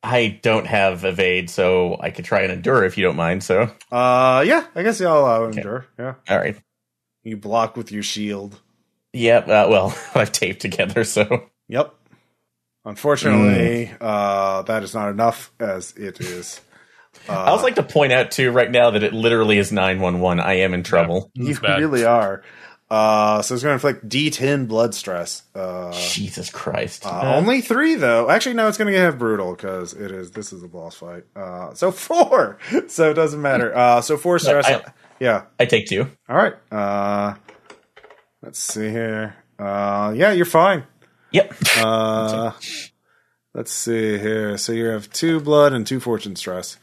I 0.02 0.40
don't 0.42 0.66
have 0.66 1.04
evade, 1.04 1.50
so 1.50 1.98
I 2.00 2.10
could 2.12 2.26
try 2.26 2.42
and 2.42 2.52
endure 2.54 2.86
if 2.86 2.98
you 2.98 3.04
don't 3.04 3.18
mind. 3.18 3.44
So, 3.44 3.64
Uh, 3.92 4.44
yeah, 4.48 4.66
I 4.76 4.84
guess 4.84 5.02
I'll 5.02 5.20
allow 5.20 5.46
endure. 5.46 5.86
Yeah, 5.98 6.16
all 6.30 6.38
right. 6.40 6.56
you 7.24 7.36
block 7.38 7.76
with 7.76 7.92
your 7.92 8.04
shield. 8.04 8.60
Yeah. 9.14 9.40
Uh, 9.40 9.68
well, 9.70 9.98
I've 10.16 10.32
taped 10.32 10.62
together, 10.62 11.04
so 11.04 11.50
Yep. 11.68 11.94
Unfortunately, 12.86 13.92
uh, 14.00 14.62
that 14.64 14.84
is 14.84 14.94
not 14.94 15.10
enough, 15.10 15.52
as 15.60 15.92
it 15.98 16.22
is. 16.22 16.62
I 17.30 17.52
would 17.52 17.62
like 17.62 17.76
to 17.76 17.84
point 17.84 18.14
out 18.14 18.32
too 18.32 18.52
right 18.52 18.70
now 18.72 18.92
that 18.92 19.04
it 19.04 19.14
literally 19.14 19.58
is 19.58 19.72
nine 19.72 20.00
one 20.00 20.22
one. 20.22 20.40
I 20.40 20.56
am 20.60 20.74
in 20.74 20.84
trouble. 20.84 21.32
You 21.34 21.60
bad. 21.60 21.80
really 21.80 22.06
are. 22.06 22.44
Uh, 22.92 23.42
so 23.44 23.54
it's 23.54 23.64
going 23.64 23.78
to 23.78 23.88
inflict 23.88 24.10
D10 24.10 24.68
blood 24.68 24.96
stress. 24.96 25.44
Uh, 25.54 25.92
Jesus 25.92 26.50
Christ. 26.50 27.06
Uh, 27.06 27.36
only 27.36 27.62
three 27.62 27.94
though. 27.96 28.30
Actually, 28.32 28.56
no, 28.56 28.68
it's 28.68 28.78
going 28.80 28.92
to 28.92 29.00
have 29.00 29.20
brutal 29.20 29.54
because 29.56 29.94
it 29.94 30.12
is. 30.12 30.32
This 30.32 30.52
is 30.52 30.64
a 30.64 30.68
boss 30.68 30.96
fight. 30.96 31.24
Uh, 31.36 31.74
so 31.76 31.92
four. 32.08 32.58
So 32.88 33.12
it 33.12 33.14
doesn't 33.14 33.42
matter. 33.42 33.76
Uh, 33.76 34.02
so 34.02 34.18
four 34.18 34.40
stress. 34.40 34.66
I- 34.66 34.84
yeah. 35.20 35.44
I 35.60 35.66
take 35.66 35.86
two. 35.88 36.08
All 36.28 36.36
right. 36.36 36.54
Uh, 36.72 37.36
let's 38.42 38.58
see 38.60 38.90
here. 38.90 39.36
Uh, 39.60 40.14
yeah, 40.16 40.32
you're 40.32 40.46
fine. 40.46 40.84
Yep. 41.32 41.54
Uh, 41.78 42.52
let's 43.54 43.72
see 43.72 44.18
here. 44.18 44.58
So 44.58 44.72
you 44.72 44.86
have 44.86 45.12
two 45.12 45.40
blood 45.42 45.74
and 45.74 45.86
two 45.86 46.00
fortune 46.00 46.36
stress. 46.36 46.78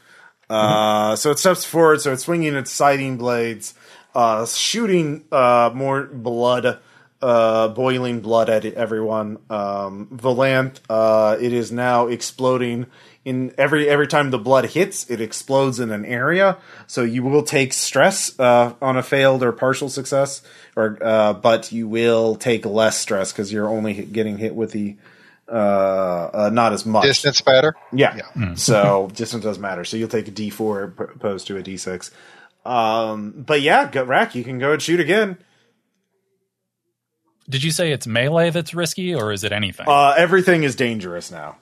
Uh, 0.48 1.16
So 1.16 1.30
it 1.32 1.38
steps 1.40 1.64
forward, 1.64 2.00
so 2.00 2.12
it's 2.12 2.24
swinging 2.24 2.54
its 2.54 2.70
scything 2.70 3.16
blades, 3.16 3.74
uh, 4.16 4.46
shooting 4.46 5.24
uh, 5.30 5.70
more 5.74 6.04
blood, 6.04 6.78
uh, 7.20 7.68
boiling 7.68 8.20
blood 8.20 8.48
at 8.48 8.64
everyone. 8.64 9.36
Um, 9.50 10.08
Valanth, 10.12 10.80
uh, 10.88 11.36
it 11.38 11.52
is 11.52 11.70
now 11.70 12.06
exploding. 12.08 12.86
In 13.26 13.52
every 13.58 13.88
every 13.88 14.06
time 14.06 14.30
the 14.30 14.38
blood 14.38 14.66
hits, 14.66 15.10
it 15.10 15.20
explodes 15.20 15.80
in 15.80 15.90
an 15.90 16.04
area. 16.04 16.58
So 16.86 17.02
you 17.02 17.24
will 17.24 17.42
take 17.42 17.72
stress 17.72 18.38
uh, 18.38 18.74
on 18.80 18.96
a 18.96 19.02
failed 19.02 19.42
or 19.42 19.50
partial 19.52 19.88
success, 19.88 20.42
or 20.76 20.96
uh, 21.02 21.32
but 21.34 21.72
you 21.72 21.88
will 21.88 22.36
take 22.36 22.64
less 22.64 22.96
stress 22.98 23.32
because 23.32 23.52
you're 23.52 23.68
only 23.68 23.94
getting 24.04 24.38
hit 24.38 24.54
with 24.54 24.70
the 24.70 24.96
uh, 25.48 26.30
uh, 26.32 26.50
not 26.52 26.72
as 26.72 26.86
much 26.86 27.04
Distance 27.04 27.44
matter. 27.44 27.74
yeah. 27.92 28.16
Yeah. 28.16 28.54
So 28.54 29.10
distance 29.14 29.44
doesn't 29.44 29.62
matter. 29.62 29.84
So 29.84 29.96
you'll 29.96 30.08
take 30.08 30.28
a 30.28 30.32
D 30.32 30.50
four 30.50 30.94
p- 30.96 31.04
opposed 31.16 31.48
to 31.48 31.56
a 31.56 31.62
D 31.62 31.76
six. 31.76 32.10
Um, 32.66 33.32
but 33.46 33.60
yeah, 33.60 33.90
Rack, 34.04 34.34
you 34.34 34.44
can 34.44 34.58
go 34.58 34.72
and 34.72 34.82
shoot 34.82 35.00
again. 35.00 35.38
Did 37.48 37.62
you 37.62 37.70
say 37.70 37.92
it's 37.92 38.06
melee 38.06 38.50
that's 38.50 38.74
risky, 38.74 39.14
or 39.14 39.32
is 39.32 39.44
it 39.44 39.52
anything? 39.52 39.86
Uh, 39.88 40.14
everything 40.16 40.64
is 40.64 40.74
dangerous 40.74 41.30
now 41.30 41.56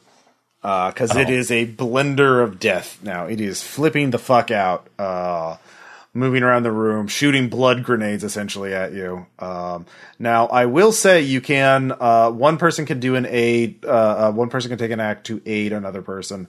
because 0.63 1.15
it 1.15 1.29
Oh. 1.29 1.33
is 1.33 1.51
a 1.51 1.67
blender 1.67 2.43
of 2.43 2.59
death. 2.59 2.99
Now 3.03 3.27
it 3.27 3.39
is 3.41 3.63
flipping 3.63 4.11
the 4.11 4.19
fuck 4.19 4.51
out, 4.51 4.87
uh, 4.99 5.57
moving 6.15 6.43
around 6.43 6.63
the 6.63 6.73
room, 6.73 7.07
shooting 7.07 7.51
blood 7.51 7.83
grenades 7.83 8.25
essentially 8.25 8.73
at 8.73 8.95
you. 8.95 9.27
Um, 9.39 9.85
now 10.19 10.47
I 10.47 10.65
will 10.65 10.93
say 10.93 11.21
you 11.21 11.43
can. 11.43 11.93
Uh, 12.01 12.31
one 12.31 12.57
person 12.57 12.87
can 12.87 12.99
do 12.99 13.15
an 13.15 13.27
aid. 13.29 13.85
Uh, 13.85 13.89
uh, 14.29 14.33
one 14.33 14.49
person 14.49 14.71
can 14.71 14.79
take 14.79 14.91
an 14.93 15.01
act 15.01 15.27
to 15.27 15.43
aid 15.45 15.75
another 15.75 16.01
person. 16.01 16.49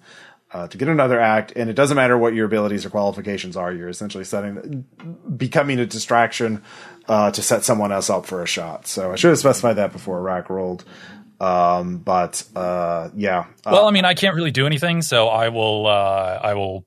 Uh, 0.55 0.67
to 0.69 0.77
get 0.77 0.87
another 0.87 1.19
act, 1.19 1.51
and 1.57 1.69
it 1.69 1.73
doesn't 1.73 1.97
matter 1.97 2.17
what 2.17 2.33
your 2.33 2.45
abilities 2.45 2.85
or 2.85 2.89
qualifications 2.89 3.57
are. 3.57 3.73
You're 3.73 3.89
essentially 3.89 4.23
setting, 4.23 4.85
becoming 5.35 5.79
a 5.79 5.85
distraction 5.85 6.63
uh, 7.09 7.29
to 7.31 7.41
set 7.41 7.65
someone 7.65 7.91
else 7.91 8.09
up 8.09 8.25
for 8.25 8.41
a 8.41 8.47
shot. 8.47 8.87
So 8.87 9.11
I 9.11 9.15
should 9.17 9.31
have 9.31 9.37
specified 9.39 9.73
that 9.73 9.91
before 9.91 10.21
Rack 10.21 10.49
rolled. 10.49 10.85
Um, 11.41 11.97
but 11.97 12.41
uh, 12.55 13.09
yeah, 13.17 13.47
uh, 13.65 13.71
well, 13.73 13.85
I 13.85 13.91
mean, 13.91 14.05
I 14.05 14.13
can't 14.13 14.33
really 14.33 14.51
do 14.51 14.65
anything, 14.65 15.01
so 15.01 15.27
I 15.27 15.49
will. 15.49 15.87
Uh, 15.87 16.39
I 16.41 16.53
will 16.53 16.85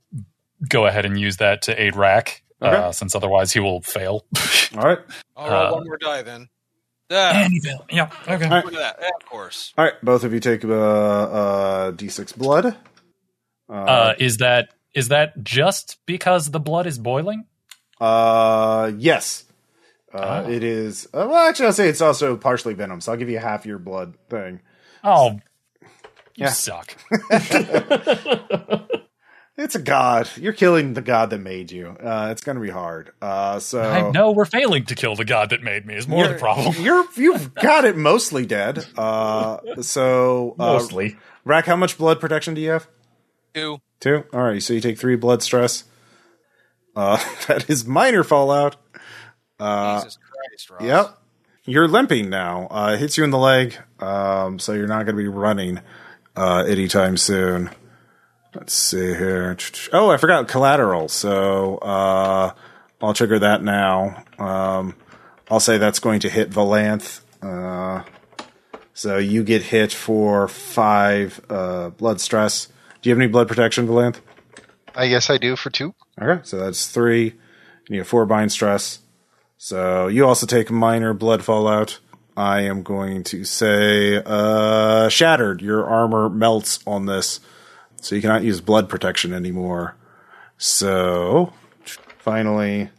go 0.67 0.87
ahead 0.87 1.05
and 1.05 1.21
use 1.21 1.37
that 1.37 1.61
to 1.63 1.79
aid 1.79 1.95
Rack, 1.95 2.43
Okay. 2.63 2.75
uh, 2.75 2.93
since 2.93 3.15
otherwise 3.15 3.53
he 3.53 3.61
will 3.61 3.83
fail. 3.83 4.25
all 4.79 4.83
right, 4.83 4.99
I'll 5.37 5.51
roll 5.51 5.67
Uh, 5.67 5.73
one 5.73 5.85
more 5.85 5.99
die 5.99 6.23
then. 6.23 6.49
Yeah, 7.11 7.45
and 7.45 7.53
he 7.53 7.61
failed. 7.61 7.85
Yeah. 7.91 8.11
Okay. 8.27 8.49
right. 8.49 8.65
look 8.65 8.75
at 8.75 8.81
that. 8.81 8.97
Yeah, 9.01 9.11
of 9.21 9.27
course. 9.27 9.73
all 9.77 9.85
right. 9.85 9.95
Both 10.03 10.25
of 10.25 10.33
you 10.33 10.41
take 10.41 10.65
uh, 10.65 10.69
uh, 10.71 11.93
d6 11.93 12.37
blood. 12.37 12.77
Uh, 13.69 14.15
is 14.19 14.39
that 14.39 14.71
is 14.95 15.09
that 15.09 15.43
just 15.43 15.99
because 16.07 16.51
the 16.51 16.61
blood 16.61 16.87
is 16.87 16.99
boiling? 16.99 17.45
Uh, 18.01 18.93
yes. 18.99 19.45
Uh, 20.13 20.45
Oh. 20.47 20.51
It 20.51 20.63
is. 20.65 21.07
Uh, 21.13 21.27
well, 21.29 21.49
actually, 21.49 21.67
I'll 21.67 21.73
say 21.75 21.89
it's 21.89 22.01
also 22.01 22.37
partially 22.37 22.73
venom, 22.75 23.01
so 23.03 23.13
I'll 23.13 23.19
give 23.19 23.29
you 23.29 23.39
half 23.39 23.67
your 23.67 23.79
blood 23.79 24.15
thing. 24.31 24.61
Oh, 25.05 25.39
you 25.83 25.89
Yeah. 26.47 26.49
suck. 26.51 26.97
It's 29.61 29.75
a 29.75 29.81
god. 29.81 30.31
You're 30.37 30.53
killing 30.53 30.95
the 30.95 31.03
god 31.03 31.31
that 31.31 31.41
made 31.41 31.73
you. 31.73 31.89
Uh, 31.89 32.29
it's 32.31 32.43
going 32.45 32.55
to 32.55 32.63
be 32.63 32.71
hard. 32.71 33.11
Uh, 33.21 33.59
so 33.59 33.83
I 33.83 34.09
know 34.13 34.31
we're 34.31 34.45
failing 34.45 34.85
to 34.85 34.95
kill 34.95 35.17
the 35.17 35.25
god 35.25 35.51
that 35.51 35.65
made 35.65 35.85
me. 35.85 35.97
Is 35.97 36.07
more 36.07 36.29
the 36.29 36.35
problem. 36.35 36.77
You're 36.81 37.05
you've 37.17 37.55
got 37.57 37.85
it 37.85 37.97
mostly 37.97 38.47
dead. 38.47 38.87
Uh, 38.97 39.59
so 39.81 40.55
uh, 40.61 40.65
Mostly. 40.75 41.17
Rack, 41.45 41.67
how 41.67 41.75
much 41.75 41.99
blood 41.99 42.21
protection 42.21 42.55
do 42.55 42.61
you 42.61 42.71
have? 42.71 42.87
Two. 43.55 43.81
Two. 44.01 44.25
All 44.33 44.43
right. 44.43 44.63
So 44.63 44.75
you 44.75 44.81
take 44.81 44.99
three 44.99 45.17
blood 45.17 45.43
stress. 45.43 45.85
Uh, 46.95 47.17
that 47.47 47.69
is 47.69 47.85
minor 47.87 48.25
fallout. 48.25 48.77
Jesus 49.61 50.19
Christ, 50.19 50.71
Ross. 50.71 50.83
Yep. 50.83 51.19
You're 51.65 51.89
limping 51.89 52.31
now. 52.31 52.67
Uh, 52.71 52.93
it 52.95 53.01
hits 53.01 53.19
you 53.19 53.25
in 53.25 53.31
the 53.31 53.39
leg, 53.39 53.77
um, 54.01 54.59
so 54.59 54.73
you're 54.73 54.87
not 54.87 55.05
going 55.05 55.17
to 55.17 55.23
be 55.23 55.29
running 55.29 55.81
uh, 56.35 56.65
anytime 56.67 57.19
soon. 57.19 57.69
Let's 58.55 58.73
see 58.73 59.15
here. 59.15 59.55
Oh, 59.93 60.11
I 60.11 60.17
forgot 60.17 60.49
collateral. 60.49 61.09
So 61.09 61.77
uh, 61.77 62.55
I'll 63.03 63.13
trigger 63.13 63.39
that 63.41 63.63
now. 63.63 64.25
Um, 64.39 64.95
I'll 65.51 65.61
say 65.61 65.77
that's 65.77 65.99
going 65.99 66.21
to 66.21 66.31
hit 66.31 66.51
Valanth. 66.51 67.21
Uh, 67.43 68.05
so 68.95 69.19
you 69.19 69.45
get 69.45 69.63
hit 69.63 69.93
for 69.93 70.49
five 70.49 71.41
uh, 71.51 71.91
blood 71.91 72.21
stress. 72.21 72.69
Do 73.03 73.09
you 73.09 73.15
have 73.15 73.21
any 73.21 73.31
blood 73.31 73.49
protection, 73.49 73.87
Valanth? 73.87 74.21
I 74.95 75.09
guess 75.09 75.31
I 75.31 75.39
do 75.39 75.55
for 75.57 75.71
two. 75.71 75.95
Okay, 76.21 76.41
so 76.45 76.59
that's 76.59 76.89
three. 76.89 77.35
You 77.89 77.99
have 77.99 78.09
four 78.09 78.27
bind 78.27 78.51
stress. 78.53 79.01
So 79.57 80.09
you 80.09 80.27
also 80.27 80.47
take 80.47 80.71
minor 80.71 81.15
blood 81.15 81.45
fallout. 81.45 82.01
I 82.37 82.61
am 82.63 82.83
going 82.83 83.25
to 83.25 83.45
say 83.45 84.23
uh, 84.25 85.09
shattered. 85.09 85.61
Your 85.61 85.87
armor 85.87 86.29
melts 86.29 86.81
on 86.87 87.07
this, 87.07 87.41
so 88.01 88.15
you 88.15 88.23
cannot 88.23 88.45
use 88.45 88.61
blood 88.61 88.89
protection 88.89 89.33
anymore. 89.33 89.97
So 90.57 91.53
finally, 92.19 92.91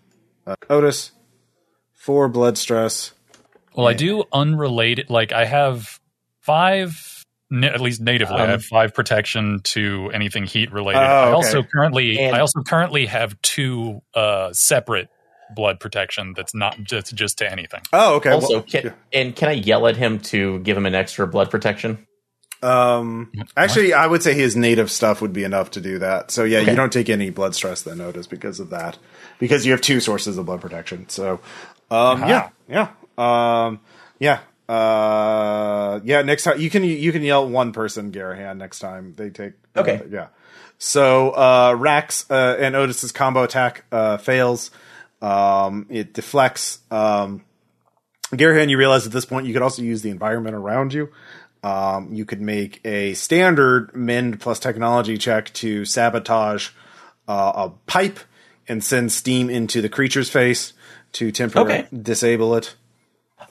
uh, 0.45 0.55
Otis, 0.69 1.11
four 1.93 2.27
blood 2.27 2.57
stress. 2.57 3.13
Well, 3.75 3.87
I 3.87 3.93
do 3.93 4.25
unrelated. 4.33 5.09
Like 5.09 5.31
I 5.31 5.45
have 5.45 5.99
five, 6.41 6.91
na- 6.91 7.18
at 7.51 7.81
least 7.81 8.01
natively, 8.01 8.35
I 8.35 8.43
Um, 8.43 8.49
have 8.49 8.63
five 8.65 8.93
protection 8.93 9.59
to 9.65 10.11
anything 10.13 10.45
heat 10.45 10.71
related. 10.71 10.99
Oh, 11.01 11.03
I 11.03 11.31
also 11.31 11.63
currently, 11.63 12.19
And- 12.19 12.35
I 12.35 12.39
also 12.39 12.61
currently 12.61 13.07
have 13.07 13.39
two 13.41 14.01
uh, 14.13 14.53
separate 14.53 15.09
blood 15.55 15.79
protection 15.79 16.33
that's 16.37 16.53
not 16.53 16.77
just 16.83 17.15
just 17.15 17.39
to 17.39 17.51
anything. 17.51 17.81
Oh, 17.91 18.15
okay. 18.17 18.29
also, 18.31 18.53
well, 18.55 18.61
can, 18.61 18.93
and 19.11 19.35
can 19.35 19.49
I 19.49 19.53
yell 19.53 19.87
at 19.87 19.97
him 19.97 20.19
to 20.19 20.59
give 20.59 20.77
him 20.77 20.85
an 20.85 20.93
extra 20.93 21.25
blood 21.27 21.49
protection? 21.49 22.05
Um, 22.61 23.31
actually, 23.55 23.93
I 23.93 24.05
would 24.05 24.21
say 24.21 24.33
his 24.33 24.55
native 24.55 24.91
stuff 24.91 25.21
would 25.21 25.31
be 25.33 25.43
enough 25.45 25.71
to 25.71 25.81
do 25.81 25.97
that. 25.99 26.29
So 26.29 26.43
yeah, 26.43 26.59
Okay. 26.59 26.71
you 26.71 26.75
don't 26.75 26.91
take 26.91 27.09
any 27.09 27.29
blood 27.29 27.55
stress 27.55 27.81
then, 27.81 28.01
Otis, 28.01 28.27
because 28.27 28.59
of 28.59 28.69
that, 28.69 28.97
because 29.39 29.65
you 29.65 29.71
have 29.71 29.81
two 29.81 29.99
sources 30.01 30.37
of 30.37 30.45
blood 30.45 30.59
protection. 30.61 31.07
So, 31.07 31.39
um, 31.89 32.27
yeah, 32.27 32.49
yeah, 32.67 32.89
um, 33.17 33.79
yeah, 34.19 34.39
uh, 34.69 35.99
yeah. 36.03 36.21
Next 36.21 36.43
time 36.43 36.59
you 36.61 36.69
can 36.69 36.83
you 36.83 37.11
can 37.11 37.23
yell 37.23 37.47
one 37.49 37.71
person, 37.73 38.11
Garahan. 38.11 38.57
Next 38.57 38.79
time 38.79 39.13
they 39.17 39.29
take 39.29 39.53
uh, 39.75 39.81
Okay. 39.81 40.01
yeah. 40.09 40.27
So 40.77 41.31
uh, 41.31 41.75
Rack's 41.77 42.29
uh, 42.31 42.55
and 42.59 42.75
Otis's 42.75 43.11
combo 43.11 43.43
attack 43.43 43.83
uh, 43.91 44.17
fails. 44.17 44.71
Um, 45.21 45.87
it 45.89 46.13
deflects. 46.13 46.79
Um, 46.91 47.43
Garahan, 48.31 48.69
you 48.69 48.77
realize 48.77 49.05
at 49.07 49.11
this 49.11 49.25
point 49.25 49.47
you 49.47 49.53
could 49.53 49.63
also 49.63 49.81
use 49.81 50.01
the 50.03 50.11
environment 50.11 50.55
around 50.55 50.93
you. 50.93 51.09
Um, 51.63 52.13
you 52.13 52.23
could 52.23 52.39
make 52.39 52.79
a 52.85 53.13
standard 53.15 53.93
mend 53.95 54.39
plus 54.39 54.59
technology 54.59 55.17
check 55.17 55.51
to 55.55 55.83
sabotage 55.83 56.69
uh, 57.27 57.51
a 57.55 57.69
pipe 57.85 58.19
and 58.67 58.81
send 58.83 59.11
steam 59.11 59.49
into 59.49 59.81
the 59.81 59.89
creature's 59.89 60.29
face 60.29 60.71
to 61.13 61.31
temporarily 61.31 61.79
Okay. 61.79 61.87
disable 62.01 62.55
it. 62.55 62.75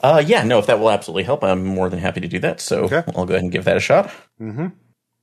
Uh, 0.01 0.23
yeah, 0.25 0.43
no, 0.43 0.59
if 0.59 0.67
that 0.67 0.79
will 0.79 0.89
absolutely 0.91 1.23
help, 1.23 1.43
I'm 1.43 1.65
more 1.65 1.89
than 1.89 1.99
happy 1.99 2.21
to 2.21 2.27
do 2.27 2.39
that. 2.39 2.59
So 2.61 2.83
Okay. 2.83 3.03
I'll 3.15 3.25
go 3.25 3.33
ahead 3.33 3.43
and 3.43 3.51
give 3.51 3.65
that 3.65 3.77
a 3.77 3.81
shot. 3.81 4.11
Mm-hmm. 4.39 4.67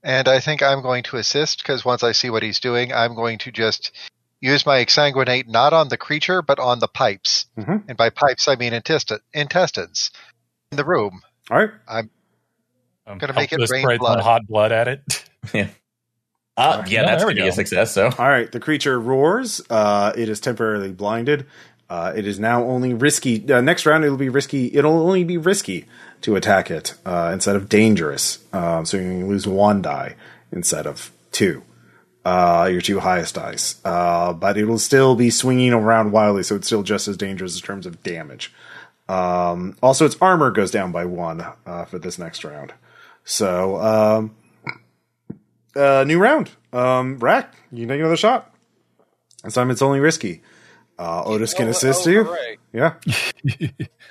And 0.03 0.27
I 0.27 0.39
think 0.39 0.61
I'm 0.61 0.81
going 0.81 1.03
to 1.03 1.17
assist 1.17 1.59
because 1.63 1.83
once 1.83 2.03
I 2.03 2.11
see 2.11 2.29
what 2.29 2.43
he's 2.43 2.59
doing, 2.59 2.93
I'm 2.93 3.15
going 3.15 3.39
to 3.39 3.51
just 3.51 3.91
use 4.39 4.65
my 4.65 4.77
exsanguinate 4.85 5.47
not 5.47 5.73
on 5.73 5.87
the 5.89 5.97
creature 5.97 6.41
but 6.43 6.59
on 6.59 6.79
the 6.79 6.87
pipes. 6.87 7.47
Mhm. 7.57 7.83
And 7.87 7.97
by 7.97 8.09
pipes, 8.11 8.47
I 8.47 8.55
mean 8.55 8.71
intesti- 8.73 9.19
intestines 9.33 10.11
in 10.71 10.77
the 10.77 10.85
room. 10.85 11.21
All 11.49 11.57
right. 11.57 11.71
I'm 11.87 12.09
um, 13.07 13.17
Gonna 13.17 13.33
make 13.33 13.51
it 13.51 13.57
rain 13.71 13.81
spray 13.83 13.97
blood. 13.97 14.19
hot 14.19 14.45
blood 14.47 14.71
at 14.71 14.87
it. 14.87 15.01
Yeah. 15.53 15.67
Uh, 16.57 16.83
yeah, 16.87 17.01
Yeah, 17.01 17.05
that's 17.05 17.23
going 17.23 17.35
to 17.37 17.41
be 17.43 17.47
a 17.47 17.51
success. 17.53 17.93
So 17.93 18.07
All 18.17 18.27
right. 18.27 18.51
The 18.51 18.59
creature 18.59 18.99
roars. 18.99 19.61
Uh, 19.69 20.11
it 20.17 20.27
is 20.27 20.39
temporarily 20.41 20.91
blinded. 20.91 21.45
Uh, 21.89 22.11
it 22.15 22.27
is 22.27 22.39
now 22.39 22.63
only 22.63 22.93
risky. 22.93 23.51
Uh, 23.51 23.61
next 23.61 23.85
round, 23.85 24.03
it'll 24.03 24.17
be 24.17 24.29
risky. 24.29 24.73
It'll 24.75 24.99
only 24.99 25.23
be 25.23 25.37
risky 25.37 25.85
to 26.21 26.35
attack 26.35 26.69
it 26.69 26.95
uh, 27.05 27.31
instead 27.33 27.55
of 27.55 27.69
dangerous. 27.69 28.39
Um, 28.51 28.85
so 28.85 28.97
you 28.97 29.25
lose 29.25 29.47
one 29.47 29.81
die 29.81 30.15
instead 30.51 30.85
of 30.85 31.11
two. 31.31 31.63
Uh, 32.25 32.67
your 32.69 32.81
two 32.81 32.99
highest 32.99 33.35
dice. 33.35 33.79
Uh, 33.85 34.33
but 34.33 34.57
it 34.57 34.65
will 34.65 34.79
still 34.79 35.15
be 35.15 35.29
swinging 35.29 35.71
around 35.71 36.11
wildly, 36.11 36.43
so 36.43 36.55
it's 36.55 36.67
still 36.67 36.83
just 36.83 37.07
as 37.07 37.15
dangerous 37.15 37.55
in 37.55 37.61
terms 37.61 37.85
of 37.85 38.03
damage. 38.03 38.53
Um, 39.07 39.77
also, 39.81 40.05
its 40.05 40.17
armor 40.19 40.51
goes 40.51 40.71
down 40.71 40.91
by 40.91 41.05
one 41.05 41.45
uh, 41.65 41.85
for 41.85 41.99
this 41.99 42.19
next 42.19 42.43
round. 42.43 42.73
So, 43.23 43.77
um, 43.77 44.35
new 46.05 46.19
round. 46.19 46.51
Um, 46.73 47.17
Rack, 47.19 47.55
you 47.71 47.87
take 47.87 47.99
another 47.99 48.17
shot. 48.17 48.53
This 49.45 49.53
time 49.53 49.71
it's 49.71 49.81
only 49.81 50.01
risky. 50.01 50.41
Uh, 50.99 51.23
Otis 51.25 51.53
can 51.53 51.67
assist 51.67 52.07
oh, 52.07 52.11
you. 52.11 52.23
hooray. 52.23 52.57
Yeah. 52.73 52.95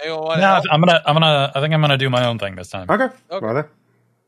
Anyone 0.04 0.40
no. 0.40 0.60
I'm 0.70 0.80
gonna, 0.80 1.02
I'm 1.04 1.14
gonna, 1.14 1.52
I 1.54 1.60
think 1.60 1.74
I'm 1.74 1.80
gonna 1.80 1.98
do 1.98 2.08
my 2.10 2.26
own 2.26 2.38
thing 2.38 2.54
this 2.54 2.68
time. 2.70 2.86
Okay. 2.88 3.08
Okay. 3.30 3.44
Well 3.44 3.54
then. 3.54 3.64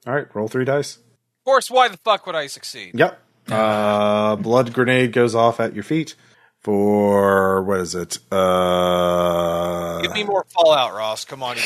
All 0.06 0.14
right. 0.14 0.26
Roll 0.35 0.48
three 0.48 0.64
dice. 0.64 0.97
Of 0.97 1.44
course, 1.44 1.70
why 1.70 1.89
the 1.89 1.97
fuck 1.98 2.26
would 2.26 2.35
I 2.35 2.47
succeed? 2.48 2.93
Yep. 2.94 3.20
Uh, 3.51 4.36
blood 4.36 4.72
grenade 4.74 5.12
goes 5.12 5.35
off 5.35 5.60
at 5.60 5.74
your 5.74 5.82
feet 5.85 6.14
for 6.60 7.62
what 7.62 7.80
is 7.80 7.94
it? 7.94 8.18
Uh, 8.30 10.02
Give 10.02 10.12
me 10.12 10.24
more 10.24 10.44
Fallout, 10.51 10.94
Ross. 10.94 11.24
Come 11.24 11.43
on, 11.43 11.56
you've 11.56 11.64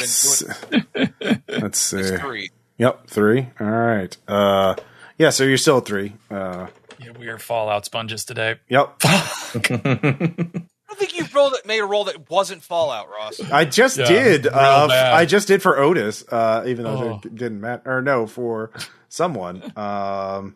been 0.92 1.08
doing 1.18 1.42
let's 1.60 1.78
see. 1.78 1.96
this 1.96 2.20
three. 2.20 2.50
Yep, 2.78 3.06
three. 3.08 3.48
All 3.58 3.66
right. 3.66 4.16
Uh, 4.28 4.76
yeah, 5.18 5.30
so 5.30 5.44
you're 5.44 5.56
still 5.56 5.78
at 5.78 5.86
three. 5.86 6.12
Uh, 6.30 6.68
Yeah, 6.98 7.12
we 7.18 7.28
are 7.28 7.38
Fallout 7.38 7.84
sponges 7.84 8.24
today. 8.24 8.56
yep. 8.68 9.00
I 10.92 10.94
don't 10.94 11.08
think 11.08 11.16
you 11.18 11.24
rolled 11.34 11.54
it, 11.54 11.64
made 11.64 11.78
a 11.78 11.86
roll 11.86 12.04
that 12.04 12.28
wasn't 12.28 12.62
Fallout, 12.62 13.08
Ross. 13.08 13.40
I 13.50 13.64
just 13.64 13.96
Yeah, 13.96 14.04
did. 14.04 14.44
real 14.44 14.54
Uh, 14.54 14.88
bad. 14.88 15.14
I 15.14 15.24
just 15.24 15.48
did 15.48 15.62
for 15.62 15.78
Otis, 15.78 16.22
uh, 16.30 16.64
even 16.66 16.84
though 16.84 16.90
Oh. 17.14 17.20
it 17.24 17.34
didn't 17.34 17.62
matter. 17.62 17.82
Or 17.86 18.02
no, 18.02 18.26
for 18.26 18.70
someone. 19.08 19.62
Um, 19.74 20.44
You 20.44 20.54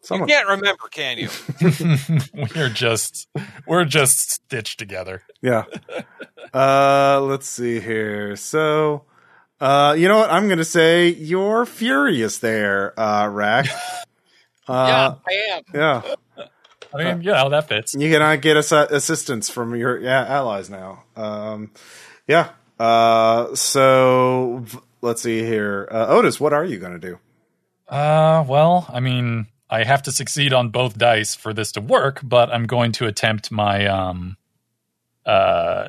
someone. 0.00 0.28
can't 0.30 0.48
remember, 0.48 0.84
can 0.90 1.18
you? 1.18 1.28
we're 2.56 2.70
just 2.70 3.28
we're 3.66 3.84
just 3.84 4.30
stitched 4.32 4.78
together. 4.78 5.22
Yeah. 5.42 5.64
Uh, 6.54 7.20
let's 7.22 7.46
see 7.46 7.78
here. 7.80 8.36
So, 8.36 9.04
uh, 9.60 9.94
you 9.98 10.08
know 10.08 10.16
what? 10.18 10.30
I'm 10.30 10.46
going 10.46 10.58
to 10.58 10.64
say 10.64 11.08
you're 11.08 11.66
furious 11.66 12.38
there, 12.38 12.98
uh, 12.98 13.28
Rack. 13.28 13.66
yeah, 14.68 14.74
Uh, 14.74 15.14
I 15.28 15.32
am. 15.56 15.62
yeah. 15.74 16.02
I 16.94 17.14
mean, 17.14 17.20
know 17.22 17.48
that 17.50 17.68
fits. 17.68 17.94
You 17.94 18.10
cannot 18.10 18.40
get 18.40 18.56
ass- 18.56 18.72
assistance 18.72 19.50
from 19.50 19.74
your 19.74 19.98
yeah, 20.00 20.24
allies 20.24 20.70
now. 20.70 21.04
Um, 21.16 21.70
yeah. 22.26 22.50
Uh, 22.78 23.54
so 23.54 24.64
let's 25.00 25.22
see 25.22 25.40
here. 25.40 25.88
Uh, 25.90 26.06
Otis, 26.08 26.38
what 26.40 26.52
are 26.52 26.64
you 26.64 26.78
going 26.78 26.98
to 26.98 26.98
do? 26.98 27.18
Uh, 27.88 28.44
well, 28.48 28.86
I 28.92 29.00
mean, 29.00 29.46
I 29.68 29.84
have 29.84 30.02
to 30.04 30.12
succeed 30.12 30.52
on 30.52 30.70
both 30.70 30.96
dice 30.96 31.34
for 31.34 31.52
this 31.52 31.72
to 31.72 31.80
work, 31.80 32.20
but 32.22 32.52
I'm 32.52 32.66
going 32.66 32.92
to 32.92 33.06
attempt 33.06 33.50
my 33.50 33.86
um, 33.86 34.36
uh, 35.26 35.88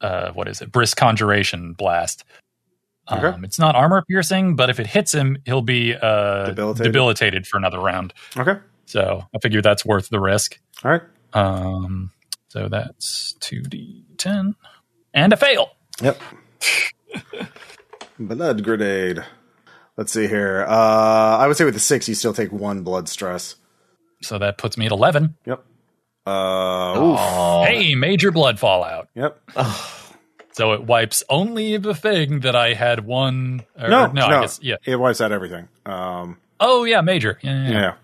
uh, 0.00 0.32
what 0.32 0.48
is 0.48 0.60
it? 0.60 0.70
Brisk 0.72 0.96
conjuration 0.96 1.72
blast. 1.72 2.24
Okay. 3.10 3.28
Um, 3.28 3.44
it's 3.44 3.58
not 3.58 3.76
armor 3.76 4.02
piercing, 4.08 4.56
but 4.56 4.68
if 4.68 4.80
it 4.80 4.86
hits 4.86 5.14
him, 5.14 5.38
he'll 5.46 5.62
be 5.62 5.94
uh 5.94 6.46
Debilitated? 6.46 6.92
debilitated 6.92 7.46
for 7.46 7.56
another 7.56 7.78
round. 7.78 8.12
Okay. 8.36 8.58
So 8.86 9.22
I 9.34 9.38
figure 9.40 9.60
that's 9.62 9.84
worth 9.84 10.08
the 10.08 10.20
risk. 10.20 10.58
All 10.84 10.90
right. 10.90 11.02
Um, 11.32 12.12
so 12.48 12.68
that's 12.68 13.34
two 13.40 13.62
d 13.62 14.04
ten 14.16 14.54
and 15.12 15.32
a 15.32 15.36
fail. 15.36 15.70
Yep. 16.02 16.20
blood 18.18 18.62
grenade. 18.64 19.24
Let's 19.96 20.12
see 20.12 20.26
here. 20.26 20.64
Uh, 20.68 21.38
I 21.38 21.46
would 21.46 21.56
say 21.56 21.64
with 21.64 21.74
the 21.74 21.80
six, 21.80 22.08
you 22.08 22.14
still 22.14 22.32
take 22.34 22.52
one 22.52 22.82
blood 22.82 23.08
stress. 23.08 23.56
So 24.22 24.38
that 24.38 24.58
puts 24.58 24.76
me 24.78 24.86
at 24.86 24.92
eleven. 24.92 25.36
Yep. 25.46 25.64
Uh, 26.26 26.94
oof. 26.96 27.18
Oh, 27.20 27.64
Hey, 27.66 27.94
major 27.94 28.30
blood 28.32 28.58
fallout. 28.58 29.08
Yep. 29.14 29.40
So 30.52 30.72
it 30.72 30.84
wipes 30.84 31.22
only 31.28 31.76
the 31.76 31.94
thing 31.94 32.40
that 32.40 32.56
I 32.56 32.72
had 32.72 33.04
one. 33.06 33.64
Or, 33.80 33.88
No, 33.88 34.06
no, 34.06 34.12
no, 34.12 34.26
I 34.38 34.40
guess 34.40 34.58
yeah. 34.62 34.76
It 34.84 34.96
wipes 34.96 35.20
out 35.20 35.30
everything. 35.32 35.68
Um, 35.84 36.38
Oh 36.58 36.84
yeah, 36.84 37.02
major. 37.02 37.38
Yeah, 37.42 37.52
yeah, 37.64 37.70
yeah. 37.70 37.80
yeah. 37.80 37.94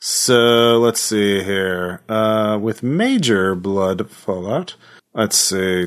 So 0.00 0.78
let's 0.78 0.98
see 0.98 1.42
here. 1.42 2.00
Uh, 2.08 2.58
with 2.60 2.82
major 2.82 3.54
blood 3.54 4.10
fallout, 4.10 4.74
let's 5.12 5.36
see. 5.36 5.86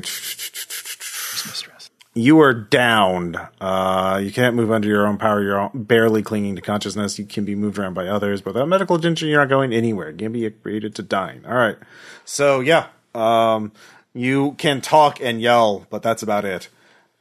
You 2.16 2.38
are 2.40 2.54
downed. 2.54 3.36
Uh, 3.60 4.20
you 4.22 4.30
can't 4.30 4.54
move 4.54 4.70
under 4.70 4.86
your 4.86 5.04
own 5.04 5.18
power. 5.18 5.42
You're 5.42 5.68
barely 5.74 6.22
clinging 6.22 6.54
to 6.54 6.62
consciousness. 6.62 7.18
You 7.18 7.24
can 7.24 7.44
be 7.44 7.56
moved 7.56 7.76
around 7.76 7.94
by 7.94 8.06
others. 8.06 8.40
but 8.40 8.54
Without 8.54 8.68
medical 8.68 8.94
attention, 8.94 9.28
you're 9.28 9.40
not 9.40 9.48
going 9.48 9.72
anywhere. 9.72 10.12
Be 10.12 10.48
created 10.48 10.94
to 10.94 11.02
dying. 11.02 11.44
All 11.44 11.56
right. 11.56 11.76
So 12.24 12.60
yeah, 12.60 12.86
um, 13.16 13.72
you 14.12 14.52
can 14.58 14.80
talk 14.80 15.20
and 15.20 15.40
yell, 15.40 15.88
but 15.90 16.04
that's 16.04 16.22
about 16.22 16.44
it. 16.44 16.68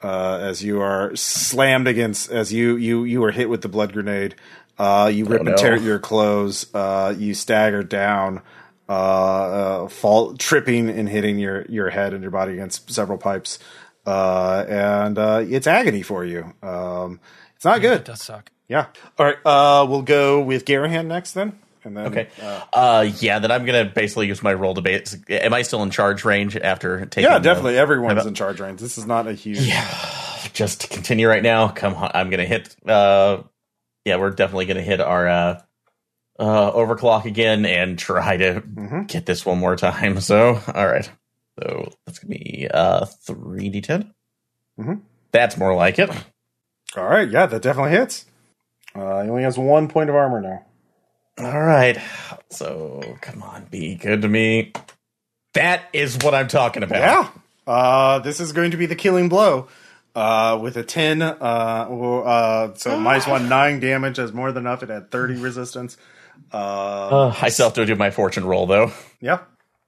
Uh, 0.03 0.37
as 0.41 0.63
you 0.63 0.79
are 0.81 1.15
slammed 1.15 1.87
against, 1.87 2.29
as 2.29 2.51
you 2.53 2.75
you 2.75 3.03
you 3.05 3.23
are 3.23 3.31
hit 3.31 3.49
with 3.49 3.61
the 3.61 3.69
blood 3.69 3.93
grenade. 3.93 4.35
Uh, 4.77 5.11
you 5.13 5.25
rip 5.25 5.43
no. 5.43 5.51
and 5.51 5.57
tear 5.59 5.75
your 5.77 5.99
clothes. 5.99 6.65
Uh, 6.73 7.13
you 7.17 7.33
stagger 7.33 7.83
down, 7.83 8.41
uh, 8.89 8.91
uh, 9.83 9.87
fall, 9.87 10.35
tripping 10.35 10.89
and 10.89 11.07
hitting 11.07 11.37
your 11.39 11.65
your 11.69 11.89
head 11.89 12.13
and 12.13 12.21
your 12.21 12.31
body 12.31 12.53
against 12.53 12.91
several 12.91 13.17
pipes. 13.17 13.59
Uh, 14.05 14.65
and 14.67 15.17
uh, 15.17 15.43
it's 15.47 15.67
agony 15.67 16.01
for 16.01 16.25
you. 16.25 16.53
Um, 16.61 17.19
it's 17.55 17.63
not 17.65 17.77
It 17.77 17.81
good. 17.81 17.97
It 18.01 18.05
does 18.05 18.21
suck. 18.21 18.51
Yeah. 18.67 18.87
All 19.19 19.25
right. 19.25 19.37
Uh, 19.45 19.85
we'll 19.87 20.01
go 20.01 20.41
with 20.41 20.65
Garahan 20.65 21.05
next 21.05 21.33
then, 21.33 21.57
and 21.83 21.95
then 21.95 22.07
Okay. 22.07 22.27
uh, 22.41 22.61
Uh, 22.73 23.05
yeah, 23.19 23.39
then 23.39 23.51
I'm 23.51 23.65
gonna 23.65 23.85
basically 23.85 24.27
use 24.27 24.41
my 24.41 24.53
roll 24.53 24.73
to 24.73 24.81
base. 24.81 25.15
Am 25.29 25.53
I 25.53 25.61
still 25.61 25.83
in 25.83 25.89
charge 25.91 26.25
range 26.25 26.57
after 26.57 27.05
taking? 27.05 27.29
yeah, 27.29 27.37
the- 27.37 27.43
definitely. 27.43 27.77
Everyone's 27.77 28.13
about- 28.13 28.25
in 28.27 28.33
charge 28.33 28.59
range. 28.59 28.79
This 28.81 28.97
is 28.97 29.05
not 29.05 29.27
a 29.27 29.33
huge. 29.33 29.59
Yeah, 29.59 29.87
just 30.53 30.81
to 30.81 30.87
continue 30.87 31.27
right 31.29 31.43
now. 31.43 31.67
Come 31.69 31.93
on, 31.93 32.11
I'm 32.13 32.29
gonna 32.29 32.45
hit. 32.45 32.75
Uh, 32.87 33.43
yeah, 34.05 34.17
we're 34.17 34.31
definitely 34.31 34.65
gonna 34.65 34.81
hit 34.81 34.99
our 35.01 35.27
uh, 35.27 35.61
uh, 36.39 36.71
overclock 36.71 37.25
again 37.25 37.65
and 37.65 37.97
try 37.97 38.37
to 38.37 38.61
Mhm. 38.61 39.07
get 39.07 39.25
this 39.25 39.45
one 39.45 39.59
more 39.59 39.75
time. 39.75 40.19
So, 40.19 40.59
all 40.73 40.87
right. 40.87 41.09
So 41.59 41.91
that's 42.05 42.19
gonna 42.19 42.33
be 42.35 42.67
uh 42.73 43.05
three 43.05 43.69
d10. 43.69 44.11
Mhm. 44.79 45.01
That's 45.31 45.57
more 45.57 45.75
like 45.75 45.99
it. 45.99 46.09
All 46.95 47.03
right. 47.05 47.29
Yeah, 47.29 47.45
that 47.45 47.61
definitely 47.61 47.91
hits. 47.91 48.25
Uh, 48.95 49.23
he 49.23 49.29
only 49.29 49.43
has 49.43 49.57
one 49.57 49.87
point 49.87 50.09
of 50.09 50.15
armor 50.15 50.41
now. 50.41 50.65
All 51.39 51.61
right. 51.61 51.97
So 52.51 53.01
come 53.21 53.41
on, 53.41 53.65
be 53.71 53.95
good 53.95 54.21
to 54.21 54.27
me. 54.27 54.71
That 55.55 55.83
is 55.93 56.17
what 56.23 56.33
I'm 56.35 56.47
talking 56.47 56.83
about. 56.83 56.99
Yeah. 56.99 57.29
Uh, 57.65 58.19
this 58.19 58.39
is 58.39 58.51
going 58.51 58.71
to 58.71 58.77
be 58.77 58.85
the 58.87 58.95
killing 58.95 59.29
blow. 59.29 59.67
Uh, 60.15 60.59
with 60.61 60.77
a 60.77 60.83
10, 60.83 61.23
uh, 61.23 61.87
or, 61.89 62.27
uh, 62.27 62.73
so 62.75 62.99
minus 62.99 63.25
one, 63.25 63.49
nine 63.49 63.79
damage 63.79 64.19
as 64.19 64.31
more 64.31 64.51
than 64.51 64.63
enough. 64.67 64.83
It 64.83 64.89
had 64.89 65.09
30 65.09 65.35
resistance. 65.41 65.97
Uh, 66.53 66.57
Uh, 67.29 67.35
I 67.41 67.49
still 67.49 67.65
have 67.67 67.73
to 67.75 67.85
do 67.87 67.95
my 67.95 68.11
fortune 68.11 68.45
roll 68.45 68.67
though. 68.67 68.91
yeah. 69.19 69.39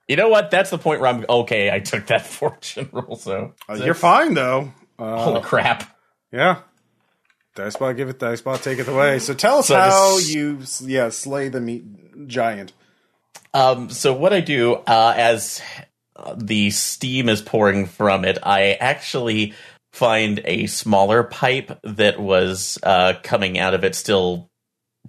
You 0.08 0.16
know 0.16 0.28
what? 0.28 0.50
That's 0.50 0.70
the 0.70 0.78
point 0.78 1.00
where 1.00 1.10
I'm 1.10 1.24
okay. 1.28 1.70
I 1.70 1.78
took 1.80 2.06
that 2.08 2.24
fortune 2.40 2.88
roll, 2.92 3.16
so 3.16 3.54
Uh, 3.68 3.74
you're 3.74 3.94
fine 3.94 4.34
though. 4.34 4.72
Uh, 4.98 5.16
Holy 5.22 5.40
crap! 5.42 5.96
yeah. 6.32 6.58
Dicebot, 7.56 7.96
give 7.96 8.08
it 8.08 8.18
Dicebot, 8.18 8.62
take 8.62 8.78
it 8.78 8.88
away. 8.88 9.18
So 9.18 9.32
tell 9.32 9.58
us 9.58 9.68
So 9.68 9.76
how 9.76 10.16
this- 10.16 10.34
you, 10.34 10.58
yeah, 10.82 11.08
slay 11.10 11.48
the 11.48 11.60
meat 11.60 11.84
giant. 12.28 12.72
Um, 13.54 13.88
so 13.90 14.12
what 14.12 14.32
I 14.32 14.40
do 14.40 14.74
uh, 14.74 15.14
as 15.16 15.62
uh, 16.16 16.34
the 16.36 16.70
steam 16.70 17.28
is 17.28 17.40
pouring 17.40 17.86
from 17.86 18.24
it, 18.24 18.38
I 18.42 18.72
actually 18.74 19.54
find 19.96 20.42
a 20.44 20.66
smaller 20.66 21.22
pipe 21.22 21.80
that 21.82 22.20
was 22.20 22.78
uh, 22.82 23.14
coming 23.22 23.58
out 23.58 23.72
of 23.72 23.82
it, 23.82 23.94
still 23.94 24.50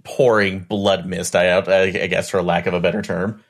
pouring 0.02 0.60
blood 0.60 1.06
mist. 1.06 1.36
I, 1.36 1.58
I 1.58 2.06
guess, 2.06 2.30
for 2.30 2.42
lack 2.42 2.66
of 2.66 2.72
a 2.72 2.80
better 2.80 3.02
term, 3.02 3.44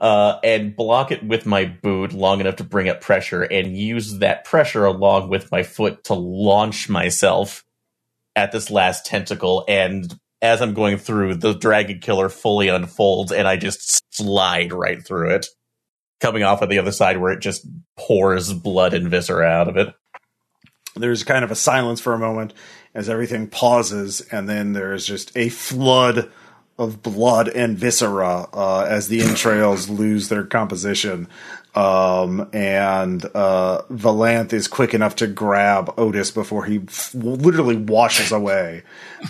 uh, 0.00 0.38
and 0.44 0.76
block 0.76 1.10
it 1.10 1.24
with 1.24 1.44
my 1.44 1.64
boot 1.64 2.12
long 2.12 2.40
enough 2.40 2.56
to 2.56 2.64
bring 2.64 2.88
up 2.88 3.00
pressure, 3.00 3.42
and 3.42 3.76
use 3.76 4.18
that 4.18 4.44
pressure 4.44 4.84
along 4.84 5.28
with 5.28 5.50
my 5.50 5.64
foot 5.64 6.04
to 6.04 6.14
launch 6.14 6.88
myself 6.88 7.64
at 8.36 8.52
this 8.52 8.70
last 8.70 9.06
tentacle 9.06 9.64
and 9.66 10.16
as 10.42 10.60
I'm 10.60 10.74
going 10.74 10.98
through, 10.98 11.36
the 11.36 11.54
dragon 11.54 11.98
killer 11.98 12.28
fully 12.28 12.68
unfolds, 12.68 13.32
and 13.32 13.48
I 13.48 13.56
just 13.56 14.14
slide 14.14 14.72
right 14.72 15.04
through 15.04 15.30
it, 15.30 15.46
coming 16.20 16.42
off 16.42 16.62
of 16.62 16.68
the 16.68 16.78
other 16.78 16.92
side 16.92 17.16
where 17.18 17.32
it 17.32 17.40
just 17.40 17.66
pours 17.96 18.52
blood 18.52 18.94
and 18.94 19.08
viscera 19.08 19.46
out 19.46 19.68
of 19.68 19.76
it. 19.76 19.94
There's 20.96 21.24
kind 21.24 21.44
of 21.44 21.50
a 21.50 21.54
silence 21.56 22.00
for 22.00 22.14
a 22.14 22.18
moment 22.18 22.52
as 22.94 23.08
everything 23.08 23.46
pauses, 23.48 24.20
and 24.32 24.48
then 24.48 24.72
there's 24.72 25.06
just 25.06 25.36
a 25.36 25.48
flood 25.50 26.30
of 26.78 27.02
blood 27.02 27.48
and 27.48 27.78
viscera 27.78 28.46
uh, 28.52 28.86
as 28.88 29.08
the 29.08 29.22
entrails 29.22 29.88
lose 29.88 30.28
their 30.28 30.44
composition. 30.44 31.28
Um, 31.74 32.48
and 32.54 33.22
uh, 33.34 33.82
Valanth 33.90 34.54
is 34.54 34.66
quick 34.66 34.94
enough 34.94 35.16
to 35.16 35.26
grab 35.26 35.92
Otis 35.98 36.30
before 36.30 36.64
he 36.64 36.80
f- 36.88 37.14
literally 37.14 37.76
washes 37.76 38.32
away 38.32 38.82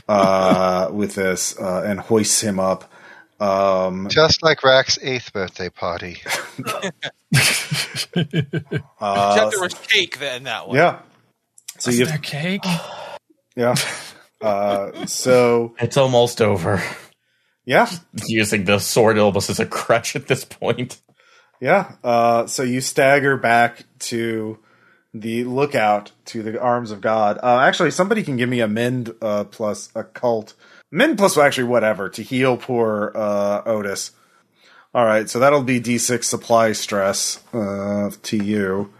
uh, 0.09 0.88
with 0.93 1.16
this 1.16 1.59
uh, 1.59 1.82
and 1.84 1.98
hoists 1.98 2.40
him 2.40 2.60
up. 2.60 2.93
Um, 3.40 4.06
Just 4.09 4.44
like 4.44 4.62
Rack's 4.62 4.97
eighth 5.02 5.32
birthday 5.32 5.70
party. 5.70 6.22
uh, 6.66 6.90
Except 7.34 8.12
there 9.51 9.60
was 9.60 9.74
cake 9.88 10.16
in 10.20 10.44
that 10.44 10.68
one. 10.68 10.76
yeah. 10.76 11.01
So 11.78 11.90
Is 11.90 11.98
you, 11.98 12.07
there 12.07 12.19
cake? 12.19 12.65
yeah. 13.57 13.74
Uh, 14.40 15.07
so 15.07 15.74
It's 15.81 15.97
almost 15.97 16.40
over. 16.40 16.82
yeah, 17.65 17.90
Using 18.27 18.65
the 18.65 18.78
sword 18.78 19.19
almost 19.19 19.51
as 19.51 19.61
a 19.61 19.66
crutch 19.66 20.16
at 20.16 20.27
this 20.28 20.44
point. 20.44 21.01
Yeah. 21.61 21.93
Uh, 22.05 22.47
so 22.47 22.62
you 22.62 22.81
stagger 22.81 23.36
back 23.36 23.85
to 24.01 24.59
the 25.15 25.44
lookout 25.44 26.12
to 26.27 26.43
the 26.43 26.61
arms 26.61 26.90
of 26.90 27.01
God. 27.01 27.39
Uh, 27.43 27.61
actually, 27.61 27.90
somebody 27.90 28.23
can 28.23 28.36
give 28.36 28.48
me 28.48 28.61
a 28.61 28.69
mend 28.69 29.15
uh, 29.23 29.44
plus 29.44 29.90
cult 30.12 30.55
Mend 30.90 31.19
plus 31.19 31.36
actually 31.36 31.65
whatever 31.65 32.09
to 32.11 32.23
heal 32.23 32.57
poor 32.57 33.12
uh, 33.15 33.62
Otis. 33.66 34.12
All 34.94 35.05
right, 35.05 35.28
so 35.28 35.39
that'll 35.39 35.62
be 35.62 35.81
D6 35.81 36.24
supply 36.24 36.73
stress 36.73 37.43
uh, 37.53 38.11
to 38.23 38.36
you, 38.36 38.65
All 38.69 38.85
right. 38.85 38.95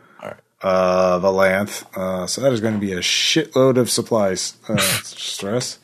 Uh, 0.63 1.19
Valanth. 1.21 1.85
Uh, 1.97 2.27
so 2.27 2.41
that 2.41 2.53
is 2.53 2.61
going 2.61 2.75
to 2.75 2.81
be 2.81 2.93
a 2.93 3.01
shitload 3.01 3.77
of 3.77 3.91
supplies 3.91 4.57
uh, 4.69 4.77
stress. 5.03 5.79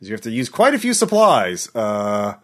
You 0.00 0.10
have 0.12 0.20
to 0.22 0.30
use 0.30 0.48
quite 0.48 0.74
a 0.74 0.78
few 0.78 0.94
supplies. 0.94 1.74
Uh, 1.74 2.34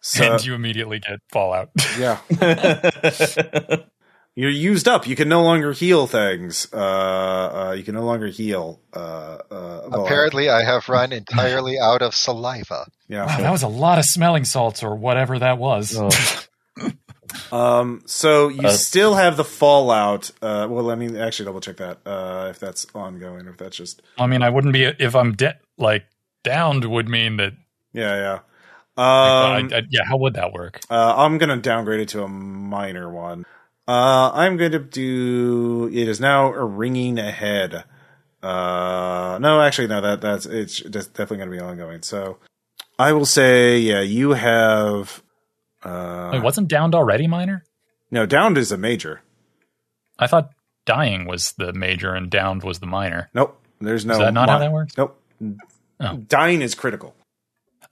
so 0.00 0.32
and 0.34 0.44
you 0.44 0.54
immediately 0.54 0.98
get 1.00 1.20
fallout. 1.30 1.70
yeah, 1.98 2.18
you're 4.34 4.50
used 4.50 4.88
up. 4.88 5.06
You 5.06 5.14
can 5.16 5.28
no 5.28 5.42
longer 5.42 5.72
heal 5.72 6.06
things. 6.06 6.66
Uh, 6.72 6.76
uh, 6.76 7.74
you 7.76 7.84
can 7.84 7.94
no 7.94 8.04
longer 8.04 8.26
heal. 8.28 8.80
Uh, 8.92 9.38
uh, 9.50 9.88
Apparently, 9.92 10.48
I 10.50 10.64
have 10.64 10.88
run 10.88 11.12
entirely 11.12 11.78
out 11.78 12.02
of 12.02 12.14
saliva. 12.14 12.86
yeah. 13.08 13.26
wow, 13.26 13.38
that 13.38 13.50
was 13.50 13.62
a 13.62 13.68
lot 13.68 13.98
of 13.98 14.04
smelling 14.04 14.44
salts 14.44 14.82
or 14.82 14.96
whatever 14.96 15.38
that 15.38 15.58
was. 15.58 15.96
Um, 17.52 18.02
so 18.06 18.48
you 18.48 18.66
Uh, 18.68 18.70
still 18.70 19.14
have 19.14 19.36
the 19.36 19.44
fallout. 19.44 20.30
Uh, 20.42 20.66
well, 20.70 20.84
let 20.84 20.98
me 20.98 21.18
actually 21.18 21.46
double 21.46 21.60
check 21.60 21.76
that 21.78 21.98
uh, 22.06 22.48
if 22.50 22.58
that's 22.58 22.86
ongoing 22.94 23.46
or 23.46 23.50
if 23.50 23.56
that's 23.56 23.76
just 23.76 24.02
I 24.18 24.26
mean, 24.26 24.42
I 24.42 24.50
wouldn't 24.50 24.72
be 24.72 24.84
if 24.84 25.14
I'm 25.16 25.32
de- 25.34 25.58
like 25.78 26.04
downed 26.44 26.84
would 26.84 27.08
mean 27.08 27.36
that. 27.38 27.52
yeah, 27.92 28.16
yeah. 28.16 28.38
I, 28.96 29.58
Um, 29.60 29.70
I, 29.72 29.82
yeah, 29.90 30.04
how 30.04 30.16
would 30.16 30.34
that 30.34 30.52
work? 30.52 30.80
uh, 30.90 31.14
I'm 31.16 31.38
gonna 31.38 31.56
downgrade 31.58 32.00
it 32.00 32.08
to 32.10 32.22
a 32.24 32.28
minor 32.28 33.10
one. 33.10 33.44
Uh, 33.86 34.30
I'm 34.34 34.58
going 34.58 34.72
to 34.72 34.80
do. 34.80 35.88
It 35.90 36.08
is 36.08 36.20
now 36.20 36.52
a 36.52 36.62
ringing 36.62 37.18
ahead. 37.18 37.84
Uh, 38.42 39.38
no, 39.40 39.62
actually, 39.62 39.88
no. 39.88 40.02
That 40.02 40.20
that's 40.20 40.44
it's 40.44 40.80
definitely 40.80 41.38
going 41.38 41.50
to 41.50 41.56
be 41.56 41.62
ongoing. 41.62 42.02
So 42.02 42.36
I 42.98 43.12
will 43.14 43.24
say, 43.24 43.78
yeah, 43.78 44.00
you 44.02 44.32
have. 44.32 45.22
Uh, 45.82 46.30
Wait, 46.32 46.42
wasn't 46.42 46.68
downed 46.68 46.94
already 46.94 47.26
minor? 47.26 47.64
no, 48.10 48.26
downed 48.26 48.58
is 48.58 48.72
a 48.72 48.78
major. 48.78 49.20
I 50.18 50.26
thought 50.26 50.50
dying 50.86 51.26
was 51.26 51.52
the 51.52 51.72
major 51.72 52.14
and 52.14 52.30
downed 52.30 52.62
was 52.64 52.80
the 52.80 52.86
minor. 52.86 53.30
Nope, 53.34 53.60
there's 53.80 54.04
no. 54.04 54.14
Is 54.14 54.18
that 54.18 54.34
not 54.34 54.48
how 54.48 54.58
that 54.58 54.72
works? 54.72 54.96
Nope. 54.96 55.20
Oh. 56.00 56.16
Dying 56.16 56.62
is 56.62 56.74
critical. 56.74 57.14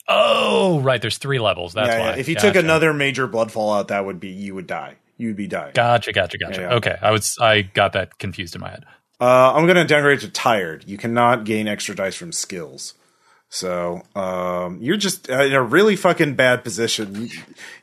Oh, 0.08 0.80
right. 0.80 1.00
There's 1.00 1.18
three 1.18 1.38
levels. 1.38 1.74
That's 1.74 1.88
yeah, 1.88 1.98
why. 1.98 2.06
yeah. 2.10 2.16
If 2.16 2.28
you 2.28 2.34
Gotcha. 2.36 2.52
took 2.52 2.56
another 2.62 2.92
major 2.92 3.26
blood 3.26 3.50
fallout, 3.50 3.88
that 3.88 4.04
would 4.04 4.20
be 4.20 4.28
you 4.28 4.54
would 4.54 4.66
die. 4.66 4.96
You 5.18 5.28
would 5.28 5.36
be 5.36 5.48
dying. 5.48 5.72
Gotcha, 5.74 6.12
gotcha, 6.12 6.38
gotcha. 6.38 6.60
Yeah, 6.60 6.68
yeah. 6.68 6.76
Okay, 6.76 6.96
I 7.00 7.10
was 7.10 7.36
I 7.40 7.62
got 7.62 7.94
that 7.94 8.18
confused 8.18 8.54
in 8.54 8.60
my 8.60 8.70
head. 8.70 8.84
Uh, 9.20 9.54
I'm 9.54 9.64
going 9.64 9.76
to 9.76 9.84
downgrade 9.84 10.20
to 10.20 10.28
tired. 10.28 10.84
You 10.86 10.98
cannot 10.98 11.44
gain 11.44 11.66
extra 11.68 11.94
dice 11.94 12.14
from 12.14 12.32
skills. 12.32 12.94
So 13.48 14.02
um, 14.14 14.78
you're 14.80 14.96
just 14.96 15.30
uh, 15.30 15.44
in 15.44 15.52
a 15.52 15.62
really 15.62 15.96
fucking 15.96 16.34
bad 16.34 16.64
position. 16.64 17.14
You, 17.22 17.28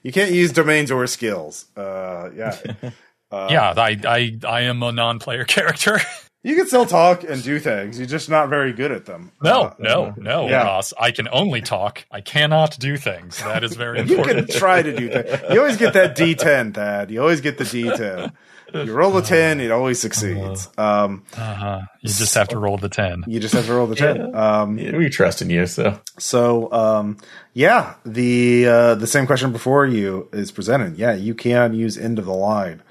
you 0.03 0.11
can't 0.11 0.31
use 0.31 0.51
domains 0.51 0.91
or 0.91 1.05
skills. 1.07 1.65
Uh, 1.75 2.29
yeah, 2.35 2.57
uh, 3.31 3.47
yeah, 3.49 3.73
I 3.77 3.97
I 4.05 4.37
I 4.47 4.61
am 4.61 4.83
a 4.83 4.91
non-player 4.91 5.45
character. 5.45 5.99
you 6.43 6.55
can 6.57 6.67
still 6.67 6.85
talk 6.85 7.23
and 7.23 7.41
do 7.41 7.59
things. 7.59 7.97
You're 7.97 8.07
just 8.07 8.29
not 8.29 8.49
very 8.49 8.73
good 8.73 8.91
at 8.91 9.05
them. 9.05 9.31
no, 9.41 9.63
Uh, 9.63 9.73
no, 9.79 10.13
no, 10.17 10.49
Yeah. 10.49 10.63
Ross. 10.63 10.93
I 10.99 11.11
can 11.11 11.29
only 11.31 11.61
talk. 11.61 12.05
I 12.11 12.19
cannot 12.21 12.77
do 12.77 12.97
things. 12.97 13.39
That 13.39 13.63
is 13.63 13.75
very 13.75 13.99
important. 13.99 14.37
You 14.39 14.45
can 14.45 14.55
try 14.59 14.81
to 14.81 14.93
do 14.95 15.09
things. 15.09 15.41
You 15.49 15.59
always 15.59 15.77
get 15.77 15.93
that 15.93 16.17
D10, 16.17 16.73
Thad. 16.73 17.09
You 17.09 17.21
always 17.21 17.39
get 17.41 17.57
the 17.57 17.63
D10. 17.63 18.33
You 18.73 18.91
roll 18.93 19.15
a 19.17 19.21
10, 19.21 19.59
it 19.61 19.71
always 19.71 19.99
succeeds. 20.01 20.67
Um, 20.77 21.23
Uh-huh. 21.37 21.81
You 22.01 22.09
just 22.09 22.33
have 22.35 22.47
to 22.49 22.57
roll 22.57 22.77
the 22.77 22.89
ten. 22.89 23.23
you 23.27 23.39
just 23.39 23.53
have 23.53 23.65
to 23.67 23.73
roll 23.73 23.87
the 23.87 23.95
10. 23.95 24.35
Um, 24.35 24.77
Yeah, 24.79 24.97
we 24.97 25.09
trust 25.09 25.41
in 25.41 25.49
you, 25.49 25.67
so 25.67 25.99
So 26.17 26.71
um, 26.73 27.17
yeah, 27.53 27.93
the 28.05 28.67
uh, 28.67 28.95
the 28.95 29.07
same 29.07 29.25
question 29.27 29.51
before 29.51 29.85
you 29.85 30.27
is 30.33 30.51
presented. 30.51 30.97
Yeah, 30.97 31.13
you 31.13 31.35
can 31.35 31.73
use 31.73 31.97
end 31.97 32.17
of 32.19 32.25
the 32.25 32.33
line 32.33 32.81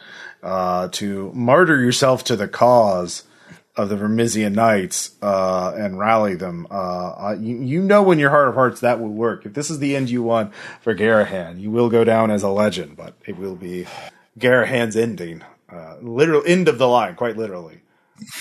uh, 0.43 0.89
to 0.93 1.31
martyr 1.35 1.81
yourself 1.81 2.25
to 2.25 2.37
the 2.37 2.49
cause 2.49 3.25
of 3.77 3.89
the 3.89 3.97
Vermissian 3.97 4.53
Knights 4.55 5.13
uh, 5.23 5.73
and 5.77 5.99
rally 5.99 6.35
them. 6.35 6.67
Uh, 6.71 6.75
uh, 7.29 7.37
you, 7.41 7.57
you 7.57 7.83
know, 7.83 8.11
in 8.11 8.19
your 8.19 8.29
heart 8.31 8.49
of 8.49 8.55
hearts, 8.55 8.81
that 8.81 9.01
will 9.01 9.09
work. 9.09 9.47
If 9.47 9.55
this 9.55 9.71
is 9.71 9.79
the 9.79 9.97
end 9.97 10.11
you 10.11 10.23
want 10.23 10.53
for 10.83 10.95
Garahan, 10.95 11.59
you 11.61 11.71
will 11.71 11.89
go 11.89 12.05
down 12.05 12.31
as 12.31 12.43
a 12.43 12.51
legend, 12.51 12.97
but 12.97 13.15
it 13.27 13.37
will 13.39 13.57
be 13.57 13.87
Garahan's 14.39 14.97
ending. 14.97 15.43
Uh, 15.73 15.97
literal 16.03 16.43
end 16.47 16.69
of 16.69 16.79
the 16.79 16.89
line, 16.89 17.15
quite 17.15 17.37
literally. 17.37 17.81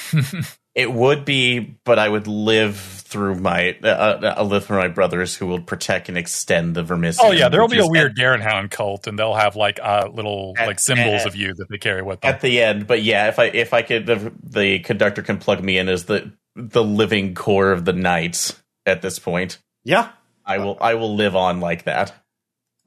it 0.76 0.92
would 0.92 1.26
be. 1.26 1.60
But 1.86 1.98
I 2.00 2.10
would 2.10 2.28
live 2.28 2.78
through 2.78 3.36
my, 3.36 3.78
uh, 3.84 3.88
uh, 3.88 4.34
I'll 4.38 4.46
live 4.46 4.66
through 4.66 4.80
my 4.80 4.88
brothers 4.88 5.36
who 5.36 5.46
will 5.48 5.62
protect 5.62 6.10
and 6.10 6.18
extend 6.18 6.76
the 6.76 6.84
Vermissian. 6.84 7.20
Oh 7.22 7.32
yeah, 7.32 7.50
there'll 7.50 7.68
be 7.68 7.80
a 7.80 7.84
is 7.84 7.90
weird 7.90 8.18
Garenhound 8.18 8.72
cult, 8.72 9.08
and 9.08 9.18
they'll 9.18 9.34
have 9.34 9.56
like 9.56 9.80
uh, 9.82 10.10
little 10.12 10.54
At- 10.58 10.68
like 10.68 10.80
symbols 10.80 11.22
at- 11.22 11.28
of 11.28 11.36
you 11.36 11.54
that 11.54 11.68
they 11.70 11.78
carry 11.78 12.02
with 12.02 12.22
them. 12.22 12.34
at 12.34 12.42
the 12.42 12.62
end. 12.62 12.88
But 12.88 13.04
yeah, 13.04 13.28
if 13.28 13.40
I 13.40 13.46
if 13.46 13.74
I 13.74 13.82
could, 13.82 14.06
the, 14.06 14.34
the 14.44 14.80
conductor 14.80 15.22
can 15.22 15.38
plug 15.38 15.64
me 15.64 15.78
in 15.78 15.90
as 15.90 16.06
the 16.06 16.32
the 16.56 16.84
living 16.84 17.34
core 17.34 17.72
of 17.72 17.86
the 17.86 17.94
knights 17.94 18.62
at 18.86 19.02
this 19.02 19.20
point. 19.20 19.58
Yeah, 19.84 20.10
I 20.46 20.58
will 20.58 20.78
I 20.82 20.96
will 20.96 21.16
live 21.16 21.36
on 21.36 21.60
like 21.60 21.84
that. 21.84 22.14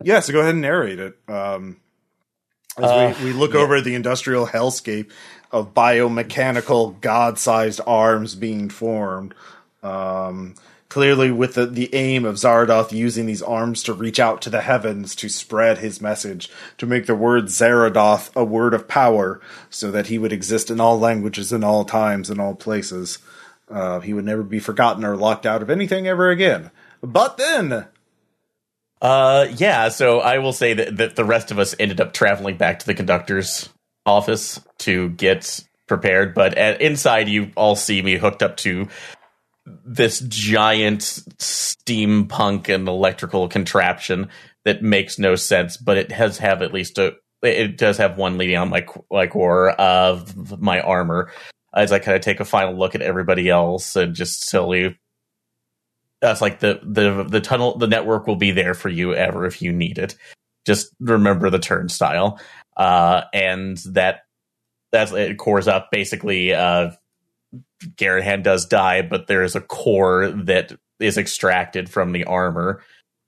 Yeah, 0.03 0.21
so 0.21 0.33
go 0.33 0.41
ahead 0.41 0.53
and 0.55 0.61
narrate 0.63 0.99
it. 0.99 1.17
Um, 1.29 1.81
as 2.79 2.85
Uh, 2.85 3.15
we, 3.21 3.27
we 3.27 3.33
look 3.33 3.55
yeah. 3.55 3.61
over 3.61 3.81
the 3.81 3.95
industrial 3.95 4.47
hellscape 4.47 5.11
of 5.53 5.75
biomechanical 5.75 7.01
god-sized 7.01 7.81
arms 7.87 8.35
being 8.35 8.69
formed, 8.69 9.35
um, 9.83 10.55
clearly 10.89 11.31
with 11.31 11.55
the, 11.55 11.67
the 11.67 11.95
aim 11.95 12.25
of 12.25 12.37
Zardoth 12.37 12.93
using 12.93 13.27
these 13.27 13.43
arms 13.43 13.83
to 13.85 13.93
reach 13.93 14.19
out 14.19 14.43
to 14.43 14.51
the 14.51 14.63
heavens 14.63 15.15
to 15.17 15.29
spread 15.29 15.79
his 15.79 16.01
message, 16.01 16.51
to 16.79 16.87
make 16.87 17.07
the 17.07 17.15
word 17.15 17.45
Zaradoth 17.47 18.35
a 18.35 18.45
word 18.45 18.75
of 18.75 18.89
power, 18.89 19.41
so 19.71 19.91
that 19.91 20.09
he 20.09 20.19
would 20.19 20.33
exist 20.33 20.71
in 20.71 20.81
all 20.81 20.99
languages, 20.99 21.53
in 21.53 21.63
all 21.63 21.85
times, 21.85 22.31
in 22.31 22.41
all 22.41 22.55
places. 22.55 23.19
Uh, 23.71 24.01
he 24.01 24.13
would 24.13 24.25
never 24.25 24.43
be 24.43 24.59
forgotten 24.59 25.05
or 25.05 25.17
locked 25.17 25.47
out 25.47 25.63
of 25.63 25.71
anything 25.71 26.07
ever 26.07 26.31
again. 26.31 26.71
But 27.03 27.39
then, 27.39 27.87
Uh, 29.05 29.49
yeah. 29.57 29.91
So 29.91 30.21
I 30.21 30.39
will 30.39 30.55
say 30.55 30.73
that, 30.73 30.97
that 30.97 31.15
the 31.15 31.27
rest 31.27 31.51
of 31.51 31.59
us 31.59 31.75
ended 31.79 32.01
up 32.01 32.15
traveling 32.15 32.57
back 32.57 32.79
to 32.79 32.87
the 32.87 32.95
conductor's 32.95 33.69
office 34.07 34.59
to 34.79 35.11
get 35.11 35.61
prepared. 35.87 36.33
But 36.33 36.57
at, 36.57 36.81
inside, 36.81 37.29
you 37.29 37.51
all 37.55 37.77
see 37.77 38.01
me 38.01 38.17
hooked 38.17 38.43
up 38.43 38.57
to 38.59 38.89
this 39.85 40.21
giant 40.21 41.03
steampunk 41.37 42.75
and 42.75 42.89
electrical 42.89 43.47
contraption 43.49 44.31
that 44.65 44.83
makes 44.83 45.19
no 45.19 45.37
sense, 45.37 45.77
but 45.77 45.99
it 45.99 46.11
has 46.11 46.39
have 46.39 46.63
at 46.63 46.73
least 46.73 46.97
a. 46.97 47.15
It 47.43 47.77
does 47.77 47.99
have 47.99 48.17
one 48.17 48.39
leading 48.39 48.57
on 48.57 48.71
my 48.71 48.87
my 49.11 49.27
core 49.27 49.71
of 49.73 50.59
my 50.59 50.81
armor. 50.81 51.31
As 51.75 51.93
I 51.93 51.99
kind 51.99 52.17
of 52.17 52.23
take 52.23 52.41
a 52.41 52.47
final 52.47 52.79
look 52.79 52.95
at 52.95 53.03
everybody 53.03 53.51
else 53.51 53.97
and 53.97 54.15
just 54.15 54.49
silly 54.49 54.99
that's 56.29 56.41
like 56.41 56.61
the 56.61 56.81
the 56.83 57.25
the 57.25 57.41
tunnel 57.41 57.77
the 57.79 57.87
network 57.87 58.27
will 58.27 58.37
be 58.37 58.51
there 58.51 58.75
for 58.75 58.89
you 58.89 59.15
ever 59.15 59.47
if 59.47 59.61
you 59.63 59.73
need 59.73 59.99
it. 59.99 60.17
Just 60.67 60.89
remember 61.01 61.51
the 61.51 61.59
turnstile. 61.59 62.41
Uh 62.77 63.23
and 63.33 63.77
that 63.93 64.23
that's 64.93 65.13
it 65.13 65.37
cores 65.39 65.69
up 65.69 65.91
basically 65.93 66.53
uh 66.55 66.93
Garrett 67.97 68.43
does 68.43 68.67
die 68.67 69.03
but 69.03 69.27
there 69.27 69.43
is 69.43 69.55
a 69.55 69.61
core 69.61 70.29
that 70.29 70.73
is 71.01 71.19
extracted 71.19 71.91
from 71.91 72.13
the 72.13 72.25
armor 72.25 72.83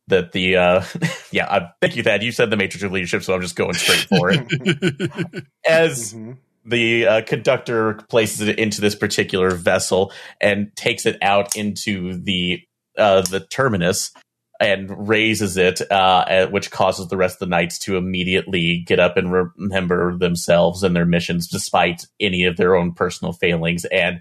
that 0.08 0.32
the 0.32 0.56
uh 0.56 0.84
yeah 1.32 1.46
I, 1.50 1.68
thank 1.82 1.96
you 1.96 2.02
Thad. 2.02 2.22
You 2.22 2.32
said 2.32 2.50
the 2.50 2.56
matrix 2.56 2.82
of 2.82 2.92
leadership 2.92 3.22
so 3.22 3.34
i'm 3.34 3.42
just 3.42 3.56
going 3.56 3.74
straight 3.74 4.06
for 4.08 4.30
it. 4.32 5.44
As 5.68 6.14
Mhm. 6.14 6.38
the 6.64 7.06
uh, 7.06 7.22
conductor 7.22 7.94
places 8.08 8.48
it 8.48 8.58
into 8.58 8.80
this 8.80 8.94
particular 8.96 9.50
vessel 9.50 10.12
and 10.40 10.74
takes 10.76 11.06
it 11.06 11.16
out 11.22 11.54
into 11.56 12.14
the 12.20 12.60
uh, 12.96 13.22
the 13.22 13.40
terminus 13.40 14.12
and 14.60 15.08
raises 15.08 15.56
it, 15.56 15.80
uh, 15.90 16.46
which 16.48 16.70
causes 16.70 17.08
the 17.08 17.16
rest 17.16 17.36
of 17.36 17.40
the 17.40 17.46
knights 17.46 17.78
to 17.78 17.96
immediately 17.96 18.78
get 18.86 18.98
up 18.98 19.16
and 19.16 19.32
remember 19.32 20.16
themselves 20.16 20.82
and 20.82 20.96
their 20.96 21.04
missions, 21.04 21.46
despite 21.46 22.06
any 22.20 22.44
of 22.44 22.56
their 22.56 22.74
own 22.74 22.92
personal 22.92 23.32
failings. 23.32 23.84
And 23.86 24.20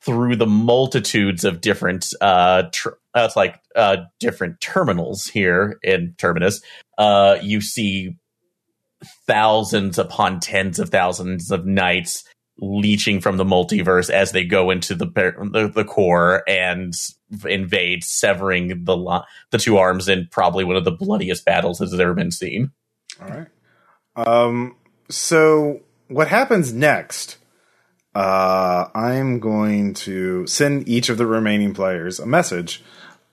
through 0.00 0.36
the 0.36 0.46
multitudes 0.46 1.44
of 1.44 1.60
different, 1.60 2.12
uh, 2.20 2.64
tr- 2.72 2.90
uh, 3.14 3.28
like 3.36 3.60
uh, 3.76 3.98
different 4.20 4.60
terminals 4.60 5.26
here 5.26 5.78
in 5.82 6.14
Terminus, 6.18 6.60
uh, 6.98 7.38
you 7.42 7.60
see 7.60 8.16
thousands 9.26 9.98
upon 9.98 10.40
tens 10.40 10.78
of 10.78 10.90
thousands 10.90 11.50
of 11.50 11.66
knights 11.66 12.24
leeching 12.60 13.20
from 13.20 13.36
the 13.36 13.44
multiverse 13.44 14.10
as 14.10 14.32
they 14.32 14.44
go 14.44 14.70
into 14.70 14.94
the 14.94 15.06
the, 15.06 15.70
the 15.74 15.84
core 15.84 16.42
and 16.48 16.92
invade, 17.46 18.02
severing 18.04 18.84
the 18.84 19.22
the 19.50 19.58
two 19.58 19.76
arms 19.78 20.08
in 20.08 20.28
probably 20.30 20.64
one 20.64 20.76
of 20.76 20.84
the 20.84 20.90
bloodiest 20.90 21.44
battles 21.44 21.78
has 21.78 21.92
ever 21.98 22.14
been 22.14 22.30
seen. 22.30 22.70
All 23.20 23.28
right. 23.28 23.46
Um, 24.16 24.76
so 25.08 25.80
what 26.08 26.28
happens 26.28 26.72
next? 26.72 27.36
Uh, 28.14 28.86
I'm 28.94 29.38
going 29.38 29.94
to 29.94 30.46
send 30.46 30.88
each 30.88 31.08
of 31.08 31.18
the 31.18 31.26
remaining 31.26 31.74
players 31.74 32.18
a 32.18 32.26
message 32.26 32.82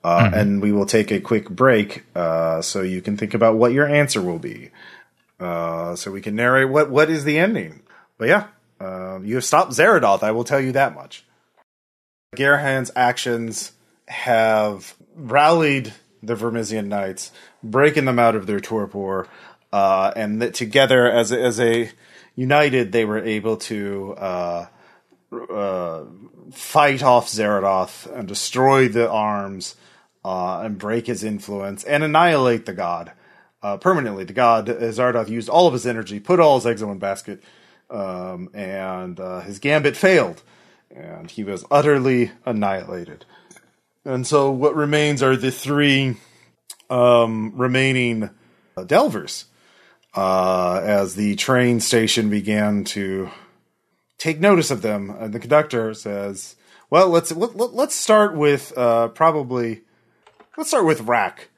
Uh, 0.04 0.30
And 0.32 0.62
we 0.62 0.70
will 0.70 0.86
take 0.86 1.10
a 1.10 1.20
quick 1.20 1.50
break 1.50 2.04
uh, 2.14 2.62
so 2.62 2.82
you 2.82 3.02
can 3.02 3.16
think 3.16 3.34
about 3.34 3.56
what 3.56 3.72
your 3.72 3.88
answer 3.88 4.22
will 4.22 4.38
be. 4.38 4.70
Uh, 5.40 5.96
so 5.96 6.12
we 6.12 6.20
can 6.20 6.36
narrate 6.36 6.68
what, 6.68 6.90
what 6.90 7.10
is 7.10 7.24
the 7.24 7.40
ending. 7.40 7.82
But 8.16 8.28
yeah, 8.28 8.46
you 9.24 9.36
have 9.36 9.44
stopped 9.44 9.72
Zeradoth, 9.72 10.22
I 10.22 10.32
will 10.32 10.44
tell 10.44 10.60
you 10.60 10.72
that 10.72 10.94
much. 10.94 11.24
Garahan's 12.36 12.90
actions 12.94 13.72
have 14.08 14.94
rallied 15.14 15.92
the 16.22 16.34
Vermissian 16.34 16.86
Knights, 16.86 17.32
breaking 17.62 18.04
them 18.04 18.18
out 18.18 18.34
of 18.34 18.46
their 18.46 18.60
torpor, 18.60 19.28
uh, 19.72 20.12
and 20.16 20.42
that 20.42 20.54
together, 20.54 21.10
as 21.10 21.32
a, 21.32 21.40
as 21.40 21.60
a 21.60 21.90
united, 22.34 22.92
they 22.92 23.04
were 23.04 23.22
able 23.22 23.56
to 23.56 24.14
uh, 24.18 24.66
uh, 25.32 26.04
fight 26.52 27.02
off 27.02 27.28
Zeradoth 27.28 28.06
and 28.14 28.28
destroy 28.28 28.88
the 28.88 29.10
arms 29.10 29.76
uh, 30.24 30.60
and 30.60 30.78
break 30.78 31.06
his 31.06 31.24
influence 31.24 31.84
and 31.84 32.02
annihilate 32.02 32.66
the 32.66 32.72
god 32.72 33.12
uh, 33.62 33.76
permanently. 33.76 34.24
The 34.24 34.32
god 34.32 34.66
Zardoth 34.66 35.28
used 35.28 35.48
all 35.48 35.66
of 35.66 35.72
his 35.72 35.86
energy, 35.86 36.20
put 36.20 36.40
all 36.40 36.56
his 36.56 36.66
eggs 36.66 36.82
in 36.82 36.88
one 36.88 36.98
basket, 36.98 37.42
um, 37.90 38.50
and 38.54 39.18
uh, 39.20 39.40
his 39.40 39.58
gambit 39.58 39.96
failed, 39.96 40.42
and 40.94 41.30
he 41.30 41.44
was 41.44 41.64
utterly 41.70 42.32
annihilated. 42.44 43.24
And 44.04 44.26
so, 44.26 44.50
what 44.50 44.74
remains 44.74 45.22
are 45.22 45.36
the 45.36 45.50
three 45.50 46.16
um, 46.90 47.52
remaining 47.56 48.30
uh, 48.76 48.84
Delvers. 48.84 49.46
Uh, 50.14 50.80
as 50.82 51.14
the 51.14 51.36
train 51.36 51.78
station 51.78 52.30
began 52.30 52.84
to 52.84 53.28
take 54.16 54.40
notice 54.40 54.70
of 54.70 54.80
them, 54.80 55.10
and 55.10 55.34
the 55.34 55.38
conductor 55.38 55.92
says, 55.92 56.56
"Well, 56.88 57.10
let's 57.10 57.32
let, 57.32 57.54
let's 57.54 57.94
start 57.94 58.34
with 58.34 58.72
uh, 58.78 59.08
probably 59.08 59.82
let's 60.56 60.70
start 60.70 60.86
with 60.86 61.02
Rack. 61.02 61.50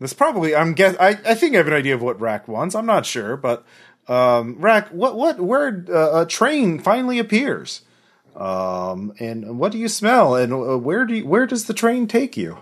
This 0.00 0.14
probably 0.14 0.56
I'm 0.56 0.72
guess 0.72 0.96
I, 0.98 1.18
I 1.26 1.34
think 1.34 1.54
I 1.54 1.58
have 1.58 1.66
an 1.66 1.74
idea 1.74 1.94
of 1.94 2.00
what 2.00 2.18
Rack 2.18 2.48
wants. 2.48 2.74
I'm 2.74 2.86
not 2.86 3.04
sure, 3.04 3.36
but 3.36 3.66
um, 4.08 4.56
Rack, 4.60 4.88
what 4.88 5.16
what 5.16 5.40
where 5.40 5.84
uh, 5.92 6.22
a 6.22 6.26
train 6.26 6.78
finally 6.78 7.18
appears, 7.18 7.82
um, 8.34 9.12
and 9.18 9.58
what 9.58 9.72
do 9.72 9.78
you 9.78 9.88
smell, 9.88 10.34
and 10.36 10.52
uh, 10.52 10.78
where 10.78 11.04
do 11.06 11.14
you, 11.14 11.26
where 11.26 11.46
does 11.46 11.64
the 11.66 11.74
train 11.74 12.06
take 12.06 12.36
you? 12.36 12.58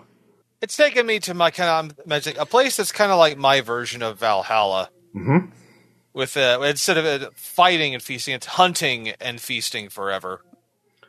It's 0.60 0.76
taken 0.76 1.04
me 1.06 1.18
to 1.20 1.34
my 1.34 1.50
kind 1.50 1.90
of 1.92 2.06
magic, 2.06 2.38
a 2.38 2.46
place 2.46 2.76
that's 2.76 2.92
kind 2.92 3.12
of 3.12 3.18
like 3.18 3.36
my 3.36 3.60
version 3.60 4.02
of 4.02 4.18
Valhalla. 4.18 4.88
Mhm. 5.14 5.50
With 6.14 6.36
uh, 6.36 6.60
instead 6.64 6.96
of 6.96 7.04
uh, 7.04 7.30
fighting 7.34 7.92
and 7.92 8.02
feasting, 8.02 8.34
it's 8.34 8.46
hunting 8.46 9.10
and 9.20 9.40
feasting 9.40 9.88
forever. 9.88 10.40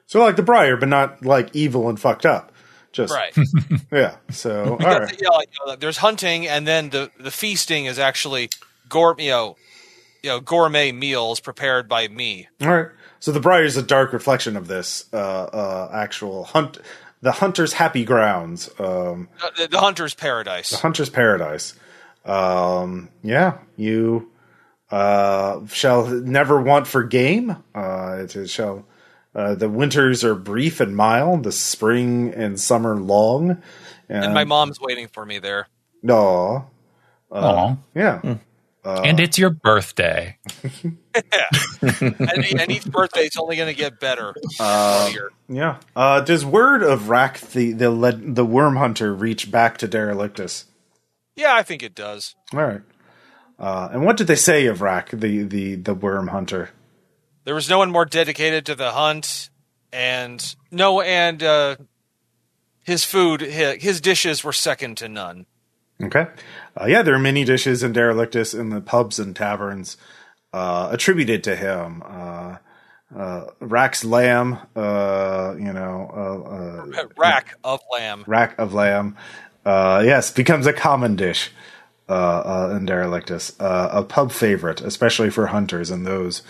So 0.08 0.20
like 0.20 0.36
the 0.36 0.44
Briar, 0.44 0.78
but 0.78 0.90
not 0.90 1.24
like 1.26 1.56
evil 1.56 1.88
and 1.90 2.00
fucked 2.00 2.26
up. 2.26 2.52
Just 2.92 3.14
Right. 3.14 3.36
yeah. 3.92 4.16
So 4.32 4.64
all 4.72 4.78
Because, 4.78 5.00
right. 5.12 5.22
you 5.22 5.30
know, 5.30 5.36
like, 5.38 5.50
you 5.60 5.66
know, 5.66 5.76
there's 5.76 5.98
hunting, 5.98 6.48
and 6.48 6.68
then 6.68 6.90
the 6.90 7.12
the 7.20 7.32
feasting 7.32 7.86
is 7.86 8.00
actually 8.00 8.50
gour- 8.90 9.16
you 9.20 9.30
know, 9.30 9.58
you 10.26 10.32
know, 10.32 10.40
gourmet 10.40 10.92
meals 10.92 11.40
prepared 11.40 11.88
by 11.88 12.08
me. 12.08 12.50
All 12.60 12.68
right. 12.76 12.88
So 13.20 13.32
the 13.32 13.40
Briar 13.40 13.64
is 13.64 13.78
a 13.78 13.84
dark 13.84 14.12
reflection 14.12 14.58
of 14.58 14.68
this 14.68 15.06
uh, 15.14 15.18
uh, 15.18 15.90
actual 15.94 16.46
hunt, 16.46 16.80
the 17.22 17.32
hunter's 17.32 17.74
happy 17.74 18.04
grounds, 18.04 18.68
um, 18.80 19.30
Uh, 19.42 19.52
the, 19.56 19.68
the 19.68 19.80
hunter's 19.80 20.16
paradise. 20.16 20.72
The 20.72 20.78
hunter's 20.78 21.12
paradise. 21.12 21.76
Um, 22.26 23.10
yeah, 23.22 23.60
you 23.78 24.32
uh, 24.90 25.66
shall 25.68 26.08
never 26.08 26.60
want 26.60 26.88
for 26.88 27.04
game. 27.04 27.56
Uh, 27.76 28.18
it 28.24 28.36
is, 28.36 28.50
shall 28.50 28.84
uh, 29.36 29.54
the 29.54 29.70
winters 29.70 30.24
are 30.24 30.34
brief 30.34 30.80
and 30.80 30.96
mild, 30.96 31.44
the 31.44 31.52
spring 31.52 32.34
and 32.34 32.60
summer 32.60 32.96
long. 32.96 33.62
and 34.10 34.34
my 34.34 34.44
mom's 34.44 34.82
waiting 34.82 35.08
for 35.08 35.24
me 35.24 35.38
there. 35.38 35.68
no, 36.02 36.68
Aw. 37.32 37.76
yeah. 37.94 38.38
And 38.86 39.20
it's 39.20 39.38
your 39.38 39.50
birthday. 39.50 40.38
and, 41.14 42.46
and 42.60 42.72
each 42.72 42.86
birthday 42.86 43.26
is 43.26 43.36
only 43.38 43.56
going 43.56 43.74
to 43.74 43.78
get 43.78 44.00
better. 44.00 44.34
Uh, 44.60 45.12
Yeah. 45.48 45.78
Uh, 45.96 46.22
does 46.22 46.46
word 46.46 46.84
of 46.84 47.10
Rack 47.10 47.40
the 47.40 47.72
the 47.74 47.90
led, 47.90 48.36
the 48.36 48.46
worm 48.46 48.76
hunter 48.76 49.14
reach 49.14 49.52
back 49.52 49.78
to 49.80 49.88
Derelictus? 49.88 50.66
Yeah, 51.36 51.54
I 51.54 51.64
think 51.64 51.84
it 51.84 51.96
does. 51.96 52.36
All 52.54 52.60
right. 52.62 52.82
Uh, 53.58 53.90
and 53.92 54.06
what 54.06 54.18
did 54.18 54.28
they 54.28 54.36
say 54.36 54.66
of 54.68 54.82
Rack 54.82 55.10
the 55.12 55.44
the 55.44 55.76
the 55.76 55.94
worm 55.94 56.28
hunter? 56.28 56.70
There 57.44 57.56
was 57.56 57.70
no 57.70 57.78
one 57.78 57.92
more 57.92 58.06
dedicated 58.06 58.66
to 58.68 58.76
the 58.76 58.92
hunt, 58.92 59.50
and 59.94 60.56
no, 60.72 61.02
and 61.02 61.42
uh, 61.44 61.76
his 62.84 63.06
food, 63.06 63.42
his, 63.42 63.82
his 63.84 64.02
dishes 64.02 64.44
were 64.44 64.52
second 64.54 64.98
to 64.98 65.08
none. 65.08 65.46
Okay. 66.02 66.28
Uh, 66.80 66.86
yeah, 66.88 67.02
there 67.02 67.16
are 67.16 67.20
many 67.20 67.44
dishes 67.46 67.84
in 67.84 67.94
Derelictus 67.94 68.58
in 68.58 68.70
the 68.70 68.82
pubs 68.82 69.18
and 69.20 69.36
taverns 69.36 69.98
uh, 70.54 70.90
attributed 70.92 71.44
to 71.46 71.56
him. 71.56 72.04
Uh, 72.06 72.58
uh, 73.16 73.46
Rack's 73.62 74.04
lamb, 74.04 74.58
uh, 74.76 75.56
you 75.58 75.72
know, 75.72 76.12
uh, 76.94 77.00
uh, 77.02 77.08
Rack 77.18 77.58
of 77.64 77.80
lamb. 77.92 78.24
rack 78.28 78.58
of 78.60 78.74
lamb. 78.74 79.16
Uh, 79.66 80.04
yes, 80.06 80.32
becomes 80.32 80.68
a 80.68 80.74
common 80.74 81.16
dish 81.16 81.52
uh, 82.10 82.12
uh, 82.14 82.74
in 82.78 82.86
Derelictus, 82.86 83.54
uh, 83.60 83.90
a 83.92 84.04
pub 84.04 84.32
favorite, 84.32 84.82
especially 84.82 85.30
for 85.30 85.48
hunters 85.48 85.90
and 85.92 86.06
those 86.06 86.44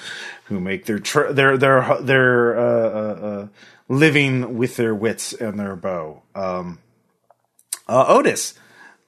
who 0.45 0.59
make 0.59 0.85
their 0.85 0.99
tr- 0.99 1.31
their 1.31 1.57
their 1.57 1.97
their 2.01 2.57
uh, 2.59 2.89
uh, 2.89 3.25
uh, 3.27 3.47
living 3.87 4.57
with 4.57 4.75
their 4.77 4.95
wits 4.95 5.33
and 5.33 5.59
their 5.59 5.75
bow. 5.75 6.23
Um, 6.33 6.79
uh, 7.87 8.05
Otis, 8.07 8.55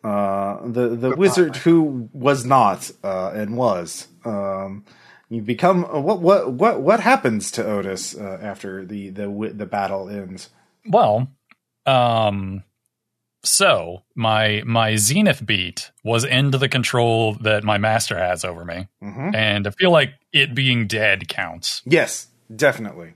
uh, 0.07 0.67
the 0.67 0.95
the 0.95 1.15
wizard 1.15 1.55
who 1.57 2.09
was 2.13 2.45
not 2.45 2.89
uh, 3.03 3.31
and 3.33 3.57
was. 3.57 4.07
Um, 4.25 4.85
you 5.29 5.41
become 5.41 5.83
uh, 5.85 5.99
what 5.99 6.21
what 6.21 6.51
what 6.53 6.81
what 6.81 6.99
happens 7.01 7.51
to 7.51 7.65
Otis 7.65 8.15
uh, 8.15 8.39
after 8.41 8.85
the 8.85 9.09
the 9.09 9.27
the 9.53 9.65
battle 9.65 10.09
ends? 10.09 10.49
Well, 10.87 11.27
um, 11.85 12.63
so 13.43 14.03
my 14.15 14.63
my 14.65 14.95
zenith 14.95 15.45
beat 15.45 15.91
was 16.03 16.23
into 16.23 16.57
the 16.57 16.69
control 16.69 17.33
that 17.41 17.63
my 17.63 17.77
master 17.77 18.17
has 18.17 18.45
over 18.45 18.63
me, 18.65 18.87
Mhm. 19.03 19.35
and 19.35 19.67
I 19.67 19.71
feel 19.71 19.91
like 19.91 20.13
it 20.31 20.55
being 20.55 20.87
dead 20.87 21.27
counts. 21.27 21.81
Yes, 21.85 22.27
definitely. 22.53 23.13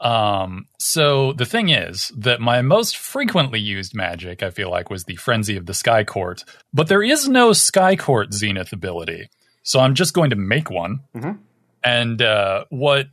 Um, 0.00 0.66
so 0.78 1.32
the 1.34 1.44
thing 1.44 1.68
is 1.68 2.10
that 2.16 2.40
my 2.40 2.62
most 2.62 2.96
frequently 2.96 3.60
used 3.60 3.94
magic, 3.94 4.42
I 4.42 4.50
feel 4.50 4.70
like, 4.70 4.88
was 4.88 5.04
the 5.04 5.16
Frenzy 5.16 5.56
of 5.56 5.66
the 5.66 5.74
Sky 5.74 6.04
Court, 6.04 6.44
but 6.72 6.88
there 6.88 7.02
is 7.02 7.28
no 7.28 7.52
Sky 7.52 7.96
Court 7.96 8.32
Zenith 8.32 8.72
ability. 8.72 9.28
So 9.62 9.78
I'm 9.78 9.94
just 9.94 10.14
going 10.14 10.30
to 10.30 10.36
make 10.36 10.70
one. 10.70 11.00
Mhm. 11.14 11.38
And 11.84 12.22
uh, 12.22 12.64
what 12.70 13.08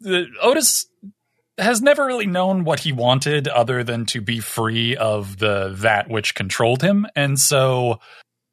the, 0.00 0.26
Otis 0.40 0.86
has 1.58 1.82
never 1.82 2.06
really 2.06 2.26
known 2.26 2.64
what 2.64 2.80
he 2.80 2.92
wanted 2.92 3.46
other 3.48 3.84
than 3.84 4.06
to 4.06 4.20
be 4.20 4.40
free 4.40 4.96
of 4.96 5.38
the 5.38 5.74
that 5.78 6.08
which 6.08 6.34
controlled 6.34 6.82
him. 6.82 7.06
And 7.14 7.38
so 7.38 8.00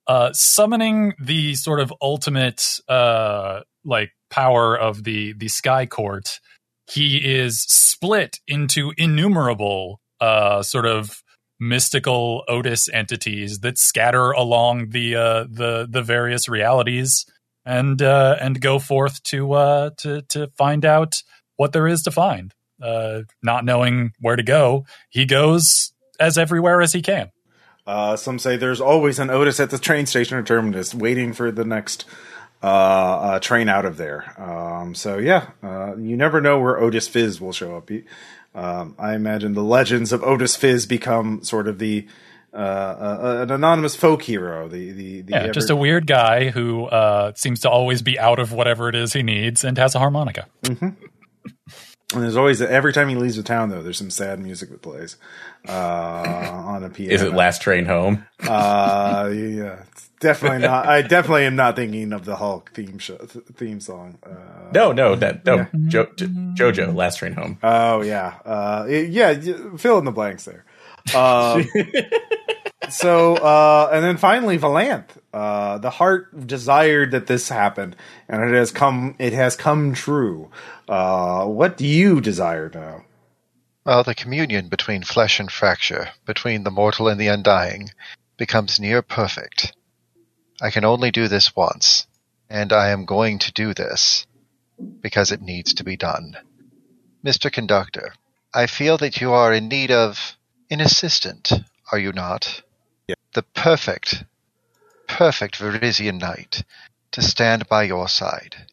uh, 0.07 0.33
summoning 0.33 1.13
the 1.19 1.55
sort 1.55 1.79
of 1.79 1.93
ultimate 2.01 2.79
uh, 2.87 3.61
like 3.85 4.11
power 4.29 4.77
of 4.77 5.03
the 5.03 5.33
the 5.33 5.47
Sky 5.47 5.85
Court 5.85 6.39
he 6.89 7.17
is 7.17 7.61
split 7.61 8.39
into 8.47 8.93
innumerable 8.97 9.99
uh, 10.19 10.63
sort 10.63 10.85
of 10.85 11.21
mystical 11.59 12.43
Otis 12.47 12.87
entities 12.89 13.59
that 13.59 13.77
scatter 13.77 14.31
along 14.31 14.89
the 14.89 15.15
uh, 15.15 15.45
the 15.49 15.87
the 15.89 16.01
various 16.01 16.47
realities 16.47 17.25
and 17.65 18.01
uh, 18.01 18.37
and 18.39 18.61
go 18.61 18.79
forth 18.79 19.21
to 19.23 19.53
uh, 19.53 19.89
to 19.97 20.21
to 20.23 20.47
find 20.57 20.85
out 20.85 21.21
what 21.57 21.73
there 21.73 21.87
is 21.87 22.03
to 22.03 22.11
find. 22.11 22.53
Uh, 22.81 23.21
not 23.41 23.65
knowing 23.65 24.11
where 24.19 24.35
to 24.35 24.43
go, 24.43 24.85
he 25.09 25.25
goes 25.25 25.91
as 26.19 26.37
everywhere 26.37 26.79
as 26.79 26.93
he 26.93 27.01
can. 27.01 27.31
Uh, 27.87 28.15
some 28.15 28.37
say 28.37 28.55
there's 28.55 28.81
always 28.81 29.17
an 29.17 29.29
Otis 29.29 29.59
at 29.59 29.71
the 29.71 29.79
train 29.79 30.05
station 30.05 30.37
or 30.37 30.43
terminus 30.43 30.93
waiting 30.93 31.33
for 31.33 31.51
the 31.51 31.65
next 31.65 32.05
uh, 32.63 32.65
uh, 32.67 33.39
train 33.39 33.69
out 33.69 33.85
of 33.85 33.97
there. 33.97 34.33
Um, 34.41 34.95
so 34.95 35.17
yeah, 35.17 35.49
uh, 35.63 35.95
you 35.97 36.17
never 36.17 36.41
know 36.41 36.59
where 36.59 36.79
Otis 36.79 37.07
Fizz 37.07 37.39
will 37.41 37.53
show 37.53 37.77
up. 37.77 37.89
He- 37.89 38.03
Um, 38.55 38.95
I 38.97 39.13
imagine 39.13 39.53
the 39.53 39.63
legends 39.63 40.11
of 40.11 40.23
Otis 40.23 40.55
Fizz 40.55 40.87
become 40.87 41.43
sort 41.43 41.67
of 41.67 41.77
the 41.77 42.07
uh, 42.53 42.57
uh, 42.57 43.39
an 43.43 43.51
anonymous 43.51 43.95
folk 43.95 44.23
hero. 44.23 44.67
The 44.67 44.91
the, 44.91 45.21
the 45.21 45.31
Yeah, 45.33 45.51
just 45.51 45.69
a 45.69 45.75
weird 45.75 46.07
guy 46.07 46.49
who 46.49 46.85
uh, 46.85 47.33
seems 47.35 47.59
to 47.59 47.69
always 47.69 48.01
be 48.01 48.17
out 48.17 48.39
of 48.39 48.51
whatever 48.53 48.89
it 48.89 48.95
is 48.95 49.13
he 49.13 49.21
needs 49.21 49.63
and 49.63 49.77
has 49.77 49.93
a 49.93 49.99
harmonica. 49.99 50.47
and 50.67 50.95
there's 52.23 52.37
always 52.37 52.61
every 52.61 52.93
time 52.93 53.09
he 53.09 53.15
leaves 53.15 53.35
the 53.35 53.43
town 53.43 53.69
though. 53.69 53.83
There's 53.83 53.97
some 53.97 54.09
sad 54.09 54.39
music 54.39 54.69
that 54.69 54.81
plays 54.81 55.17
uh, 55.67 55.71
on 55.71 56.83
a 56.83 56.89
piano. 56.89 57.13
Is 57.13 57.21
it 57.21 57.33
last 57.33 57.61
train 57.61 57.85
home? 57.85 58.25
Uh, 58.41 59.29
yeah, 59.33 59.83
it's 59.87 60.06
definitely 60.19 60.59
not. 60.59 60.87
I 60.87 61.01
definitely 61.01 61.45
am 61.45 61.55
not 61.55 61.75
thinking 61.75 62.13
of 62.13 62.25
the 62.25 62.35
Hulk 62.35 62.71
theme 62.73 62.97
show, 62.99 63.17
th- 63.17 63.45
theme 63.55 63.79
song. 63.79 64.17
Uh, 64.25 64.71
No, 64.73 64.91
no, 64.91 65.15
that 65.15 65.45
no. 65.45 65.67
Jo- 65.87 66.09
Jo- 66.15 66.25
Jojo, 66.27 66.95
last 66.95 67.17
train 67.17 67.33
home. 67.33 67.57
oh 67.63 68.01
yeah, 68.01 68.35
uh, 68.45 68.85
yeah. 68.89 69.33
Fill 69.77 69.99
in 69.99 70.05
the 70.05 70.11
blanks 70.11 70.45
there. 70.45 70.65
Um, 71.15 71.65
so 72.89 73.35
uh, 73.35 73.89
and 73.91 74.03
then 74.03 74.17
finally 74.17 74.57
Valanth. 74.57 75.09
Uh, 75.33 75.77
the 75.77 75.89
heart 75.91 76.47
desired 76.47 77.11
that 77.11 77.27
this 77.27 77.49
happened, 77.49 77.95
and 78.27 78.43
it 78.43 78.53
has 78.55 78.71
come. 78.71 79.15
It 79.19 79.33
has 79.33 79.55
come 79.55 79.93
true. 79.93 80.49
Uh, 80.89 81.45
what 81.45 81.77
do 81.77 81.85
you 81.85 82.21
desire 82.21 82.71
now? 82.73 83.03
Well, 83.85 84.03
the 84.03 84.15
communion 84.15 84.67
between 84.67 85.03
flesh 85.03 85.39
and 85.39 85.49
fracture, 85.51 86.09
between 86.25 86.63
the 86.63 86.71
mortal 86.71 87.07
and 87.07 87.19
the 87.19 87.27
undying, 87.27 87.89
becomes 88.37 88.79
near 88.79 89.01
perfect. 89.01 89.73
I 90.61 90.71
can 90.71 90.85
only 90.85 91.11
do 91.11 91.27
this 91.27 91.55
once, 91.55 92.07
and 92.49 92.73
I 92.73 92.89
am 92.89 93.05
going 93.05 93.39
to 93.39 93.51
do 93.51 93.73
this 93.73 94.25
because 95.01 95.31
it 95.31 95.41
needs 95.41 95.73
to 95.75 95.83
be 95.83 95.97
done. 95.97 96.37
Mr. 97.23 97.51
Conductor, 97.51 98.13
I 98.53 98.67
feel 98.67 98.97
that 98.97 99.21
you 99.21 99.33
are 99.33 99.53
in 99.53 99.67
need 99.67 99.91
of 99.91 100.37
an 100.71 100.81
assistant, 100.81 101.51
are 101.91 101.99
you 101.99 102.11
not? 102.11 102.61
Yeah. 103.07 103.15
The 103.33 103.43
perfect, 103.43 104.23
perfect 105.07 105.59
Vermissian 105.59 106.19
knight 106.19 106.63
to 107.11 107.21
stand 107.21 107.67
by 107.67 107.83
your 107.83 108.07
side. 108.07 108.67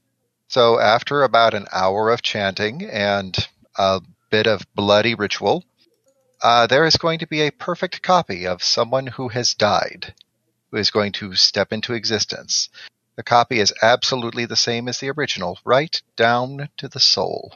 So, 0.49 0.79
after 0.79 1.23
about 1.23 1.55
an 1.55 1.67
hour 1.73 2.11
of 2.11 2.23
chanting 2.23 2.85
and 2.85 3.37
a 3.77 4.01
bit 4.31 4.47
of 4.47 4.67
bloody 4.75 5.15
ritual, 5.15 5.65
uh, 6.43 6.67
there 6.67 6.85
is 6.85 6.97
going 6.97 7.19
to 7.21 7.27
be 7.27 7.41
a 7.43 7.53
perfect 7.53 8.03
copy 8.03 8.47
of 8.47 8.63
someone 8.63 9.07
who 9.07 9.29
has 9.29 9.55
died, 9.55 10.15
who 10.75 10.81
is 10.81 10.91
going 10.91 11.13
to 11.13 11.37
step 11.37 11.73
into 11.73 11.95
existence. 11.95 12.69
The 13.15 13.23
copy 13.23 13.61
is 13.61 13.73
absolutely 13.81 14.45
the 14.45 14.57
same 14.57 14.89
as 14.89 14.99
the 14.99 15.09
original, 15.11 15.57
right 15.65 16.03
down 16.17 16.69
to 16.79 16.89
the 16.89 16.99
soul. 16.99 17.55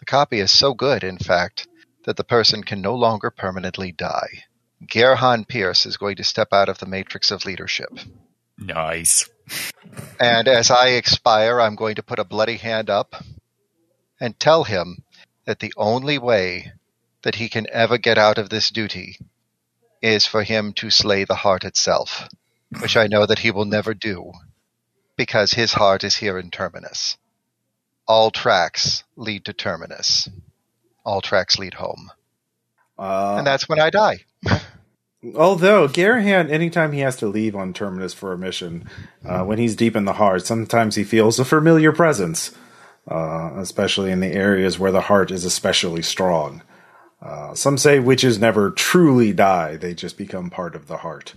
The 0.00 0.04
copy 0.04 0.40
is 0.40 0.50
so 0.50 0.74
good, 0.74 1.04
in 1.04 1.18
fact, 1.18 1.68
that 2.04 2.16
the 2.16 2.24
person 2.24 2.64
can 2.64 2.80
no 2.80 2.96
longer 2.96 3.30
permanently 3.30 3.92
die. 3.92 4.42
Garahan 4.84 5.46
Pierce 5.46 5.86
is 5.86 5.96
going 5.96 6.16
to 6.16 6.24
step 6.24 6.48
out 6.52 6.68
of 6.68 6.78
the 6.78 6.86
matrix 6.86 7.30
of 7.30 7.44
leadership. 7.44 7.96
Nice. 8.58 9.30
And 10.18 10.48
as 10.48 10.72
I 10.72 10.88
expire, 10.88 11.60
I'm 11.60 11.76
going 11.76 11.94
to 11.94 12.02
put 12.02 12.18
a 12.18 12.24
bloody 12.24 12.56
hand 12.56 12.90
up 12.90 13.22
and 14.20 14.38
tell 14.40 14.64
him 14.64 15.04
that 15.44 15.60
the 15.60 15.72
only 15.76 16.18
way 16.18 16.72
that 17.22 17.36
he 17.36 17.48
can 17.48 17.68
ever 17.70 17.98
get 17.98 18.18
out 18.18 18.36
of 18.36 18.50
this 18.50 18.68
duty 18.68 19.16
is 20.02 20.26
for 20.26 20.42
him 20.42 20.72
to 20.72 20.90
slay 20.90 21.24
the 21.24 21.36
heart 21.36 21.64
itself, 21.64 22.28
which 22.80 22.96
I 22.96 23.06
know 23.06 23.26
that 23.26 23.38
he 23.38 23.50
will 23.50 23.64
never 23.64 23.94
do 23.94 24.32
because 25.16 25.52
his 25.52 25.72
heart 25.72 26.04
is 26.04 26.16
here 26.16 26.38
in 26.38 26.50
Terminus. 26.50 27.16
All 28.06 28.30
tracks 28.30 29.04
lead 29.16 29.44
to 29.46 29.52
Terminus. 29.52 30.28
All 31.04 31.20
tracks 31.20 31.58
lead 31.58 31.74
home. 31.74 32.10
Uh, 32.98 33.36
And 33.38 33.46
that's 33.46 33.68
when 33.68 33.80
I 33.80 33.90
die. 33.90 34.18
Although 35.34 35.88
Garahan, 35.88 36.48
anytime 36.50 36.92
he 36.92 37.00
has 37.00 37.16
to 37.16 37.26
leave 37.26 37.56
on 37.56 37.72
Terminus 37.72 38.14
for 38.14 38.32
a 38.32 38.38
mission, 38.38 38.88
uh, 39.24 39.44
when 39.44 39.58
he's 39.58 39.74
deep 39.74 39.96
in 39.96 40.04
the 40.04 40.12
heart, 40.14 40.46
sometimes 40.46 40.94
he 40.94 41.02
feels 41.02 41.40
a 41.40 41.44
familiar 41.44 41.90
presence, 41.90 42.52
uh, 43.10 43.50
especially 43.56 44.12
in 44.12 44.20
the 44.20 44.32
areas 44.32 44.78
where 44.78 44.92
the 44.92 45.02
heart 45.02 45.32
is 45.32 45.44
especially 45.44 46.02
strong. 46.02 46.62
Uh, 47.20 47.52
some 47.54 47.76
say 47.76 47.98
witches 47.98 48.38
never 48.38 48.70
truly 48.70 49.32
die; 49.32 49.76
they 49.76 49.92
just 49.92 50.16
become 50.16 50.50
part 50.50 50.76
of 50.76 50.86
the 50.86 50.98
heart. 50.98 51.34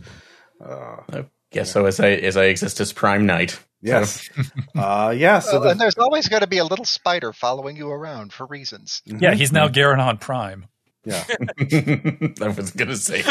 I 0.63 1.25
guess 1.51 1.71
so. 1.71 1.85
As 1.85 1.99
I 1.99 2.09
as 2.11 2.38
I 2.38 2.45
exist 2.45 2.79
as 2.79 2.93
Prime 2.93 3.25
Knight. 3.25 3.59
Yes, 3.81 4.29
uh, 4.75 5.13
yeah. 5.15 5.39
So 5.39 5.53
Well, 5.53 5.61
the, 5.61 5.69
and 5.69 5.81
there's 5.81 5.97
always 5.97 6.27
going 6.27 6.41
to 6.41 6.47
be 6.47 6.59
a 6.59 6.63
little 6.63 6.85
spider 6.85 7.33
following 7.33 7.75
you 7.77 7.89
around 7.89 8.31
for 8.33 8.45
reasons. 8.45 9.01
Yeah, 9.05 9.33
he's 9.33 9.51
now 9.51 9.67
Garahan 9.67 10.19
Prime. 10.19 10.67
yeah. 11.03 11.23
I 11.59 12.47
was 12.49 12.71
gonna 12.71 12.95
say. 12.95 13.23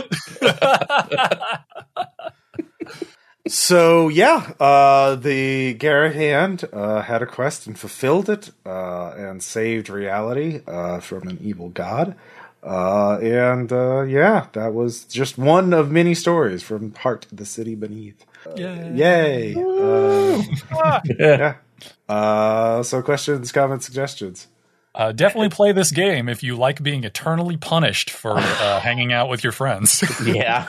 So 3.48 4.08
yeah, 4.08 4.52
uh, 4.60 5.16
the 5.16 5.74
Garahan 5.74 6.62
uh, 6.72 7.02
had 7.02 7.22
a 7.22 7.26
quest 7.26 7.66
and 7.66 7.76
fulfilled 7.78 8.28
it, 8.28 8.50
uh, 8.66 9.10
and 9.16 9.42
saved 9.42 9.88
reality 9.88 10.60
uh, 10.66 11.00
from 11.00 11.26
an 11.26 11.38
evil 11.40 11.68
god. 11.68 12.16
Uh, 12.62 13.18
and 13.22 13.72
uh, 13.72 14.02
yeah, 14.02 14.46
that 14.52 14.74
was 14.74 15.04
just 15.04 15.38
one 15.38 15.72
of 15.72 15.90
many 15.90 16.14
stories 16.14 16.62
from 16.62 16.92
Heart, 16.94 17.26
the 17.32 17.44
City 17.46 17.74
Beneath. 17.74 18.24
Yeah. 18.56 18.94
Yay! 18.94 19.54
Uh, 19.54 21.00
yeah. 21.18 21.56
Uh, 22.08 22.82
so 22.82 23.02
questions, 23.02 23.52
comments, 23.52 23.84
suggestions. 23.84 24.46
Uh, 24.94 25.12
definitely 25.12 25.50
play 25.50 25.72
this 25.72 25.90
game 25.92 26.26
if 26.28 26.42
you 26.42 26.56
like 26.56 26.82
being 26.82 27.04
eternally 27.04 27.56
punished 27.58 28.08
for 28.10 28.32
uh, 28.38 28.80
hanging 28.80 29.12
out 29.12 29.28
with 29.28 29.44
your 29.44 29.52
friends. 29.52 30.02
yeah. 30.24 30.66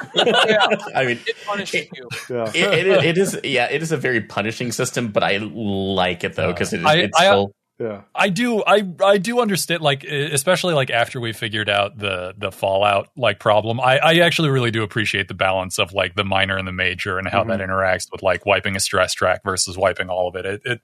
I 0.94 1.06
mean, 1.06 1.20
It 1.26 1.36
punishes 1.46 1.88
you. 1.96 2.10
Yeah. 2.30 2.52
it, 2.54 2.88
it, 2.88 3.04
it 3.06 3.18
is. 3.18 3.40
Yeah, 3.46 3.68
it 3.72 3.82
is 3.82 3.92
a 3.94 3.98
very 3.98 4.20
punishing 4.22 4.72
system, 4.74 5.08
but 5.08 5.24
I 5.24 5.38
like 5.38 6.24
it 6.26 6.36
though 6.36 6.52
because 6.52 6.74
it 6.74 6.82
is. 6.82 6.86
I- 6.86 6.96
it's 6.98 7.18
I- 7.18 7.26
still. 7.28 7.54
Yeah. 7.82 8.02
I 8.14 8.30
do, 8.30 8.64
I 8.68 8.86
I 9.04 9.18
do 9.18 9.40
understand, 9.42 9.82
like 9.82 10.04
e, 10.04 10.30
especially 10.32 10.74
like 10.76 10.92
after 10.92 11.20
we 11.20 11.34
figured 11.34 11.70
out 11.70 11.98
the 11.98 12.36
the 12.38 12.52
Fallout 12.52 13.08
like 13.18 13.40
problem. 13.40 13.80
I 13.80 13.98
I 13.98 14.14
actually 14.20 14.50
really 14.50 14.70
do 14.72 14.84
appreciate 14.84 15.28
the 15.28 15.34
balance 15.34 15.80
of 15.80 15.92
like 15.94 16.14
the 16.16 16.24
minor 16.24 16.58
and 16.58 16.68
the 16.68 16.72
major 16.72 17.18
and 17.18 17.28
how 17.28 17.44
that 17.46 17.60
interacts 17.60 18.12
with 18.12 18.22
like 18.22 18.46
wiping 18.46 18.76
a 18.76 18.80
stress 18.80 19.14
track 19.14 19.42
versus 19.44 19.78
wiping 19.78 20.10
all 20.10 20.28
of 20.28 20.36
it. 20.36 20.46
It 20.46 20.62
it 20.66 20.82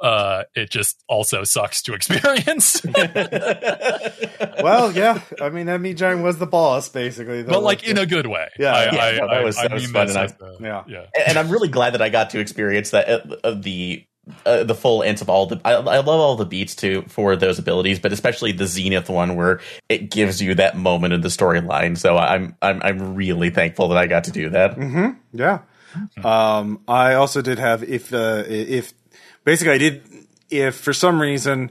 uh 0.00 0.44
it 0.54 0.70
just 0.70 1.02
also 1.08 1.44
sucks 1.54 1.80
to 1.82 1.94
experience. 1.94 2.82
Well, 4.62 4.92
yeah. 4.92 5.20
I 5.40 5.50
mean, 5.50 5.68
Emmy 5.68 5.94
Jang 5.94 6.22
was 6.22 6.38
the 6.38 6.46
boss, 6.46 6.88
basically. 6.88 7.42
but 7.44 7.62
like 7.62 7.86
in 7.86 7.96
a 7.98 8.06
good 8.06 8.26
way. 8.26 8.48
Yeah, 8.58 8.72
I, 8.74 8.84
yeah, 8.84 9.00
I, 9.04 9.10
no, 9.12 9.26
that 9.28 9.30
I- 9.36 9.44
was- 9.44 9.56
I 9.58 9.62
that 9.62 9.72
was 9.72 9.82
mean 9.84 9.92
fun, 9.92 10.08
and 10.08 10.16
as 10.18 10.34
the- 10.34 10.56
Yeah. 10.60 10.84
yeah. 10.88 11.06
and 11.26 11.38
I'm 11.38 11.48
really 11.48 11.68
glad 11.68 11.94
that 11.94 12.02
I 12.02 12.08
got 12.08 12.30
to 12.30 12.40
experience 12.40 12.90
that 12.90 13.08
uh, 13.08 13.20
uh, 13.44 13.50
the 13.60 14.04
uh, 14.44 14.64
the 14.64 14.74
full 14.74 15.02
ends 15.02 15.20
of 15.20 15.28
all 15.28 15.46
the. 15.46 15.60
I, 15.64 15.72
I 15.72 15.98
love 15.98 16.08
all 16.08 16.36
the 16.36 16.44
beats 16.44 16.74
too 16.74 17.04
for 17.08 17.36
those 17.36 17.58
abilities, 17.58 17.98
but 17.98 18.12
especially 18.12 18.52
the 18.52 18.66
Zenith 18.66 19.08
one 19.08 19.36
where 19.36 19.60
it 19.88 20.10
gives 20.10 20.42
you 20.42 20.54
that 20.56 20.76
moment 20.76 21.14
in 21.14 21.20
the 21.20 21.28
storyline. 21.28 21.96
So 21.96 22.16
I'm 22.16 22.56
I'm 22.62 22.80
I'm 22.82 23.14
really 23.14 23.50
thankful 23.50 23.88
that 23.88 23.98
I 23.98 24.06
got 24.06 24.24
to 24.24 24.30
do 24.30 24.50
that. 24.50 24.76
Mm-hmm. 24.76 25.38
Yeah. 25.38 25.60
Um, 26.22 26.80
I 26.86 27.14
also 27.14 27.42
did 27.42 27.58
have 27.58 27.82
if 27.82 28.12
uh, 28.12 28.44
if 28.46 28.92
basically 29.44 29.74
I 29.74 29.78
did 29.78 30.02
if 30.50 30.76
for 30.76 30.92
some 30.92 31.20
reason 31.20 31.70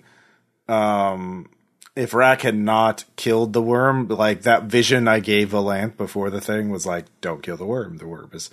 um, 0.68 1.50
if 1.96 2.14
Rack 2.14 2.42
had 2.42 2.56
not 2.56 3.06
killed 3.16 3.54
the 3.54 3.62
worm, 3.62 4.08
like 4.08 4.44
that 4.44 4.64
vision 4.64 5.08
I 5.08 5.20
gave 5.20 5.50
Valanth 5.50 5.98
before 5.98 6.30
the 6.30 6.42
thing 6.42 6.70
was 6.70 6.86
like, 6.86 7.06
don't 7.22 7.42
kill 7.42 7.58
the 7.58 7.66
worm. 7.66 7.98
The 7.98 8.08
worm 8.08 8.30
is 8.34 8.50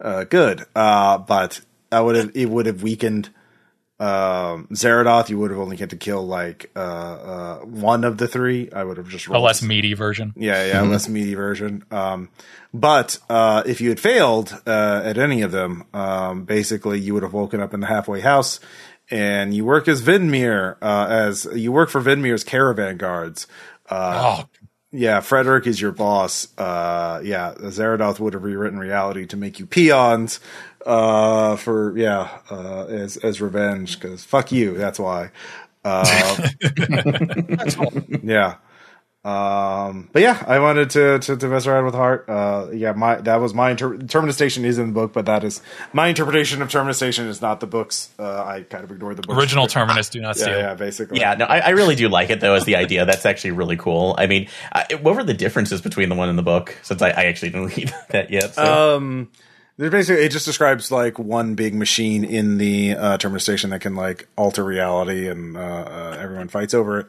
uh, 0.00 0.24
good. 0.24 0.64
Uh, 0.74 1.18
but 1.18 1.60
I 1.90 2.00
would 2.00 2.16
have 2.16 2.30
it 2.34 2.48
would 2.48 2.66
have 2.66 2.82
weakened 2.82 3.30
um, 4.02 4.66
Zeradoth. 4.72 5.28
You 5.28 5.38
would 5.38 5.50
have 5.50 5.60
only 5.60 5.76
had 5.76 5.90
to 5.90 5.96
kill 5.96 6.26
like 6.26 6.70
uh, 6.74 6.78
uh, 6.78 7.58
one 7.60 8.04
of 8.04 8.18
the 8.18 8.26
three. 8.28 8.70
I 8.72 8.82
would 8.84 8.96
have 8.96 9.08
just 9.08 9.26
A 9.28 9.38
less 9.38 9.62
meaty 9.62 9.94
version. 9.94 10.32
yeah, 10.36 10.66
yeah, 10.66 10.82
a 10.82 10.84
less 10.84 11.08
meaty 11.08 11.34
version. 11.34 11.84
Um, 11.90 12.28
but 12.74 13.18
uh, 13.28 13.62
if 13.66 13.80
you 13.80 13.88
had 13.90 14.00
failed 14.00 14.60
uh, 14.66 15.02
at 15.04 15.18
any 15.18 15.42
of 15.42 15.52
them, 15.52 15.84
um, 15.94 16.44
basically 16.44 16.98
you 17.00 17.14
would 17.14 17.22
have 17.22 17.32
woken 17.34 17.60
up 17.60 17.74
in 17.74 17.80
the 17.80 17.86
halfway 17.86 18.20
house, 18.20 18.60
and 19.10 19.54
you 19.54 19.64
work 19.64 19.88
as 19.88 20.02
Vinmir, 20.02 20.76
uh, 20.82 21.06
as 21.08 21.46
you 21.54 21.70
work 21.72 21.90
for 21.90 22.00
Vinmir's 22.00 22.44
caravan 22.44 22.96
guards. 22.96 23.46
Uh, 23.88 24.40
Oh, 24.42 24.48
yeah, 24.94 25.20
Frederick 25.20 25.66
is 25.66 25.80
your 25.80 25.92
boss. 25.92 26.48
Uh, 26.58 27.20
yeah, 27.24 27.54
Zeradoth 27.58 28.20
would 28.20 28.34
have 28.34 28.42
rewritten 28.42 28.78
reality 28.78 29.24
to 29.26 29.36
make 29.38 29.58
you 29.58 29.64
peons 29.66 30.38
uh, 30.86 31.56
for 31.56 31.96
yeah 31.96 32.38
uh, 32.50 32.84
as 32.86 33.16
as 33.18 33.40
revenge 33.40 33.98
because 34.00 34.24
fuck 34.24 34.52
you. 34.52 34.74
That's 34.76 34.98
why. 34.98 35.30
Uh, 35.84 36.48
yeah. 38.22 38.56
Um, 39.24 40.08
but 40.12 40.20
yeah, 40.20 40.42
I 40.48 40.58
wanted 40.58 40.90
to 40.90 41.20
to, 41.20 41.36
to 41.36 41.46
mess 41.46 41.68
around 41.68 41.84
with 41.84 41.94
heart. 41.94 42.24
Uh, 42.28 42.66
yeah, 42.72 42.90
my 42.90 43.16
that 43.16 43.36
was 43.36 43.54
my 43.54 43.70
inter- 43.70 43.96
Terminus 43.98 44.34
Station 44.34 44.64
is 44.64 44.78
in 44.78 44.88
the 44.88 44.92
book, 44.92 45.12
but 45.12 45.26
that 45.26 45.44
is 45.44 45.62
my 45.92 46.08
interpretation 46.08 46.60
of 46.60 46.68
Terminus 46.70 46.96
Station 46.96 47.28
is 47.28 47.40
not 47.40 47.60
the 47.60 47.68
books. 47.68 48.10
Uh, 48.18 48.42
I 48.44 48.62
kind 48.62 48.82
of 48.82 48.90
ignored 48.90 49.16
the 49.16 49.22
books. 49.22 49.38
original 49.38 49.68
Terminus 49.68 50.08
do 50.08 50.20
not 50.20 50.36
Yeah, 50.36 50.42
steal. 50.42 50.58
yeah, 50.58 50.74
basically. 50.74 51.20
Yeah, 51.20 51.34
no, 51.34 51.44
I, 51.44 51.58
I 51.60 51.68
really 51.70 51.94
do 51.94 52.08
like 52.08 52.30
it 52.30 52.40
though 52.40 52.54
as 52.54 52.64
the 52.64 52.74
idea. 52.74 53.04
That's 53.06 53.24
actually 53.24 53.52
really 53.52 53.76
cool. 53.76 54.16
I 54.18 54.26
mean, 54.26 54.48
I, 54.72 54.86
what 55.00 55.14
were 55.14 55.22
the 55.22 55.34
differences 55.34 55.80
between 55.80 56.08
the 56.08 56.16
one 56.16 56.28
and 56.28 56.36
the 56.36 56.42
book? 56.42 56.76
Since 56.82 57.00
I, 57.00 57.10
I 57.10 57.24
actually 57.26 57.50
didn't 57.50 57.66
read 57.76 57.94
that 58.10 58.30
yet. 58.30 58.54
So. 58.56 58.96
Um, 58.96 59.30
there's 59.82 59.90
basically 59.90 60.24
it 60.24 60.30
just 60.30 60.46
describes 60.46 60.92
like 60.92 61.18
one 61.18 61.56
big 61.56 61.74
machine 61.74 62.22
in 62.24 62.58
the 62.58 62.94
uh, 62.94 63.18
terminus 63.18 63.42
station 63.42 63.70
that 63.70 63.80
can 63.80 63.96
like 63.96 64.28
alter 64.36 64.64
reality, 64.64 65.26
and 65.28 65.56
uh, 65.56 65.60
uh, 65.60 66.16
everyone 66.20 66.46
fights 66.48 66.72
over 66.72 67.00
it. 67.00 67.06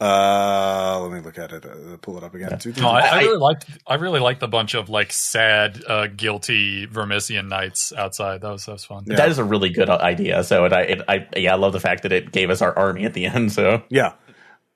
Uh, 0.00 0.98
let 1.00 1.12
me 1.12 1.20
look 1.20 1.38
at 1.38 1.52
it. 1.52 1.64
Uh, 1.64 1.96
pull 2.02 2.18
it 2.18 2.24
up 2.24 2.34
again. 2.34 2.58
No, 2.76 2.88
I, 2.88 3.00
I 3.00 3.08
I- 3.08 3.20
really 3.20 3.38
liked. 3.38 3.66
I 3.86 3.94
really 3.94 4.18
liked 4.18 4.40
the 4.40 4.48
bunch 4.48 4.74
of 4.74 4.88
like 4.88 5.12
sad, 5.12 5.80
uh, 5.86 6.08
guilty 6.08 6.88
Vermissian 6.88 7.46
knights 7.48 7.92
outside. 7.96 8.40
That 8.40 8.50
was 8.50 8.66
that 8.66 8.72
was 8.72 8.84
fun. 8.84 9.04
Yeah. 9.06 9.14
That 9.16 9.28
is 9.28 9.38
a 9.38 9.44
really 9.44 9.70
good 9.70 9.88
idea. 9.88 10.42
So, 10.42 10.64
and 10.64 10.74
I, 10.74 10.80
it, 10.82 11.02
I, 11.08 11.28
yeah, 11.36 11.52
I 11.52 11.56
love 11.56 11.72
the 11.72 11.80
fact 11.80 12.02
that 12.02 12.10
it 12.12 12.32
gave 12.32 12.50
us 12.50 12.62
our 12.62 12.76
army 12.76 13.04
at 13.04 13.14
the 13.14 13.26
end. 13.26 13.52
So, 13.52 13.82
yeah. 13.90 14.14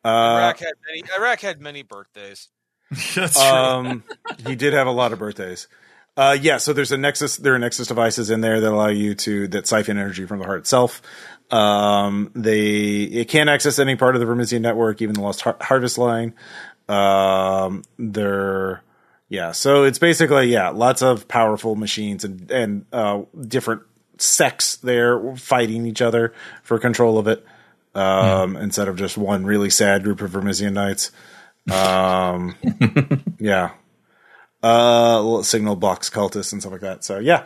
Uh, 0.04 0.36
Rack 0.38 0.58
had 0.60 0.74
many. 0.88 1.02
Rack 1.20 1.40
had 1.40 1.60
many 1.60 1.82
birthdays. 1.82 2.48
That's 3.14 3.34
true. 3.34 3.42
Um, 3.42 4.04
he 4.46 4.54
did 4.54 4.74
have 4.74 4.86
a 4.86 4.92
lot 4.92 5.12
of 5.12 5.18
birthdays. 5.18 5.66
Uh, 6.16 6.36
yeah, 6.40 6.58
so 6.58 6.72
there's 6.72 6.92
a 6.92 6.98
Nexus. 6.98 7.38
There 7.38 7.54
are 7.54 7.58
Nexus 7.58 7.88
devices 7.88 8.30
in 8.30 8.42
there 8.42 8.60
that 8.60 8.70
allow 8.70 8.88
you 8.88 9.14
to 9.14 9.48
that 9.48 9.66
siphon 9.66 9.96
energy 9.96 10.26
from 10.26 10.40
the 10.40 10.44
heart 10.44 10.60
itself. 10.60 11.00
Um, 11.50 12.30
they 12.34 13.02
it 13.02 13.28
can't 13.28 13.48
access 13.48 13.78
any 13.78 13.96
part 13.96 14.14
of 14.14 14.20
the 14.20 14.26
Vermissian 14.26 14.60
network, 14.60 15.00
even 15.00 15.14
the 15.14 15.22
Lost 15.22 15.40
Har- 15.42 15.56
Harvest 15.60 15.96
line. 15.96 16.34
Um, 16.88 17.82
they're 17.98 18.82
yeah, 19.28 19.52
so 19.52 19.84
it's 19.84 19.98
basically 19.98 20.52
yeah, 20.52 20.68
lots 20.68 21.00
of 21.00 21.26
powerful 21.28 21.74
machines 21.76 22.24
and 22.24 22.50
and 22.50 22.84
uh, 22.92 23.22
different 23.40 23.82
sects 24.18 24.76
there 24.76 25.36
fighting 25.36 25.86
each 25.86 26.02
other 26.02 26.34
for 26.62 26.78
control 26.78 27.18
of 27.18 27.26
it. 27.26 27.44
Um, 27.94 28.56
instead 28.56 28.88
of 28.88 28.96
just 28.96 29.18
one 29.18 29.44
really 29.44 29.68
sad 29.70 30.02
group 30.02 30.20
of 30.20 30.30
Vermissian 30.30 30.72
knights. 30.72 31.10
Um, 31.70 32.54
yeah. 33.38 33.72
Uh, 34.62 35.42
signal 35.42 35.76
box 35.76 36.08
cultists 36.08 36.52
and 36.52 36.62
stuff 36.62 36.72
like 36.72 36.82
that. 36.82 37.02
So 37.04 37.18
yeah, 37.18 37.44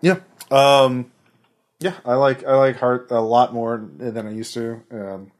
yeah, 0.00 0.20
um, 0.50 1.10
yeah. 1.80 1.94
I 2.04 2.14
like 2.14 2.44
I 2.44 2.54
like 2.56 2.76
Heart 2.76 3.10
a 3.10 3.20
lot 3.20 3.52
more 3.52 3.84
than 3.96 4.26
I 4.26 4.30
used 4.30 4.54
to. 4.54 4.82
Um, 4.90 5.32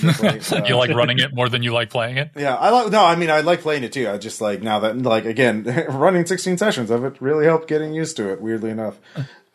definitely, 0.00 0.56
uh, 0.58 0.64
you 0.66 0.76
like 0.76 0.90
running 0.90 1.18
it 1.18 1.34
more 1.34 1.48
than 1.48 1.62
you 1.62 1.72
like 1.72 1.90
playing 1.90 2.16
it. 2.16 2.30
yeah, 2.36 2.54
I 2.54 2.70
like. 2.70 2.92
No, 2.92 3.04
I 3.04 3.16
mean 3.16 3.30
I 3.30 3.40
like 3.40 3.60
playing 3.60 3.82
it 3.82 3.92
too. 3.92 4.08
I 4.08 4.18
just 4.18 4.40
like 4.40 4.62
now 4.62 4.78
that 4.80 4.96
like 4.98 5.24
again 5.24 5.64
running 5.88 6.26
sixteen 6.26 6.58
sessions 6.58 6.90
of 6.90 7.04
it 7.04 7.20
really 7.20 7.44
helped 7.44 7.68
getting 7.68 7.92
used 7.92 8.16
to 8.18 8.30
it. 8.32 8.40
Weirdly 8.40 8.70
enough, 8.70 9.00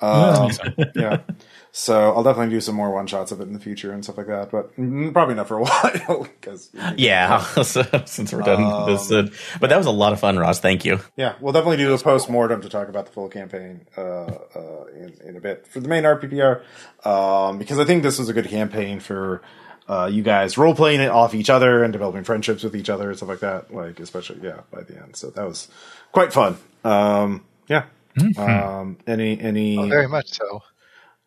um, 0.01 0.51
yeah. 0.95 1.21
So 1.79 2.11
I'll 2.11 2.23
definitely 2.23 2.55
do 2.55 2.59
some 2.59 2.73
more 2.73 2.89
one 2.89 3.05
shots 3.05 3.31
of 3.31 3.39
it 3.39 3.43
in 3.43 3.53
the 3.53 3.59
future 3.59 3.91
and 3.91 4.03
stuff 4.03 4.17
like 4.17 4.25
that. 4.25 4.49
But 4.49 4.75
mm, 4.77 5.13
probably 5.13 5.35
not 5.35 5.47
for 5.47 5.59
a 5.59 5.61
while 5.63 6.23
because 6.23 6.71
Yeah, 6.97 7.39
since 7.61 8.33
we're 8.33 8.41
done 8.41 8.65
with 8.65 8.87
this, 8.87 9.11
uh, 9.11 9.27
but 9.59 9.69
that 9.69 9.77
was 9.77 9.85
a 9.85 9.91
lot 9.91 10.11
of 10.11 10.19
fun, 10.19 10.39
Ross. 10.39 10.59
Thank 10.59 10.85
you. 10.85 10.99
Yeah, 11.15 11.35
we'll 11.39 11.53
definitely 11.53 11.77
do 11.77 11.93
a 11.93 11.97
post 11.99 12.31
mortem 12.31 12.61
to 12.61 12.69
talk 12.69 12.89
about 12.89 13.05
the 13.05 13.11
full 13.11 13.29
campaign 13.29 13.85
uh, 13.95 14.01
uh, 14.01 14.85
in, 14.95 15.13
in 15.23 15.37
a 15.37 15.39
bit 15.39 15.67
for 15.67 15.79
the 15.79 15.87
main 15.87 16.01
RPPR 16.01 16.63
um, 17.05 17.59
because 17.59 17.77
I 17.77 17.85
think 17.85 18.01
this 18.01 18.17
was 18.17 18.27
a 18.27 18.33
good 18.33 18.47
campaign 18.47 18.99
for 18.99 19.43
uh, 19.87 20.09
you 20.11 20.23
guys 20.23 20.57
role 20.57 20.73
playing 20.73 21.01
it 21.01 21.09
off 21.09 21.35
each 21.35 21.51
other 21.51 21.83
and 21.83 21.93
developing 21.93 22.23
friendships 22.23 22.63
with 22.63 22.75
each 22.75 22.89
other 22.89 23.09
and 23.09 23.17
stuff 23.17 23.29
like 23.29 23.41
that. 23.41 23.71
Like 23.71 23.99
especially 23.99 24.39
yeah 24.41 24.61
by 24.71 24.81
the 24.81 24.97
end, 24.97 25.15
so 25.15 25.29
that 25.29 25.45
was 25.45 25.67
quite 26.11 26.33
fun. 26.33 26.57
Um, 26.83 27.45
yeah. 27.67 27.83
Um, 28.35 28.97
any 29.05 29.39
any 29.39 29.77
Oh, 29.77 29.87
very 29.87 30.07
much 30.07 30.29
so. 30.29 30.63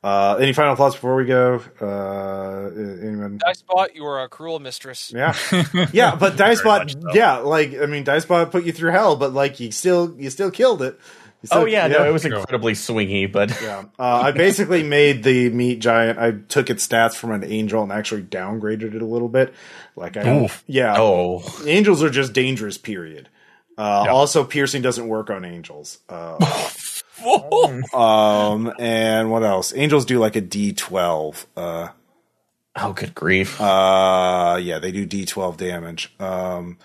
Uh, 0.02 0.36
any 0.40 0.52
final 0.52 0.76
thoughts 0.76 0.94
before 0.94 1.16
we 1.16 1.24
go? 1.26 1.60
Uh, 1.80 2.70
anyone? 3.02 3.38
Dicebot, 3.38 3.94
you 3.94 4.04
are 4.06 4.22
a 4.22 4.28
cruel 4.28 4.58
mistress. 4.58 5.12
Yeah, 5.14 5.34
yeah, 5.92 6.16
but 6.16 6.36
Dicebot, 6.36 6.90
so. 6.92 7.14
yeah, 7.14 7.38
like 7.38 7.74
I 7.80 7.86
mean, 7.86 8.04
Dicebot 8.04 8.50
put 8.50 8.64
you 8.64 8.72
through 8.72 8.92
hell, 8.92 9.16
but 9.16 9.32
like 9.34 9.60
you 9.60 9.70
still 9.72 10.14
you 10.18 10.30
still 10.30 10.50
killed 10.50 10.82
it. 10.82 10.98
Still- 11.44 11.62
Oh 11.62 11.64
yeah, 11.64 11.86
no, 11.86 12.04
it 12.06 12.12
was 12.12 12.26
incredibly 12.26 12.74
swingy, 12.74 13.30
but 13.30 13.50
Yeah, 13.62 13.84
uh, 13.98 14.20
I 14.24 14.32
basically 14.32 14.82
made 14.82 15.22
the 15.22 15.48
meat 15.48 15.78
giant. 15.78 16.18
I 16.18 16.32
took 16.32 16.68
its 16.68 16.86
stats 16.86 17.14
from 17.14 17.32
an 17.32 17.44
angel 17.44 17.82
and 17.82 17.90
actually 17.90 18.22
downgraded 18.24 18.94
it 18.94 19.00
a 19.00 19.06
little 19.06 19.28
bit. 19.28 19.54
Like 19.96 20.18
I, 20.18 20.28
Oof. 20.44 20.62
yeah, 20.66 20.96
oh, 20.98 21.42
angels 21.66 22.02
are 22.02 22.10
just 22.10 22.34
dangerous. 22.34 22.76
Period. 22.76 23.28
Uh, 23.78 24.02
Yeah. 24.04 24.12
Also, 24.12 24.44
piercing 24.44 24.82
doesn't 24.82 25.08
work 25.08 25.30
on 25.30 25.46
angels. 25.46 25.98
Uh, 26.10 26.36
um, 27.94 28.72
and 28.78 29.30
what 29.30 29.42
else? 29.42 29.72
Angels 29.74 30.04
do 30.04 30.18
like 30.18 30.36
a 30.36 30.40
D 30.40 30.72
twelve. 30.72 31.46
Uh, 31.56 31.88
oh, 32.76 32.92
good 32.92 33.14
grief! 33.14 33.60
uh, 33.60 34.58
yeah, 34.60 34.78
they 34.78 34.92
do 34.92 35.06
D 35.06 35.26
twelve 35.26 35.56
damage. 35.56 36.14
Um, 36.18 36.78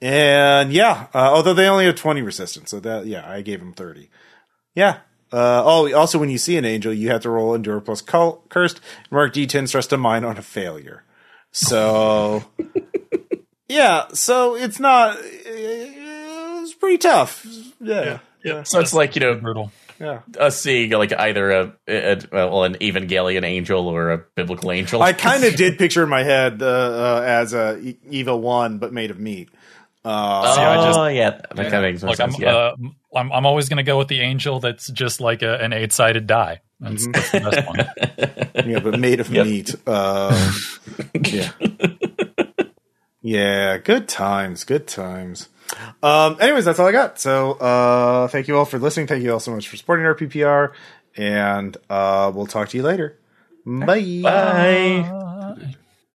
and 0.00 0.72
yeah, 0.72 1.06
uh, 1.14 1.32
although 1.32 1.54
they 1.54 1.68
only 1.68 1.86
have 1.86 1.96
twenty 1.96 2.22
resistance, 2.22 2.70
so 2.70 2.80
that 2.80 3.06
yeah, 3.06 3.28
I 3.28 3.42
gave 3.42 3.60
them 3.60 3.72
thirty. 3.72 4.10
Yeah. 4.74 4.98
Uh, 5.32 5.62
oh, 5.64 5.92
also, 5.92 6.18
when 6.18 6.30
you 6.30 6.38
see 6.38 6.56
an 6.56 6.64
angel, 6.64 6.92
you 6.92 7.10
have 7.10 7.22
to 7.22 7.30
roll 7.30 7.52
endure 7.54 7.80
plus 7.80 8.00
cul- 8.00 8.44
cursed 8.48 8.80
and 9.04 9.12
mark 9.12 9.34
D10 9.34 9.66
stress 9.66 9.88
to 9.88 9.96
mine 9.96 10.24
on 10.24 10.38
a 10.38 10.42
failure. 10.42 11.02
So, 11.50 12.44
yeah, 13.68 14.06
so 14.12 14.54
it's 14.54 14.78
not. 14.78 15.16
It's 15.20 16.74
pretty 16.74 16.98
tough. 16.98 17.44
Yeah, 17.80 18.04
yeah, 18.04 18.18
so 18.64 18.80
it's 18.80 18.94
like 18.94 19.14
you 19.16 19.20
know, 19.20 19.34
brutal. 19.34 19.72
yeah. 20.00 20.20
us 20.38 20.60
seeing 20.60 20.90
like 20.90 21.12
either 21.12 21.50
a, 21.50 21.72
a, 21.88 22.18
well 22.32 22.64
an 22.64 22.74
Evangelion 22.76 23.44
angel 23.44 23.88
or 23.88 24.10
a 24.12 24.18
biblical 24.34 24.70
angel. 24.72 25.02
I 25.02 25.12
kind 25.12 25.44
of 25.44 25.56
did 25.56 25.78
picture 25.78 26.02
in 26.02 26.08
my 26.08 26.22
head 26.22 26.62
uh, 26.62 26.66
uh, 26.66 27.22
as 27.26 27.54
a 27.54 27.78
e- 27.78 27.98
Eva 28.10 28.36
one, 28.36 28.78
but 28.78 28.92
made 28.92 29.10
of 29.10 29.18
meat. 29.18 29.48
Uh, 30.04 30.54
See, 30.54 30.60
I 30.60 30.74
just- 30.86 30.98
oh 30.98 31.06
yeah, 31.08 31.30
that 31.30 31.56
kind 31.56 31.74
of 31.74 31.82
makes 31.82 32.02
more 32.02 32.10
Look, 32.12 32.20
I'm, 32.20 32.30
sense. 32.30 32.42
yeah. 32.42 32.54
uh, 32.54 32.76
I'm 33.14 33.32
I'm 33.32 33.46
always 33.46 33.68
going 33.68 33.78
to 33.78 33.82
go 33.82 33.98
with 33.98 34.08
the 34.08 34.20
angel 34.20 34.60
that's 34.60 34.88
just 34.90 35.20
like 35.20 35.42
a, 35.42 35.56
an 35.58 35.72
eight 35.72 35.92
sided 35.92 36.26
die. 36.26 36.60
That's, 36.78 37.06
that's 37.08 37.30
the 37.32 37.40
best 37.40 37.66
one. 37.66 38.66
yeah, 38.70 38.78
but 38.80 39.00
made 39.00 39.18
of 39.20 39.30
Yep. 39.30 39.46
meat. 39.46 39.74
Um, 39.88 40.52
yeah, 41.24 41.50
yeah. 43.22 43.78
Good 43.78 44.08
times, 44.08 44.64
good 44.64 44.86
times. 44.86 45.48
Um, 46.02 46.36
anyways, 46.40 46.64
that's 46.64 46.78
all 46.78 46.86
I 46.86 46.92
got. 46.92 47.18
So, 47.18 47.52
uh, 47.52 48.28
thank 48.28 48.48
you 48.48 48.56
all 48.56 48.64
for 48.64 48.78
listening. 48.78 49.06
Thank 49.06 49.22
you 49.22 49.32
all 49.32 49.40
so 49.40 49.52
much 49.52 49.68
for 49.68 49.76
supporting 49.76 50.04
RPPR, 50.06 50.72
and 51.16 51.76
uh, 51.90 52.30
we'll 52.34 52.46
talk 52.46 52.68
to 52.70 52.76
you 52.76 52.82
later. 52.82 53.18
Bye. 53.64 54.20
Bye. 54.22 55.08
Uh, 55.08 55.56